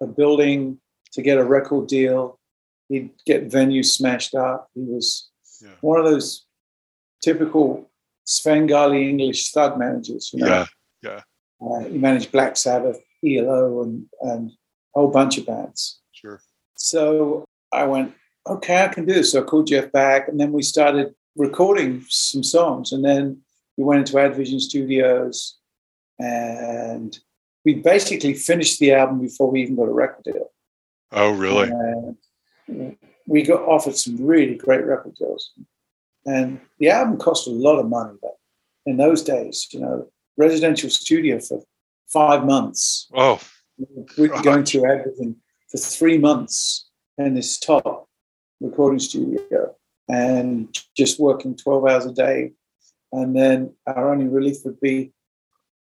a 0.00 0.06
building 0.06 0.80
to 1.12 1.22
get 1.22 1.38
a 1.38 1.44
record 1.44 1.88
deal. 1.88 2.38
He'd 2.88 3.10
get 3.26 3.48
venues 3.50 3.86
smashed 3.86 4.34
up. 4.34 4.70
He 4.74 4.82
was 4.82 5.28
Yeah. 5.62 5.70
one 5.80 5.98
of 5.98 6.04
those 6.06 6.46
typical 7.22 7.90
Svengali 8.24 9.08
English 9.08 9.52
thug 9.52 9.78
managers. 9.78 10.30
You 10.32 10.44
know? 10.44 10.66
Yeah. 11.02 11.22
Uh, 11.60 11.80
he 11.80 11.98
managed 11.98 12.30
Black 12.30 12.56
Sabbath, 12.56 13.00
ELO, 13.24 13.82
and 13.82 14.06
and 14.22 14.50
a 14.94 15.00
whole 15.00 15.10
bunch 15.10 15.38
of 15.38 15.46
bands. 15.46 16.00
Sure. 16.12 16.40
So 16.74 17.44
I 17.72 17.84
went, 17.84 18.14
okay, 18.46 18.84
I 18.84 18.88
can 18.88 19.04
do 19.04 19.14
this. 19.14 19.32
So 19.32 19.42
I 19.42 19.44
called 19.44 19.66
Jeff 19.66 19.92
back, 19.92 20.28
and 20.28 20.38
then 20.38 20.52
we 20.52 20.62
started 20.62 21.14
recording 21.36 22.04
some 22.08 22.42
songs, 22.42 22.92
and 22.92 23.04
then 23.04 23.38
we 23.76 23.84
went 23.84 24.00
into 24.00 24.18
Advision 24.18 24.60
Studios, 24.60 25.58
and 26.18 27.18
we 27.64 27.74
basically 27.74 28.34
finished 28.34 28.80
the 28.80 28.92
album 28.92 29.20
before 29.20 29.50
we 29.50 29.62
even 29.62 29.76
got 29.76 29.88
a 29.88 29.92
record 29.92 30.24
deal. 30.24 30.50
Oh, 31.12 31.30
really? 31.32 31.70
And 32.66 32.96
we 33.26 33.42
got 33.42 33.62
offered 33.62 33.96
some 33.96 34.16
really 34.24 34.54
great 34.54 34.84
record 34.84 35.14
deals, 35.14 35.52
and 36.26 36.60
the 36.78 36.90
album 36.90 37.18
cost 37.18 37.46
a 37.46 37.50
lot 37.50 37.78
of 37.78 37.88
money. 37.88 38.16
But 38.20 38.36
in 38.86 38.96
those 38.96 39.22
days, 39.22 39.68
you 39.72 39.80
know, 39.80 40.08
residential 40.36 40.90
studio 40.90 41.38
for 41.40 41.62
five 42.12 42.44
months. 42.44 43.08
Oh, 43.14 43.40
We'd 44.16 44.32
be 44.32 44.42
going 44.42 44.64
to 44.64 44.84
Advision 44.84 45.36
for 45.70 45.78
three 45.78 46.18
months 46.18 46.88
in 47.16 47.34
this 47.34 47.58
top 47.58 48.08
recording 48.60 48.98
studio 48.98 49.74
and 50.08 50.76
just 50.96 51.20
working 51.20 51.54
12 51.56 51.86
hours 51.86 52.06
a 52.06 52.12
day. 52.12 52.52
And 53.12 53.36
then 53.36 53.74
our 53.86 54.12
only 54.12 54.26
relief 54.26 54.56
would 54.64 54.80
be 54.80 55.12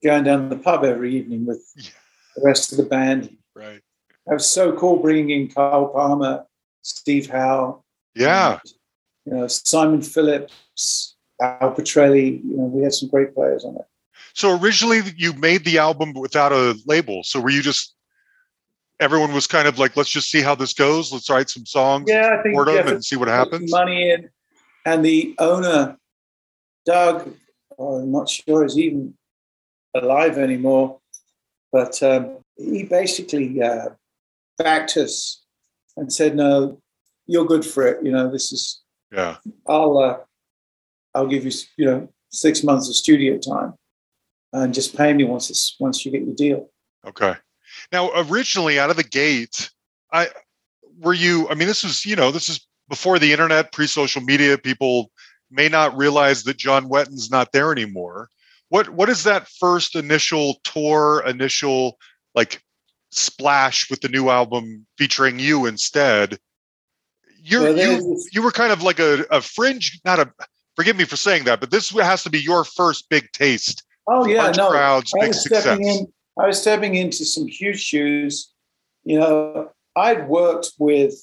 going 0.03 0.23
down 0.23 0.43
to 0.49 0.55
the 0.55 0.61
pub 0.61 0.83
every 0.85 1.15
evening 1.17 1.45
with 1.45 1.61
the 2.35 2.41
rest 2.43 2.71
of 2.71 2.77
the 2.77 2.83
band. 2.85 3.35
right. 3.55 3.81
It 4.27 4.33
was 4.33 4.49
so 4.49 4.71
cool 4.77 4.97
bringing 4.97 5.29
in 5.31 5.47
Carl 5.49 5.87
Palmer, 5.89 6.45
Steve 6.83 7.29
Howe, 7.29 7.83
Yeah. 8.15 8.59
you 9.25 9.33
know, 9.33 9.47
Simon 9.47 10.01
Phillips, 10.01 11.17
Al 11.41 11.73
Pitrelli. 11.73 12.41
You 12.43 12.57
know, 12.57 12.63
we 12.65 12.83
had 12.83 12.93
some 12.93 13.09
great 13.09 13.33
players 13.33 13.65
on 13.65 13.75
it. 13.75 13.85
So 14.33 14.59
originally 14.59 15.01
you 15.15 15.33
made 15.33 15.65
the 15.65 15.77
album 15.77 16.13
without 16.13 16.51
a 16.51 16.77
label. 16.85 17.23
So 17.23 17.39
were 17.39 17.49
you 17.49 17.61
just 17.61 17.95
everyone 19.01 19.33
was 19.33 19.47
kind 19.47 19.67
of 19.67 19.79
like, 19.79 19.97
let's 19.97 20.11
just 20.11 20.29
see 20.29 20.41
how 20.41 20.55
this 20.55 20.73
goes. 20.73 21.11
Let's 21.11 21.29
write 21.29 21.49
some 21.49 21.65
songs, 21.65 22.05
Yeah, 22.07 22.37
I 22.39 22.43
think 22.43 22.67
Jeff 22.67 22.87
and 22.87 23.03
see 23.03 23.15
what 23.15 23.27
happens. 23.27 23.71
Money 23.71 24.11
in, 24.11 24.29
and 24.85 25.03
the 25.03 25.35
owner, 25.39 25.97
Doug, 26.85 27.33
oh, 27.77 27.95
I'm 27.95 28.11
not 28.11 28.29
sure 28.29 28.63
is 28.63 28.77
even 28.77 29.15
alive 29.95 30.37
anymore, 30.37 30.99
but 31.71 32.01
um, 32.03 32.37
he 32.55 32.83
basically 32.83 33.61
uh, 33.61 33.89
backed 34.57 34.97
us 34.97 35.43
and 35.97 36.11
said, 36.13 36.35
"No, 36.35 36.79
you're 37.27 37.45
good 37.45 37.65
for 37.65 37.85
it. 37.87 38.03
You 38.03 38.11
know, 38.11 38.31
this 38.31 38.51
is 38.51 38.81
Yeah. 39.11 39.37
I'll 39.67 39.97
uh, 39.97 40.17
I'll 41.13 41.27
give 41.27 41.45
you 41.45 41.51
you 41.77 41.85
know 41.85 42.09
six 42.29 42.63
months 42.63 42.89
of 42.89 42.95
studio 42.95 43.37
time, 43.37 43.73
and 44.53 44.73
just 44.73 44.95
pay 44.95 45.13
me 45.13 45.23
once 45.23 45.49
it's 45.49 45.75
once 45.79 46.05
you 46.05 46.11
get 46.11 46.23
your 46.23 46.35
deal." 46.35 46.69
Okay. 47.05 47.35
Now, 47.91 48.11
originally 48.15 48.79
out 48.79 48.89
of 48.89 48.97
the 48.97 49.03
gate, 49.03 49.69
I 50.11 50.29
were 50.99 51.13
you. 51.13 51.47
I 51.49 51.55
mean, 51.55 51.67
this 51.67 51.83
was 51.83 52.05
you 52.05 52.15
know 52.15 52.31
this 52.31 52.49
is 52.49 52.65
before 52.89 53.19
the 53.19 53.31
internet, 53.31 53.71
pre-social 53.71 54.21
media. 54.21 54.57
People 54.57 55.11
may 55.49 55.69
not 55.69 55.95
realize 55.97 56.43
that 56.43 56.57
John 56.57 56.89
Wetton's 56.89 57.31
not 57.31 57.51
there 57.51 57.71
anymore. 57.71 58.29
What 58.69 58.89
what 58.89 59.09
is 59.09 59.23
that 59.23 59.47
first 59.47 59.95
initial 59.95 60.55
tour, 60.63 61.23
initial 61.25 61.97
like 62.35 62.61
splash 63.11 63.89
with 63.89 64.01
the 64.01 64.09
new 64.09 64.29
album 64.29 64.85
featuring 64.97 65.39
you 65.39 65.65
instead? 65.65 66.37
You're, 67.43 67.73
Well, 67.73 67.77
you 67.77 68.23
you 68.31 68.41
were 68.41 68.51
kind 68.51 68.71
of 68.71 68.83
like 68.83 68.99
a, 68.99 69.25
a 69.31 69.41
fringe, 69.41 69.99
not 70.05 70.19
a. 70.19 70.31
Forgive 70.75 70.95
me 70.95 71.03
for 71.03 71.17
saying 71.17 71.43
that, 71.45 71.59
but 71.59 71.69
this 71.69 71.89
has 71.89 72.23
to 72.23 72.29
be 72.29 72.39
your 72.39 72.63
first 72.63 73.09
big 73.09 73.29
taste. 73.33 73.83
Oh 74.07 74.25
yeah, 74.25 74.43
large 74.43 74.57
no. 74.57 74.69
crowds, 74.69 75.13
I 75.21 75.27
was 75.27 75.43
success. 75.43 75.63
stepping 75.63 75.87
in. 75.87 76.07
I 76.39 76.47
was 76.47 76.61
stepping 76.61 76.95
into 76.95 77.25
some 77.25 77.47
huge 77.47 77.79
shoes. 77.79 78.51
You 79.03 79.19
know, 79.19 79.71
I'd 79.95 80.27
worked 80.27 80.71
with 80.79 81.13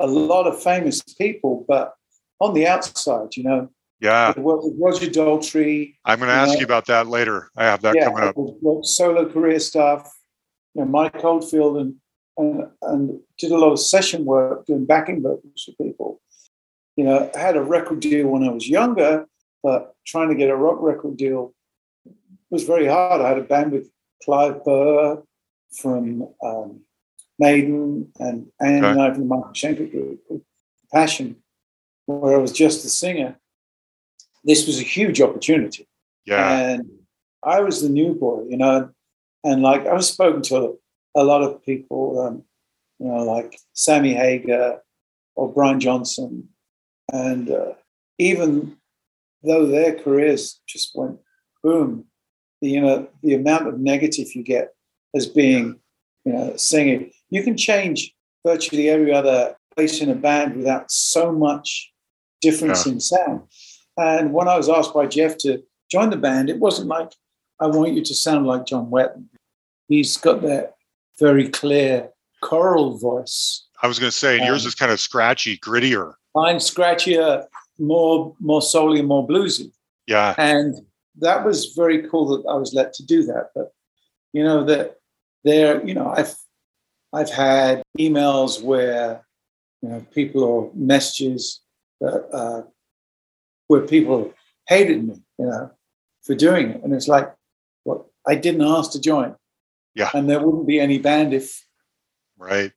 a 0.00 0.06
lot 0.06 0.46
of 0.46 0.62
famous 0.62 1.02
people, 1.02 1.64
but 1.66 1.94
on 2.40 2.54
the 2.54 2.66
outside, 2.66 3.36
you 3.36 3.42
know, 3.42 3.70
Yeah, 4.00 4.32
I 4.36 4.40
worked 4.40 4.64
with 4.64 4.74
Roger 4.78 5.06
Daltrey. 5.10 5.96
I'm 6.04 6.18
going 6.18 6.28
to 6.28 6.34
ask 6.34 6.52
know, 6.52 6.60
you 6.60 6.64
about 6.64 6.86
that 6.86 7.06
later. 7.08 7.50
I 7.56 7.64
have 7.64 7.82
that 7.82 7.96
yeah, 7.96 8.04
coming 8.04 8.22
up. 8.24 8.84
Solo 8.84 9.28
career 9.28 9.58
stuff. 9.58 10.12
You 10.74 10.82
know, 10.82 10.88
Mike 10.88 11.24
Oldfield 11.24 11.78
and 11.78 11.94
and 12.36 12.68
and 12.82 13.20
did 13.38 13.50
a 13.50 13.58
lot 13.58 13.72
of 13.72 13.80
session 13.80 14.24
work 14.24 14.66
doing 14.66 14.86
backing 14.86 15.22
vocals 15.22 15.64
for 15.64 15.84
people. 15.84 16.20
You 16.96 17.04
know, 17.04 17.30
I 17.34 17.38
had 17.38 17.56
a 17.56 17.62
record 17.62 18.00
deal 18.00 18.28
when 18.28 18.44
I 18.44 18.50
was 18.50 18.68
younger, 18.68 19.26
but 19.62 19.94
trying 20.06 20.28
to 20.28 20.34
get 20.34 20.50
a 20.50 20.56
rock 20.56 20.78
record 20.80 21.16
deal 21.16 21.54
was 22.50 22.64
very 22.64 22.86
hard. 22.86 23.20
I 23.20 23.28
had 23.28 23.38
a 23.38 23.42
band 23.42 23.72
with 23.72 23.90
Clive 24.24 24.64
Burr 24.64 25.22
from 25.80 26.28
um, 26.42 26.80
Maiden 27.38 28.12
and 28.18 28.50
Anne 28.60 28.84
Okay. 28.84 28.90
and 28.90 29.00
I 29.02 29.10
from 29.12 29.20
the 29.28 29.34
Michael 29.34 29.52
Schenker 29.52 29.90
group, 29.90 30.20
Passion, 30.92 31.36
where 32.06 32.34
I 32.36 32.38
was 32.38 32.52
just 32.52 32.82
the 32.82 32.88
singer. 32.88 33.38
This 34.44 34.66
was 34.66 34.78
a 34.80 34.82
huge 34.84 35.20
opportunity 35.20 35.86
Yeah, 36.24 36.58
and 36.58 36.88
I 37.42 37.60
was 37.60 37.82
the 37.82 37.88
new 37.88 38.14
boy, 38.14 38.44
you 38.48 38.56
know, 38.56 38.90
and 39.44 39.62
like 39.62 39.86
I 39.86 39.92
was 39.94 40.08
spoken 40.08 40.42
to 40.42 40.78
a 41.14 41.22
lot 41.24 41.42
of 41.42 41.62
people, 41.64 42.20
um, 42.20 42.44
you 42.98 43.06
know, 43.08 43.24
like 43.24 43.58
Sammy 43.74 44.14
Hagar 44.14 44.80
or 45.34 45.52
Brian 45.52 45.80
Johnson, 45.80 46.48
and 47.12 47.50
uh, 47.50 47.72
even 48.18 48.76
though 49.42 49.66
their 49.66 49.94
careers 49.94 50.60
just 50.66 50.92
went 50.96 51.18
boom, 51.62 52.06
you 52.60 52.80
know, 52.80 53.08
the 53.22 53.34
amount 53.34 53.68
of 53.68 53.78
negative 53.78 54.34
you 54.34 54.42
get 54.42 54.74
as 55.14 55.26
being, 55.26 55.78
you 56.24 56.32
know, 56.32 56.56
singing, 56.56 57.10
you 57.30 57.42
can 57.42 57.56
change 57.56 58.14
virtually 58.44 58.88
every 58.88 59.12
other 59.12 59.56
place 59.76 60.00
in 60.00 60.10
a 60.10 60.14
band 60.14 60.56
without 60.56 60.90
so 60.90 61.32
much 61.32 61.92
difference 62.40 62.86
in 62.86 63.00
sound. 63.00 63.42
And 63.96 64.32
when 64.32 64.48
I 64.48 64.56
was 64.56 64.68
asked 64.68 64.94
by 64.94 65.06
Jeff 65.06 65.36
to 65.38 65.62
join 65.90 66.10
the 66.10 66.16
band, 66.16 66.50
it 66.50 66.58
wasn't 66.58 66.88
like 66.88 67.12
I 67.60 67.66
want 67.66 67.94
you 67.94 68.04
to 68.04 68.14
sound 68.14 68.46
like 68.46 68.66
John 68.66 68.86
Wetton. 68.86 69.26
He's 69.88 70.16
got 70.16 70.42
that 70.42 70.76
very 71.18 71.48
clear 71.48 72.10
choral 72.40 72.98
voice. 72.98 73.66
I 73.82 73.88
was 73.88 73.98
going 73.98 74.10
to 74.10 74.16
say 74.16 74.44
yours 74.44 74.64
um, 74.64 74.68
is 74.68 74.74
kind 74.74 74.92
of 74.92 75.00
scratchy, 75.00 75.58
grittier. 75.58 76.14
Mine 76.34 76.56
scratchier, 76.56 77.46
more 77.78 78.34
more 78.40 78.62
soully, 78.62 79.02
more 79.02 79.26
bluesy. 79.26 79.72
Yeah. 80.06 80.34
and 80.38 80.74
that 81.20 81.44
was 81.44 81.72
very 81.76 82.08
cool 82.08 82.26
that 82.36 82.48
I 82.48 82.54
was 82.54 82.74
let 82.74 82.92
to 82.94 83.04
do 83.04 83.22
that. 83.24 83.50
But 83.54 83.72
you 84.32 84.42
know 84.42 84.64
that 84.64 84.96
there, 85.44 85.84
you 85.86 85.94
know, 85.94 86.08
I've 86.16 86.34
I've 87.12 87.30
had 87.30 87.82
emails 87.98 88.62
where 88.62 89.24
you 89.82 89.88
know 89.88 90.04
people 90.12 90.42
or 90.44 90.70
messages 90.74 91.60
that 92.00 92.28
uh, 92.32 92.62
where 93.68 93.82
people 93.82 94.32
hated 94.68 95.06
me, 95.06 95.14
you 95.38 95.46
know, 95.46 95.70
for 96.22 96.34
doing 96.34 96.70
it, 96.70 96.82
and 96.82 96.92
it's 96.94 97.08
like, 97.08 97.32
well, 97.84 98.10
I 98.26 98.34
didn't 98.34 98.62
ask 98.62 98.92
to 98.92 99.00
join, 99.00 99.34
Yeah. 99.94 100.10
and 100.14 100.28
there 100.28 100.40
wouldn't 100.44 100.66
be 100.66 100.80
any 100.80 100.98
band 100.98 101.32
if 101.34 101.64
Right. 102.36 102.72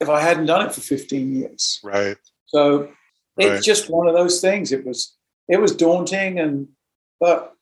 if 0.00 0.08
I 0.08 0.20
hadn't 0.20 0.46
done 0.46 0.66
it 0.66 0.74
for 0.74 0.80
fifteen 0.80 1.34
years. 1.36 1.80
Right. 1.82 2.18
So 2.46 2.90
it's 3.38 3.48
Right. 3.48 3.62
just 3.62 3.88
one 3.88 4.08
of 4.08 4.14
those 4.14 4.40
things. 4.40 4.72
It 4.72 4.84
was 4.84 5.16
it 5.48 5.60
was 5.60 5.74
daunting, 5.74 6.38
and 6.38 6.68
but 7.20 7.54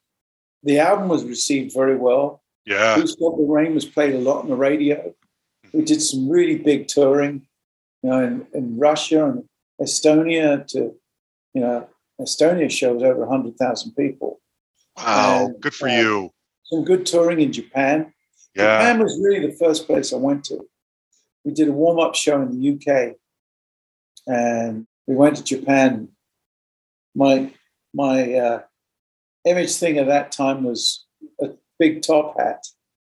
the 0.63 0.79
album 0.79 1.09
was 1.09 1.25
received 1.25 1.75
very 1.75 1.97
well. 1.97 2.43
Yeah. 2.65 2.97
Who'll 2.97 3.07
Stop 3.07 3.37
the 3.37 3.45
Rain 3.45 3.75
was 3.75 3.85
played 3.85 4.15
a 4.15 4.19
lot 4.19 4.43
on 4.43 4.49
the 4.49 4.57
radio. 4.57 5.15
We 5.73 5.85
did 5.85 6.03
some 6.03 6.29
really 6.29 6.59
big 6.59 6.89
touring, 6.89 7.47
you 8.03 8.11
know, 8.11 8.25
in, 8.25 8.47
in 8.55 8.79
Russia 8.79 9.27
and 9.27 9.45
Estonia 9.81 10.67
to, 10.69 10.95
you 11.55 11.61
know, 11.61 11.89
Estonia 12.21 12.71
shows 12.71 13.03
over 13.03 13.21
100,000 13.21 13.93
people. 13.93 14.41
Wow. 14.97 15.47
And, 15.47 15.61
Good 15.61 15.75
for 15.75 15.89
uh, 15.89 15.93
you. 15.93 16.31
Some 16.65 16.85
good 16.85 17.07
touring 17.07 17.41
in 17.41 17.53
Japan. 17.53 18.13
Yeah. 18.55 18.79
Japan 18.79 19.03
was 19.03 19.19
really 19.23 19.47
the 19.47 19.57
first 19.57 19.87
place 19.87 20.13
I 20.13 20.17
went 20.17 20.45
to. 20.45 20.69
We 21.45 21.53
did 21.53 21.69
a 21.69 21.73
warm 21.73 21.99
up 22.01 22.15
show 22.15 22.43
in 22.43 22.51
the 22.51 22.75
UK, 22.75 23.17
and 24.27 24.87
we 25.07 25.15
went 25.15 25.37
to 25.37 25.45
Japan. 25.45 26.09
My 27.15 27.53
my 27.95 28.35
uh, 28.35 28.63
image 29.45 29.75
thing 29.77 29.99
at 29.99 30.07
that 30.07 30.33
time 30.33 30.65
was 30.65 31.07
a 31.41 31.51
big 31.79 32.03
top 32.03 32.39
hat. 32.39 32.65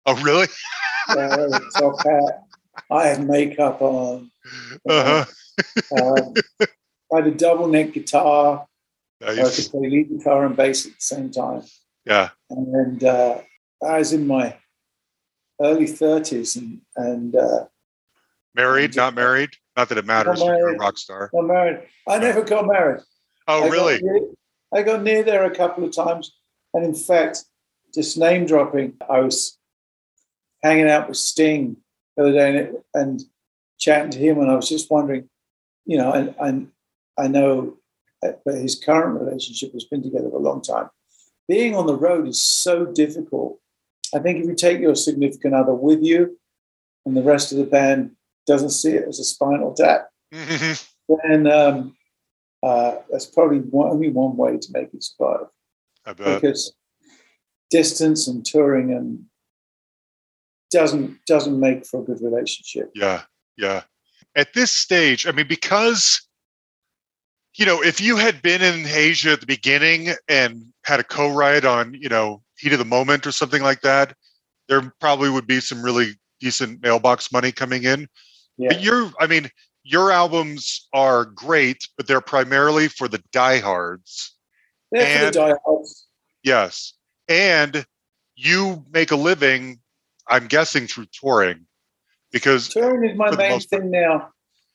Oh, 0.06 0.16
really? 0.22 0.48
Uh, 1.10 1.60
top 1.78 2.04
hat. 2.04 2.44
I 2.92 3.08
had 3.08 3.28
makeup 3.28 3.82
on. 3.82 4.32
Uh-huh. 4.90 5.26
Um, 6.02 6.34
I 7.14 7.16
had 7.18 7.28
a 7.28 7.32
double 7.32 7.68
neck 7.68 7.94
guitar. 7.94 8.66
I 9.26 9.36
Nice. 9.36 9.64
could 9.70 9.72
play 9.72 9.90
lead 9.90 10.10
guitar 10.10 10.46
and 10.46 10.56
bass 10.56 10.86
at 10.86 10.94
the 10.94 11.02
same 11.02 11.30
time. 11.32 11.64
Yeah. 12.06 12.30
and 12.50 13.04
uh, 13.04 13.42
I 13.86 14.00
was 14.00 14.14
in 14.14 14.26
my 14.26 14.56
early 15.62 15.88
thirties, 15.88 16.56
and 16.56 16.82
and 16.96 17.36
uh, 17.36 17.66
Married, 18.56 18.96
not 18.96 19.14
married? 19.14 19.50
Not 19.78 19.90
that 19.90 19.98
it 19.98 20.06
matters. 20.06 20.40
Not 20.40 20.58
You're 20.58 20.76
a 20.76 20.78
rock 20.78 20.98
star. 20.98 21.30
got 21.34 21.46
married. 21.46 21.80
I 22.08 22.18
never 22.20 22.42
got 22.44 22.66
married. 22.66 23.02
Oh, 23.48 23.66
I 23.66 23.68
really? 23.70 24.00
near- 24.02 24.30
I 24.74 24.84
got 24.84 25.04
near 25.04 25.24
there 25.24 25.44
a 25.46 25.56
couple 25.56 25.84
of 25.84 25.96
times, 25.96 26.32
and 26.74 26.84
in 26.86 26.94
fact, 26.94 27.46
just 27.94 28.18
name 28.18 28.46
dropping, 28.46 28.94
I 29.10 29.20
was 29.20 29.58
hanging 30.64 30.90
out 30.90 31.08
with 31.08 31.18
Sting 31.18 31.78
the 32.16 32.24
other 32.24 32.32
day 32.34 32.58
and, 32.58 32.78
and 32.94 33.22
chatting 33.80 34.12
to 34.12 34.20
him, 34.20 34.40
and 34.40 34.52
I 34.52 34.56
was 34.56 34.70
just 34.70 34.92
wondering, 34.92 35.28
you 35.86 35.98
know, 35.98 36.12
and 36.12 36.36
and 36.40 36.72
I 37.18 37.28
know 37.28 37.78
that 38.22 38.42
his 38.46 38.76
current 38.76 39.20
relationship 39.20 39.74
has 39.74 39.86
been 39.86 40.04
together 40.04 40.30
for 40.30 40.36
a 40.38 40.42
long 40.42 40.62
time. 40.62 40.90
Being 41.48 41.76
on 41.76 41.88
the 41.88 41.96
road 41.96 42.28
is 42.28 42.44
so 42.44 42.86
difficult. 42.86 43.60
I 44.14 44.20
think 44.20 44.40
if 44.40 44.46
you 44.46 44.56
take 44.56 44.80
your 44.82 44.96
significant 44.96 45.54
other 45.56 45.74
with 45.74 46.04
you, 46.04 46.38
and 47.06 47.16
the 47.18 47.24
rest 47.24 47.52
of 47.52 47.58
the 47.58 47.64
band 47.64 48.12
doesn't 48.46 48.72
see 48.72 48.92
it 48.92 49.08
as 49.08 49.20
a 49.20 49.24
spinal 49.24 49.74
tap, 49.74 50.10
Mhm. 50.34 50.88
then 51.24 51.48
um, 51.48 51.96
uh, 52.64 52.96
that's 53.10 53.26
probably 53.26 53.60
one, 53.60 53.90
only 53.90 54.10
one 54.10 54.36
way 54.36 54.58
to 54.58 54.68
make 54.72 54.94
it 54.94 55.04
survive 55.04 55.48
because 56.06 56.74
distance 57.70 58.28
and 58.28 58.46
touring 58.46 58.92
and 58.92 59.26
doesn't 60.72 61.18
doesn't 61.26 61.60
make 61.60 61.86
for 61.86 62.02
a 62.02 62.04
good 62.04 62.22
relationship. 62.22 62.92
Yeah. 62.96 63.24
Yeah. 63.58 63.84
At 64.36 64.54
this 64.54 64.72
stage, 64.72 65.28
I 65.28 65.32
mean, 65.32 65.48
because, 65.48 66.22
you 67.56 67.66
know, 67.66 67.82
if 67.84 68.00
you 68.00 68.16
had 68.16 68.42
been 68.42 68.62
in 68.62 68.86
Asia 68.88 69.32
at 69.32 69.42
the 69.42 69.46
beginning 69.46 70.10
and 70.28 70.64
had 70.86 71.00
a 71.00 71.04
co 71.04 71.34
write 71.34 71.66
on, 71.66 71.94
you 71.94 72.10
know, 72.10 72.42
Heat 72.58 72.74
of 72.74 72.80
the 72.80 72.86
Moment 72.86 73.26
or 73.26 73.32
something 73.32 73.62
like 73.62 73.82
that, 73.82 74.16
there 74.68 74.94
probably 75.00 75.30
would 75.30 75.48
be 75.48 75.60
some 75.60 75.82
really 75.82 76.12
decent 76.40 76.82
mailbox 76.82 77.32
money 77.32 77.52
coming 77.52 77.84
in. 77.84 78.08
Yeah, 78.58 78.70
But 78.70 78.82
you're, 78.82 79.12
I 79.20 79.28
mean, 79.28 79.50
your 79.90 80.12
albums 80.12 80.88
are 80.94 81.26
great, 81.26 81.88
but 81.98 82.06
they're 82.06 82.22
primarily 82.22 82.88
for 82.88 83.08
the 83.08 83.24
diehards. 83.32 84.36
they're 84.92 85.20
for 85.20 85.26
the 85.26 85.32
diehards. 85.32 86.08
Yes. 86.44 86.94
And 87.28 87.86
you 88.36 88.86
make 88.92 89.10
a 89.10 89.16
living, 89.16 89.80
I'm 90.28 90.46
guessing, 90.48 90.86
through 90.86 91.08
touring 91.12 91.66
because, 92.32 92.70
Touring 92.70 93.10
is 93.10 93.18
my 93.18 93.36
main 93.36 93.60
thing 93.62 93.90
now, 93.90 94.30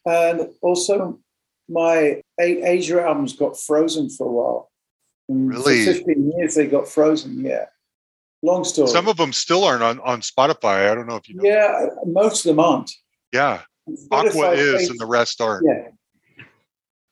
and 0.05 0.49
also 0.61 1.21
my 1.69 2.21
eight 2.41 2.65
Asia 2.65 3.01
albums 3.01 3.35
got 3.35 3.59
frozen 3.59 4.11
for 4.11 4.27
a 4.27 4.33
while. 4.33 4.71
And 5.29 5.49
Really? 5.49 5.85
for 5.85 5.93
fifteen 5.95 6.33
years 6.37 6.57
they 6.57 6.67
got 6.67 6.89
frozen. 6.89 7.45
Yeah, 7.45 7.67
long 8.43 8.65
story. 8.65 8.89
some 8.89 9.09
of 9.09 9.17
them 9.17 9.33
still 9.33 9.65
aren't 9.65 9.83
on, 9.85 10.01
on 10.01 10.21
Spotify. 10.21 10.91
I 10.91 10.95
don't 10.95 11.07
know 11.07 11.17
if 11.17 11.29
you 11.29 11.37
know. 11.37 11.45
yeah, 11.45 11.87
most 12.05 12.45
of 12.45 12.51
them 12.51 12.61
aren't. 12.61 12.91
Yeah. 13.33 13.63
Aqua 14.11 14.53
is 14.53 14.77
pays- 14.77 14.91
and 14.91 14.99
the 14.99 15.07
rest 15.07 15.41
aren't. 15.41 15.67
yeah. 15.67 15.89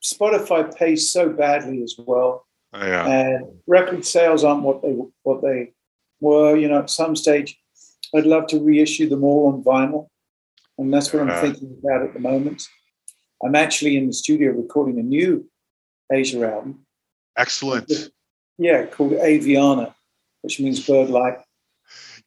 Spotify 0.03 0.75
pays 0.75 1.11
so 1.11 1.29
badly 1.29 1.81
as 1.81 1.95
well, 1.97 2.45
Oh, 2.73 2.85
yeah. 2.85 3.07
and 3.07 3.45
record 3.67 4.05
sales 4.05 4.43
aren't 4.43 4.63
what 4.63 4.81
they 4.81 4.95
what 5.23 5.41
they 5.41 5.71
were. 6.19 6.55
You 6.57 6.67
know, 6.67 6.79
at 6.79 6.89
some 6.89 7.15
stage, 7.15 7.57
I'd 8.13 8.25
love 8.25 8.47
to 8.47 8.59
reissue 8.59 9.07
them 9.07 9.23
all 9.23 9.47
on 9.53 9.63
vinyl, 9.63 10.07
and 10.77 10.93
that's 10.93 11.13
what 11.13 11.25
Yeah. 11.25 11.33
I'm 11.33 11.41
thinking 11.41 11.77
about 11.83 12.01
at 12.07 12.13
the 12.13 12.19
moment. 12.19 12.63
I'm 13.43 13.55
actually 13.55 13.95
in 13.97 14.07
the 14.07 14.13
studio 14.13 14.51
recording 14.51 14.99
a 14.99 15.03
new 15.03 15.49
Asia 16.11 16.45
album. 16.51 16.85
Excellent. 17.37 17.91
Yeah, 18.57 18.85
called 18.85 19.13
Aviana, 19.13 19.93
which 20.41 20.59
means 20.59 20.85
bird-like. 20.85 21.41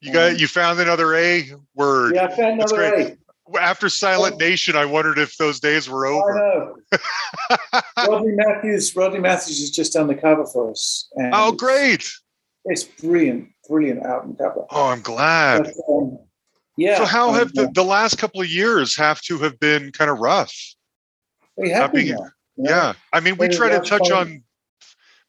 You 0.01 0.11
got 0.13 0.39
you 0.39 0.47
found 0.47 0.79
another 0.79 1.15
A 1.15 1.53
word. 1.75 2.15
Yeah, 2.15 2.25
I 2.25 2.35
found 2.35 2.53
another. 2.61 2.83
A. 2.83 3.17
After 3.59 3.89
Silent 3.89 4.39
Nation, 4.39 4.75
I 4.75 4.85
wondered 4.85 5.17
if 5.17 5.37
those 5.37 5.59
days 5.59 5.89
were 5.89 6.05
over. 6.05 6.73
Rodney 7.97 8.33
Matthews. 8.33 8.95
Rodney 8.95 9.19
Matthews 9.19 9.61
is 9.61 9.71
just 9.71 9.93
done 9.93 10.07
the 10.07 10.15
cover 10.15 10.45
for 10.45 10.71
us. 10.71 11.07
and 11.15 11.31
oh, 11.33 11.51
great. 11.51 12.09
It's 12.65 12.83
brilliant, 12.83 13.49
brilliant 13.67 14.03
album 14.03 14.35
cover. 14.35 14.65
Oh, 14.69 14.87
I'm 14.87 15.01
glad. 15.01 15.63
But, 15.63 15.93
um, 15.93 16.19
yeah. 16.75 16.97
so 16.97 17.05
how 17.05 17.31
have 17.31 17.53
the, 17.53 17.67
um, 17.67 17.73
the 17.73 17.83
last 17.83 18.17
couple 18.17 18.41
of 18.41 18.49
years 18.49 18.95
have 18.97 19.21
to 19.23 19.37
have 19.39 19.59
been 19.59 19.91
kind 19.91 20.11
of 20.11 20.19
rough? 20.19 20.53
they 21.57 21.69
have 21.69 21.91
been 21.93 22.05
being- 22.05 22.17
you 22.17 22.63
know? 22.63 22.69
Yeah. 22.69 22.93
I 23.13 23.19
mean, 23.19 23.37
we 23.37 23.47
try 23.49 23.69
to 23.69 23.79
touch 23.79 24.09
on 24.11 24.43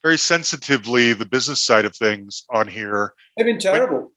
very 0.03 0.19
sensitively 0.19 1.13
the 1.13 1.27
business 1.27 1.63
side 1.63 1.85
of 1.85 1.95
things 1.95 2.45
on 2.51 2.69
here. 2.69 3.13
They've 3.37 3.47
been 3.47 3.59
terrible. 3.59 4.08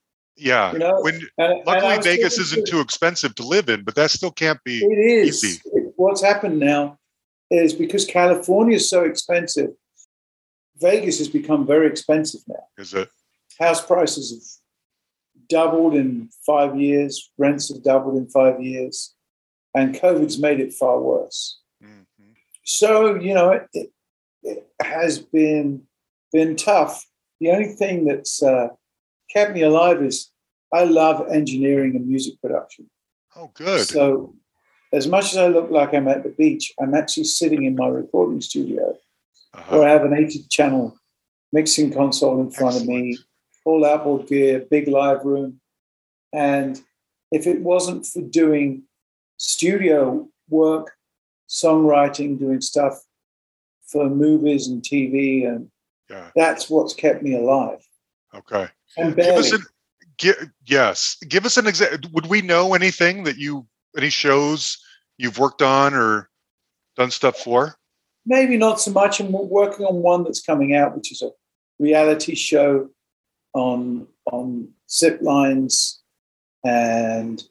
Yeah. 0.41 0.73
You 0.73 0.79
know, 0.79 1.01
When 1.01 1.15
And- 1.37 1.53
and 1.53 1.65
luckily 1.65 1.97
was 1.97 2.05
Vegas 2.05 2.37
isn't 2.39 2.67
too 2.67 2.79
expensive 2.79 3.35
to 3.35 3.43
live 3.43 3.69
in, 3.69 3.83
but 3.83 3.95
that 3.95 4.09
still 4.11 4.31
can't 4.31 4.59
be. 4.63 4.79
It 4.83 5.27
is. 5.27 5.43
easy. 5.43 5.61
What's 5.97 6.21
happened 6.21 6.59
now 6.59 6.97
is 7.51 7.73
because 7.73 8.05
California 8.05 8.77
is 8.77 8.89
so 8.89 9.03
expensive, 9.03 9.69
Vegas 10.77 11.19
has 11.19 11.27
become 11.27 11.67
very 11.67 11.85
expensive 11.87 12.41
now. 12.47 12.63
Is 12.77 12.93
it? 12.95 13.07
House 13.59 13.85
prices 13.85 14.31
have 15.35 15.47
doubled 15.47 15.93
in 15.93 16.29
five 16.45 16.75
years, 16.79 17.31
rents 17.37 17.71
have 17.71 17.83
doubled 17.83 18.17
in 18.17 18.27
five 18.29 18.63
years, 18.63 19.13
and 19.75 19.93
COVID's 19.93 20.39
made 20.39 20.59
it 20.59 20.73
far 20.73 20.99
worse. 20.99 21.59
Mhm. 21.83 22.05
So, 22.63 23.13
you 23.15 23.35
know, 23.35 23.51
it, 23.51 23.67
it, 23.73 23.91
it 24.41 24.71
has 24.81 25.19
been 25.19 25.87
been 26.31 26.55
tough. 26.55 27.05
The 27.41 27.51
only 27.51 27.73
thing 27.73 28.05
that's 28.05 28.41
uh, 28.41 28.69
kept 29.29 29.53
me 29.53 29.61
alive 29.61 30.01
is 30.01 30.30
I 30.73 30.83
love 30.85 31.27
engineering 31.31 31.95
and 31.95 32.07
music 32.07 32.39
production. 32.41 32.89
Oh, 33.35 33.51
good. 33.53 33.87
So, 33.87 34.35
as 34.93 35.07
much 35.07 35.31
as 35.31 35.37
I 35.37 35.47
look 35.47 35.69
like 35.71 35.93
I'm 35.93 36.07
at 36.07 36.23
the 36.23 36.29
beach, 36.29 36.73
I'm 36.79 36.93
actually 36.93 37.23
sitting 37.25 37.63
in 37.63 37.75
my 37.75 37.87
recording 37.87 38.41
studio 38.41 38.97
Uh-huh. 39.53 39.77
where 39.79 39.87
I 39.87 39.91
have 39.91 40.03
an 40.05 40.13
80 40.13 40.43
channel 40.49 40.97
mixing 41.51 41.91
console 41.93 42.39
in 42.41 42.49
front 42.51 42.77
of 42.77 42.85
me, 42.87 43.17
all 43.65 43.85
outboard 43.85 44.27
gear, 44.27 44.59
big 44.69 44.87
live 44.87 45.23
room. 45.25 45.59
And 46.33 46.81
if 47.31 47.47
it 47.47 47.61
wasn't 47.61 48.05
for 48.05 48.21
doing 48.21 48.83
studio 49.37 50.27
work, 50.49 50.93
songwriting, 51.49 52.39
doing 52.39 52.61
stuff 52.61 53.03
for 53.85 54.09
movies 54.09 54.67
and 54.67 54.81
TV, 54.81 55.45
and 55.45 55.69
Yeah. 56.09 56.31
that's 56.35 56.69
what's 56.69 56.93
kept 56.93 57.21
me 57.23 57.33
alive. 57.35 57.85
Okay. 58.33 58.67
And 58.97 59.15
Give 59.15 59.25
us 59.35 59.51
an 59.51 59.63
yes. 60.65 61.17
Give 61.27 61.45
us 61.45 61.57
an 61.57 61.67
example. 61.67 62.09
Would 62.13 62.27
we 62.27 62.41
know 62.41 62.73
anything 62.73 63.23
that 63.23 63.37
you 63.37 63.67
any 63.97 64.09
shows 64.09 64.77
you've 65.17 65.39
worked 65.39 65.61
on 65.61 65.93
or 65.93 66.29
done 66.95 67.11
stuff 67.11 67.37
for? 67.37 67.77
maybe 68.25 68.57
not 68.57 68.79
so 68.79 68.91
much. 68.91 69.19
And 69.19 69.33
we're 69.33 69.41
working 69.41 69.85
on 69.85 69.95
one 69.95 70.23
that's 70.23 70.41
coming 70.41 70.75
out, 70.75 70.95
which 70.95 71.11
is 71.11 71.21
a 71.21 71.31
reality 71.79 72.35
show 72.35 72.89
on 73.53 74.07
on 74.31 74.69
zip 74.89 75.19
lines, 75.21 76.01
and 76.63 77.43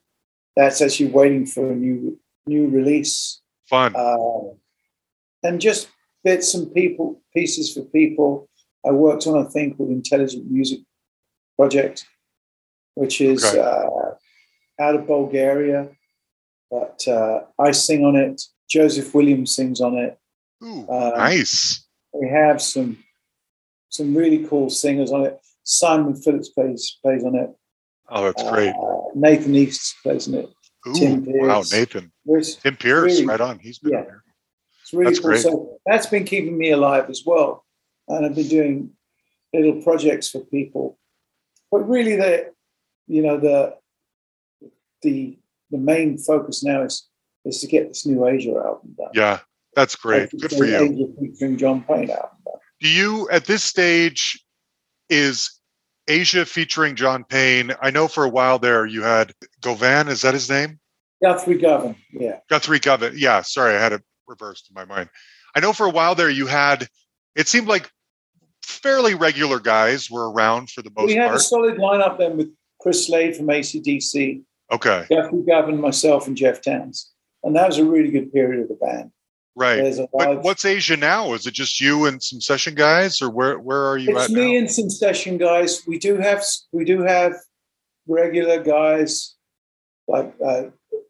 that's 0.57 0.81
actually 0.81 1.11
waiting 1.11 1.47
for 1.47 1.73
a 1.73 1.77
new 1.77 2.19
new 2.47 2.69
release. 2.69 3.41
Fun. 3.69 3.95
Uh, 3.95 4.55
and 5.43 5.61
just 5.61 5.89
bits 6.25 6.55
and 6.55 6.73
people 6.75 7.23
pieces 7.35 7.73
for 7.73 7.83
people. 7.83 8.49
I 8.87 8.93
worked 8.93 9.27
on 9.27 9.37
a 9.37 9.49
thing 9.49 9.75
called 9.75 9.91
Intelligent 9.91 10.51
Music 10.51 10.81
Project, 11.57 12.07
which 12.95 13.21
is 13.21 13.45
Okay. 13.45 13.61
uh, 13.61 14.11
out 14.83 14.95
of 14.95 15.07
Bulgaria, 15.07 15.89
but 16.71 17.07
uh, 17.09 17.41
I 17.59 17.71
sing 17.73 18.05
on 18.05 18.17
it. 18.17 18.41
Joseph 18.69 19.15
Williams 19.15 19.55
sings 19.55 19.81
on 19.81 19.97
it. 19.99 20.19
Ooh, 20.63 20.87
uh, 20.89 21.13
nice. 21.17 21.87
We 22.13 22.29
have 22.29 22.61
some 22.63 22.99
some 23.89 24.15
really 24.17 24.47
cool 24.47 24.71
singers 24.71 25.11
on 25.11 25.27
it. 25.27 25.39
Simon 25.65 26.15
Phillips 26.15 26.49
plays 26.51 26.99
plays 27.03 27.25
on 27.25 27.35
it. 27.35 27.51
Oh, 28.09 28.25
that's 28.25 28.43
great. 28.51 28.71
Uh, 28.71 29.01
Nathan 29.15 29.55
East 29.55 29.97
plays 30.03 30.29
on 30.29 30.35
it. 30.35 30.49
Ooh, 30.89 30.95
Tim 30.95 31.25
wow, 31.27 31.57
Pierce. 31.61 31.73
Nathan. 31.73 32.13
There's, 32.25 32.57
Tim 32.57 32.77
Pierce, 32.77 33.05
really- 33.05 33.27
right 33.27 33.41
on. 33.41 33.59
He's 33.59 33.79
been 33.79 33.93
yeah. 33.93 33.99
on 33.99 34.05
here. 34.05 34.25
It's 34.83 34.93
really 34.93 35.05
That's 35.11 35.21
cool. 35.21 35.31
great. 35.31 35.41
So 35.43 35.79
that's 35.87 36.07
been 36.07 36.25
keeping 36.25 36.57
me 36.57 36.71
alive 36.71 37.11
as 37.11 37.23
well. 37.25 37.65
And 38.09 38.27
I've 38.27 38.35
been 38.35 38.49
doing 38.49 38.91
little 39.55 39.83
projects 39.83 40.31
for 40.31 40.41
people. 40.41 40.99
But 41.71 41.89
really 41.89 42.17
the 42.17 42.53
you 43.07 43.23
know 43.23 43.39
the 43.39 43.77
the 45.03 45.39
the 45.71 45.79
main 45.79 46.19
focus 46.19 46.65
now 46.65 46.83
is 46.83 47.09
is 47.45 47.61
to 47.61 47.67
get 47.67 47.89
this 47.89 48.07
new 48.07 48.27
Asia 48.27 48.51
album 48.51 48.95
done. 48.97 49.11
Yeah, 49.15 49.41
that's 49.75 49.97
great. 49.97 50.31
Good 50.31 50.53
for 50.53 50.65
you. 50.65 50.77
Asia 50.77 51.07
featuring 51.19 51.57
John 51.57 51.83
Payne 51.83 52.11
album 52.11 52.37
done. 52.45 52.55
Do 52.81 52.89
you, 52.89 53.29
at 53.31 53.45
this 53.45 53.63
stage, 53.63 54.43
is 55.09 55.51
Asia 56.09 56.47
featuring 56.47 56.97
John 56.97 57.25
Payne? 57.25 57.73
I 57.83 57.91
know 57.91 58.09
for 58.09 58.25
a 58.25 58.29
while 58.29 58.59
there 58.59 58.87
you 58.87 59.03
had 59.03 59.33
Govan, 59.61 60.09
is 60.09 60.23
that 60.23 60.35
his 60.35 60.49
name? 60.49 60.79
Guthrie 61.23 61.59
Govan, 61.59 61.97
yeah. 62.13 62.39
Guthrie 62.49 62.79
Govan. 62.79 63.13
Yeah, 63.17 63.43
sorry, 63.43 63.75
I 63.77 63.81
had 63.81 63.93
it 63.93 64.03
reversed 64.27 64.71
in 64.71 64.75
my 64.75 64.85
mind. 64.85 65.11
I 65.55 65.61
know 65.61 65.73
for 65.73 65.87
a 65.87 65.91
while 65.91 66.15
there 66.15 66.31
you 66.31 66.47
had, 66.47 66.89
it 67.37 67.49
seemed 67.49 67.69
like 67.69 67.91
fairly 68.63 69.15
regular 69.15 69.61
guys 69.61 70.11
were 70.11 70.31
around 70.31 70.71
for 70.71 70.83
the 70.83 70.91
most 70.91 70.97
part. 70.97 71.07
we 71.09 71.15
had 71.15 71.27
a 71.27 71.31
part. 71.31 71.43
solid 71.43 71.77
lineup 71.77 72.19
then 72.19 72.37
with 72.37 72.49
Chris 72.81 73.07
Slade 73.07 73.37
from 73.37 73.47
ACDC, 73.47 74.43
Okay, 74.73 75.07
Guthrie 75.11 75.43
Govan, 75.47 75.81
myself, 75.81 76.27
and 76.27 76.37
Geoff 76.37 76.63
Downes. 76.63 77.11
And 77.43 77.57
that 77.57 77.67
was 77.67 77.79
a 77.79 77.85
really 77.85 78.11
good 78.11 78.33
period 78.33 78.61
of 78.63 78.69
the 78.69 78.75
band. 78.75 79.11
right. 79.57 79.83
But 80.13 80.43
what's 80.43 80.65
Asia 80.65 80.97
now? 80.97 81.33
Is 81.35 81.47
it 81.47 81.55
just 81.55 81.81
you 81.81 82.07
and 82.07 82.23
some 82.23 82.41
session 82.41 82.75
guys, 82.75 83.21
or 83.23 83.31
where 83.31 83.59
where 83.59 83.85
are 83.85 83.99
you 83.99 84.17
it's 84.17 84.27
at 84.27 84.31
me 84.31 84.53
now? 84.53 84.59
and 84.59 84.71
some 84.71 84.91
session 84.91 85.39
guys. 85.39 85.83
We 85.87 85.99
do 85.99 86.17
have 86.19 86.45
we 86.73 86.85
do 86.85 87.03
have 87.03 87.35
regular 88.07 88.63
guys 88.63 89.35
like 90.09 90.35
uh, 90.45 90.65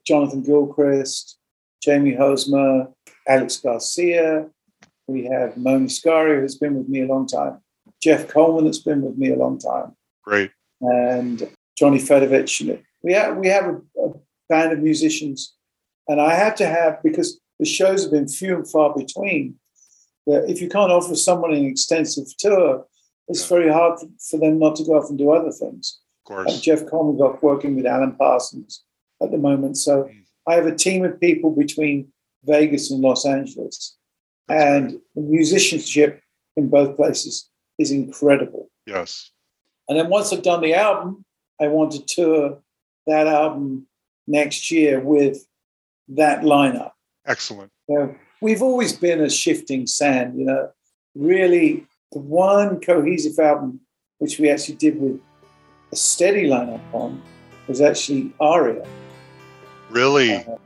Jonathan 0.06 0.42
Gilchrist, 0.42 1.38
Jamie 1.82 2.14
Hosmer, 2.14 2.88
Alex 3.28 3.56
Garcia. 3.58 4.48
We 5.06 5.24
have 5.24 5.56
Moni 5.56 5.86
Scario, 5.86 6.40
who's 6.40 6.56
been 6.56 6.76
with 6.76 6.88
me 6.88 7.02
a 7.02 7.06
long 7.06 7.26
time. 7.26 7.58
Jeff 8.02 8.28
Coleman, 8.28 8.64
that's 8.64 8.78
been 8.78 9.02
with 9.02 9.18
me 9.18 9.30
a 9.30 9.36
long 9.36 9.58
time, 9.58 9.94
Great. 10.22 10.52
and 10.80 11.48
Johnny 11.80 11.98
Fedovich. 11.98 12.82
We 13.02 13.14
have 13.14 13.36
we 13.38 13.48
have 13.48 13.64
a, 13.64 13.76
a 14.04 14.12
band 14.50 14.72
of 14.72 14.80
musicians, 14.80 15.54
and 16.06 16.20
I 16.20 16.34
had 16.34 16.54
to 16.58 16.66
have 16.66 17.02
because 17.02 17.40
the 17.58 17.64
shows 17.64 18.02
have 18.02 18.12
been 18.12 18.28
few 18.28 18.54
and 18.56 18.70
far 18.70 18.94
between. 18.94 19.54
That 20.26 20.50
if 20.50 20.60
you 20.60 20.68
can't 20.68 20.92
offer 20.92 21.16
someone 21.16 21.54
an 21.54 21.64
extensive 21.64 22.26
tour, 22.38 22.84
it's 23.28 23.42
Yeah. 23.42 23.56
very 23.56 23.72
hard 23.72 23.98
for, 24.28 24.36
them 24.38 24.58
not 24.58 24.76
to 24.76 24.84
go 24.84 24.92
off 24.98 25.08
and 25.08 25.18
do 25.18 25.30
other 25.32 25.50
things. 25.50 25.98
Of 26.28 26.36
Like 26.36 26.44
course. 26.46 26.60
Jeff 26.60 26.84
Coleman's 26.86 27.22
off 27.22 27.42
working 27.42 27.74
with 27.74 27.86
Alan 27.86 28.14
Parsons 28.16 28.84
at 29.22 29.30
the 29.30 29.38
moment, 29.38 29.78
so 29.78 30.04
Mm. 30.04 30.24
I 30.46 30.54
have 30.56 30.66
a 30.66 30.74
team 30.74 31.04
of 31.06 31.18
people 31.18 31.50
between 31.64 32.12
Vegas 32.44 32.90
and 32.90 33.00
Los 33.00 33.24
Angeles, 33.24 33.96
That's 34.48 34.62
and 34.62 34.88
great. 34.90 35.00
the 35.14 35.20
musicianship 35.22 36.22
in 36.58 36.68
both 36.68 36.96
places 36.96 37.48
is 37.78 37.90
incredible. 37.90 38.68
Yes. 38.86 39.30
And 39.88 39.98
then 39.98 40.10
once 40.10 40.32
I've 40.32 40.42
done 40.42 40.60
the 40.60 40.74
album, 40.74 41.24
I 41.60 41.68
want 41.68 41.92
to 41.92 42.04
tour 42.04 42.58
that 43.06 43.26
album 43.26 43.86
next 44.26 44.70
year 44.70 45.00
with 45.00 45.46
that 46.08 46.42
lineup. 46.42 46.92
Excellent. 47.26 47.70
Know, 47.88 48.14
we've 48.40 48.62
always 48.62 48.92
been 48.92 49.20
a 49.20 49.30
shifting 49.30 49.86
sand, 49.86 50.38
you 50.38 50.44
know. 50.46 50.70
Really, 51.14 51.86
the 52.12 52.20
one 52.20 52.80
cohesive 52.80 53.38
album 53.38 53.80
which 54.18 54.38
we 54.38 54.50
actually 54.50 54.76
did 54.76 55.00
with 55.00 55.20
a 55.92 55.96
steady 55.96 56.46
lineup 56.46 56.82
on 56.92 57.20
was 57.66 57.80
actually 57.80 58.32
Aria. 58.38 58.86
Really. 59.90 60.34
Uh, 60.34 60.56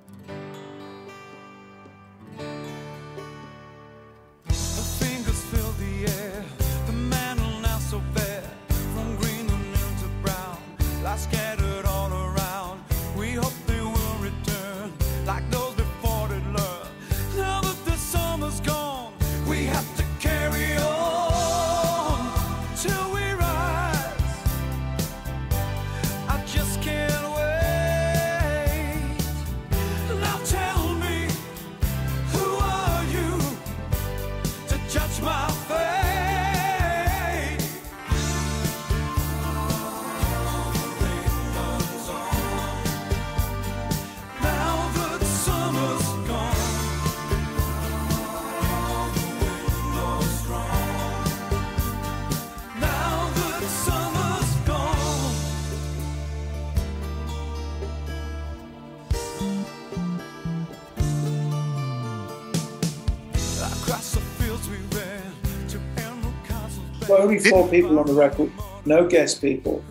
only 67.24 67.38
four 67.38 67.66
people 67.68 67.98
on 67.98 68.06
the 68.06 68.12
record, 68.12 68.50
no 68.84 69.08
guest 69.08 69.40
people, 69.40 69.82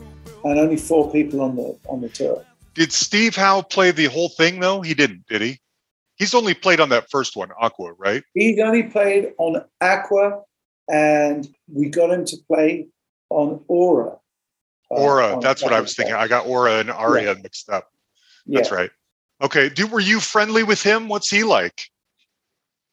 and 0.43 0.60
only 0.60 0.77
four 0.77 1.11
people 1.11 1.41
on 1.41 1.55
the 1.55 1.77
on 1.89 2.01
the 2.01 2.10
tour. 2.10 2.45
Did 2.76 2.91
Steve 2.91 3.35
Howe 3.35 3.61
play 3.61 3.91
the 3.91 4.05
whole 4.05 4.30
thing 4.30 4.60
though? 4.60 4.81
He 4.81 4.93
didn't, 4.93 5.26
did 5.27 5.41
he? 5.41 5.60
He's 6.15 6.35
only 6.35 6.53
played 6.53 6.80
on 6.80 6.89
that 6.89 7.10
first 7.10 7.35
one, 7.35 7.49
Aqua, 7.60 7.93
right? 7.93 8.23
He 8.35 8.61
only 8.61 8.84
played 8.84 9.34
on 9.39 9.64
Aqua, 9.81 10.41
and 10.91 11.47
we 11.68 11.89
got 11.89 12.11
him 12.11 12.23
to 12.26 12.38
play 12.47 12.88
on 13.30 13.64
Aura. 13.68 14.18
uh, 14.91 14.95
Aura. 14.95 15.35
on 15.35 15.39
That's 15.39 15.64
what 15.64 15.73
I 15.73 15.81
was 15.81 15.95
thinking. 15.95 16.14
I 16.15 16.27
got 16.27 16.45
Aura 16.45 16.73
and 16.80 16.91
Aria 16.91 17.35
mixed 17.41 17.68
up. 17.69 17.89
That's 18.45 18.69
Yeah. 18.69 18.76
right. 18.76 18.91
Okay. 19.41 19.69
Do 19.69 19.88
were 19.88 19.99
you 19.99 20.19
friendly 20.19 20.61
with 20.61 20.84
him? 20.84 21.07
What's 21.07 21.31
he 21.31 21.43
like? 21.43 21.89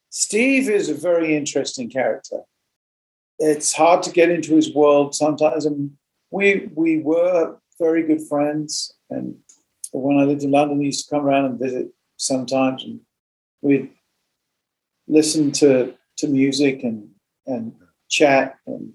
Steve 0.08 0.70
is 0.70 0.88
a 0.88 0.94
very 0.94 1.36
interesting 1.36 1.90
character. 1.90 2.40
It's 3.40 3.72
hard 3.72 4.02
to 4.04 4.12
get 4.12 4.30
into 4.30 4.54
his 4.54 4.72
world 4.74 5.14
sometimes, 5.14 5.66
and 5.66 5.90
we 6.30 6.70
we 6.74 6.98
were 6.98 7.56
very 7.78 8.02
good 8.02 8.22
friends. 8.28 8.94
And 9.08 9.36
when 9.92 10.18
I 10.18 10.24
lived 10.24 10.44
in 10.44 10.52
London, 10.52 10.80
he 10.80 10.86
used 10.86 11.08
to 11.08 11.14
come 11.14 11.24
around 11.24 11.46
and 11.46 11.58
visit 11.58 11.88
sometimes, 12.16 12.84
and 12.84 13.00
we'd 13.62 13.90
listen 15.08 15.50
to 15.52 15.94
to 16.18 16.28
music 16.28 16.82
and 16.84 17.10
and 17.46 17.74
chat. 18.08 18.58
And 18.66 18.92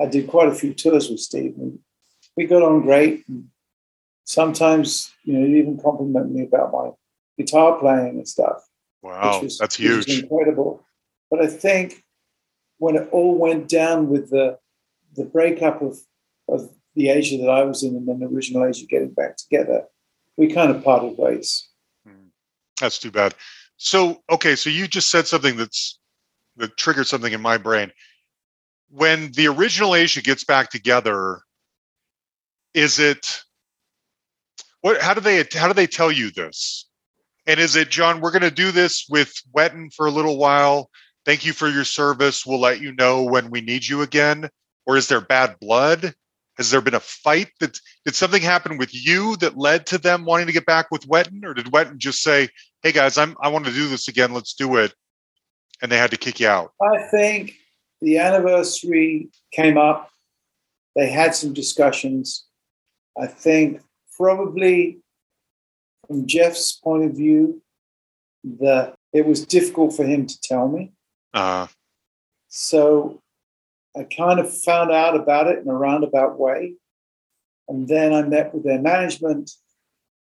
I 0.00 0.06
did 0.06 0.28
quite 0.28 0.48
a 0.48 0.54
few 0.54 0.74
tours 0.74 1.08
with 1.10 1.20
Steve, 1.20 1.54
and 1.58 1.78
we 2.36 2.46
got 2.46 2.62
on 2.62 2.82
great. 2.82 3.24
And 3.28 3.48
sometimes, 4.24 5.12
you 5.24 5.34
know, 5.34 5.46
he'd 5.46 5.58
even 5.58 5.78
compliment 5.78 6.32
me 6.32 6.42
about 6.42 6.72
my 6.72 6.90
guitar 7.36 7.78
playing 7.78 8.16
and 8.16 8.28
stuff 8.28 8.64
Wow, 9.04 9.40
was, 9.42 9.58
that's 9.58 9.76
huge. 9.76 10.08
incredible. 10.08 10.82
But 11.30 11.42
I 11.42 11.46
think 11.46 12.02
when 12.78 12.96
it 12.96 13.08
all 13.12 13.38
went 13.38 13.68
down 13.68 14.08
with 14.08 14.30
the 14.30 14.58
the 15.14 15.24
breakup 15.24 15.80
of 15.82 15.98
of 16.48 16.70
the 16.94 17.08
Asia 17.08 17.38
that 17.38 17.50
I 17.50 17.64
was 17.64 17.82
in 17.82 17.96
and 17.96 18.06
then 18.06 18.20
the 18.20 18.26
original 18.26 18.64
Asia 18.64 18.86
getting 18.86 19.12
back 19.12 19.36
together, 19.36 19.84
we 20.36 20.52
kind 20.52 20.70
of 20.70 20.84
parted 20.84 21.16
ways. 21.18 21.68
Hmm. 22.06 22.28
That's 22.80 22.98
too 22.98 23.10
bad. 23.10 23.34
So, 23.76 24.22
okay, 24.30 24.54
so 24.54 24.70
you 24.70 24.86
just 24.86 25.10
said 25.10 25.26
something 25.26 25.56
that's 25.56 25.98
that 26.56 26.76
triggered 26.76 27.06
something 27.06 27.32
in 27.32 27.40
my 27.40 27.58
brain. 27.58 27.92
when 28.90 29.32
the 29.32 29.48
original 29.48 29.94
Asia 29.94 30.22
gets 30.22 30.44
back 30.44 30.70
together, 30.70 31.40
is 32.74 32.98
it 33.00 33.42
what? 34.80 35.00
How 35.00 35.14
do 35.14 35.20
they 35.20 35.44
how 35.52 35.66
do 35.66 35.74
they 35.74 35.86
tell 35.86 36.12
you 36.12 36.30
this? 36.30 36.88
And 37.46 37.58
is 37.58 37.76
it 37.76 37.90
John? 37.90 38.20
We're 38.20 38.30
going 38.30 38.42
to 38.42 38.50
do 38.50 38.70
this 38.70 39.06
with 39.08 39.34
Wetton 39.54 39.92
for 39.92 40.06
a 40.06 40.10
little 40.10 40.38
while. 40.38 40.90
Thank 41.24 41.46
you 41.46 41.52
for 41.52 41.68
your 41.68 41.84
service. 41.84 42.44
We'll 42.44 42.60
let 42.60 42.80
you 42.80 42.92
know 42.92 43.22
when 43.22 43.50
we 43.50 43.60
need 43.60 43.86
you 43.86 44.02
again. 44.02 44.50
Or 44.86 44.96
is 44.96 45.08
there 45.08 45.20
bad 45.20 45.56
blood? 45.60 46.14
Has 46.58 46.70
there 46.70 46.80
been 46.80 46.94
a 46.94 47.00
fight? 47.00 47.48
That 47.60 47.78
did 48.04 48.14
something 48.14 48.42
happen 48.42 48.76
with 48.76 48.94
you 48.94 49.36
that 49.36 49.56
led 49.56 49.86
to 49.86 49.98
them 49.98 50.24
wanting 50.24 50.46
to 50.46 50.52
get 50.52 50.66
back 50.66 50.86
with 50.90 51.08
Wetton, 51.08 51.44
or 51.44 51.54
did 51.54 51.66
Wetton 51.66 51.96
just 51.96 52.22
say, 52.22 52.48
"Hey 52.82 52.92
guys, 52.92 53.18
I'm 53.18 53.36
I 53.42 53.48
want 53.48 53.64
to 53.64 53.72
do 53.72 53.88
this 53.88 54.06
again. 54.06 54.32
Let's 54.32 54.54
do 54.54 54.76
it," 54.76 54.94
and 55.82 55.90
they 55.90 55.98
had 55.98 56.12
to 56.12 56.16
kick 56.16 56.38
you 56.38 56.46
out? 56.46 56.72
I 56.80 57.08
think 57.10 57.54
the 58.00 58.18
anniversary 58.18 59.30
came 59.50 59.78
up. 59.78 60.10
They 60.94 61.08
had 61.08 61.34
some 61.34 61.52
discussions. 61.52 62.44
I 63.18 63.26
think 63.26 63.80
probably 64.16 65.00
from 66.06 66.26
Jeff's 66.26 66.72
point 66.72 67.04
of 67.04 67.16
view, 67.16 67.62
that 68.60 68.94
it 69.12 69.26
was 69.26 69.44
difficult 69.44 69.96
for 69.96 70.04
him 70.04 70.26
to 70.26 70.40
tell 70.40 70.68
me. 70.68 70.92
Uh, 71.34 71.66
So 72.48 73.20
I 73.96 74.04
kind 74.04 74.38
of 74.38 74.56
found 74.62 74.92
out 74.92 75.16
about 75.16 75.48
it 75.48 75.58
in 75.58 75.68
a 75.68 75.74
roundabout 75.74 76.38
way. 76.38 76.74
And 77.68 77.88
then 77.88 78.12
I 78.12 78.22
met 78.22 78.54
with 78.54 78.62
their 78.64 78.80
management, 78.80 79.50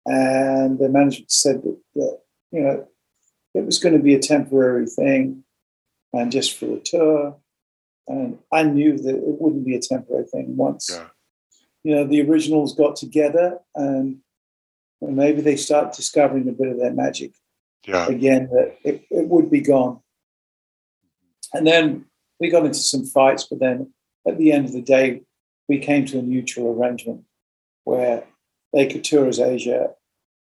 and 0.05 0.79
their 0.79 0.89
management 0.89 1.31
said 1.31 1.63
that, 1.63 1.79
that 1.95 2.19
you 2.51 2.61
know, 2.61 2.89
it 3.55 3.65
was 3.65 3.79
going 3.79 3.97
to 3.97 4.03
be 4.03 4.15
a 4.15 4.19
temporary 4.19 4.87
thing 4.87 5.45
and 6.13 6.33
just 6.33 6.57
for 6.59 6.77
a 6.77 6.81
tour. 6.81 7.37
And 8.09 8.39
I 8.53 8.65
knew 8.65 8.99
that 8.99 9.15
it 9.15 9.41
wouldn't 9.41 9.65
be 9.65 9.77
a 9.77 9.81
temporary 9.81 10.25
thing 10.27 10.57
once, 10.57 10.91
Yeah. 10.93 11.09
you 11.85 11.95
know, 11.95 12.05
the 12.05 12.23
originals 12.23 12.75
got 12.75 12.97
together 12.97 13.59
and, 13.75 14.21
maybe 15.03 15.41
they 15.41 15.57
start 15.57 15.95
discovering 15.95 16.47
a 16.47 16.53
bit 16.53 16.69
of 16.69 16.79
their 16.79 16.93
magic 16.93 17.33
yeah, 17.87 18.07
again 18.07 18.51
that 18.53 18.77
it, 18.85 19.03
it 19.11 19.27
would 19.29 19.51
be 19.51 19.63
gone. 19.63 19.99
And 21.53 21.67
then 21.67 22.05
we 22.39 22.51
got 22.51 22.65
into 22.65 22.79
some 22.79 23.05
fights, 23.05 23.45
but 23.45 23.59
then 23.61 23.93
at 24.27 24.39
the 24.39 24.53
end 24.53 24.67
of 24.67 24.73
the 24.73 24.83
day, 24.83 25.23
we 25.69 25.79
came 25.79 26.05
to 26.07 26.19
a 26.19 26.23
mutual 26.23 26.73
arrangement 26.73 27.25
where 27.85 28.25
they 28.73 28.87
could 28.87 29.05
tour 29.05 29.27
as 29.27 29.41
Asia 29.41 29.91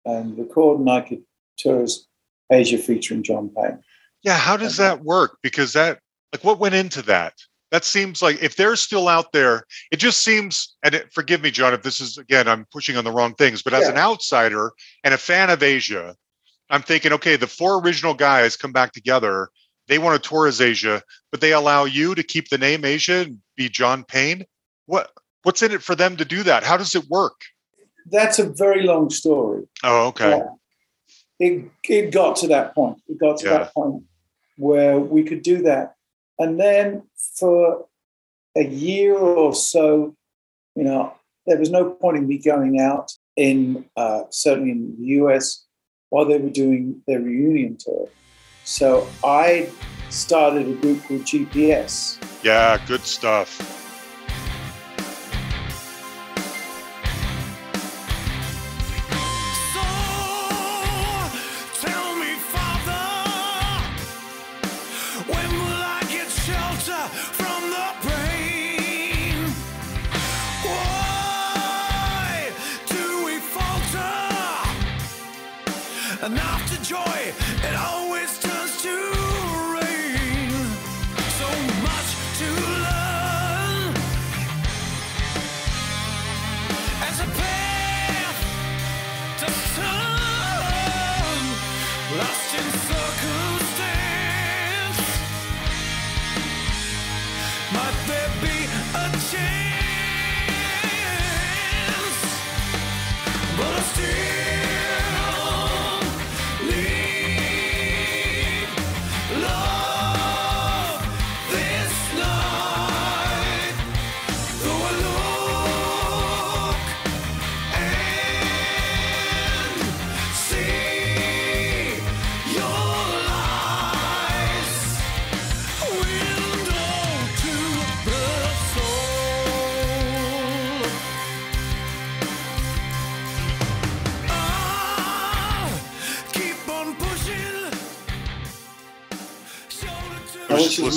and 0.04 0.36
record, 0.38 0.80
and 0.80 0.90
I 0.90 1.00
could 1.02 1.22
tour 1.56 1.82
as 1.82 2.06
Asia 2.50 2.78
featuring 2.78 3.22
John 3.22 3.50
Payne. 3.50 3.82
yeah. 4.22 4.36
How 4.36 4.56
does 4.56 4.76
that 4.78 5.02
work? 5.04 5.38
Because 5.42 5.72
that 5.74 6.00
like 6.32 6.44
what 6.44 6.58
went 6.58 6.74
into 6.74 7.02
that? 7.02 7.34
That 7.70 7.84
seems 7.84 8.20
like 8.20 8.42
if 8.42 8.56
they're 8.56 8.76
still 8.76 9.06
out 9.08 9.32
there, 9.32 9.64
it 9.92 9.96
just 9.98 10.24
seems. 10.24 10.74
And 10.82 10.94
it, 10.94 11.12
forgive 11.12 11.40
me, 11.42 11.50
John, 11.50 11.72
if 11.74 11.82
this 11.82 12.00
is 12.00 12.18
again, 12.18 12.48
I'm 12.48 12.66
pushing 12.72 12.96
on 12.96 13.04
the 13.04 13.12
wrong 13.12 13.34
things. 13.34 13.62
But 13.62 13.74
as 13.74 13.84
Yeah. 13.84 13.92
an 13.92 13.98
outsider 13.98 14.72
and 15.04 15.14
a 15.14 15.18
fan 15.18 15.50
of 15.50 15.62
Asia, 15.62 16.16
I'm 16.70 16.82
thinking, 16.82 17.12
okay, 17.12 17.36
the 17.36 17.46
four 17.46 17.80
original 17.80 18.14
guys 18.14 18.56
come 18.56 18.72
back 18.72 18.92
together. 18.92 19.50
They 19.90 19.98
want 19.98 20.22
to 20.22 20.28
tour 20.28 20.46
as 20.46 20.60
Asia, 20.60 21.02
but 21.32 21.40
they 21.40 21.52
allow 21.52 21.84
you 21.84 22.14
to 22.14 22.22
keep 22.22 22.48
the 22.48 22.58
name 22.58 22.84
Asia 22.84 23.22
and 23.22 23.38
be 23.56 23.68
John 23.68 24.04
Payne. 24.04 24.46
What 24.86 25.10
what's 25.42 25.62
in 25.62 25.72
it 25.72 25.82
for 25.82 25.96
them 25.96 26.16
to 26.18 26.24
do 26.24 26.44
that? 26.44 26.62
How 26.62 26.76
does 26.76 26.94
it 26.94 27.10
work? 27.10 27.40
That's 28.06 28.38
a 28.38 28.48
very 28.48 28.84
long 28.84 29.10
story. 29.10 29.66
Oh, 29.82 30.06
okay. 30.08 30.30
Yeah. 30.30 30.48
It, 31.40 31.70
it 31.88 32.12
got 32.12 32.36
to 32.36 32.46
that 32.48 32.72
point. 32.72 32.98
It 33.08 33.18
got 33.18 33.38
to 33.38 33.46
Yeah. 33.46 33.58
that 33.58 33.74
point 33.74 34.04
where 34.56 35.00
we 35.00 35.24
could 35.24 35.42
do 35.42 35.62
that. 35.62 35.94
And 36.38 36.60
then 36.60 37.02
for 37.38 37.86
a 38.56 38.64
year 38.64 39.16
or 39.16 39.54
so, 39.54 40.14
you 40.76 40.84
know, 40.84 41.14
there 41.46 41.58
was 41.58 41.70
no 41.70 41.90
point 41.90 42.16
in 42.16 42.28
me 42.28 42.38
going 42.38 42.78
out 42.80 43.10
in, 43.36 43.86
uh, 43.96 44.22
certainly 44.30 44.70
in 44.70 44.96
the 45.00 45.06
US, 45.22 45.66
while 46.10 46.26
they 46.26 46.38
were 46.38 46.50
doing 46.50 47.02
their 47.08 47.20
reunion 47.20 47.76
tour. 47.78 48.08
So 48.70 49.08
I 49.24 49.68
started 50.10 50.68
a 50.68 50.74
group 50.74 51.02
called 51.02 51.22
GPS. 51.22 52.22
Yeah, 52.44 52.78
good 52.86 53.00
stuff. 53.00 53.79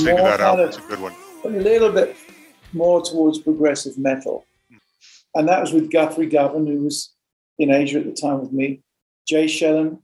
More 0.05 0.17
that 0.21 0.41
of- 0.41 0.59
It's 0.59 0.77
a 0.77 0.81
good 0.81 0.99
one. 0.99 1.13
a 1.45 1.49
little 1.49 1.91
bit 1.91 2.15
more 2.73 3.01
towards 3.01 3.39
progressive 3.39 3.97
metal. 3.97 4.45
Hmm. 4.69 4.77
And 5.35 5.47
that 5.47 5.61
was 5.61 5.73
with 5.73 5.91
Guthrie 5.91 6.27
Govan, 6.27 6.67
who 6.67 6.83
was 6.83 7.13
in 7.59 7.69
Asia 7.71 7.99
at 7.99 8.05
the 8.05 8.11
time 8.13 8.39
with 8.41 8.51
me, 8.51 8.81
Jay 9.27 9.45
Schellen, 9.45 10.01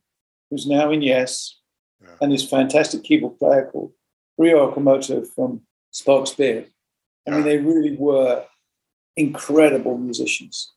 who's 0.49 0.67
now 0.67 0.91
in 0.91 1.01
Yes, 1.01 1.57
Yeah. 2.01 2.15
and 2.21 2.31
this 2.31 2.47
fantastic 2.49 3.03
keyboard 3.03 3.38
player 3.39 3.69
called 3.71 3.93
Ryo 4.38 4.71
Okumoto 4.71 5.26
from 5.27 5.65
Spock's 5.93 6.34
Beard. 6.34 6.71
I 7.27 7.31
mean, 7.31 7.43
they 7.43 7.57
really 7.57 7.95
were 7.95 8.45
incredible 9.15 9.97
musicians. 9.97 10.71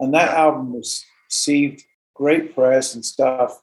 And 0.00 0.12
that 0.14 0.30
Yeah. 0.32 0.40
album 0.44 0.72
was 0.72 1.04
received 1.28 1.84
great 2.14 2.54
press 2.54 2.94
and 2.94 3.04
stuff. 3.04 3.62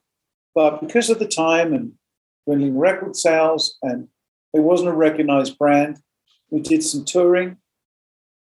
But 0.55 0.79
because 0.81 1.09
of 1.09 1.19
the 1.19 1.27
time 1.27 1.73
and 1.73 1.97
dwindling 2.45 2.77
record 2.77 3.15
sales, 3.15 3.77
and 3.81 4.09
it 4.53 4.59
wasn't 4.59 4.89
a 4.89 4.93
recognized 4.93 5.57
brand, 5.57 5.97
we 6.49 6.61
did 6.61 6.83
some 6.83 7.05
touring. 7.05 7.57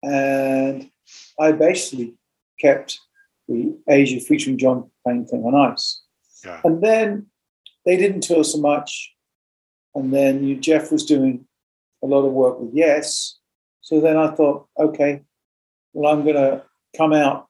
And 0.02 0.90
I 1.39 1.52
basically 1.52 2.14
kept 2.59 2.98
the 3.48 3.77
Asia 3.89 4.20
featuring 4.20 4.56
John 4.56 4.90
Payne 5.06 5.27
thing 5.27 5.44
on 5.44 5.55
ice. 5.55 6.01
Yeah. 6.44 6.60
And 6.64 6.82
then 6.82 7.27
they 7.85 7.97
didn't 7.97 8.22
tour 8.22 8.44
so 8.44 8.59
much. 8.59 9.14
And 9.94 10.14
then 10.14 10.44
you, 10.44 10.56
Geoff 10.56 10.90
was 10.90 11.05
doing 11.05 11.47
a 12.02 12.06
lot 12.06 12.24
of 12.24 12.32
work 12.32 12.60
with 12.60 12.70
Yes. 12.72 13.39
So 13.82 14.01
then 14.01 14.16
I 14.16 14.31
thought, 14.31 14.66
okay, 14.78 15.22
well, 15.93 16.12
I'm 16.12 16.22
going 16.22 16.36
to 16.36 16.62
come 16.97 17.12
out 17.12 17.48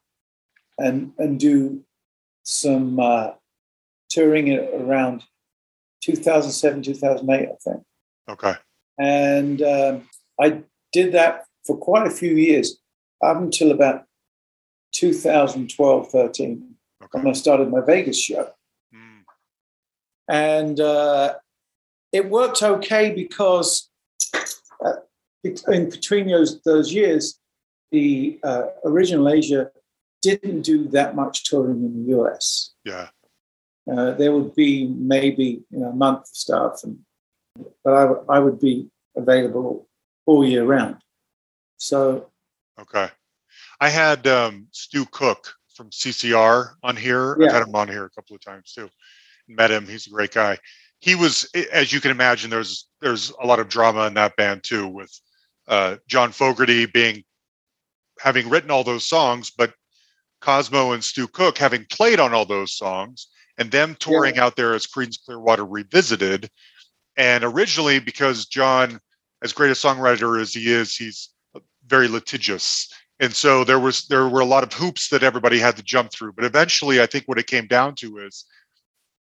and, 0.79 1.13
and 1.19 1.39
do 1.39 1.85
some 2.43 2.99
uh, 2.99 3.33
touring 4.09 4.59
around 4.59 5.25
2007, 6.03 6.83
2008, 6.83 7.49
I 7.49 7.53
think. 7.63 7.83
Okay. 8.29 8.55
And 8.99 9.63
um, 9.63 10.09
I 10.41 10.63
did 10.93 11.13
that 11.13 11.45
for 11.65 11.77
quite 11.77 12.07
a 12.07 12.11
few 12.11 12.35
years, 12.35 12.79
up 13.23 13.37
until 13.37 13.71
about 13.71 14.05
2012, 14.93 16.11
13, 16.11 16.75
when 17.13 17.27
I 17.27 17.33
started 17.33 17.71
my 17.71 17.81
Vegas 17.81 18.21
show. 18.21 18.51
Mm, 18.95 19.23
And 20.29 20.81
uh, 20.81 21.35
it 22.13 22.29
worked 22.29 22.63
okay 22.63 23.13
because 23.15 23.91
uh, 24.85 24.95
in 25.69 25.89
between 25.89 26.29
those 26.29 26.61
those 26.63 26.93
years, 26.93 27.39
the 27.91 28.39
uh, 28.43 28.67
original 28.85 29.29
Asia 29.29 29.71
didn't 30.23 30.63
do 30.63 30.89
that 30.89 31.15
much 31.17 31.45
touring 31.45 31.83
in 31.85 32.07
the 32.07 32.19
US. 32.19 32.73
Yeah. 32.85 33.09
Uh, 33.91 34.13
there 34.13 34.33
would 34.33 34.55
be 34.55 34.87
maybe 34.87 35.63
you 35.71 35.81
know, 35.81 35.89
a 35.89 35.95
month 35.95 36.21
of 36.21 36.27
stuff, 36.27 36.85
and 36.85 36.99
but 37.85 38.25
I, 38.29 38.39
would- 38.39 38.61
be 38.61 38.89
available 39.17 39.89
all 40.27 40.45
year 40.47 40.65
round. 40.65 40.97
So 41.77 42.31
Okay. 42.81 43.09
I 43.81 43.89
had 43.89 44.27
um, 44.27 44.67
Stu 44.71 45.05
Cook 45.07 45.53
from 45.75 45.91
CCR 45.91 46.75
on 46.83 46.97
here. 46.97 47.37
I've 47.43 47.53
had 47.53 47.63
him 47.67 47.75
on 47.75 47.89
here 47.89 48.05
a 48.05 48.11
couple 48.11 48.37
of 48.37 48.43
times 48.45 48.73
too. 48.73 48.89
Met 49.49 49.71
him. 49.71 49.87
He's 49.87 50.07
a 50.07 50.11
great 50.11 50.33
guy. 50.33 50.59
He 51.01 51.15
was, 51.15 51.49
as 51.73 51.93
you 51.93 52.01
can 52.01 52.11
imagine, 52.11 52.51
there's 52.51 52.89
there's 53.01 53.31
a 53.43 53.47
lot 53.47 53.59
of 53.59 53.69
drama 53.69 54.07
in 54.07 54.15
that 54.15 54.37
band 54.37 54.63
too, 54.63 54.87
with 54.87 55.11
uh, 55.67 55.97
John 56.07 56.33
Fogerty 56.33 56.85
being 56.87 57.25
having 58.21 58.51
written 58.51 58.71
all 58.71 58.85
those 58.85 59.07
songs, 59.07 59.51
but 59.51 59.73
Cosmo 60.43 60.93
and 60.93 61.03
Stu 61.03 61.27
Cook 61.27 61.57
having 61.57 61.87
played 61.91 62.21
on 62.21 62.35
all 62.35 62.45
those 62.45 62.77
songs, 62.77 63.29
and 63.57 63.71
them 63.71 63.97
touring 63.99 64.39
out 64.39 64.57
there 64.57 64.75
as 64.75 64.87
Creedence 64.87 65.25
Clearwater 65.25 65.65
Revisited. 65.65 66.51
And 67.21 67.45
originally, 67.45 67.99
because 67.99 68.47
John, 68.47 68.99
as 69.43 69.53
great 69.53 69.71
a 69.71 69.75
songwriter 69.75 70.41
as 70.41 70.55
he 70.55 70.73
is, 70.73 70.97
he's 70.97 71.29
very 71.87 72.09
litigious. 72.09 72.89
And 73.21 73.35
so 73.35 73.63
there 73.63 73.79
was 73.79 74.07
there 74.07 74.27
were 74.27 74.41
a 74.41 74.47
lot 74.47 74.63
of 74.63 74.73
hoops 74.73 75.11
that 75.11 75.23
everybody 75.23 75.59
had 75.59 75.77
to 75.77 75.83
jump 75.83 76.13
through. 76.13 76.33
But 76.33 76.47
eventually 76.47 77.03
i 77.03 77.05
think 77.05 77.27
what 77.27 77.39
it 77.39 77.47
came 77.47 77.67
down 77.67 77.95
to 77.97 78.17
is 78.17 78.47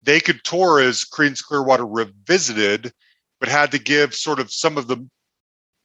they 0.04 0.20
could 0.20 0.44
tour 0.44 0.80
as 0.80 1.04
creedence 1.04 1.42
clearwater 1.42 1.84
revisited 1.84 2.92
but 3.40 3.48
had 3.48 3.72
to 3.72 3.80
give 3.80 4.14
sort 4.14 4.38
of 4.38 4.52
some 4.52 4.78
of 4.78 4.86
the 4.86 5.04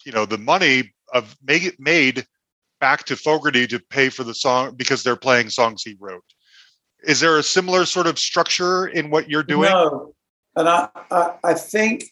you 0.06 0.12
know 0.12 0.28
the 0.28 0.38
money 0.38 0.94
of 1.14 1.36
make 1.44 1.64
it 1.64 1.80
made 1.80 2.28
back 2.80 3.06
to 3.06 3.16
fogerty 3.16 3.66
to 3.66 3.80
pay 3.80 4.10
for 4.10 4.24
the 4.24 4.36
song 4.36 4.76
because 4.76 5.02
they're 5.02 5.16
playing 5.16 5.50
songs 5.50 5.82
he 5.82 5.98
wrote. 6.00 6.24
Is 7.04 7.20
there 7.22 7.40
a 7.40 7.44
similar 7.44 7.86
sort 7.86 8.06
of 8.06 8.20
structure 8.20 8.86
in 8.86 9.10
what 9.10 9.32
you're 9.32 9.42
doing? 9.42 9.72
No, 9.72 10.13
and 10.56 10.70
I, 10.70 10.90
I, 11.12 11.36
I 11.44 11.54
think 11.54 12.06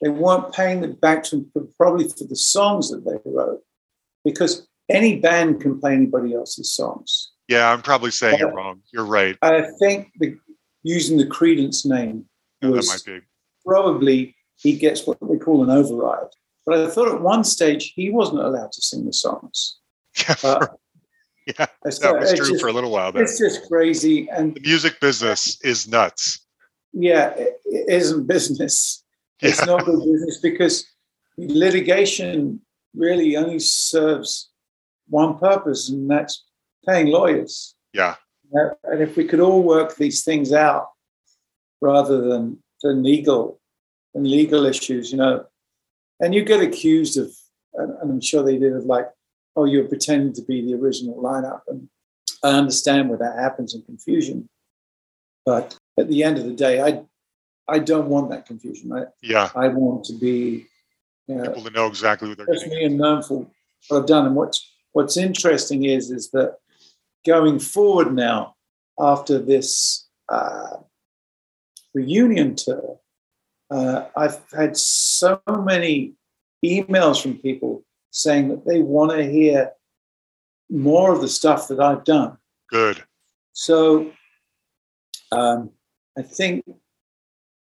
they 0.00 0.08
weren't 0.10 0.52
paying 0.52 0.80
them 0.80 0.94
back 0.94 1.22
to 1.24 1.46
them 1.54 1.68
probably 1.78 2.08
for 2.08 2.24
the 2.24 2.36
songs 2.36 2.90
that 2.90 3.04
they 3.04 3.30
wrote, 3.30 3.60
because 4.24 4.66
any 4.90 5.18
band 5.20 5.60
can 5.60 5.80
play 5.80 5.94
anybody 5.94 6.34
else's 6.34 6.72
songs. 6.72 7.30
yeah 7.48 7.70
i'm 7.70 7.80
probably 7.82 8.10
saying 8.10 8.34
it 8.34 8.40
Yeah. 8.40 8.46
wrong 8.52 8.82
you're 8.92 9.06
right 9.06 9.36
I 9.42 9.66
think 9.80 10.10
the, 10.20 10.36
using 10.82 11.16
the 11.16 11.24
Creedence 11.26 11.86
name 11.86 12.26
was 12.62 12.88
might 12.88 13.04
be 13.04 13.20
probably 13.64 14.36
he 14.56 14.76
gets 14.76 15.06
what 15.06 15.20
we 15.22 15.38
call 15.38 15.62
an 15.64 15.70
override. 15.70 16.28
But 16.66 16.78
I 16.78 16.88
thought 16.88 17.08
at 17.14 17.20
one 17.20 17.44
stage 17.44 17.92
he 17.96 18.10
wasn't 18.10 18.40
allowed 18.40 18.72
to 18.72 18.80
sing 18.82 19.04
the 19.04 19.12
songs. 19.12 19.78
yeah, 20.18 20.32
Uh, 20.32 20.58
for- 20.58 20.78
yeah 21.46 21.66
that 21.80 22.16
was 22.20 22.32
true 22.34 22.48
just, 22.52 22.60
for 22.60 22.68
a 22.68 22.72
little 22.72 22.90
while 22.90 23.12
there 23.12 23.22
it's 23.22 23.38
just 23.38 23.66
crazy, 23.68 24.28
and 24.30 24.54
the 24.54 24.60
music 24.60 24.98
business 25.00 25.58
is 25.62 25.86
nuts 25.88 26.43
yeah, 26.94 27.30
it, 27.30 27.60
it 27.64 27.88
isn't 27.88 28.26
business. 28.26 29.04
It's 29.40 29.64
not 29.66 29.84
good 29.84 29.98
business 29.98 30.38
because 30.40 30.86
litigation 31.36 32.60
really 32.94 33.36
only 33.36 33.58
serves 33.58 34.50
one 35.08 35.38
purpose, 35.38 35.90
and 35.90 36.08
that's 36.10 36.44
paying 36.86 37.08
lawyers. 37.08 37.74
yeah 37.92 38.14
Uh, 38.56 38.70
And 38.84 39.02
if 39.02 39.16
we 39.16 39.24
could 39.24 39.40
all 39.40 39.62
work 39.62 39.96
these 39.96 40.22
things 40.24 40.52
out 40.52 40.88
rather 41.80 42.20
than, 42.20 42.62
than 42.82 43.02
legal 43.02 43.60
and 44.14 44.26
legal 44.26 44.64
issues, 44.64 45.10
you 45.10 45.18
know, 45.18 45.44
and 46.20 46.34
you 46.34 46.44
get 46.44 46.60
accused 46.60 47.18
of, 47.18 47.34
and, 47.74 47.90
and 47.98 48.10
I'm 48.12 48.20
sure 48.20 48.42
they 48.42 48.58
did, 48.58 48.72
of 48.72 48.84
like, 48.84 49.10
oh, 49.56 49.64
you're 49.64 49.88
pretending 49.88 50.32
to 50.34 50.42
be 50.42 50.64
the 50.64 50.74
original 50.74 51.20
lineup. 51.20 51.62
And 51.68 51.88
I 52.42 52.50
understand 52.50 53.08
where 53.08 53.18
that 53.18 53.38
happens 53.38 53.74
in 53.74 53.82
confusion. 53.82 54.48
But 55.44 55.76
at 55.98 56.08
the 56.08 56.22
end 56.22 56.38
of 56.38 56.44
the 56.44 56.52
day, 56.52 56.80
I, 56.80 57.02
I 57.68 57.78
don't 57.78 58.08
want 58.08 58.30
that 58.30 58.46
confusion. 58.46 58.92
I, 58.92 59.04
yeah 59.22 59.50
I 59.54 59.68
want 59.68 60.04
to 60.06 60.12
be, 60.14 60.66
you 61.26 61.34
know, 61.36 61.44
people 61.44 61.64
to 61.64 61.70
know 61.70 61.86
exactly 61.86 62.28
what 62.28 62.38
they're 62.38 62.46
just 62.46 62.66
me 62.66 62.84
and 62.84 62.98
known 62.98 63.22
for 63.22 63.46
what 63.88 63.98
I've 63.98 64.06
done. 64.06 64.26
And 64.26 64.36
what's 64.36 64.70
what's 64.92 65.16
interesting 65.16 65.84
is 65.84 66.10
is 66.10 66.30
that 66.30 66.58
going 67.26 67.58
forward 67.58 68.14
now 68.14 68.56
after 68.98 69.38
this 69.38 70.06
uh, 70.28 70.76
reunion 71.94 72.54
tour, 72.54 72.98
uh, 73.70 74.06
I've 74.16 74.40
had 74.52 74.76
so 74.76 75.40
many 75.48 76.14
emails 76.64 77.20
from 77.22 77.38
people 77.38 77.84
saying 78.10 78.48
that 78.48 78.66
they 78.66 78.80
want 78.80 79.10
to 79.12 79.24
hear 79.24 79.72
more 80.70 81.12
of 81.12 81.20
the 81.20 81.28
stuff 81.28 81.68
that 81.68 81.80
I've 81.80 82.04
done. 82.04 82.36
good 82.70 83.02
So 83.52 84.12
um, 85.32 85.70
I 86.18 86.22
think 86.22 86.64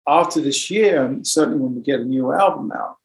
after 0.07 0.41
this 0.41 0.71
year, 0.71 1.05
and 1.05 1.27
certainly 1.27 1.61
when 1.61 1.75
we 1.75 1.83
get 1.83 2.01
a 2.01 2.05
new 2.05 2.33
album 2.33 2.73
out, 2.73 2.97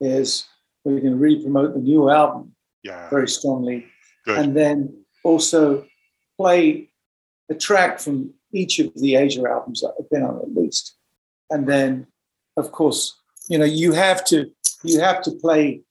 is 0.00 0.46
we're 0.84 1.00
going 1.00 1.12
to 1.12 1.18
really 1.18 1.42
promote 1.42 1.74
the 1.74 1.80
new 1.80 2.10
album 2.10 2.54
yeah. 2.82 3.08
very 3.10 3.28
strongly, 3.28 3.86
good. 4.24 4.38
And 4.38 4.56
then 4.56 5.04
also 5.24 5.86
play 6.36 6.90
a 7.50 7.54
track 7.54 7.98
from 7.98 8.32
each 8.52 8.78
of 8.78 8.92
the 8.94 9.16
Asia 9.16 9.42
albums 9.48 9.80
that 9.80 9.94
I've 9.98 10.10
been 10.10 10.22
on 10.22 10.38
at 10.40 10.54
least, 10.54 10.96
and 11.50 11.66
then 11.68 12.06
of 12.56 12.72
course 12.72 13.20
you 13.48 13.58
know 13.58 13.64
you 13.64 13.92
have 13.92 14.24
to 14.26 14.50
you 14.82 15.00
have 15.00 15.22
to 15.22 15.32
play 15.32 15.82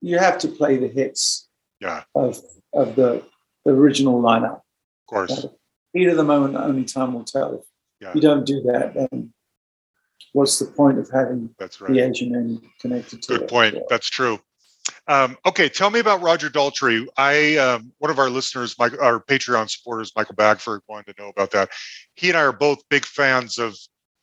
you 0.00 0.18
have 0.18 0.38
to 0.38 0.48
play 0.48 0.76
the 0.76 0.88
hits 0.88 1.48
yeah. 1.80 2.02
of 2.14 2.40
of 2.72 2.96
the, 2.96 3.22
the 3.64 3.72
original 3.72 4.20
lineup. 4.20 4.56
of 4.56 5.06
course. 5.08 5.46
Heat 5.92 6.08
of 6.08 6.16
the 6.16 6.24
moment, 6.24 6.54
only 6.54 6.84
time 6.84 7.14
will 7.14 7.24
tell. 7.24 7.64
Yeah. 8.00 8.12
you 8.14 8.20
don't 8.20 8.46
do 8.46 8.62
that, 8.62 8.94
then 8.94 9.32
what's 10.32 10.58
the 10.58 10.66
point 10.66 10.98
of 10.98 11.08
having 11.12 11.54
that's 11.58 11.78
the 11.78 11.86
right 11.86 11.96
Asian 11.98 12.32
name 12.32 12.60
connected 12.80 13.22
to 13.22 13.28
good 13.32 13.42
it? 13.42 13.48
point 13.50 13.74
Yeah. 13.74 13.80
that's 13.88 14.08
true 14.08 14.38
um, 15.06 15.36
okay 15.46 15.68
tell 15.68 15.90
me 15.90 16.00
about 16.00 16.20
roger 16.22 16.48
daltrey 16.50 17.06
i 17.16 17.56
um, 17.56 17.92
one 17.98 18.10
of 18.10 18.18
our 18.18 18.28
listeners 18.30 18.74
my, 18.78 18.88
our 19.00 19.20
patreon 19.20 19.68
supporters 19.70 20.12
michael 20.16 20.34
bagford 20.34 20.80
wanted 20.88 21.14
to 21.16 21.22
know 21.22 21.28
about 21.28 21.50
that 21.52 21.70
he 22.14 22.28
and 22.28 22.36
i 22.38 22.42
are 22.42 22.52
both 22.52 22.78
big 22.88 23.04
fans 23.04 23.58
of 23.58 23.76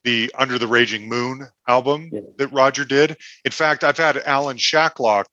the 0.04 0.32
under 0.38 0.58
the 0.60 0.68
raging 0.68 1.08
moon 1.10 1.48
album 1.68 2.10
Yeah. 2.12 2.22
that 2.38 2.48
roger 2.50 2.86
did 2.86 3.18
in 3.44 3.52
fact 3.52 3.84
i've 3.84 3.98
had 3.98 4.18
alan 4.26 4.58
shacklock 4.58 5.26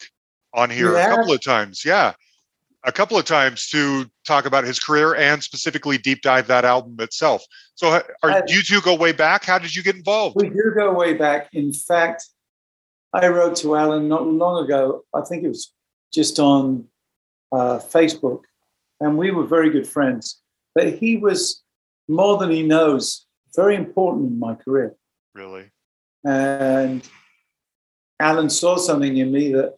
on 0.55 0.71
here 0.71 0.93
Yeah? 0.95 1.13
a 1.13 1.17
couple 1.17 1.33
of 1.33 1.43
times 1.43 1.85
yeah 1.85 2.13
a 2.85 2.93
couple 2.93 3.17
of 3.17 3.25
times 3.25 3.69
to 3.69 4.07
talk 4.27 4.45
about 4.47 4.65
his 4.65 4.79
career 4.79 5.15
and 5.15 5.43
specifically 5.43 5.99
deep 5.99 6.21
dive 6.23 6.47
that 6.47 6.65
album 6.65 6.97
itself 7.01 7.45
so 7.75 7.89
are, 8.23 8.31
I- 8.31 8.41
do 8.43 8.55
you 8.55 8.63
two 8.63 8.81
go 8.81 8.95
way 8.95 9.13
back 9.13 9.45
how 9.45 9.59
did 9.59 9.75
you 9.75 9.83
get 9.83 9.97
involved 9.97 10.37
We 10.37 10.49
do 10.49 10.73
go 10.75 10.93
way 10.93 11.15
back. 11.15 11.49
In 11.53 11.73
fact, 11.73 12.25
I 13.13 13.29
wrote 13.29 13.57
to 13.57 13.77
Alan 13.77 14.09
not 14.09 14.27
long 14.27 14.65
ago. 14.65 15.03
I 15.15 15.21
think 15.23 15.45
it 15.45 15.49
was 15.49 15.73
just 16.15 16.39
on 16.39 16.87
uh, 17.53 17.79
Facebook, 17.79 18.41
and 19.01 19.19
we 19.19 19.31
were 19.31 19.45
very 19.47 19.69
good 19.71 19.87
friends. 19.87 20.41
But 20.75 20.95
he 20.95 21.19
was 21.19 21.63
more 22.09 22.39
than 22.39 22.51
he 22.51 22.63
knows, 22.63 23.27
very 23.55 23.77
important 23.77 24.31
in 24.31 24.39
my 24.39 24.55
career. 24.55 24.97
really 25.35 25.71
And 26.25 27.07
Alan 28.19 28.49
saw 28.49 28.77
something 28.77 29.17
in 29.17 29.31
me 29.31 29.53
that 29.53 29.75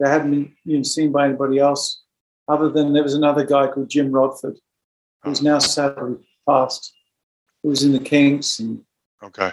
that 0.00 0.08
hadn't 0.10 0.30
been 0.30 0.52
been 0.66 0.84
seen 0.84 1.10
by 1.10 1.26
anybody 1.28 1.58
else, 1.58 2.02
other 2.48 2.68
than 2.70 2.92
there 2.92 3.02
was 3.02 3.14
another 3.14 3.44
guy 3.44 3.66
called 3.66 3.90
Jim 3.90 4.10
Rodford, 4.10 4.58
who's 5.22 5.42
now 5.42 5.58
sadly 5.58 6.16
passed, 6.48 6.92
who 7.62 7.68
was 7.68 7.82
in 7.82 7.92
the 7.92 8.00
Kinks 8.00 8.58
and 8.58 8.82
okay 9.22 9.52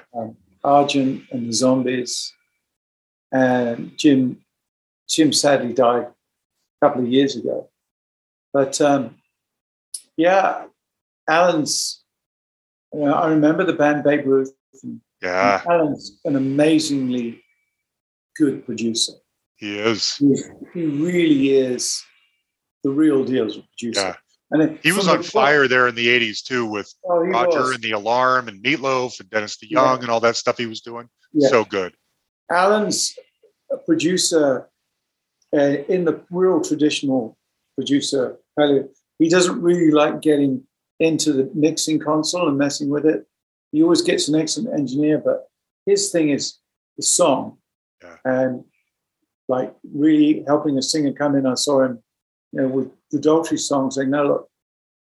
Argent 0.64 1.24
and 1.32 1.48
the 1.48 1.54
Zombies. 1.54 2.34
And 3.32 3.98
Jim, 3.98 4.40
Jim 5.10 5.34
sadly 5.34 5.74
died 5.74 6.08
a 6.08 6.86
couple 6.86 7.04
of 7.04 7.12
years 7.12 7.36
ago. 7.36 7.70
But 8.54 8.80
um, 8.82 9.16
yeah, 10.18 10.66
Alan's. 11.28 12.02
You 12.94 13.02
know, 13.02 13.14
I 13.14 13.28
remember 13.30 13.66
the 13.66 13.74
band 13.74 14.04
Babe 14.06 14.26
Ruth. 14.26 14.54
And 14.82 15.02
yeah 15.22 15.62
Alan's 15.68 16.18
an 16.24 16.36
amazingly 16.36 17.42
good 18.38 18.66
producer. 18.66 19.14
he 19.56 19.78
is 19.78 20.16
He, 20.16 20.36
he 20.74 20.86
really 20.86 21.50
is 21.50 22.02
the 22.86 22.92
real 22.92 23.26
deal 23.26 23.46
as 23.48 23.58
a 23.58 23.62
producer. 23.64 24.00
Yeah. 24.00 24.16
And 24.52 24.62
it- 24.62 24.80
He 24.84 24.92
was 24.92 25.08
on 25.08 25.18
the- 25.18 25.24
fire 25.24 25.68
there 25.68 25.88
in 25.88 25.96
the 25.96 26.08
80s 26.08 26.44
too 26.44 26.68
with 26.68 26.94
Oh, 27.04 27.18
Roger 27.26 27.62
was. 27.62 27.72
and 27.72 27.84
the 27.84 27.92
Alarm 27.92 28.48
and 28.48 28.64
Meatloaf 28.64 29.20
and 29.20 29.30
Dennis 29.32 29.58
Yeah. 29.62 29.80
DeYoung 29.80 30.02
and 30.02 30.10
all 30.12 30.20
that 30.20 30.36
stuff 30.36 30.58
he 30.60 30.68
was 30.68 30.82
doing. 30.82 31.10
Yeah. 31.34 31.50
So 31.50 31.66
good. 31.66 31.96
Alan's 32.52 33.18
a 33.72 33.78
producer 33.78 34.70
uh, 35.54 35.78
in 35.94 36.06
the 36.06 36.22
real 36.30 36.62
traditional 36.62 37.38
producer 37.76 38.38
value. 38.60 38.88
He 39.20 39.30
doesn't 39.30 39.60
really 39.62 39.90
like 39.90 40.22
getting 40.22 40.68
into 41.00 41.34
the 41.34 41.50
mixing 41.56 41.98
console 42.00 42.48
and 42.50 42.58
messing 42.58 42.90
with 42.90 43.06
it. 43.06 43.26
He 43.72 43.82
always 43.82 44.02
gets 44.02 44.28
an 44.28 44.36
excellent 44.36 44.78
engineer, 44.78 45.18
but 45.18 45.48
his 45.86 46.12
thing 46.12 46.30
is 46.30 46.60
the 46.98 47.04
song. 47.04 47.58
Yeah. 48.04 48.18
And 48.26 48.66
like 49.48 49.74
really 49.94 50.44
helping 50.48 50.78
a 50.78 50.82
singer 50.82 51.14
come 51.14 51.36
in. 51.36 51.46
I 51.46 51.54
saw 51.56 51.84
him, 51.84 52.04
you 52.56 52.62
know, 52.62 52.68
with 52.70 52.92
the 53.12 53.20
Daltrey 53.20 53.60
song 53.60 53.92
saying, 53.92 54.10
no, 54.10 54.26
look, 54.26 54.50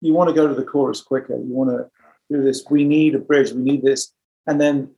you 0.01 0.13
want 0.13 0.29
to 0.29 0.35
go 0.35 0.47
to 0.47 0.55
the 0.55 0.65
chorus 0.65 1.01
quicker. 1.01 1.35
You 1.35 1.53
want 1.55 1.71
to 1.71 1.91
do 2.31 2.43
this. 2.43 2.65
We 2.71 2.85
need 2.85 3.15
a 3.15 3.19
bridge. 3.19 3.53
We 3.53 3.63
need 3.63 3.83
this. 3.83 4.13
And 4.47 4.61
then 4.61 4.91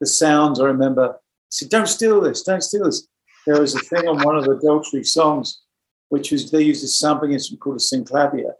the 0.00 0.06
sounds, 0.06 0.60
I 0.60 0.64
remember, 0.64 1.18
said, 1.50 1.68
don't 1.68 1.88
steal 1.88 2.20
this. 2.20 2.42
Don't 2.42 2.62
steal 2.62 2.84
this. 2.84 3.08
There 3.46 3.60
was 3.60 3.74
a 3.74 3.80
thing 3.80 4.08
on 4.08 4.22
one 4.22 4.36
of 4.36 4.44
the 4.44 4.56
Daltrey 4.56 5.06
songs, 5.06 5.62
which 6.08 6.32
was 6.32 6.50
they 6.50 6.62
used 6.62 6.84
a 6.84 6.88
sampling 6.88 7.32
instrument 7.32 7.60
called 7.60 7.76
a 7.76 7.80
synclavier. 7.80 8.52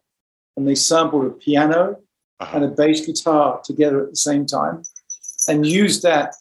And 0.56 0.66
they 0.66 0.74
sampled 0.74 1.26
a 1.26 1.30
piano 1.30 1.96
Uh-huh. 2.38 2.56
and 2.56 2.64
a 2.66 2.68
bass 2.68 3.06
guitar 3.06 3.60
together 3.64 4.02
at 4.04 4.10
the 4.10 4.16
same 4.16 4.44
time 4.44 4.82
and 5.48 5.64
used 5.64 6.02
that 6.02 6.34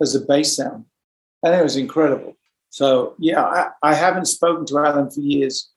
as 0.00 0.14
a 0.14 0.20
bass 0.20 0.56
sound. 0.56 0.84
And 1.42 1.52
it 1.54 1.62
was 1.62 1.76
incredible. 1.76 2.36
So, 2.70 3.14
yeah, 3.18 3.42
I, 3.42 3.90
I 3.90 3.94
haven't 3.94 4.26
spoken 4.26 4.64
to 4.66 4.78
Alan 4.78 5.10
for 5.10 5.20
years, 5.20 5.71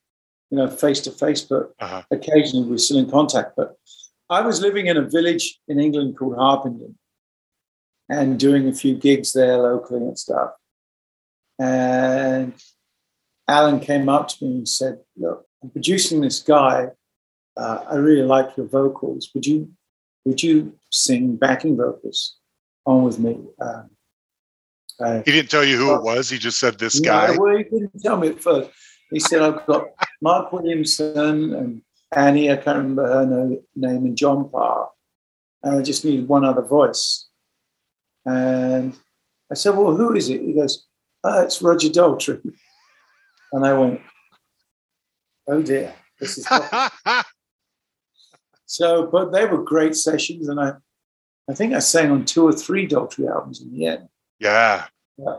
you 0.56 0.62
know, 0.64 0.70
face 0.70 1.02
to 1.02 1.12
face, 1.12 1.42
but 1.42 1.74
Uh-huh. 1.80 2.02
occasionally 2.12 2.68
we're 2.70 2.78
still 2.78 2.98
in 2.98 3.10
contact. 3.10 3.56
But 3.58 3.76
I 4.30 4.42
was 4.42 4.62
living 4.62 4.88
in 4.88 4.96
a 4.98 5.02
village 5.18 5.60
in 5.68 5.80
England 5.80 6.18
called 6.18 6.38
Harpenden 6.38 6.98
and 8.10 8.40
doing 8.40 8.68
a 8.68 8.74
few 8.74 8.96
gigs 8.96 9.34
there 9.34 9.58
locally 9.58 10.02
and 10.02 10.18
stuff. 10.18 10.52
And 11.60 12.54
Alan 13.48 13.80
came 13.80 14.08
up 14.10 14.28
to 14.30 14.46
me 14.46 14.52
and 14.60 14.70
said, 14.70 15.00
Look, 15.18 15.46
I'm 15.62 15.70
producing 15.72 16.22
this 16.22 16.40
guy. 16.42 16.88
Uh, 17.58 17.80
I 17.90 17.96
really 17.96 18.28
like 18.28 18.56
your 18.58 18.68
vocals. 18.68 19.30
Would 19.34 19.46
you 19.46 19.70
would 20.26 20.42
you 20.42 20.74
sing 20.92 21.36
backing 21.36 21.78
vocals 21.78 22.38
on 22.86 23.04
with 23.04 23.20
me? 23.20 23.38
Um, 23.62 23.90
uh, 25.00 25.22
He 25.26 25.32
didn't 25.32 25.50
tell 25.52 25.64
you 25.64 25.78
who 25.78 25.94
it 25.96 26.04
was. 26.04 26.30
He 26.30 26.38
just 26.38 26.60
said 26.60 26.78
this 26.80 27.00
guy. 27.00 27.28
no, 27.28 27.40
well, 27.42 27.58
he 27.58 27.64
didn't 27.64 28.02
tell 28.02 28.18
me 28.18 28.30
at 28.30 28.42
first. 28.42 28.70
He 29.12 29.20
said, 29.20 29.42
I've 29.44 29.66
got 29.68 29.86
Mark 30.22 30.52
Williamson 30.52 31.54
and 31.54 31.82
Annie, 32.16 32.52
I 32.52 32.56
can't 32.56 32.78
remember 32.78 33.08
her 33.08 33.26
no, 33.26 33.62
name, 33.76 34.06
and 34.06 34.18
John 34.18 34.50
Parr. 34.50 34.90
And 35.64 35.80
I 35.80 35.82
just 35.82 36.06
needed 36.06 36.28
one 36.28 36.46
other 36.46 36.62
voice. 36.62 37.28
And 38.26 38.96
I 39.52 39.56
said, 39.56 39.76
Well, 39.76 39.96
who 39.96 40.16
is 40.16 40.30
it? 40.30 40.42
He 40.42 40.54
goes, 40.54 40.86
oh, 41.24 41.44
It's 41.44 41.62
Roger 41.62 41.90
Daltrey. 41.90 42.42
And 43.52 43.66
I 43.66 43.74
went, 43.74 44.02
Oh 45.48 45.62
dear, 45.62 45.94
this 46.20 46.38
is. 46.38 46.48
so, 48.66 49.06
but 49.06 49.32
they 49.32 49.46
were 49.46 49.64
great 49.64 49.96
sessions. 49.96 50.50
And 50.50 50.60
I, 50.60 50.74
I 51.50 51.54
think 51.54 51.74
I 51.74 51.80
sang 51.80 52.12
on 52.12 52.26
two 52.26 52.46
or 52.46 52.52
three 52.52 52.88
Daltrey 52.88 53.32
albums 53.32 53.62
in 53.62 53.72
the 53.72 53.86
end. 53.86 54.10
yeah. 54.40 54.86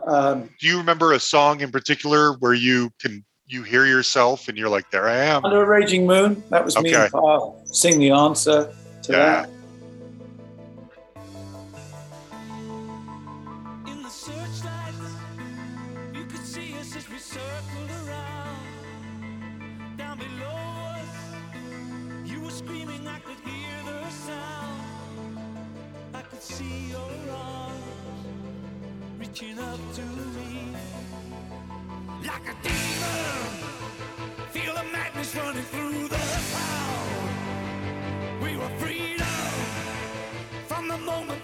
Um, 0.07 0.49
Do 0.59 0.67
you 0.67 0.77
remember 0.77 1.11
a 1.11 1.19
song 1.19 1.61
in 1.61 1.69
particular 1.69 2.33
where 2.39 2.55
you 2.55 2.89
can 2.99 3.23
you 3.47 3.63
hear 3.63 3.85
yourself 3.85 4.47
and 4.47 4.57
you're 4.57 4.69
like, 4.69 4.89
there 4.91 5.07
I 5.07 5.15
am? 5.17 5.45
Under 5.45 5.61
a 5.63 5.65
Raging 5.65 6.05
Moon. 6.05 6.43
That 6.49 6.65
was 6.65 6.77
me 6.81 6.89
Okay. 6.93 7.03
and 7.03 7.11
Paul 7.11 7.61
sing 7.65 7.99
the 7.99 8.11
answer 8.11 8.73
to 9.03 9.11
Yeah. 9.11 9.17
that. 9.17 9.49
Running 35.37 35.63
through 35.63 36.07
the 36.07 36.17
crowd. 36.51 37.29
We 38.41 38.57
were 38.57 38.69
freedom 38.79 39.27
from 40.67 40.87
the 40.87 40.97
moment 40.97 41.36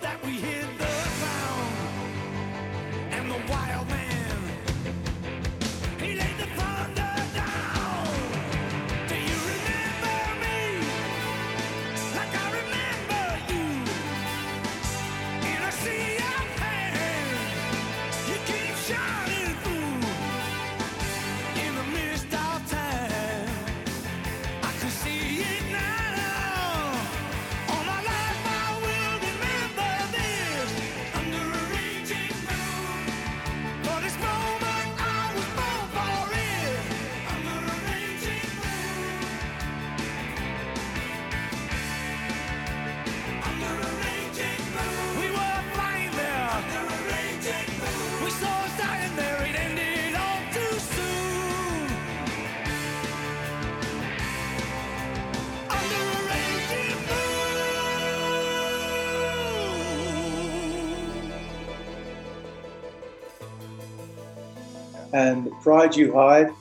pride 65.63 65.95
you 65.95 66.13
hide, 66.13 66.51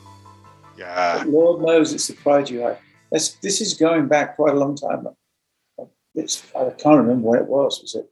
Yeah. 0.79 1.25
Lord 1.27 1.63
knows 1.63 1.93
it's 1.93 2.07
the 2.07 2.15
pride 2.15 2.49
you 2.49 2.63
hide. 2.63 2.79
That's, 3.11 3.35
this 3.37 3.61
is 3.61 3.75
going 3.75 4.07
back 4.09 4.37
quite 4.37 4.55
a 4.55 4.59
long 4.59 4.75
time. 4.77 5.07
It's, 6.15 6.43
I 6.55 6.71
can't 6.71 6.99
remember 6.99 7.29
when 7.29 7.41
it 7.41 7.47
was. 7.47 7.81
Was 7.83 7.95
it 7.95 8.07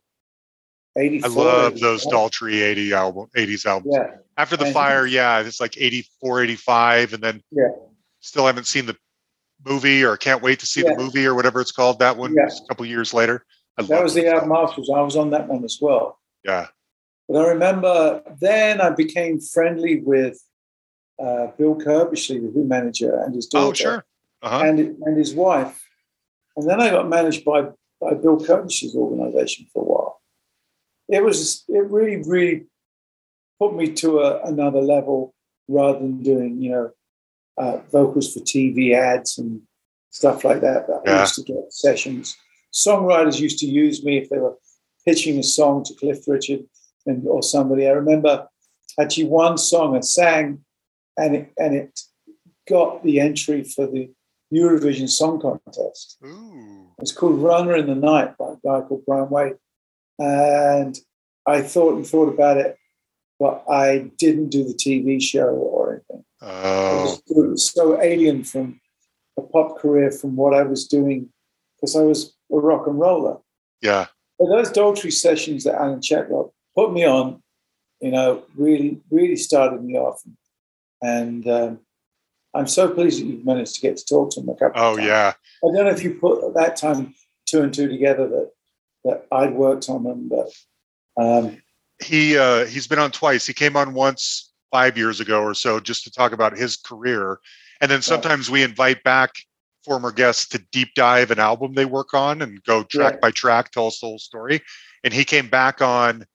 84? 0.97 1.31
I 1.31 1.35
love 1.45 1.81
those 1.81 2.05
Daltrey 2.07 2.63
80 2.63 2.93
album 2.93 3.27
80s 3.37 3.67
albums. 3.67 3.95
Yeah. 3.97 4.17
After 4.37 4.57
the 4.57 4.65
And- 4.67 4.75
fire, 4.75 5.07
yeah, 5.07 5.41
it's 5.41 5.61
like 5.61 5.77
84, 5.79 6.43
85, 6.43 7.13
and 7.15 7.23
then 7.23 7.43
Yeah. 7.51 7.69
still 8.21 8.47
haven't 8.47 8.67
seen 8.67 8.87
the 8.87 8.97
movie 9.65 10.03
or 10.05 10.17
can't 10.17 10.43
wait 10.43 10.59
to 10.61 10.67
see 10.67 10.83
Yeah. 10.83 10.95
the 10.95 11.03
movie 11.03 11.27
or 11.27 11.35
whatever 11.35 11.61
it's 11.61 11.73
called. 11.73 11.99
That 12.01 12.17
one 12.17 12.35
Yeah. 12.35 12.45
was 12.47 12.61
a 12.61 12.67
couple 12.69 12.87
years 12.87 13.13
later. 13.15 13.45
I 13.79 13.83
That 13.83 14.03
was 14.03 14.15
the 14.15 14.27
album 14.27 14.53
afterwards. 14.53 14.91
I 14.91 15.01
was 15.01 15.17
on 15.17 15.31
that 15.31 15.49
one 15.49 15.65
as 15.65 15.79
well. 15.81 16.19
Yeah. 16.45 16.69
But 17.29 17.45
I 17.47 17.49
remember 17.51 18.23
then 18.41 18.81
I 18.81 18.91
became 18.91 19.41
friendly 19.41 20.01
with 20.01 20.43
uh, 21.21 21.49
Bill 21.59 21.75
Curbishley, 21.77 22.41
the 22.41 22.51
Who 22.55 22.65
manager, 22.65 23.15
and 23.23 23.35
his 23.35 23.47
daughter, 23.47 23.69
Oh, 23.69 23.73
sure. 23.73 24.05
Uh-huh. 24.43 24.65
and, 24.65 24.79
and 25.05 25.19
his 25.19 25.35
wife. 25.35 25.81
And 26.57 26.69
then 26.69 26.81
I 26.81 26.91
got 26.91 27.09
managed 27.09 27.45
by, 27.45 27.63
by 28.01 28.15
Bill 28.15 28.39
Curbishley's 28.39 28.95
organization 28.97 29.67
for 29.73 29.83
a 29.83 29.87
while. 29.87 30.21
It 31.09 31.23
was 31.25 31.65
it 31.69 31.85
really, 31.91 32.23
really 32.27 32.67
put 33.59 33.75
me 33.75 33.93
to 33.95 34.21
a, 34.21 34.43
another 34.45 34.81
level 34.81 35.35
rather 35.69 35.99
than 35.99 36.23
doing, 36.23 36.61
you 36.63 36.71
know, 36.71 36.91
uh, 37.59 37.79
vocals 37.93 38.33
for 38.33 38.41
TV 38.41 38.95
ads 38.95 39.37
and 39.39 39.61
stuff 40.11 40.45
like 40.45 40.61
that. 40.63 40.87
That 40.87 41.03
I 41.07 41.11
Yeah. 41.11 41.21
used 41.21 41.35
to 41.37 41.43
get 41.43 41.73
sessions. 41.73 42.37
Songwriters 42.73 43.41
used 43.41 43.59
to 43.59 43.67
use 43.67 44.05
me 44.05 44.19
if 44.19 44.31
they 44.31 44.39
were 44.39 44.57
pitching 45.05 45.39
a 45.39 45.43
song 45.43 45.85
to 45.85 45.95
Cliff 45.95 46.27
Richard 46.29 46.61
and 47.07 47.27
or 47.27 47.43
somebody. 47.43 47.87
I 47.87 47.91
remember 47.93 48.47
actually 48.99 49.25
one 49.25 49.59
song 49.59 49.97
I 49.97 50.01
sang, 50.01 50.65
and 51.21 51.37
it 51.37 51.53
and 51.59 51.75
it 51.75 52.01
got 52.69 53.03
the 53.05 53.21
entry 53.21 53.63
for 53.65 53.87
the 53.87 54.11
Eurovision 54.53 55.09
Song 55.09 55.41
Contest. 55.41 56.17
Ooh. 56.25 56.89
It's 56.99 57.13
called 57.13 57.41
Runner 57.41 57.77
in 57.77 57.87
the 57.87 57.95
Night 57.95 58.37
by 58.37 58.53
a 58.53 58.57
guy 58.65 58.87
called 58.87 59.05
Brian 59.07 59.31
Wade. 59.31 59.55
And 60.19 60.99
I 61.47 61.63
thought 61.63 61.95
and 61.95 62.07
thought 62.07 62.29
about 62.29 62.57
it, 62.59 62.77
but 63.39 63.65
I 63.71 64.11
didn't 64.19 64.49
do 64.51 64.65
the 64.65 64.75
TV 64.75 65.23
show 65.23 65.49
or 65.49 65.93
anything. 65.95 66.25
It 66.43 66.47
Oh, 66.47 67.03
was, 67.03 67.23
it 67.29 67.51
was 67.51 67.71
so 67.71 68.01
alien 68.01 68.45
from 68.45 68.81
a 69.39 69.43
pop 69.43 69.79
career 69.79 70.11
from 70.11 70.37
what 70.37 70.55
I 70.55 70.63
was 70.63 70.87
doing 70.87 71.29
because 71.77 71.97
I 71.97 72.03
was 72.03 72.35
a 72.53 72.57
rock 72.57 72.87
and 72.87 72.99
roller. 72.99 73.39
yeah. 73.81 74.07
But 74.39 74.49
those 74.49 74.71
Daltrey 74.73 75.13
sessions 75.13 75.65
that 75.65 75.75
Alan 75.75 76.01
Shacklock 76.01 76.51
put 76.75 76.93
me 76.95 77.05
on, 77.07 77.43
you 78.01 78.11
know, 78.11 78.43
really, 78.57 78.99
really 79.11 79.37
started 79.37 79.85
me 79.85 79.99
off. 79.99 80.23
And 80.25 80.35
um, 81.03 81.81
I'm 82.55 82.67
so 82.67 82.89
pleased 82.91 83.21
that 83.21 83.27
you've 83.27 83.45
managed 83.45 83.77
to 83.77 83.81
get 83.81 83.97
to 83.97 84.05
talk 84.05 84.33
to 84.33 84.41
him 84.41 84.49
a 84.49 84.55
couple 84.55 84.81
Oh, 84.83 84.91
of 84.93 84.97
times. 84.97 85.07
yeah. 85.07 85.33
I 85.65 85.67
don't 85.75 85.85
know 85.85 85.91
if 85.91 86.03
you 86.03 86.15
put 86.15 86.45
at 86.45 86.55
that 86.55 86.77
time 86.77 87.15
two 87.47 87.63
and 87.63 87.73
two 87.73 87.89
together 87.89 88.29
that 88.29 88.51
that 89.05 89.27
I'd 89.33 89.55
worked 89.55 89.89
on 89.89 90.05
them, 90.05 90.29
but 90.29 90.51
um, 91.17 91.63
He 92.05 92.37
uh 92.37 92.67
he's 92.67 92.87
been 92.87 92.99
on 92.99 93.11
twice. 93.13 93.47
He 93.47 93.55
came 93.55 93.77
on 93.77 93.95
once 93.95 94.53
five 94.71 94.97
years 94.99 95.21
ago 95.21 95.43
or 95.43 95.55
so 95.55 95.81
just 95.81 96.05
to 96.05 96.11
talk 96.13 96.33
about 96.33 96.57
his 96.57 96.77
career. 96.77 97.39
And 97.81 97.91
then 97.91 98.03
sometimes 98.03 98.51
we 98.51 98.63
invite 98.63 99.03
back 99.03 99.31
former 99.85 100.13
guests 100.13 100.47
to 100.49 100.59
deep 100.71 100.91
dive 100.95 101.31
an 101.31 101.39
album 101.39 101.73
they 101.73 101.87
work 101.87 102.13
on 102.13 102.43
and 102.43 102.63
go 102.65 102.83
track 102.85 103.15
Yeah. 103.15 103.21
by 103.21 103.31
track, 103.31 103.71
tell 103.71 103.87
us 103.87 103.99
the 104.01 104.07
whole 104.07 104.19
story. 104.19 104.61
And 105.03 105.15
he 105.15 105.25
came 105.25 105.49
back 105.49 105.81
on 105.81 106.27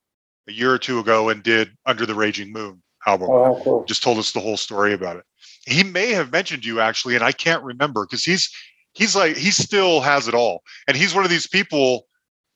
a 0.48 0.52
year 0.52 0.72
or 0.72 0.78
two 0.78 0.98
ago 0.98 1.28
and 1.28 1.42
did 1.42 1.70
Under 1.86 2.04
the 2.04 2.14
Raging 2.16 2.52
Moon 2.52 2.82
album 3.06 3.30
Oh, 3.30 3.60
cool. 3.62 3.84
just 3.84 4.02
told 4.02 4.18
us 4.18 4.32
the 4.32 4.40
whole 4.40 4.56
story 4.56 4.92
about 4.92 5.16
it. 5.16 5.24
He 5.66 5.82
may 5.82 6.12
have 6.12 6.30
mentioned 6.32 6.64
you 6.64 6.80
actually, 6.80 7.14
and 7.14 7.24
I 7.24 7.32
can't 7.32 7.62
remember 7.62 8.04
because 8.04 8.24
he's 8.24 8.50
he's 8.92 9.16
like 9.16 9.36
he 9.36 9.50
still 9.50 10.00
has 10.00 10.28
it 10.28 10.34
all, 10.34 10.62
and 10.86 10.96
he's 10.96 11.14
one 11.14 11.24
of 11.24 11.30
these 11.30 11.46
people. 11.46 12.06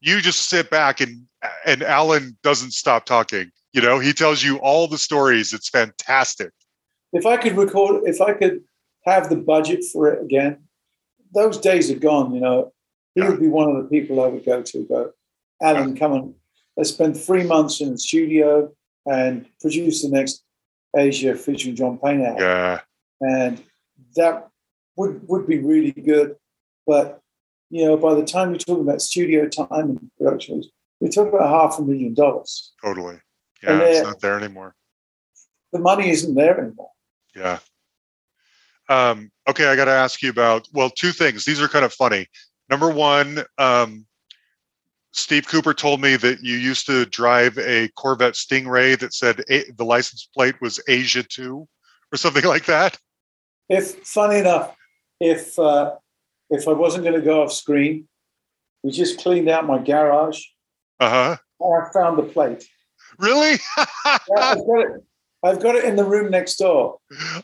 You 0.01 0.21
just 0.21 0.49
sit 0.49 0.71
back 0.71 1.01
and 1.01 1.27
and 1.67 1.83
Alan 1.83 2.37
doesn't 2.43 2.73
stop 2.73 3.07
talking. 3.07 3.51
You 3.73 3.81
know, 3.81 3.99
he 3.99 4.13
tells 4.13 4.43
you 4.43 4.59
all 4.59 4.87
the 4.89 4.99
stories. 4.99 5.53
It's 5.53 5.69
fantastic. 5.69 6.51
If 7.13 7.27
I 7.27 7.37
could 7.37 7.57
record, 7.57 8.03
if 8.05 8.21
I 8.21 8.33
could 8.33 8.61
have 9.05 9.29
the 9.29 9.37
budget 9.37 9.85
for 9.93 10.09
it 10.09 10.23
again, 10.23 10.59
those 11.35 11.59
days 11.59 11.91
are 11.91 11.99
gone. 11.99 12.35
You 12.35 12.41
know, 12.41 12.73
he 13.15 13.23
would 13.23 13.41
be 13.41 13.49
one 13.49 13.71
of 13.75 13.83
the 13.83 13.89
people 13.89 14.23
I 14.23 14.29
would 14.29 14.45
go 14.45 14.63
to. 14.63 14.85
Go, 14.85 15.11
Alan, 15.63 15.97
come 15.97 16.13
on. 16.13 16.35
Let's 16.77 16.91
spend 16.91 17.17
three 17.17 17.43
months 17.43 17.81
in 17.81 17.91
the 17.93 17.99
studio 17.99 18.73
and 19.07 19.47
produce 19.61 20.03
the 20.03 20.09
next 20.09 20.43
Asia 20.97 21.35
featuring 21.35 21.77
John 21.77 21.99
Payne 21.99 22.23
album. 22.23 22.43
Yeah, 22.43 22.81
and 23.21 23.63
that 24.17 24.49
would 24.97 25.27
would 25.29 25.47
be 25.47 25.59
really 25.59 25.93
good. 25.93 26.37
But 26.87 27.21
you 27.71 27.85
know, 27.85 27.97
by 27.97 28.15
the 28.15 28.25
time 28.25 28.51
you're 28.51 28.59
talking 28.59 28.83
about 28.83 29.03
studio 29.03 29.49
time 29.49 29.69
and 29.71 30.11
productions, 30.19 30.69
you're 31.01 31.11
talking 31.11 31.35
about 31.35 31.49
half 31.49 31.79
a 31.79 31.83
million 31.83 32.15
dollars. 32.15 32.73
totally. 32.83 33.19
Yeah, 33.63 33.79
it's 33.81 34.07
not 34.07 34.21
there 34.21 34.39
anymore. 34.39 34.75
The 35.73 35.79
money 35.79 36.11
isn't 36.11 36.35
there 36.35 36.59
anymore. 36.59 36.91
Yeah. 37.37 37.59
Um, 38.89 39.31
okay, 39.49 39.67
I 39.67 39.77
got 39.77 39.85
to 39.85 39.93
ask 39.93 40.23
you 40.23 40.31
about 40.31 40.67
well, 40.73 40.91
two 40.91 41.13
things. 41.13 41.45
These 41.45 41.61
are 41.61 41.69
kind 41.69 41.85
of 41.85 41.93
funny. 41.93 42.27
Number 42.69 42.91
one, 42.91 43.45
um, 43.59 44.07
Steve 45.13 45.47
Cooper 45.49 45.75
told 45.75 46.01
me 46.01 46.17
that 46.17 46.41
you 46.43 46.57
used 46.57 46.87
to 46.87 47.05
drive 47.07 47.59
a 47.59 47.89
Corvette 47.97 48.35
Stingray 48.35 48.99
that 48.99 49.13
said 49.13 49.43
a- 49.51 49.71
the 49.77 49.85
license 49.85 50.29
plate 50.35 50.55
was 50.61 50.81
Asia 50.89 51.23
Two 51.23 51.67
or 52.13 52.17
something 52.17 52.45
like 52.45 52.67
that. 52.67 52.97
If 53.69 53.97
funny 54.07 54.39
enough, 54.39 54.75
if 55.21 55.59
uh, 55.59 55.95
if 56.51 56.67
I 56.69 56.73
wasn't 56.73 57.05
going 57.05 57.17
to 57.17 57.25
go 57.25 57.43
off 57.43 57.53
screen, 57.53 58.09
we 58.83 58.91
just 58.93 59.19
cleaned 59.21 59.49
out 59.49 59.67
my 59.67 59.79
garage 59.79 60.41
Uh 61.01 61.11
huh. 61.11 61.37
and 61.61 61.83
I 61.87 61.93
found 61.93 62.19
the 62.19 62.23
plate. 62.25 62.67
Really? 63.19 63.57
Yeah, 64.07 64.17
I've 64.37 64.59
got 64.67 64.81
it. 64.81 64.91
I've 65.43 65.61
got 65.63 65.75
it 65.77 65.85
in 65.85 65.97
the 65.97 66.05
room 66.05 66.31
next 66.31 66.57
door. 66.57 66.99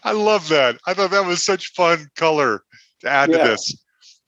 I 0.05 0.13
love 0.13 0.49
that. 0.49 0.79
I 0.87 0.95
thought 0.95 1.11
that 1.11 1.25
was 1.27 1.45
such 1.45 1.73
fun 1.73 2.09
color 2.17 2.63
to 3.01 3.09
add 3.09 3.31
Yeah. 3.31 3.39
to 3.39 3.45
this. 3.51 3.77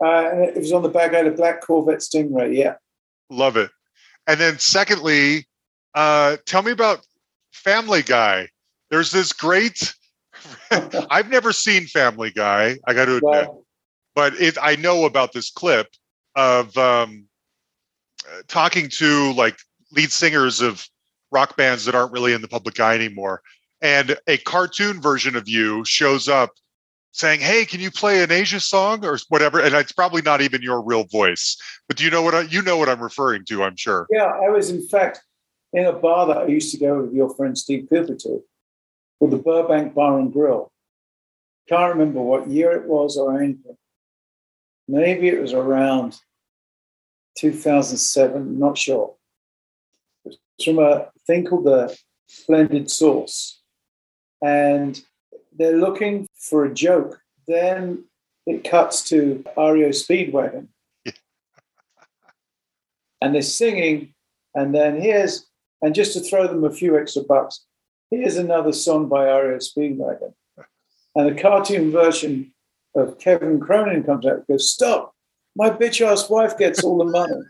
Uh, 0.02 0.28
and 0.30 0.44
it 0.44 0.56
was 0.56 0.72
on 0.72 0.82
the 0.82 0.88
back. 0.88 1.12
Had 1.12 1.26
a 1.26 1.30
black 1.32 1.60
Corvette 1.60 1.98
Stingray. 2.00 2.56
Yeah. 2.56 2.74
Love 3.30 3.56
it. 3.56 3.70
And 4.26 4.38
then 4.38 4.58
secondly, 4.58 5.46
uh, 5.94 6.36
tell 6.46 6.62
me 6.62 6.72
about 6.72 7.06
Family 7.52 8.02
Guy. 8.02 8.48
There's 8.90 9.10
this 9.10 9.32
great. 9.32 9.94
I've 11.10 11.30
never 11.30 11.52
seen 11.52 11.86
Family 11.86 12.30
Guy. 12.30 12.78
I 12.86 12.94
got 12.94 13.06
to 13.06 13.16
admit, 13.16 13.22
Well, 13.22 13.64
but 14.14 14.34
it. 14.40 14.56
I 14.60 14.76
know 14.76 15.04
about 15.04 15.32
this 15.32 15.50
clip 15.50 15.88
of 16.36 16.76
um, 16.76 17.26
uh, 18.30 18.42
talking 18.46 18.88
to 18.90 19.32
like 19.34 19.58
lead 19.92 20.12
singers 20.12 20.60
of 20.60 20.86
rock 21.30 21.56
bands 21.56 21.84
that 21.84 21.94
aren't 21.94 22.12
really 22.12 22.32
in 22.32 22.42
the 22.42 22.48
public 22.48 22.78
eye 22.80 22.94
anymore, 22.94 23.42
and 23.80 24.16
a 24.26 24.38
cartoon 24.38 25.00
version 25.00 25.36
of 25.36 25.48
you 25.48 25.84
shows 25.84 26.28
up 26.28 26.50
saying, 27.18 27.40
"Hey, 27.40 27.64
can 27.64 27.80
you 27.80 27.90
play 27.90 28.22
an 28.22 28.30
Asia 28.30 28.60
song 28.60 29.04
or 29.04 29.18
whatever?" 29.28 29.60
And 29.60 29.74
it's 29.74 29.92
probably 29.92 30.22
not 30.22 30.40
even 30.40 30.62
your 30.62 30.82
real 30.82 31.04
voice, 31.04 31.56
but 31.86 31.96
do 31.96 32.04
you 32.04 32.10
know 32.10 32.22
what 32.22 32.34
I, 32.34 32.42
you 32.42 32.62
know 32.62 32.76
what 32.76 32.88
I'm 32.88 33.02
referring 33.02 33.44
to? 33.46 33.62
I'm 33.62 33.76
sure. 33.76 34.06
Yeah, 34.10 34.26
I 34.26 34.48
was 34.50 34.70
in 34.70 34.86
fact 34.86 35.20
in 35.72 35.86
a 35.86 35.92
bar 35.92 36.26
that 36.28 36.38
I 36.38 36.46
used 36.46 36.72
to 36.72 36.78
go 36.78 37.02
with 37.02 37.12
your 37.12 37.34
friend 37.34 37.56
Steve 37.56 37.88
Cooper 37.90 38.14
to, 38.14 38.42
called 39.18 39.30
the 39.32 39.38
Burbank 39.38 39.94
Bar 39.94 40.18
and 40.18 40.32
Grill. 40.32 40.72
Can't 41.68 41.92
remember 41.92 42.22
what 42.22 42.48
year 42.48 42.72
it 42.72 42.86
was 42.86 43.16
or 43.16 43.36
anything. 43.36 43.76
Maybe 44.86 45.28
it 45.28 45.40
was 45.40 45.52
around 45.52 46.18
2007, 47.36 48.58
not 48.58 48.78
sure. 48.78 49.14
It's 50.24 50.64
from 50.64 50.78
a 50.78 51.08
thing 51.26 51.44
called 51.44 51.64
the 51.64 51.94
Splendid 52.26 52.90
Sauce. 52.90 53.60
And 54.40 55.00
they're 55.56 55.76
looking 55.76 56.27
for 56.48 56.64
a 56.64 56.72
joke. 56.72 57.20
Then 57.46 58.04
it 58.46 58.64
cuts 58.64 59.02
to 59.10 59.44
REO 59.56 59.90
Speedwagon. 59.90 60.68
and 63.20 63.34
they're 63.34 63.42
singing, 63.42 64.14
and 64.54 64.74
then 64.74 65.00
here's, 65.00 65.46
and 65.82 65.94
just 65.94 66.12
to 66.14 66.20
throw 66.20 66.46
them 66.46 66.64
a 66.64 66.70
few 66.70 66.98
extra 66.98 67.22
bucks, 67.22 67.64
here's 68.10 68.36
another 68.36 68.72
song 68.72 69.08
by 69.08 69.24
REO 69.24 69.58
Speedwagon. 69.58 70.32
And 71.14 71.28
the 71.28 71.40
cartoon 71.40 71.90
version 71.90 72.52
of 72.94 73.18
Kevin 73.18 73.60
Cronin 73.60 74.04
comes 74.04 74.26
out 74.26 74.36
and 74.36 74.46
goes, 74.46 74.70
Stop, 74.70 75.14
my 75.56 75.70
bitch 75.70 76.04
ass 76.06 76.30
wife 76.30 76.56
gets 76.56 76.84
all 76.84 76.98
the 76.98 77.04
money. 77.04 77.42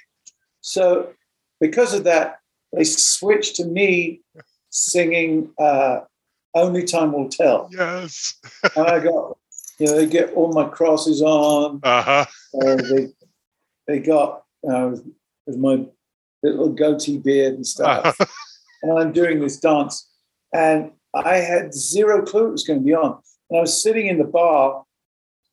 so, 0.60 1.12
because 1.60 1.94
of 1.94 2.04
that, 2.04 2.38
they 2.72 2.84
switched 2.84 3.56
to 3.56 3.64
me 3.64 4.20
singing 4.70 5.50
uh, 5.58 6.00
Only 6.54 6.84
Time 6.84 7.12
Will 7.12 7.28
Tell. 7.28 7.68
Yes. 7.72 8.38
And 8.76 8.86
I 8.86 8.98
got, 8.98 9.38
you 9.78 9.86
know, 9.86 9.96
they 9.96 10.06
get 10.06 10.32
all 10.34 10.52
my 10.52 10.68
crosses 10.68 11.22
on. 11.22 11.80
Uh 11.82 12.02
huh. 12.02 12.24
Uh, 12.60 12.76
they 12.76 13.08
they 13.86 13.98
got 13.98 14.44
uh, 14.68 14.88
with, 14.90 15.04
with 15.46 15.56
my 15.56 15.84
little 16.42 16.68
goatee 16.68 17.18
beard 17.18 17.54
and 17.54 17.66
stuff, 17.66 18.18
and 18.82 18.98
I'm 18.98 19.12
doing 19.12 19.40
this 19.40 19.58
dance, 19.58 20.08
and 20.52 20.92
I 21.14 21.36
had 21.36 21.74
zero 21.74 22.24
clue 22.24 22.48
it 22.48 22.52
was 22.52 22.64
going 22.64 22.80
to 22.80 22.84
be 22.84 22.94
on. 22.94 23.20
And 23.50 23.58
I 23.58 23.60
was 23.62 23.82
sitting 23.82 24.06
in 24.06 24.18
the 24.18 24.24
bar 24.24 24.84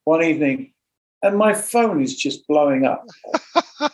one 0.04 0.24
evening, 0.24 0.74
and 1.22 1.38
my 1.38 1.54
phone 1.54 2.02
is 2.02 2.16
just 2.16 2.48
blowing 2.48 2.86
up. 2.86 3.06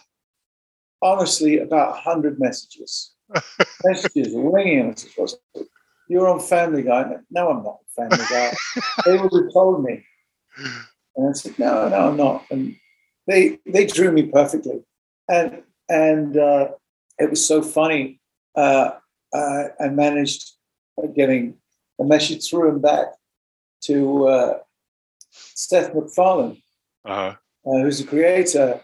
Honestly, 1.01 1.59
about 1.59 1.97
hundred 1.97 2.39
messages, 2.39 3.13
messages 3.83 4.33
ringing. 4.35 4.95
I 6.07 6.09
said, 6.09 6.09
"What's- 6.09 6.09
You're 6.09 6.27
on 6.29 6.39
Family 6.39 6.83
Guy. 6.83 7.17
No, 7.31 7.49
I'm 7.49 7.63
not 7.63 7.79
on 7.79 8.09
Family 8.09 8.25
Guy. 8.29 8.53
they 9.05 9.17
would 9.17 9.31
have 9.33 9.53
told 9.53 9.83
me. 9.83 10.03
And 11.15 11.29
I 11.29 11.33
said, 11.33 11.57
no, 11.59 11.87
no, 11.89 12.09
I'm 12.09 12.17
not. 12.17 12.45
And 12.51 12.75
they 13.27 13.59
they 13.65 13.85
drew 13.85 14.11
me 14.11 14.23
perfectly. 14.23 14.83
And 15.29 15.63
and 15.89 16.37
uh, 16.37 16.69
it 17.17 17.29
was 17.29 17.45
so 17.45 17.61
funny. 17.61 18.19
Uh, 18.55 18.91
uh, 19.33 19.63
I 19.79 19.89
managed 19.89 20.51
getting 21.15 21.57
a 21.99 22.03
message 22.03 22.49
through 22.49 22.69
and 22.69 22.81
back 22.81 23.07
to 23.83 24.27
uh, 24.27 24.59
Seth 25.31 25.93
MacFarlane, 25.93 26.61
Uh 27.05 27.15
huh. 27.15 27.35
uh, 27.69 27.81
who's 27.81 27.99
the 27.99 28.07
creator. 28.07 28.81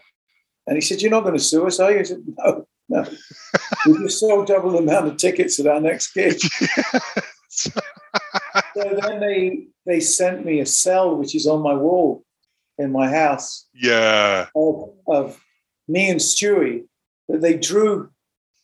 And 0.66 0.76
he 0.76 0.80
said, 0.80 1.00
You're 1.02 1.10
not 1.10 1.24
going 1.24 1.36
to 1.36 1.42
sue 1.42 1.66
us, 1.66 1.80
are 1.80 1.92
you? 1.92 2.00
I 2.00 2.02
said, 2.04 2.22
No, 2.38 2.66
no. 2.92 3.06
we 3.86 3.98
just 4.04 4.20
sold 4.20 4.46
double 4.46 4.72
the 4.72 4.78
amount 4.78 5.08
of 5.08 5.16
tickets 5.16 5.58
at 5.58 5.66
our 5.66 5.80
next 5.80 6.12
gig. 6.12 6.38
So 8.74 8.98
then 9.00 9.20
they 9.20 9.66
they 9.86 10.00
sent 10.00 10.44
me 10.44 10.60
a 10.60 10.66
cell 10.66 11.16
which 11.16 11.34
is 11.34 11.46
on 11.46 11.62
my 11.62 11.74
wall 11.74 12.24
in 12.78 12.92
my 12.92 13.08
house 13.08 13.66
yeah. 13.74 14.46
of, 14.54 14.90
of 15.06 15.40
me 15.88 16.10
and 16.10 16.20
Stewie 16.20 16.84
that 17.28 17.40
they 17.40 17.56
drew. 17.56 18.10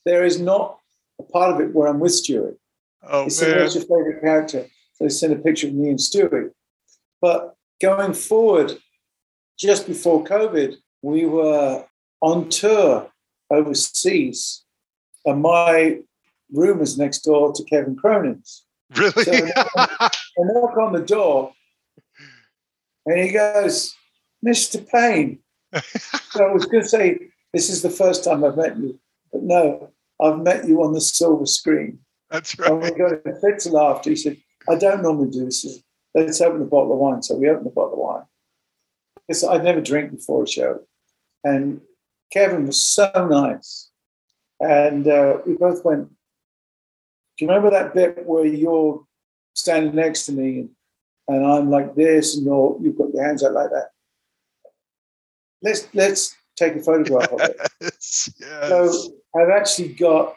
There 0.04 0.24
is 0.24 0.40
not 0.40 0.78
a 1.20 1.22
part 1.22 1.54
of 1.54 1.60
it 1.60 1.74
where 1.74 1.88
I'm 1.88 2.00
with 2.00 2.12
Stewie. 2.12 2.56
Oh 3.02 3.28
said, 3.28 3.50
man. 3.50 3.62
"What's 3.62 3.74
your 3.74 3.84
favorite 3.84 4.20
character?" 4.22 4.66
So 4.94 5.04
they 5.04 5.10
sent 5.10 5.32
a 5.32 5.36
picture 5.36 5.68
of 5.68 5.74
me 5.74 5.90
and 5.90 5.98
Stewie. 5.98 6.50
But 7.20 7.54
going 7.80 8.14
forward, 8.14 8.78
just 9.58 9.86
before 9.86 10.24
COVID, 10.24 10.76
we 11.02 11.26
were 11.26 11.84
on 12.20 12.48
tour 12.48 13.10
overseas, 13.50 14.64
and 15.24 15.42
my 15.42 16.00
room 16.52 16.80
is 16.80 16.98
next 16.98 17.20
door 17.20 17.52
to 17.52 17.64
Kevin 17.64 17.96
Cronin's. 17.96 18.64
Really? 18.96 19.24
So- 19.24 19.50
I 20.40 20.44
knock 20.52 20.76
on 20.78 20.92
the 20.92 21.04
door, 21.04 21.52
and 23.06 23.18
he 23.18 23.32
goes, 23.32 23.94
"Mr. 24.46 24.86
Payne." 24.88 25.40
so 26.30 26.48
I 26.48 26.52
was 26.52 26.64
going 26.64 26.84
to 26.84 26.88
say, 26.88 27.18
"This 27.52 27.68
is 27.70 27.82
the 27.82 27.90
first 27.90 28.24
time 28.24 28.44
I've 28.44 28.56
met 28.56 28.78
you," 28.78 28.98
but 29.32 29.42
no, 29.42 29.90
I've 30.22 30.38
met 30.38 30.66
you 30.66 30.82
on 30.82 30.92
the 30.92 31.00
silver 31.00 31.46
screen. 31.46 31.98
That's 32.30 32.58
right. 32.58 32.70
And 32.70 32.82
we 32.82 32.90
got 32.90 33.12
a 33.12 33.40
fit 33.40 33.58
to 33.60 33.70
laughter. 33.70 34.10
He 34.10 34.16
said, 34.16 34.36
"I 34.68 34.76
don't 34.76 35.02
normally 35.02 35.30
do 35.30 35.44
this. 35.44 35.66
Let's 36.14 36.40
open 36.40 36.62
a 36.62 36.66
bottle 36.66 36.92
of 36.92 36.98
wine." 36.98 37.22
So 37.22 37.36
we 37.36 37.48
opened 37.48 37.66
a 37.66 37.70
bottle 37.70 37.94
of 37.94 37.98
wine. 37.98 38.24
Because 39.26 39.44
I'd 39.44 39.64
never 39.64 39.80
drink 39.80 40.12
before 40.12 40.44
a 40.44 40.48
show, 40.48 40.80
and 41.44 41.80
Kevin 42.30 42.66
was 42.66 42.86
so 42.86 43.10
nice, 43.30 43.90
and 44.60 45.06
uh, 45.06 45.38
we 45.46 45.54
both 45.54 45.84
went. 45.84 46.08
Do 46.08 47.44
you 47.44 47.48
remember 47.48 47.70
that 47.70 47.94
bit 47.94 48.26
where 48.26 48.44
you're 48.44 49.04
standing 49.54 49.94
next 49.94 50.26
to 50.26 50.32
me, 50.32 50.60
and, 50.60 50.70
and 51.28 51.46
I'm 51.46 51.70
like 51.70 51.94
this, 51.94 52.36
and 52.36 52.44
you're, 52.44 52.76
you've 52.80 52.98
got 52.98 53.14
your 53.14 53.24
hands 53.24 53.44
out 53.44 53.52
like 53.52 53.70
that. 53.70 53.90
Let's 55.62 55.88
let's 55.94 56.36
take 56.56 56.76
a 56.76 56.80
photograph 56.80 57.32
of 57.32 57.40
it. 57.40 57.56
Yes, 57.80 58.30
yes. 58.40 58.68
So 58.68 59.12
I've 59.36 59.50
actually 59.50 59.94
got 59.94 60.34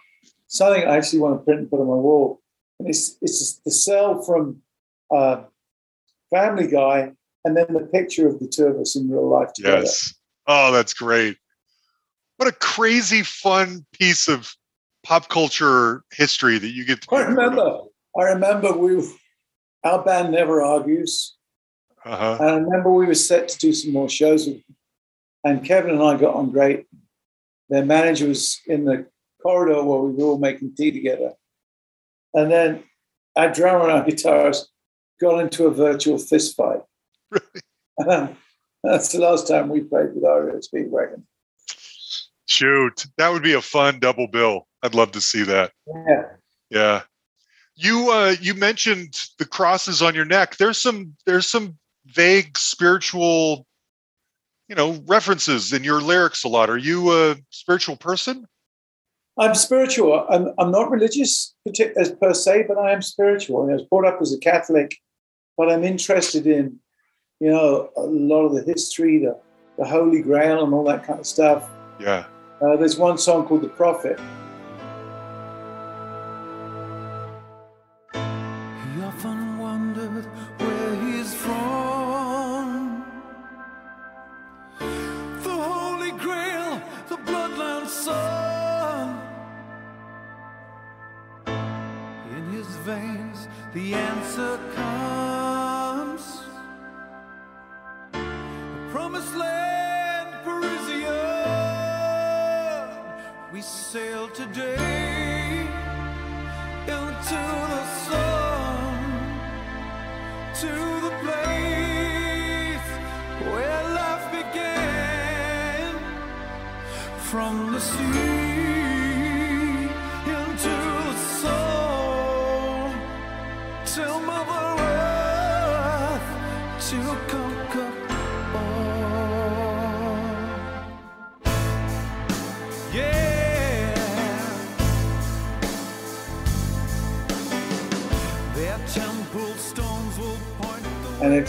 something 0.47 0.83
I 0.83 0.97
actually 0.97 1.19
want 1.19 1.39
to 1.39 1.43
print 1.43 1.61
and 1.61 1.69
put 1.69 1.79
on 1.79 1.87
my 1.87 1.93
wall. 1.93 2.41
And 2.79 2.89
it's 2.89 3.17
it's 3.21 3.59
the 3.65 3.71
cell 3.71 4.21
from 4.21 4.61
uh, 5.13 5.43
Family 6.31 6.67
Guy, 6.67 7.11
and 7.45 7.57
then 7.57 7.67
the 7.69 7.87
picture 7.91 8.27
of 8.27 8.39
the 8.39 8.47
two 8.47 8.65
of 8.65 8.77
us 8.77 8.95
in 8.95 9.09
real 9.09 9.29
life 9.29 9.53
together. 9.53 9.81
yes. 9.81 10.13
Oh, 10.47 10.71
that's 10.71 10.93
great. 10.93 11.37
What 12.41 12.51
a 12.51 12.57
crazy 12.57 13.21
fun 13.21 13.85
piece 13.91 14.27
of 14.27 14.55
pop 15.03 15.29
culture 15.29 16.03
history 16.11 16.57
that 16.57 16.69
you 16.69 16.83
get 16.85 16.97
I 16.97 17.05
a 17.05 17.07
part 17.07 17.21
of. 17.21 17.37
remember. 17.37 17.81
I 18.17 18.23
remember 18.23 18.73
we 18.73 19.07
our 19.83 20.03
band 20.03 20.31
never 20.31 20.59
argues. 20.59 21.37
Uh-huh. 22.03 22.37
And 22.39 22.49
I 22.49 22.55
remember 22.55 22.91
we 22.91 23.05
were 23.05 23.13
set 23.13 23.47
to 23.49 23.59
do 23.59 23.71
some 23.71 23.93
more 23.93 24.09
shows, 24.09 24.47
with, 24.47 24.63
and 25.43 25.63
Kevin 25.63 25.91
and 25.91 26.01
I 26.01 26.17
got 26.17 26.33
on 26.33 26.49
great. 26.49 26.87
Their 27.69 27.85
manager 27.85 28.27
was 28.27 28.59
in 28.65 28.85
the 28.85 29.05
corridor 29.43 29.83
where 29.83 29.99
we 29.99 30.13
were 30.13 30.23
all 30.23 30.39
making 30.39 30.73
tea 30.75 30.89
together, 30.89 31.33
and 32.33 32.49
then 32.49 32.83
our 33.35 33.53
drummer 33.53 33.87
and 33.87 33.91
our 33.91 34.03
guitarist 34.03 34.63
got 35.21 35.41
into 35.41 35.67
a 35.67 35.71
virtual 35.71 36.17
fist 36.17 36.57
fight. 36.57 36.81
Really? 37.99 38.35
That's 38.83 39.11
the 39.11 39.19
last 39.19 39.47
time 39.47 39.69
we 39.69 39.81
played 39.81 40.15
with 40.15 40.23
REO 40.23 40.59
Speedwagon. 40.59 41.21
Shoot. 42.61 43.05
That 43.17 43.29
would 43.29 43.41
be 43.41 43.53
a 43.53 43.61
fun 43.61 43.99
double 43.99 44.27
bill. 44.27 44.67
I'd 44.83 44.93
love 44.93 45.11
to 45.13 45.21
see 45.21 45.43
that. 45.43 45.71
Yeah, 45.87 46.23
Yeah. 46.69 47.01
You 47.75 48.11
uh 48.11 48.35
you 48.39 48.53
mentioned 48.53 49.19
the 49.39 49.45
crosses 49.45 50.01
on 50.03 50.13
your 50.13 50.25
neck. 50.25 50.57
There's 50.57 50.79
some 50.79 51.15
there's 51.25 51.47
some 51.47 51.77
vague 52.05 52.55
spiritual 52.57 53.65
you 54.67 54.75
know 54.75 55.01
references 55.07 55.73
in 55.73 55.83
your 55.83 56.01
lyrics 56.01 56.43
a 56.43 56.49
lot. 56.49 56.69
Are 56.69 56.77
you 56.77 57.11
a 57.11 57.37
spiritual 57.49 57.95
person? 57.95 58.45
I'm 59.39 59.55
spiritual. 59.55 60.25
I'm, 60.29 60.53
I'm 60.59 60.71
not 60.71 60.91
religious 60.91 61.55
as 61.97 62.11
per 62.11 62.33
se, 62.33 62.65
but 62.67 62.77
I 62.77 62.91
am 62.91 63.01
spiritual. 63.01 63.69
I 63.69 63.73
was 63.73 63.83
brought 63.83 64.05
up 64.05 64.21
as 64.21 64.33
a 64.33 64.37
Catholic, 64.37 64.95
but 65.57 65.71
I'm 65.71 65.83
interested 65.83 66.45
in, 66.45 66.79
you 67.39 67.49
know, 67.49 67.89
a 67.95 68.01
lot 68.01 68.45
of 68.45 68.53
the 68.53 68.63
history, 68.63 69.19
the, 69.19 69.39
the 69.77 69.85
Holy 69.85 70.21
Grail, 70.21 70.63
and 70.63 70.73
all 70.73 70.83
that 70.83 71.05
kind 71.05 71.19
of 71.19 71.25
stuff. 71.25 71.67
Yeah. 71.99 72.25
Uh, 72.61 72.75
there's 72.75 72.95
one 72.95 73.17
song 73.17 73.47
called 73.47 73.61
The 73.63 73.69
Prophet. 73.69 74.19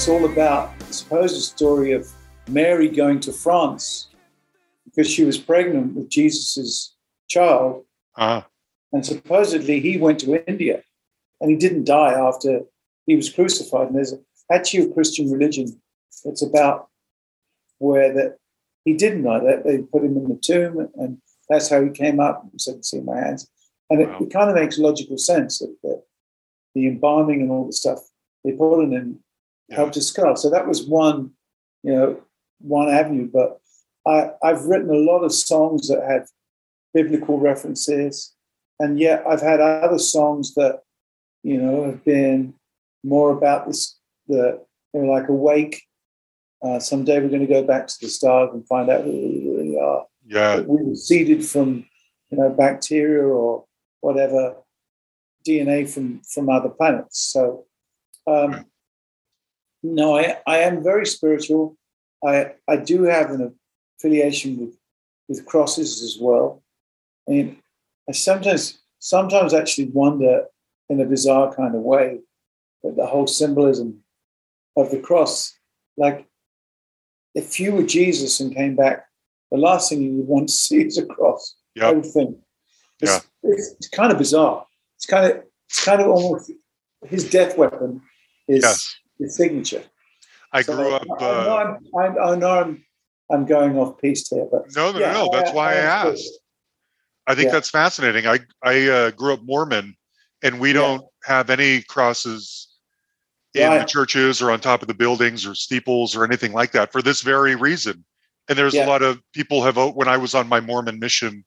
It's 0.02 0.08
all 0.08 0.24
about 0.24 0.76
the 0.80 0.92
supposed 0.92 1.40
story 1.40 1.92
of 1.92 2.10
Mary 2.48 2.88
going 2.88 3.20
to 3.20 3.32
France 3.32 4.08
because 4.84 5.08
she 5.08 5.22
was 5.22 5.38
pregnant 5.38 5.94
with 5.94 6.08
Jesus's 6.08 6.96
child. 7.28 7.84
Uh-huh. 8.16 8.42
And 8.92 9.06
supposedly 9.06 9.78
he 9.78 9.98
went 9.98 10.18
to 10.18 10.44
India 10.48 10.82
and 11.40 11.52
he 11.52 11.56
didn't 11.56 11.84
die 11.84 12.14
after 12.14 12.62
he 13.06 13.14
was 13.14 13.30
crucified. 13.30 13.86
And 13.86 13.94
there's 13.94 14.12
actually 14.50 14.90
a 14.90 14.92
Christian 14.92 15.30
religion 15.30 15.80
that's 16.24 16.42
about 16.42 16.88
where 17.78 18.12
that 18.12 18.38
he 18.84 18.94
didn't 18.94 19.22
die, 19.22 19.38
that 19.38 19.62
they 19.62 19.82
put 19.82 20.02
him 20.02 20.16
in 20.16 20.28
the 20.28 20.40
tomb 20.42 20.88
and 20.96 21.18
that's 21.48 21.70
how 21.70 21.80
he 21.80 21.90
came 21.90 22.18
up 22.18 22.42
and 22.50 22.60
said, 22.60 22.84
See 22.84 22.98
my 23.02 23.20
hands. 23.20 23.48
And 23.88 24.00
it, 24.00 24.08
Wow. 24.08 24.18
it 24.22 24.32
kind 24.32 24.50
of 24.50 24.56
makes 24.56 24.78
logical 24.78 25.16
sense 25.16 25.60
that, 25.60 25.76
that 25.84 26.02
the 26.74 26.88
embalming 26.88 27.40
and 27.40 27.52
all 27.52 27.66
the 27.66 27.72
stuff 27.72 28.00
they 28.44 28.50
put 28.50 28.82
in 28.82 28.90
him. 28.90 29.22
Helped 29.73 29.94
skull. 30.03 30.36
So 30.36 30.51
that 30.51 30.66
was 30.66 30.86
one, 30.86 31.31
you 31.82 31.93
know, 31.94 32.20
one 32.61 32.89
avenue. 32.89 33.28
But 33.32 33.61
I, 34.07 34.31
I've 34.43 34.65
written 34.65 34.90
a 34.90 34.94
lot 34.94 35.24
of 35.24 35.32
songs 35.32 35.89
that 35.89 36.05
have 36.09 36.28
biblical 36.94 37.39
references, 37.39 38.35
and 38.78 38.99
yet 38.99 39.24
I've 39.28 39.40
had 39.40 39.61
other 39.61 39.99
songs 39.99 40.55
that, 40.55 40.81
you 41.43 41.59
know, 41.61 41.85
have 41.85 42.05
been 42.05 42.55
more 43.05 43.31
about 43.32 43.66
this, 43.66 43.99
the 44.28 44.62
you 44.93 45.03
know, 45.03 45.12
like 45.12 45.28
awake. 45.28 45.82
Uh, 46.62 46.78
someday 46.78 47.19
we're 47.19 47.28
going 47.28 47.40
to 47.40 47.47
go 47.47 47.65
back 47.65 47.89
to 47.89 47.94
the 48.01 48.09
stars 48.09 48.51
and 48.53 48.66
find 48.69 48.89
out 48.89 49.03
who 49.03 49.11
we 49.11 49.51
really 49.51 49.78
are. 49.81 50.07
Yeah. 50.24 50.61
We 50.61 50.85
were 50.85 50.94
seeded 50.94 51.44
from, 51.44 51.86
you 52.31 52.39
know, 52.39 52.51
bacteria 52.51 53.24
or 53.24 53.65
whatever 54.01 54.57
DNA 55.47 55.89
from 55.89 56.23
from 56.23 56.49
other 56.49 56.69
planets. 56.69 57.19
So, 57.19 57.65
um, 58.27 58.66
no, 59.82 60.16
I 60.16 60.38
I 60.46 60.59
am 60.59 60.82
very 60.82 61.06
spiritual. 61.06 61.76
I 62.24 62.52
I 62.68 62.76
do 62.76 63.02
have 63.04 63.30
an 63.30 63.54
affiliation 63.98 64.59
with 64.59 64.76
with 65.28 65.46
crosses 65.46 66.02
as 66.02 66.18
well. 66.20 66.62
And 67.26 67.56
I 68.09 68.12
sometimes 68.12 68.80
sometimes 68.98 69.54
actually 69.54 69.88
wonder 69.88 70.44
in 70.88 71.00
a 71.00 71.04
bizarre 71.04 71.54
kind 71.54 71.74
of 71.74 71.82
way 71.82 72.20
that 72.82 72.96
the 72.96 73.06
whole 73.06 73.26
symbolism 73.26 74.02
of 74.76 74.90
the 74.90 74.98
cross, 75.00 75.56
like 75.96 76.26
if 77.34 77.59
you 77.60 77.72
were 77.72 77.82
Jesus 77.84 78.40
and 78.40 78.54
came 78.54 78.76
back, 78.76 79.06
the 79.50 79.56
last 79.59 79.88
thing 79.88 80.02
you 80.02 80.12
would 80.16 80.28
want 80.28 80.48
to 80.48 80.54
see 80.66 80.82
is 80.84 80.98
a 80.98 81.06
cross. 81.06 81.56
I 81.80 81.86
Yep. 81.86 81.94
would 81.96 82.06
think. 82.06 82.36
It's, 83.00 83.26
it's, 83.42 83.72
it's 83.78 83.88
kind 83.88 84.12
of 84.12 84.18
bizarre. 84.18 84.66
It's 84.96 85.06
kind 85.06 85.24
of 85.32 85.42
it's 85.68 85.84
kind 85.84 86.00
of 86.02 86.09
almost 86.09 86.52
his 87.06 87.28
death 87.28 87.56
weapon 87.56 88.02
is 88.46 88.62
Yes. 88.62 88.94
Signature. 89.31 89.85
I 90.53 90.62
So 90.62 90.77
grew 90.77 90.94
up 90.94 91.03
I, 91.03 91.15
I 91.15 91.19
know 91.19 91.57
uh, 91.57 91.78
I'm, 91.97 91.99
I'm, 91.99 92.19
I 92.23 92.35
know 92.36 92.51
I'm, 92.61 92.85
I'm 93.31 93.47
going 93.47 93.78
off 93.78 93.99
piece 93.99 94.28
here, 94.28 94.47
but 94.51 94.74
No, 94.77 94.93
no, 94.93 94.99
Yeah, 94.99 95.12
no. 95.12 95.28
That's 95.32 95.51
I- 95.51 95.55
why 95.55 95.73
I, 95.73 95.77
asked. 95.77 96.31
I 97.27 97.35
think 97.35 97.47
Yeah. 97.47 97.53
that's 97.53 97.70
fascinating. 97.70 98.27
I 98.27 98.40
I 98.62 98.89
uh, 98.89 99.11
grew 99.12 99.32
up 99.35 99.40
Mormon, 99.43 99.97
and 100.43 100.61
we 100.61 100.69
Yeah. 100.70 100.74
don't 100.74 101.05
have 101.24 101.51
any 101.51 101.82
crosses 101.82 102.69
in 103.55 103.70
the 103.78 103.85
churches 103.85 104.40
or 104.43 104.51
on 104.51 104.61
top 104.61 104.81
of 104.82 104.89
the 104.89 104.94
buildings 104.94 105.47
or 105.47 105.55
steeples 105.55 106.16
or 106.16 106.24
anything 106.24 106.53
like 106.53 106.73
that 106.73 106.90
for 106.90 107.03
this 107.03 107.20
very 107.20 107.55
reason. 107.55 108.05
And 108.49 108.59
there's 108.59 108.74
Yeah. 108.74 108.86
a 108.86 108.89
lot 108.89 109.03
of 109.03 109.20
people 109.32 109.62
have 109.62 109.77
when 109.94 110.09
I 110.09 110.16
was 110.16 110.35
on 110.35 110.49
my 110.49 110.59
Mormon 110.61 110.99
mission 110.99 111.44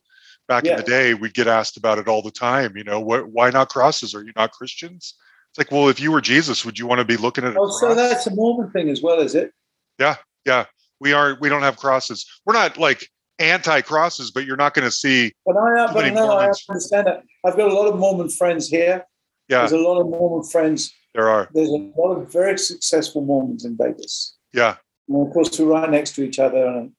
back 0.48 0.66
in 0.66 0.78
the 0.78 0.84
day, 0.84 1.14
we'd 1.16 1.34
get 1.34 1.48
asked 1.48 1.78
about 1.78 1.98
it 1.98 2.08
all 2.08 2.22
the 2.22 2.32
time. 2.32 2.78
You 2.78 2.84
know, 2.84 3.00
what, 3.00 3.28
why 3.30 3.50
not 3.50 3.70
crosses? 3.70 4.14
Are 4.14 4.24
you 4.24 4.32
not 4.36 4.52
Christians? 4.52 5.16
It's 5.56 5.72
like, 5.72 5.72
well, 5.72 5.88
if 5.88 6.02
you 6.02 6.11
were 6.11 6.19
Jesus, 6.19 6.65
would 6.65 6.77
you 6.77 6.86
want 6.86 6.99
to 6.99 7.06
be 7.06 7.15
looking 7.15 7.45
at 7.45 7.56
oh, 7.56 7.69
so 7.80 7.95
that's 7.95 8.27
a 8.27 8.36
Mormon 8.36 8.72
thing 8.72 8.90
as 8.90 9.02
well, 9.02 9.22
is 9.22 9.36
it? 9.36 9.53
Yeah, 9.98 10.18
yeah. 10.45 10.65
We 10.99 11.14
aren't. 11.14 11.40
We 11.40 11.48
don't 11.48 11.61
have 11.61 11.77
crosses. 11.77 12.26
We're 12.45 12.56
not 12.56 12.77
like 12.77 13.10
anti 13.40 13.80
crosses, 13.80 14.32
but 14.32 14.44
you're 14.44 14.57
not 14.57 14.73
going 14.73 14.84
to 14.84 14.91
see. 14.91 15.32
But 15.45 15.56
I, 15.56 15.94
but 15.94 16.14
no, 16.14 16.32
I 16.32 16.48
understand 16.48 17.07
that. 17.07 17.23
I've 17.45 17.56
got 17.56 17.72
a 17.72 17.73
lot 17.73 17.88
of 17.88 17.98
Mormon 17.98 18.27
friends 18.27 18.68
here. 18.68 19.06
Yeah, 19.48 19.60
There's 19.60 19.72
a 19.72 19.77
lot 19.77 20.02
of 20.02 20.07
Mormon 20.07 20.45
friends. 20.45 20.94
there 21.14 21.30
are. 21.30 21.48
There's 21.53 21.69
a 21.69 21.90
lot 21.95 22.15
of 22.15 22.30
very 22.30 22.57
successful 22.57 23.22
Mormons 23.22 23.64
in 23.64 23.77
Vegas. 23.77 24.36
Yeah, 24.52 24.76
And 25.07 25.26
of 25.26 25.32
course, 25.32 25.57
we're 25.57 25.68
right 25.68 25.90
next 25.90 26.15
to 26.15 26.23
each 26.23 26.38
other. 26.38 26.65
And 26.65 26.91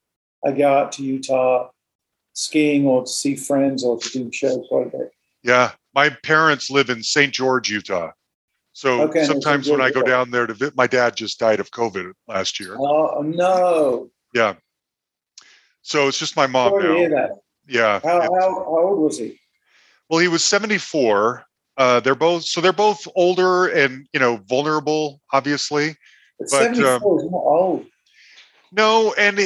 I 0.46 0.52
go 0.52 0.72
out 0.72 0.92
to 0.92 1.02
Utah 1.02 1.68
skiing 2.32 2.86
or 2.86 3.02
to 3.02 3.10
see 3.10 3.36
friends 3.36 3.84
or 3.84 3.98
to 3.98 4.08
do 4.10 4.30
shows 4.32 4.64
quite 4.70 4.86
a 4.86 4.90
bit. 4.96 5.10
Yeah, 5.42 5.72
my 5.94 6.08
parents 6.08 6.70
live 6.70 6.88
in 6.88 7.02
St. 7.02 7.34
George, 7.34 7.68
Utah. 7.70 8.12
So 8.76 9.04
Okay, 9.04 9.24
sometimes 9.24 9.70
when 9.70 9.80
I 9.80 9.90
go 9.90 10.02
down 10.02 10.30
there 10.30 10.46
to 10.46 10.52
visit, 10.52 10.76
my 10.76 10.86
dad 10.86 11.16
just 11.16 11.38
died 11.38 11.60
of 11.60 11.70
COVID 11.70 12.12
last 12.28 12.60
year. 12.60 12.76
Oh 12.78 13.22
no! 13.22 14.10
Yeah. 14.34 14.56
So 15.80 16.08
it's 16.08 16.18
just 16.18 16.36
my 16.36 16.46
mom 16.46 16.72
Sorry 16.72 17.08
now. 17.08 17.28
Yeah. 17.66 18.00
How, 18.04 18.20
how, 18.20 18.28
how 18.38 18.66
old 18.66 18.98
was 18.98 19.18
he? 19.18 19.40
Well, 20.10 20.20
he 20.20 20.28
was 20.28 20.44
74. 20.44 21.42
Uh, 21.78 22.00
they're 22.00 22.14
both 22.14 22.44
so 22.44 22.60
they're 22.60 22.74
both 22.74 23.08
older 23.16 23.68
and 23.68 24.06
you 24.12 24.20
know 24.20 24.42
vulnerable, 24.46 25.22
obviously. 25.32 25.96
But 26.38 26.50
But, 26.50 26.66
um, 26.66 26.74
74 26.74 27.18
is 27.18 27.30
not 27.30 27.38
old. 27.38 27.86
No, 28.72 29.14
and 29.14 29.40
uh, 29.40 29.44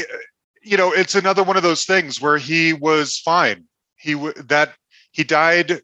you 0.61 0.77
know 0.77 0.91
it's 0.91 1.15
another 1.15 1.45
one 1.45 1.57
of 1.57 1.63
those 1.63 1.85
things 1.85 2.21
where 2.21 2.37
he 2.37 2.73
was 2.73 3.21
fine. 3.21 3.67
He 3.95 4.15
w- 4.15 4.35
that 4.49 4.73
he 5.13 5.23
died 5.23 5.83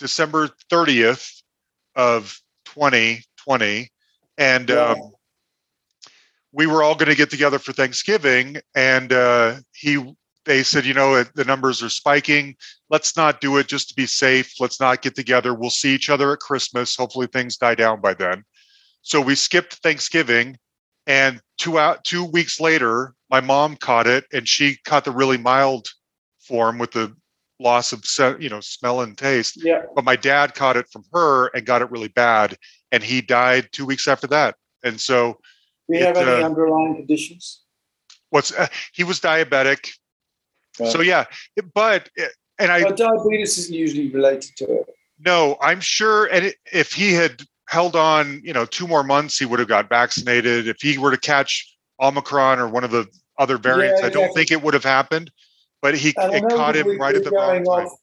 December 0.00 0.48
30th 0.68 1.39
of 2.00 2.40
2020, 2.64 3.90
and 4.38 4.70
Yeah. 4.70 4.90
um, 4.92 5.12
we 6.52 6.66
were 6.66 6.82
all 6.82 6.94
going 6.94 7.08
to 7.10 7.14
get 7.14 7.30
together 7.30 7.58
for 7.58 7.72
Thanksgiving, 7.72 8.56
and 8.74 9.12
uh, 9.12 9.56
he 9.72 10.14
they 10.46 10.62
said, 10.62 10.86
you 10.86 10.94
know, 10.94 11.22
the 11.22 11.44
numbers 11.44 11.82
are 11.82 11.90
spiking. 11.90 12.56
Let's 12.88 13.14
not 13.16 13.42
do 13.42 13.58
it 13.58 13.68
just 13.68 13.88
to 13.90 13.94
be 13.94 14.06
safe. 14.06 14.54
Let's 14.58 14.80
not 14.80 15.02
get 15.02 15.14
together. 15.14 15.52
We'll 15.52 15.68
see 15.70 15.94
each 15.94 16.08
other 16.08 16.32
at 16.32 16.38
Christmas. 16.40 16.96
Hopefully, 16.96 17.26
things 17.26 17.58
die 17.58 17.74
down 17.74 18.00
by 18.00 18.14
then. 18.14 18.42
So 19.02 19.20
we 19.20 19.34
skipped 19.34 19.74
Thanksgiving, 19.74 20.56
and 21.06 21.40
two 21.58 21.78
out 21.78 22.04
two 22.04 22.24
weeks 22.24 22.58
later, 22.58 23.14
my 23.28 23.40
mom 23.40 23.76
caught 23.76 24.06
it, 24.06 24.24
and 24.32 24.48
she 24.48 24.78
caught 24.84 25.04
the 25.04 25.12
really 25.12 25.38
mild 25.38 25.88
form 26.38 26.78
with 26.78 26.92
the 26.92 27.14
loss 27.60 27.92
of 27.92 28.04
you 28.40 28.48
know 28.48 28.60
smell 28.60 29.02
and 29.02 29.16
taste. 29.16 29.62
Yeah. 29.62 29.82
But 29.94 30.04
my 30.04 30.16
dad 30.16 30.54
caught 30.54 30.76
it 30.76 30.88
from 30.90 31.04
her 31.12 31.48
and 31.48 31.64
got 31.64 31.82
it 31.82 31.90
really 31.90 32.08
bad, 32.08 32.56
and 32.90 33.02
he 33.02 33.20
died 33.20 33.68
two 33.72 33.84
weeks 33.84 34.08
after 34.08 34.26
that. 34.28 34.56
And 34.82 35.00
so 35.00 35.38
Do 35.90 35.98
you 35.98 36.04
have 36.04 36.16
any 36.16 36.42
uh, 36.42 36.46
underlying 36.46 36.96
conditions? 36.96 37.62
what's 38.30 38.52
uh, 38.52 38.68
he 38.92 39.04
was 39.04 39.20
diabetic. 39.20 39.90
So 40.76 41.02
yeah, 41.02 41.26
but 41.74 42.08
and 42.58 42.72
I 42.72 42.82
Well, 42.82 42.94
diabetes 42.94 43.58
isn't 43.58 43.74
usually 43.74 44.08
related 44.08 44.56
to 44.56 44.64
it. 44.80 44.94
No, 45.18 45.58
I'm 45.60 45.80
sure. 45.80 46.26
And 46.26 46.46
it, 46.46 46.56
if 46.72 46.92
he 46.92 47.12
had 47.12 47.42
held 47.68 47.94
on, 47.94 48.40
you 48.42 48.54
know, 48.54 48.64
two 48.64 48.88
more 48.88 49.02
months, 49.02 49.38
he 49.38 49.44
would 49.44 49.58
have 49.58 49.68
got 49.68 49.90
vaccinated. 49.90 50.66
If 50.66 50.80
he 50.80 50.96
were 50.96 51.10
to 51.10 51.18
catch 51.18 51.76
Omicron 52.00 52.58
or 52.58 52.68
one 52.68 52.84
of 52.84 52.90
the 52.90 53.06
other 53.38 53.58
variants, 53.58 54.00
Yeah, 54.00 54.06
I 54.06 54.10
don't 54.10 54.32
think 54.32 54.50
it 54.50 54.62
would 54.62 54.72
have 54.72 54.84
happened. 54.84 55.30
But 55.82 55.94
he 55.96 56.10
it 56.16 56.48
caught 56.50 56.76
him 56.76 56.86
we- 56.86 56.96
right 56.96 57.14
at 57.14 57.24
the 57.24 57.30
wrong 57.30 57.64
going 57.64 57.86
time. 57.86 57.96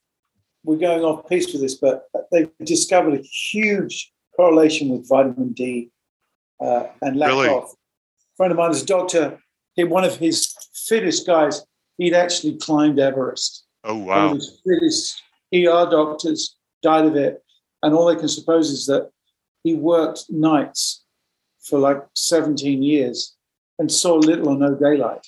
We're 0.63 0.77
going 0.77 1.03
off 1.03 1.29
piece 1.29 1.51
with 1.53 1.61
this, 1.61 1.75
but 1.75 2.05
they 2.31 2.47
discovered 2.63 3.13
a 3.13 3.21
huge 3.23 4.11
correlation 4.35 4.89
with 4.89 5.07
vitamin 5.07 5.53
D 5.53 5.91
uh, 6.59 6.87
and 7.01 7.17
lack 7.17 7.29
Really? 7.29 7.47
of. 7.49 7.63
A 7.63 8.35
friend 8.35 8.51
of 8.51 8.57
mine 8.57 8.71
is 8.71 8.83
a 8.83 8.85
doctor. 8.85 9.39
He, 9.75 9.83
one 9.85 10.03
of 10.03 10.17
his 10.17 10.53
fittest 10.87 11.25
guys, 11.25 11.63
he'd 11.97 12.13
actually 12.13 12.57
climbed 12.57 12.99
Everest. 12.99 13.65
Oh, 13.83 13.95
wow! 13.95 14.31
of 14.31 14.35
his 14.35 14.59
fittest 14.65 15.21
ER 15.53 15.89
doctors 15.89 16.57
died 16.81 17.05
of 17.05 17.15
it. 17.15 17.43
And 17.83 17.93
all 17.93 18.07
they 18.07 18.15
can 18.15 18.27
suppose 18.27 18.69
is 18.71 18.87
that 18.87 19.11
he 19.63 19.75
worked 19.75 20.25
nights 20.29 21.05
for 21.63 21.79
like 21.79 22.03
17 22.15 22.81
years 22.81 23.35
and 23.79 23.91
saw 23.91 24.15
little 24.15 24.49
or 24.49 24.57
no 24.57 24.75
daylight. 24.75 25.25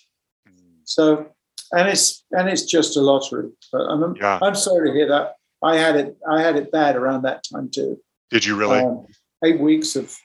So, 0.84 1.28
and 1.72 1.88
it's 1.88 2.24
and 2.32 2.50
it's 2.50 2.64
just 2.66 2.98
a 2.98 3.02
lottery. 3.02 3.50
But 3.72 3.82
I'm 3.82 4.16
Yeah. 4.16 4.40
I'm 4.42 4.56
sorry 4.56 4.90
to 4.90 4.96
hear 4.96 5.08
that. 5.10 5.36
I 5.64 5.78
had 5.78 5.96
it 5.96 6.18
I 6.30 6.42
had 6.42 6.56
it 6.56 6.72
bad 6.72 6.96
around 6.96 7.24
that 7.24 7.44
time 7.52 7.70
too. 7.70 8.00
Did 8.32 8.46
you 8.46 8.56
really? 8.56 8.80
Um, 8.80 9.06
eight 9.44 9.60
weeks 9.60 9.96
of 9.96 10.16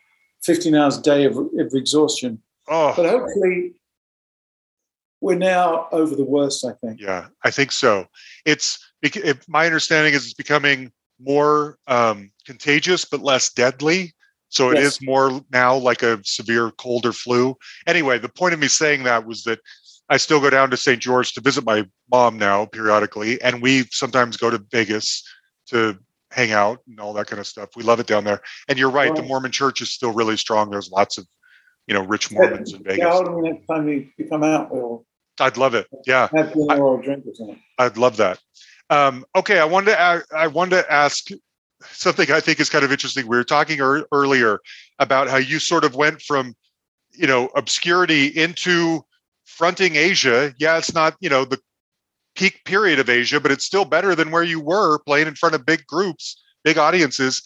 15 0.43 0.75
hours 0.75 0.99
a 0.99 1.03
day 1.03 1.25
of, 1.25 1.37
of 1.37 1.73
exhaustion. 1.75 2.43
But 2.67 2.75
oh 2.75 2.93
hopefully, 2.93 3.75
we're 5.21 5.37
now 5.37 5.89
over 5.93 6.15
the 6.15 6.25
worst. 6.25 6.65
I 6.65 6.73
think. 6.73 7.01
yeah, 7.01 7.27
I 7.45 7.51
think 7.51 7.73
so. 7.73 8.07
It's 8.45 8.79
my 9.49 9.67
understanding 9.67 10.15
is 10.15 10.25
it's 10.25 10.35
becoming 10.35 10.93
more 11.21 11.79
um, 11.87 12.31
contagious 12.47 13.05
but 13.05 13.21
less 13.21 13.53
deadly. 13.53 14.15
So 14.49 14.71
it 14.71 14.77
Yes. 14.79 14.95
is 14.95 15.03
more 15.03 15.41
now 15.53 15.77
like 15.77 16.03
a 16.03 16.21
severe 16.25 16.71
cold 16.73 17.07
or 17.07 17.13
flu. 17.13 17.57
Anyway, 17.87 18.19
the 18.19 18.29
point 18.29 18.55
of 18.55 18.61
me 18.61 18.69
saying 18.69 19.03
that 19.03 19.27
was 19.27 19.43
that 19.45 19.59
I 20.09 20.19
still 20.19 20.41
go 20.41 20.51
down 20.51 20.71
to 20.71 20.77
St. 20.77 21.01
George 21.01 21.33
to 21.33 21.41
visit 21.41 21.65
my 21.65 21.87
mom 22.11 22.39
now 22.39 22.67
periodically, 22.67 23.41
and 23.41 23.63
we 23.63 23.85
sometimes 23.91 24.37
go 24.37 24.51
to 24.51 24.63
Vegas 24.71 25.23
to 25.69 25.99
hang 26.31 26.53
out 26.53 26.81
and 26.87 27.01
all 27.01 27.13
that 27.15 27.27
kind 27.27 27.41
of 27.41 27.47
stuff. 27.47 27.71
We 27.77 27.85
love 27.85 28.01
it 28.01 28.07
down 28.07 28.25
there. 28.25 28.41
And 28.69 28.79
you're 28.79 28.91
right, 28.91 29.15
the 29.15 29.23
Mormon 29.23 29.53
Church 29.53 29.81
is 29.81 29.93
still 29.93 30.13
really 30.13 30.37
strong. 30.37 30.71
There's 30.71 30.91
lots 30.91 31.17
of, 31.17 31.27
you 31.87 31.95
know, 31.95 32.03
rich 32.03 32.31
Mormons 32.31 32.73
in 32.73 32.83
Vegas. 32.83 33.05
on 33.05 33.43
next 33.43 33.67
time 33.67 33.89
you, 33.89 34.09
you 34.19 34.29
come 34.29 34.43
out, 34.43 34.73
we'll 34.73 35.07
I'd 35.41 35.57
love 35.57 35.75
it. 35.75 35.87
Yeah, 36.07 36.29
have 36.35 36.53
dinner 36.53 36.81
or 36.81 37.03
drink 37.03 37.25
or 37.27 37.35
something. 37.35 37.61
I'd 37.79 37.97
love 37.97 38.17
that. 38.19 38.39
Um, 38.91 39.25
okay, 39.35 39.59
I 39.59 39.65
wanted 39.65 39.93
to 39.93 40.25
I 40.37 40.47
wanted 40.47 40.83
to 40.83 40.93
ask 40.93 41.29
something 41.83 42.31
I 42.31 42.41
think 42.41 42.61
is 42.61 42.71
kind 42.71 42.85
of 42.85 42.93
interesting. 42.93 43.27
We 43.27 43.37
were 43.37 43.45
talking 43.45 43.79
ear 43.79 44.07
earlier 44.13 44.61
about 44.99 45.29
how 45.29 45.39
you 45.39 45.59
sort 45.59 45.85
of 45.85 45.95
went 45.95 46.23
from, 46.23 46.55
you 47.13 47.27
know, 47.27 47.51
obscurity 47.57 48.27
into 48.27 49.05
fronting 49.45 49.97
Asia. 49.97 50.55
Yeah, 50.59 50.79
it's 50.79 50.95
not 50.95 51.17
you 51.21 51.29
know 51.29 51.45
the 51.45 51.61
peak 52.35 52.65
period 52.65 52.99
of 52.99 53.09
Asia, 53.09 53.41
but 53.41 53.51
it's 53.51 53.65
still 53.65 53.85
better 53.85 54.15
than 54.15 54.31
where 54.31 54.43
you 54.43 54.61
were 54.61 54.99
playing 55.01 55.29
in 55.29 55.35
front 55.35 55.55
of 55.55 55.67
big 55.67 55.87
groups, 55.87 56.43
big 56.65 56.79
audiences. 56.79 57.43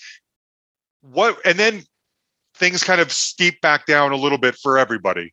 What 1.01 1.39
and 1.45 1.59
then 1.59 1.83
things 2.55 2.83
kind 2.83 3.01
of 3.01 3.13
steep 3.13 3.61
back 3.61 3.87
down 3.87 4.13
a 4.13 4.17
little 4.17 4.39
bit 4.39 4.57
for 4.57 4.79
everybody. 4.79 5.33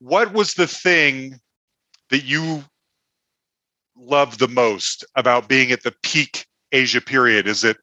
What 0.00 0.32
was 0.32 0.54
the 0.54 0.66
thing 0.66 1.40
that 2.10 2.24
you 2.24 2.64
love 3.96 4.38
the 4.38 4.48
most 4.48 5.04
about 5.16 5.48
being 5.48 5.72
at 5.72 5.82
the 5.82 5.94
peak 6.02 6.46
Asia 6.72 7.00
period? 7.00 7.46
Is 7.46 7.64
it 7.64 7.76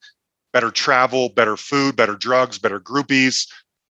better 0.54 0.72
travel, 0.72 1.30
better 1.30 1.58
food, 1.58 1.96
better 1.96 2.16
drugs, 2.16 2.58
better 2.58 2.80
groupies, 2.80 3.48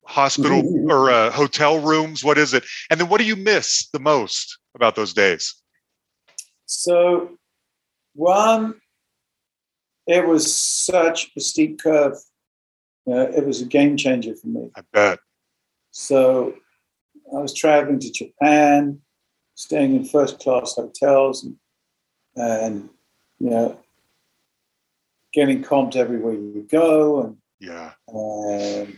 hospital 0.10 0.64
or 0.92 1.12
uh, 1.12 1.32
hotel 1.32 1.80
rooms? 1.80 2.24
What 2.24 2.38
is 2.38 2.54
it? 2.54 2.64
And 2.90 3.00
then 3.00 3.08
what 3.10 3.20
do 3.20 3.26
you 3.26 3.36
miss 3.36 3.88
the 3.94 4.00
most 4.00 4.58
about 4.76 4.96
those 4.96 5.14
days? 5.14 5.56
So, 6.66 7.38
one, 8.16 8.76
it 10.08 10.28
was 10.28 10.54
such 10.54 11.32
a 11.38 11.40
steep 11.40 11.80
curve. 11.82 12.18
Uh, 13.08 13.30
it 13.30 13.46
was 13.46 13.62
a 13.62 13.66
game 13.66 13.98
changer 13.98 14.36
for 14.36 14.48
me. 14.48 14.70
I 14.76 14.82
bet. 14.92 15.20
So, 15.92 16.56
I 17.36 17.40
was 17.40 17.54
traveling 17.54 18.00
to 18.00 18.12
Japan, 18.12 19.00
staying 19.56 19.96
in 19.96 20.06
first 20.06 20.40
class 20.40 20.76
hotels, 20.76 21.44
and, 21.44 21.56
and 22.36 22.90
you 23.40 23.50
know, 23.52 23.80
getting 25.34 25.64
comped 25.64 25.96
everywhere 25.96 26.34
you 26.34 26.68
go, 26.70 27.22
and 27.24 27.38
Yeah. 27.60 27.94
and 28.08 28.98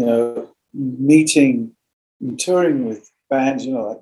you 0.00 0.06
know, 0.06 0.48
meeting 0.72 1.72
and 2.20 2.38
touring 2.38 2.86
with 2.86 3.10
bands, 3.28 3.66
you 3.66 3.74
know, 3.74 3.88
like 3.88 4.00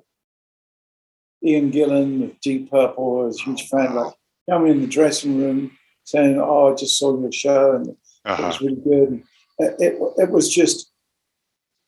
Ian 1.43 1.71
Gillan 1.71 2.23
of 2.23 2.39
Deep 2.41 2.69
Purple, 2.71 3.21
I 3.21 3.25
was 3.25 3.39
a 3.39 3.43
huge 3.43 3.67
fan. 3.69 3.95
Like 3.95 4.13
coming 4.49 4.71
in 4.73 4.81
the 4.81 4.87
dressing 4.87 5.37
room, 5.39 5.71
saying, 6.03 6.39
"Oh, 6.39 6.71
I 6.71 6.75
just 6.75 6.97
saw 6.97 7.19
your 7.19 7.31
show 7.31 7.75
and 7.75 7.87
it 7.89 7.97
Uh-huh. 8.25 8.47
was 8.47 8.61
really 8.61 8.75
good." 8.75 9.23
It, 9.59 9.75
it, 9.79 9.93
it 10.23 10.31
was 10.31 10.49
just 10.49 10.91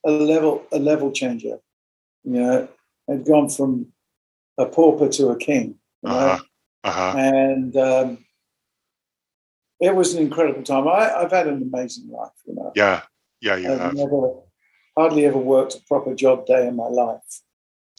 a 0.06 0.12
level 0.12 0.64
a 0.72 0.80
level 0.80 1.12
changer. 1.12 1.58
You 2.24 2.32
know, 2.32 2.68
I'd 3.10 3.26
gone 3.26 3.50
from 3.50 3.88
a 4.58 4.66
pauper 4.66 5.10
to 5.10 5.30
a 5.30 5.38
king. 5.38 5.76
You 6.04 6.10
know? 6.10 6.18
Uh-huh. 6.18 6.44
Uh-huh. 6.84 7.18
and 7.18 7.78
um, 7.78 8.26
it 9.80 9.94
was 9.96 10.14
an 10.16 10.22
incredible 10.24 10.64
time. 10.64 10.88
I, 10.88 11.14
I've 11.14 11.32
had 11.32 11.48
an 11.48 11.62
amazing 11.62 12.10
life. 12.10 12.32
You 12.48 12.56
know, 12.56 12.72
Yeah. 12.76 13.02
Yeah, 13.42 13.56
you 13.56 13.72
I've 13.72 13.80
have. 13.80 13.94
never, 13.94 14.34
hardly 14.98 15.26
ever 15.26 15.38
worked 15.38 15.76
a 15.76 15.82
proper 15.88 16.14
job 16.16 16.46
day 16.46 16.68
in 16.68 16.76
my 16.76 16.88
life. 16.88 17.22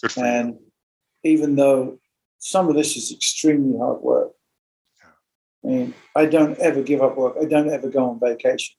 For 0.09 0.21
you. 0.21 0.27
And 0.27 0.59
even 1.25 1.57
though 1.57 1.99
some 2.39 2.69
of 2.69 2.75
this 2.75 2.97
is 2.97 3.13
extremely 3.13 3.79
hard 3.79 4.01
work, 4.01 4.33
I 5.65 5.69
mean, 5.69 5.95
I 6.17 6.27
don't 6.27 6.59
ever 6.59 6.83
give 6.83 7.03
up 7.03 7.17
work. 7.17 7.37
I 7.41 7.45
don't 7.45 7.71
ever 7.71 7.89
go 7.89 8.11
on 8.11 8.21
vacation. 8.21 8.75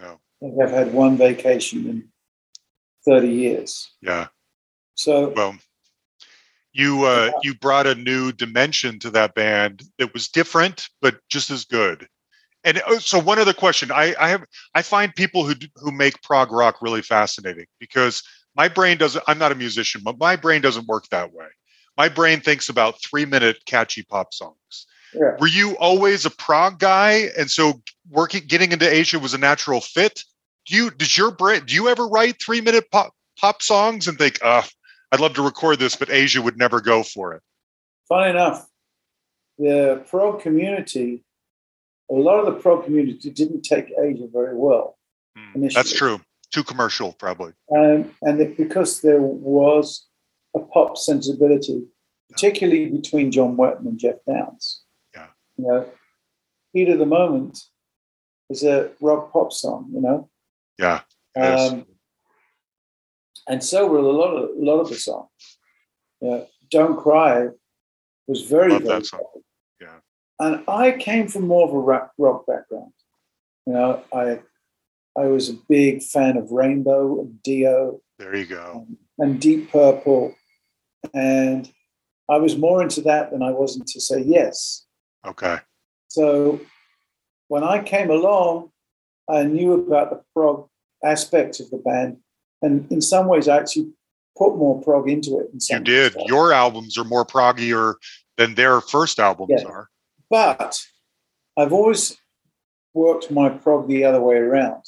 No. 0.00 0.12
I 0.12 0.18
think 0.40 0.62
I've 0.62 0.70
had 0.70 0.92
one 0.92 1.16
vacation 1.16 1.86
in 1.86 2.08
30 3.04 3.28
years. 3.28 3.92
Yeah. 4.00 4.28
So, 4.94 5.32
Well, 5.36 5.56
you 6.72 7.04
uh, 7.04 7.32
you 7.42 7.54
brought 7.54 7.86
a 7.86 7.94
new 7.94 8.32
dimension 8.32 8.98
to 9.00 9.10
that 9.10 9.34
band 9.34 9.82
that 9.98 10.14
was 10.14 10.28
different, 10.28 10.88
but 11.02 11.18
just 11.28 11.50
as 11.50 11.64
good. 11.64 12.08
And 12.64 12.80
uh, 12.86 12.98
so, 12.98 13.18
one 13.18 13.38
other 13.38 13.52
question: 13.52 13.90
I, 13.90 14.14
I 14.18 14.28
have 14.28 14.44
I 14.74 14.82
find 14.82 15.14
people 15.14 15.44
who 15.44 15.54
who 15.76 15.90
make 15.90 16.22
prog 16.22 16.52
rock 16.52 16.80
really 16.80 17.02
fascinating 17.02 17.66
because 17.80 18.22
my 18.56 18.68
brain 18.68 18.98
doesn't. 18.98 19.24
I'm 19.26 19.38
not 19.38 19.52
a 19.52 19.56
musician, 19.56 20.02
but 20.04 20.18
my 20.18 20.36
brain 20.36 20.60
doesn't 20.60 20.86
work 20.86 21.08
that 21.10 21.32
way. 21.32 21.46
My 21.96 22.08
brain 22.08 22.40
thinks 22.40 22.68
about 22.68 23.02
three 23.02 23.24
minute 23.24 23.58
catchy 23.66 24.02
pop 24.02 24.32
songs. 24.32 24.86
yeah. 25.14 25.36
Were 25.38 25.48
you 25.48 25.76
always 25.78 26.24
a 26.24 26.30
prog 26.30 26.78
guy, 26.78 27.30
and 27.36 27.50
so 27.50 27.82
working 28.10 28.44
getting 28.46 28.72
into 28.72 28.90
Asia 28.90 29.18
was 29.18 29.34
a 29.34 29.38
natural 29.38 29.80
fit, 29.80 30.22
do 30.66 30.76
you 30.76 30.90
does 30.90 31.16
your 31.16 31.30
brain 31.30 31.64
do 31.64 31.74
you 31.74 31.88
ever 31.88 32.06
write 32.06 32.40
three 32.40 32.60
minute 32.60 32.90
pop 32.90 33.12
pop 33.38 33.62
songs 33.62 34.08
and 34.08 34.18
think, 34.18 34.38
uh, 34.42 34.62
I'd 35.10 35.20
love 35.20 35.34
to 35.34 35.42
record 35.42 35.78
this, 35.78 35.96
but 35.96 36.10
Asia 36.10 36.40
would 36.40 36.56
never 36.56 36.80
go 36.80 37.02
for 37.02 37.34
it. 37.34 37.42
Funny 38.08 38.30
enough, 38.30 38.66
the 39.58 40.04
prog 40.08 40.40
community, 40.40 41.24
a 42.18 42.20
lot 42.20 42.38
of 42.40 42.46
the 42.46 42.60
pro 42.60 42.80
community 42.82 43.30
didn't 43.30 43.62
take 43.62 43.86
Asia 44.02 44.28
very 44.32 44.54
well. 44.56 44.98
Hmm, 45.36 45.66
That's 45.74 45.92
true. 45.92 46.20
Too 46.50 46.62
commercial, 46.64 47.12
probably. 47.14 47.52
Um, 47.74 48.10
and 48.22 48.40
it, 48.40 48.56
because 48.56 49.00
there 49.00 49.20
was 49.22 50.06
a 50.54 50.60
pop 50.60 50.98
sensibility, 50.98 51.86
particularly 52.30 52.90
between 52.90 53.32
John 53.32 53.56
Wetton 53.56 53.86
and 53.86 53.98
Geoff 53.98 54.16
Downes. 54.28 54.82
Yeah. 55.14 55.26
You 55.56 55.66
know, 55.66 55.88
Heat 56.74 56.88
of 56.90 56.98
the 56.98 57.06
Moment 57.06 57.58
is 58.50 58.62
a 58.64 58.90
rock 59.00 59.32
pop 59.32 59.52
song, 59.52 59.90
you 59.94 60.00
know. 60.02 60.28
Yeah. 60.78 61.00
Yes. 61.34 61.72
Um, 61.72 61.86
and 63.48 63.64
so 63.64 63.86
were 63.86 63.98
a 63.98 64.02
lot 64.02 64.34
of 64.34 64.50
a 64.50 64.62
lot 64.64 64.80
of 64.80 64.88
the 64.90 64.96
songs. 64.96 65.28
Yeah, 66.20 66.42
Don't 66.70 66.96
Cry 66.98 67.48
was 68.26 68.42
very, 68.42 68.72
Love 68.72 68.82
very 68.82 68.94
that 69.00 69.06
song. 69.06 69.20
pop. 69.20 69.42
And 70.42 70.64
I 70.66 70.90
came 70.92 71.28
from 71.28 71.46
more 71.46 71.68
of 71.68 71.72
a 71.72 71.78
rock, 71.78 72.10
rock 72.18 72.46
background. 72.48 72.92
You 73.64 73.74
know, 73.74 74.02
I 74.12 74.40
I 75.16 75.26
was 75.26 75.48
a 75.48 75.54
big 75.68 76.02
fan 76.02 76.36
of 76.36 76.50
Rainbow 76.50 77.20
and 77.20 77.40
Dio 77.44 78.00
There 78.18 78.34
you 78.34 78.46
go. 78.46 78.86
Um, 78.88 78.96
and 79.18 79.40
Deep 79.40 79.70
Purple, 79.70 80.34
and 81.14 81.70
I 82.28 82.38
was 82.38 82.56
more 82.56 82.82
into 82.82 83.02
that 83.02 83.30
than 83.30 83.40
I 83.42 83.50
was 83.50 83.76
into 83.76 84.00
say 84.00 84.20
yes. 84.22 84.84
Okay. 85.24 85.58
So 86.08 86.60
when 87.46 87.62
I 87.62 87.80
came 87.80 88.10
along, 88.10 88.70
I 89.28 89.44
knew 89.44 89.74
about 89.74 90.10
the 90.10 90.22
prog 90.34 90.68
aspect 91.04 91.60
of 91.60 91.70
the 91.70 91.76
band, 91.78 92.16
and 92.62 92.90
in 92.90 93.00
some 93.00 93.28
ways, 93.28 93.46
I 93.46 93.58
actually 93.58 93.92
put 94.36 94.56
more 94.56 94.82
prog 94.82 95.08
into 95.08 95.38
it. 95.38 95.50
You 95.70 95.78
did. 95.78 96.16
Your 96.26 96.52
albums 96.52 96.98
are 96.98 97.04
more 97.04 97.24
proggier 97.24 97.94
than 98.38 98.56
their 98.56 98.80
first 98.80 99.20
albums 99.20 99.62
Yeah. 99.62 99.68
are. 99.68 99.88
But 100.32 100.80
I've 101.58 101.74
always 101.74 102.16
worked 102.94 103.30
my 103.30 103.50
prog 103.50 103.86
the 103.86 104.02
other 104.04 104.22
way 104.22 104.36
around. 104.36 104.82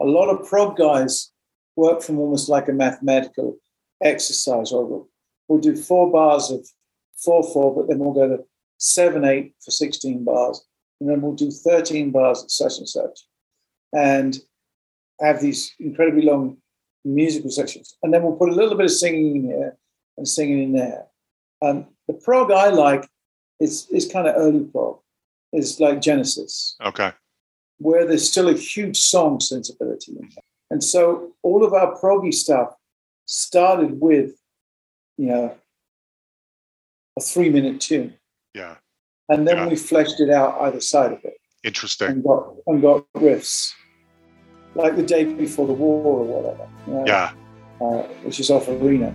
A 0.00 0.04
lot 0.04 0.30
of 0.30 0.48
prog 0.48 0.78
guys 0.78 1.30
work 1.76 2.00
from 2.02 2.18
almost 2.18 2.48
like 2.48 2.68
a 2.68 2.72
mathematical 2.72 3.58
exercise, 4.02 4.72
or 4.72 5.06
we'll, 5.48 5.60
do 5.60 5.76
four 5.76 6.10
bars 6.10 6.50
of 6.50 6.66
four 7.14 7.42
four, 7.52 7.76
but 7.76 7.88
then 7.88 7.98
we'll 7.98 8.14
go 8.14 8.26
to 8.26 8.42
seven 8.78 9.22
eight 9.24 9.54
for 9.62 9.70
sixteen 9.70 10.24
bars, 10.24 10.64
and 10.98 11.10
then 11.10 11.20
we'll 11.20 11.34
do 11.34 11.50
thirteen 11.50 12.10
bars 12.10 12.42
at 12.42 12.50
such 12.50 12.78
and 12.78 12.88
such, 12.88 13.16
and 13.92 14.38
have 15.20 15.42
these 15.42 15.74
incredibly 15.78 16.22
long 16.22 16.56
musical 17.04 17.50
sections, 17.50 17.96
and 18.02 18.14
then 18.14 18.22
we'll 18.22 18.40
put 18.42 18.48
a 18.48 18.54
little 18.54 18.76
bit 18.78 18.86
of 18.86 18.92
singing 18.92 19.36
in 19.36 19.44
here 19.44 19.76
and 20.16 20.26
singing 20.26 20.62
in 20.62 20.72
there. 20.72 21.04
Um, 21.60 21.88
the 22.08 22.14
prog 22.14 22.50
I 22.50 22.70
like 22.70 23.06
is 23.60 23.88
is 23.90 24.10
kind 24.10 24.26
of 24.26 24.34
early 24.36 24.64
prog. 24.64 24.98
It's 25.52 25.78
like 25.80 26.00
Genesis 26.00 26.76
Okay. 26.84 27.12
where 27.78 28.04
there's 28.06 28.28
still 28.30 28.48
a 28.48 28.54
huge 28.54 28.98
song 29.00 29.40
sensibility. 29.40 30.12
in 30.12 30.18
there. 30.34 30.44
And 30.70 30.82
so 30.82 31.32
all 31.42 31.64
of 31.64 31.72
our 31.72 31.96
proggy 32.00 32.32
stuff 32.34 32.74
started 33.26 34.00
with, 34.00 34.32
you 35.16 35.26
know, 35.26 35.56
a 37.16 37.20
three 37.20 37.50
minute 37.50 37.80
tune. 37.80 38.14
Yeah. 38.54 38.76
And 39.28 39.46
then 39.46 39.56
Yeah. 39.58 39.68
we 39.68 39.76
fleshed 39.76 40.20
it 40.20 40.30
out 40.30 40.60
either 40.62 40.80
side 40.80 41.12
of 41.12 41.24
it 41.24 41.36
Interesting. 41.62 42.08
and 42.08 42.24
got 42.24 42.54
and 42.66 42.82
got 42.82 43.06
riffs. 43.14 43.72
Like 44.74 44.96
the 44.96 45.04
day 45.04 45.24
before 45.24 45.66
the 45.68 45.72
war 45.72 46.04
or 46.04 46.24
whatever. 46.24 46.68
you 46.86 46.92
know, 46.94 47.04
Yeah. 47.06 47.32
Uh, 47.80 48.02
which 48.24 48.40
is 48.40 48.50
off 48.50 48.68
arena. 48.68 49.14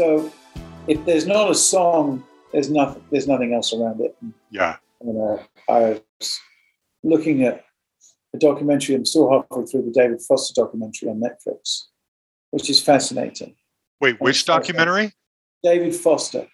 So 0.00 0.32
if 0.88 1.04
there's 1.04 1.26
not 1.26 1.50
a 1.50 1.54
song, 1.54 2.24
there's 2.54 2.70
nothing 2.70 3.04
there's 3.10 3.28
nothing 3.28 3.52
else 3.52 3.74
around 3.74 4.00
it. 4.00 4.16
Yeah. 4.50 4.76
And, 5.02 5.20
uh, 5.20 5.42
I 5.68 6.00
was 6.18 6.40
looking 7.04 7.44
at 7.44 7.66
a 8.34 8.38
documentary. 8.38 8.94
I'm 8.94 9.04
still 9.04 9.30
halfway 9.30 9.66
through 9.66 9.82
the 9.82 9.90
David 9.90 10.22
Foster 10.22 10.58
documentary 10.58 11.10
on 11.10 11.20
Netflix, 11.20 11.82
which 12.50 12.70
is 12.70 12.80
fascinating. 12.80 13.56
Wait, 14.00 14.18
which 14.22 14.46
documentary? 14.46 15.12
David 15.62 15.94
Foster. 15.94 16.46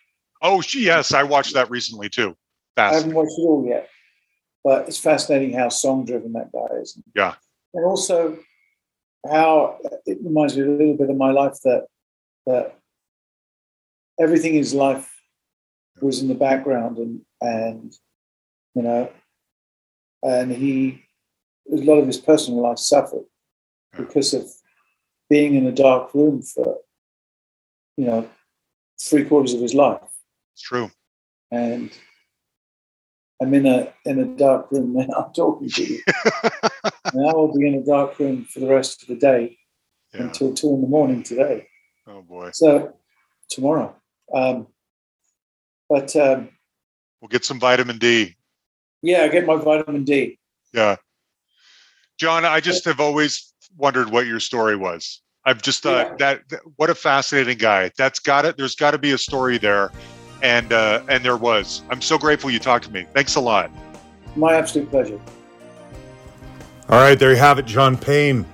Oh, 0.42 0.60
yes, 0.74 1.14
I 1.14 1.22
watched 1.22 1.54
that 1.54 1.70
recently 1.70 2.08
too. 2.08 2.36
I 2.76 2.94
haven't 2.94 3.14
watched 3.14 3.38
it 3.38 3.42
all 3.42 3.64
yet, 3.64 3.88
but 4.64 4.88
it's 4.88 4.98
fascinating 4.98 5.52
how 5.56 5.68
song 5.68 6.04
driven 6.04 6.32
that 6.32 6.50
guy 6.50 6.78
is. 6.80 7.00
Yeah. 7.14 7.36
And 7.74 7.84
also 7.84 8.38
how 9.30 9.78
it 10.04 10.18
reminds 10.20 10.56
me 10.56 10.64
a 10.64 10.66
little 10.66 10.96
bit 10.96 11.10
of 11.10 11.16
my 11.16 11.30
life 11.30 11.54
that 11.62 11.86
that 12.46 12.80
everything 14.18 14.52
in 14.52 14.58
his 14.58 14.74
life 14.74 15.12
was 16.00 16.20
in 16.20 16.28
the 16.28 16.34
background 16.34 16.98
and 16.98 17.20
and 17.40 17.94
you 18.74 18.82
know 18.82 19.10
and 20.22 20.50
he 20.52 21.02
a 21.72 21.76
lot 21.76 21.96
of 21.98 22.06
his 22.06 22.18
personal 22.18 22.60
life 22.62 22.78
suffered 22.78 23.24
because 23.96 24.34
of 24.34 24.44
being 25.30 25.54
in 25.54 25.66
a 25.66 25.72
dark 25.72 26.14
room 26.14 26.42
for 26.42 26.78
you 27.96 28.04
know 28.06 28.28
three 29.00 29.24
quarters 29.24 29.54
of 29.54 29.60
his 29.60 29.74
life 29.74 30.00
It's 30.54 30.62
true. 30.62 30.90
and 31.50 31.90
I'm 33.40 33.52
in 33.52 33.66
a 33.66 33.92
in 34.06 34.18
a 34.18 34.24
dark 34.24 34.70
room 34.72 34.94
now. 34.94 35.06
I'm 35.26 35.32
talking 35.34 35.68
to 35.68 35.84
you. 35.84 36.00
and 37.12 37.28
I 37.28 37.34
will 37.34 37.52
be 37.54 37.66
in 37.68 37.74
a 37.74 37.84
dark 37.84 38.18
room 38.18 38.44
for 38.44 38.60
the 38.60 38.68
rest 38.68 39.02
of 39.02 39.08
the 39.08 39.16
day 39.16 39.58
Yeah. 40.14 40.22
until 40.22 40.54
two 40.54 40.72
in 40.74 40.80
the 40.80 40.88
morning 40.88 41.22
today. 41.22 41.68
Oh 42.06 42.22
boy. 42.22 42.50
So 42.54 42.94
tomorrow. 43.50 43.94
Um, 44.32 44.66
but 45.88 46.14
um, 46.16 46.48
We'll 47.20 47.28
get 47.28 47.44
some 47.44 47.58
vitamin 47.60 47.98
D. 47.98 48.36
yeah, 49.02 49.22
I 49.22 49.28
get 49.28 49.46
my 49.46 49.56
vitamin 49.56 50.04
D. 50.04 50.38
Yeah. 50.72 50.96
John, 52.18 52.44
I 52.44 52.60
just 52.60 52.84
have 52.84 53.00
always 53.00 53.52
wondered 53.76 54.10
what 54.10 54.26
your 54.26 54.40
story 54.40 54.76
was. 54.76 55.22
I've 55.44 55.62
just 55.62 55.82
thought 55.82 56.06
Yeah. 56.08 56.16
that, 56.18 56.48
that- 56.50 56.60
what 56.76 56.90
a 56.90 56.94
fascinating 56.94 57.58
guy. 57.58 57.90
That's 57.96 58.18
got 58.18 58.44
it. 58.44 58.56
There's 58.56 58.74
got 58.74 58.90
to 58.92 58.98
be 58.98 59.12
a 59.12 59.18
story 59.18 59.58
there, 59.58 59.92
and 60.42 60.72
uh, 60.72 61.02
and 61.08 61.24
there 61.24 61.36
was. 61.36 61.82
I'm 61.90 62.02
so 62.02 62.18
grateful 62.18 62.50
you 62.50 62.58
talked 62.58 62.84
to 62.86 62.90
me. 62.92 63.06
Thanks 63.14 63.36
a 63.36 63.40
lot. 63.40 63.70
My 64.34 64.54
absolute 64.54 64.90
pleasure. 64.90 65.20
All 66.88 67.00
right, 67.00 67.18
there 67.18 67.30
you 67.30 67.36
have 67.36 67.58
it, 67.58 67.66
John 67.66 67.96
Payne. 67.96 68.44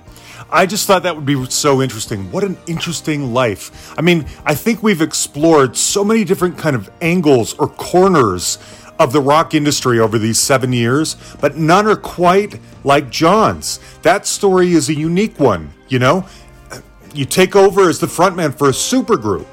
I 0.51 0.65
just 0.65 0.87
thought 0.87 1.03
that 1.03 1.15
would 1.15 1.25
be 1.25 1.45
so 1.45 1.81
interesting. 1.81 2.31
What 2.31 2.43
an 2.43 2.57
interesting 2.67 3.33
life. 3.33 3.93
I 3.97 4.01
mean, 4.01 4.25
I 4.45 4.55
think 4.55 4.83
we've 4.83 5.01
explored 5.01 5.75
so 5.75 6.03
many 6.03 6.23
different 6.23 6.57
kind 6.57 6.75
of 6.75 6.89
angles 7.01 7.53
or 7.55 7.67
corners 7.67 8.59
of 8.99 9.11
the 9.11 9.19
rock 9.19 9.55
industry 9.55 9.99
over 9.99 10.19
these 10.19 10.37
7 10.37 10.71
years, 10.71 11.15
but 11.41 11.57
none 11.57 11.87
are 11.87 11.95
quite 11.95 12.59
like 12.83 13.09
John's. 13.09 13.79
That 14.03 14.27
story 14.27 14.73
is 14.73 14.89
a 14.89 14.93
unique 14.93 15.39
one, 15.39 15.73
you 15.87 15.97
know? 15.97 16.25
You 17.13 17.25
take 17.25 17.55
over 17.55 17.89
as 17.89 17.99
the 17.99 18.07
frontman 18.07 18.55
for 18.55 18.69
a 18.69 18.71
supergroup 18.71 19.47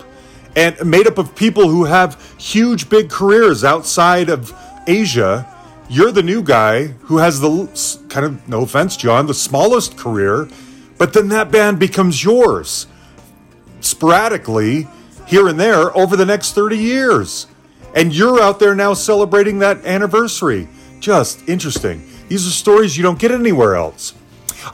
and 0.57 0.77
made 0.85 1.07
up 1.07 1.19
of 1.19 1.35
people 1.35 1.69
who 1.69 1.85
have 1.85 2.21
huge 2.39 2.89
big 2.91 3.09
careers 3.09 3.65
outside 3.65 4.29
of 4.29 4.53
Asia. 4.87 5.47
You're 5.89 6.13
the 6.13 6.23
new 6.23 6.43
guy 6.43 6.89
who 7.03 7.19
has 7.19 7.41
the 7.41 7.67
kind 8.09 8.27
of 8.27 8.49
no 8.49 8.63
offense, 8.63 8.97
John, 8.97 9.27
the 9.27 9.35
smallest 9.35 9.97
career, 9.97 10.49
but 11.01 11.15
then 11.15 11.29
that 11.31 11.51
band 11.51 11.79
becomes 11.79 12.23
yours 12.23 12.87
sporadically 13.81 14.87
here 15.27 15.49
and 15.49 15.59
there 15.59 15.97
over 15.97 16.15
the 16.15 16.27
next 16.27 16.53
30 16.53 16.77
years. 16.77 17.47
And 17.97 18.15
you're 18.15 18.39
out 18.39 18.59
there 18.59 18.75
now 18.75 18.93
celebrating 18.93 19.61
that 19.61 19.83
anniversary. 19.87 20.69
Just 20.99 21.49
interesting. 21.49 22.07
These 22.29 22.47
are 22.47 22.51
stories 22.51 22.99
you 22.99 23.03
don't 23.03 23.19
get 23.19 23.31
anywhere 23.31 23.77
else. 23.77 24.13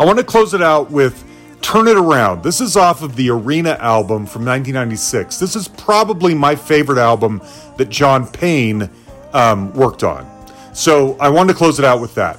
I 0.01 0.05
want 0.05 0.19
to 0.19 0.25
close 0.25 0.53
it 0.53 0.61
out 0.61 0.91
with 0.91 1.25
Turn 1.63 1.87
It 1.87 1.97
Around. 1.97 2.43
This 2.43 2.61
is 2.61 2.77
off 2.77 3.03
of 3.03 3.15
the 3.15 3.31
Arena 3.31 3.77
album 3.79 4.27
from 4.27 4.45
1996. 4.45 5.39
This 5.39 5.55
is 5.55 5.69
probably 5.69 6.35
my 6.35 6.57
favorite 6.57 6.99
album 6.99 7.41
that 7.77 7.89
John 7.89 8.27
Payne 8.27 8.91
um, 9.33 9.73
worked 9.75 10.03
on. 10.03 10.29
So 10.75 11.17
I 11.21 11.29
wanted 11.29 11.53
to 11.53 11.57
close 11.57 11.79
it 11.79 11.85
out 11.85 12.01
with 12.01 12.17
that. 12.17 12.37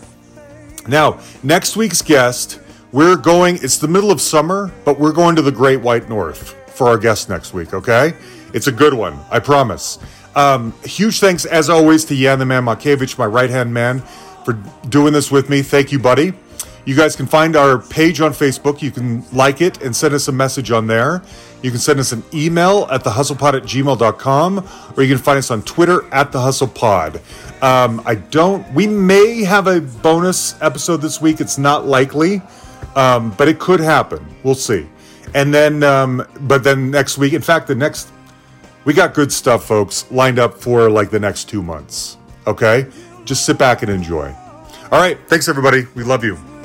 Now, 0.90 1.22
next 1.42 1.78
week's 1.78 2.02
guest, 2.02 2.60
we're 2.92 3.18
going, 3.18 3.58
it's 3.62 3.78
the 3.78 3.88
middle 3.88 4.12
of 4.12 4.22
summer, 4.22 4.72
but 4.86 5.00
we're 5.00 5.12
going 5.14 5.36
to 5.36 5.42
the 5.42 5.52
Great 5.52 5.82
White 5.82 6.10
North 6.10 6.56
for 6.74 6.88
our 6.88 6.98
guest 6.98 7.30
next 7.30 7.54
week, 7.54 7.74
okay? 7.74 8.14
It's 8.54 8.68
a 8.68 8.72
good 8.72 8.94
one, 8.94 9.20
I 9.30 9.40
promise. 9.40 10.00
Um, 10.36 10.74
huge 10.84 11.20
thanks, 11.20 11.46
as 11.46 11.70
always, 11.70 12.06
to 12.06 12.16
Yan 12.16 12.40
the 12.40 12.46
Man 12.46 12.64
Makevich, 12.64 13.18
my 13.18 13.26
right 13.26 13.50
hand 13.50 13.74
man, 13.74 14.00
for 14.46 14.54
doing 14.90 15.12
this 15.12 15.32
with 15.32 15.50
me. 15.50 15.62
Thank 15.62 15.92
you, 15.92 16.00
buddy. 16.00 16.34
You 16.86 16.96
guys 16.96 17.18
can 17.18 17.26
find 17.26 17.58
our 17.58 17.80
page 17.80 18.22
on 18.22 18.32
Facebook. 18.32 18.82
You 18.82 18.92
can 18.92 19.26
like 19.34 19.60
it 19.60 19.82
and 19.82 19.94
send 19.94 20.14
us 20.14 20.30
a 20.30 20.32
message 20.32 20.72
on 20.72 20.88
there. 20.88 21.22
You 21.62 21.70
can 21.70 21.82
send 21.82 22.00
us 22.00 22.14
an 22.14 22.24
email 22.34 22.88
at 22.90 23.04
thehustlepod 23.04 23.56
at 23.56 23.64
gmail.com 23.64 24.68
or 24.96 25.04
you 25.04 25.14
can 25.14 25.22
find 25.22 25.38
us 25.38 25.52
on 25.52 25.64
Twitter 25.64 26.06
at 26.14 26.32
thehustlepod. 26.32 27.16
Um, 27.62 28.02
I 28.06 28.16
don't, 28.16 28.72
we 28.74 28.88
may 28.88 29.44
have 29.44 29.68
a 29.68 29.82
bonus 29.82 30.56
episode 30.62 31.02
this 31.02 31.20
week. 31.20 31.42
It's 31.42 31.58
not 31.58 31.86
likely, 31.86 32.42
um, 32.98 33.30
but 33.38 33.48
it 33.48 33.60
could 33.60 33.80
happen. 33.80 34.26
We'll 34.44 34.56
see. 34.56 34.88
And 35.36 35.53
then, 35.53 35.84
um, 35.84 36.26
but 36.41 36.64
then 36.64 36.90
next 36.90 37.18
week, 37.18 37.34
in 37.34 37.41
fact, 37.41 37.68
the 37.68 37.76
next, 37.76 38.11
we 38.86 38.94
got 38.94 39.14
good 39.14 39.32
stuff, 39.32 39.65
folks, 39.65 40.10
lined 40.11 40.40
up 40.40 40.60
for 40.60 40.90
like 40.90 41.11
the 41.11 41.19
next 41.19 41.45
two 41.45 41.61
months. 41.61 42.18
Okay? 42.48 42.88
Just 43.24 43.45
sit 43.45 43.57
back 43.57 43.84
and 43.84 43.91
enjoy. 43.91 44.34
All 44.91 44.99
right. 44.99 45.18
Thanks, 45.28 45.48
everybody. 45.48 45.86
We 45.95 46.03
love 46.03 46.24
you. 46.24 46.57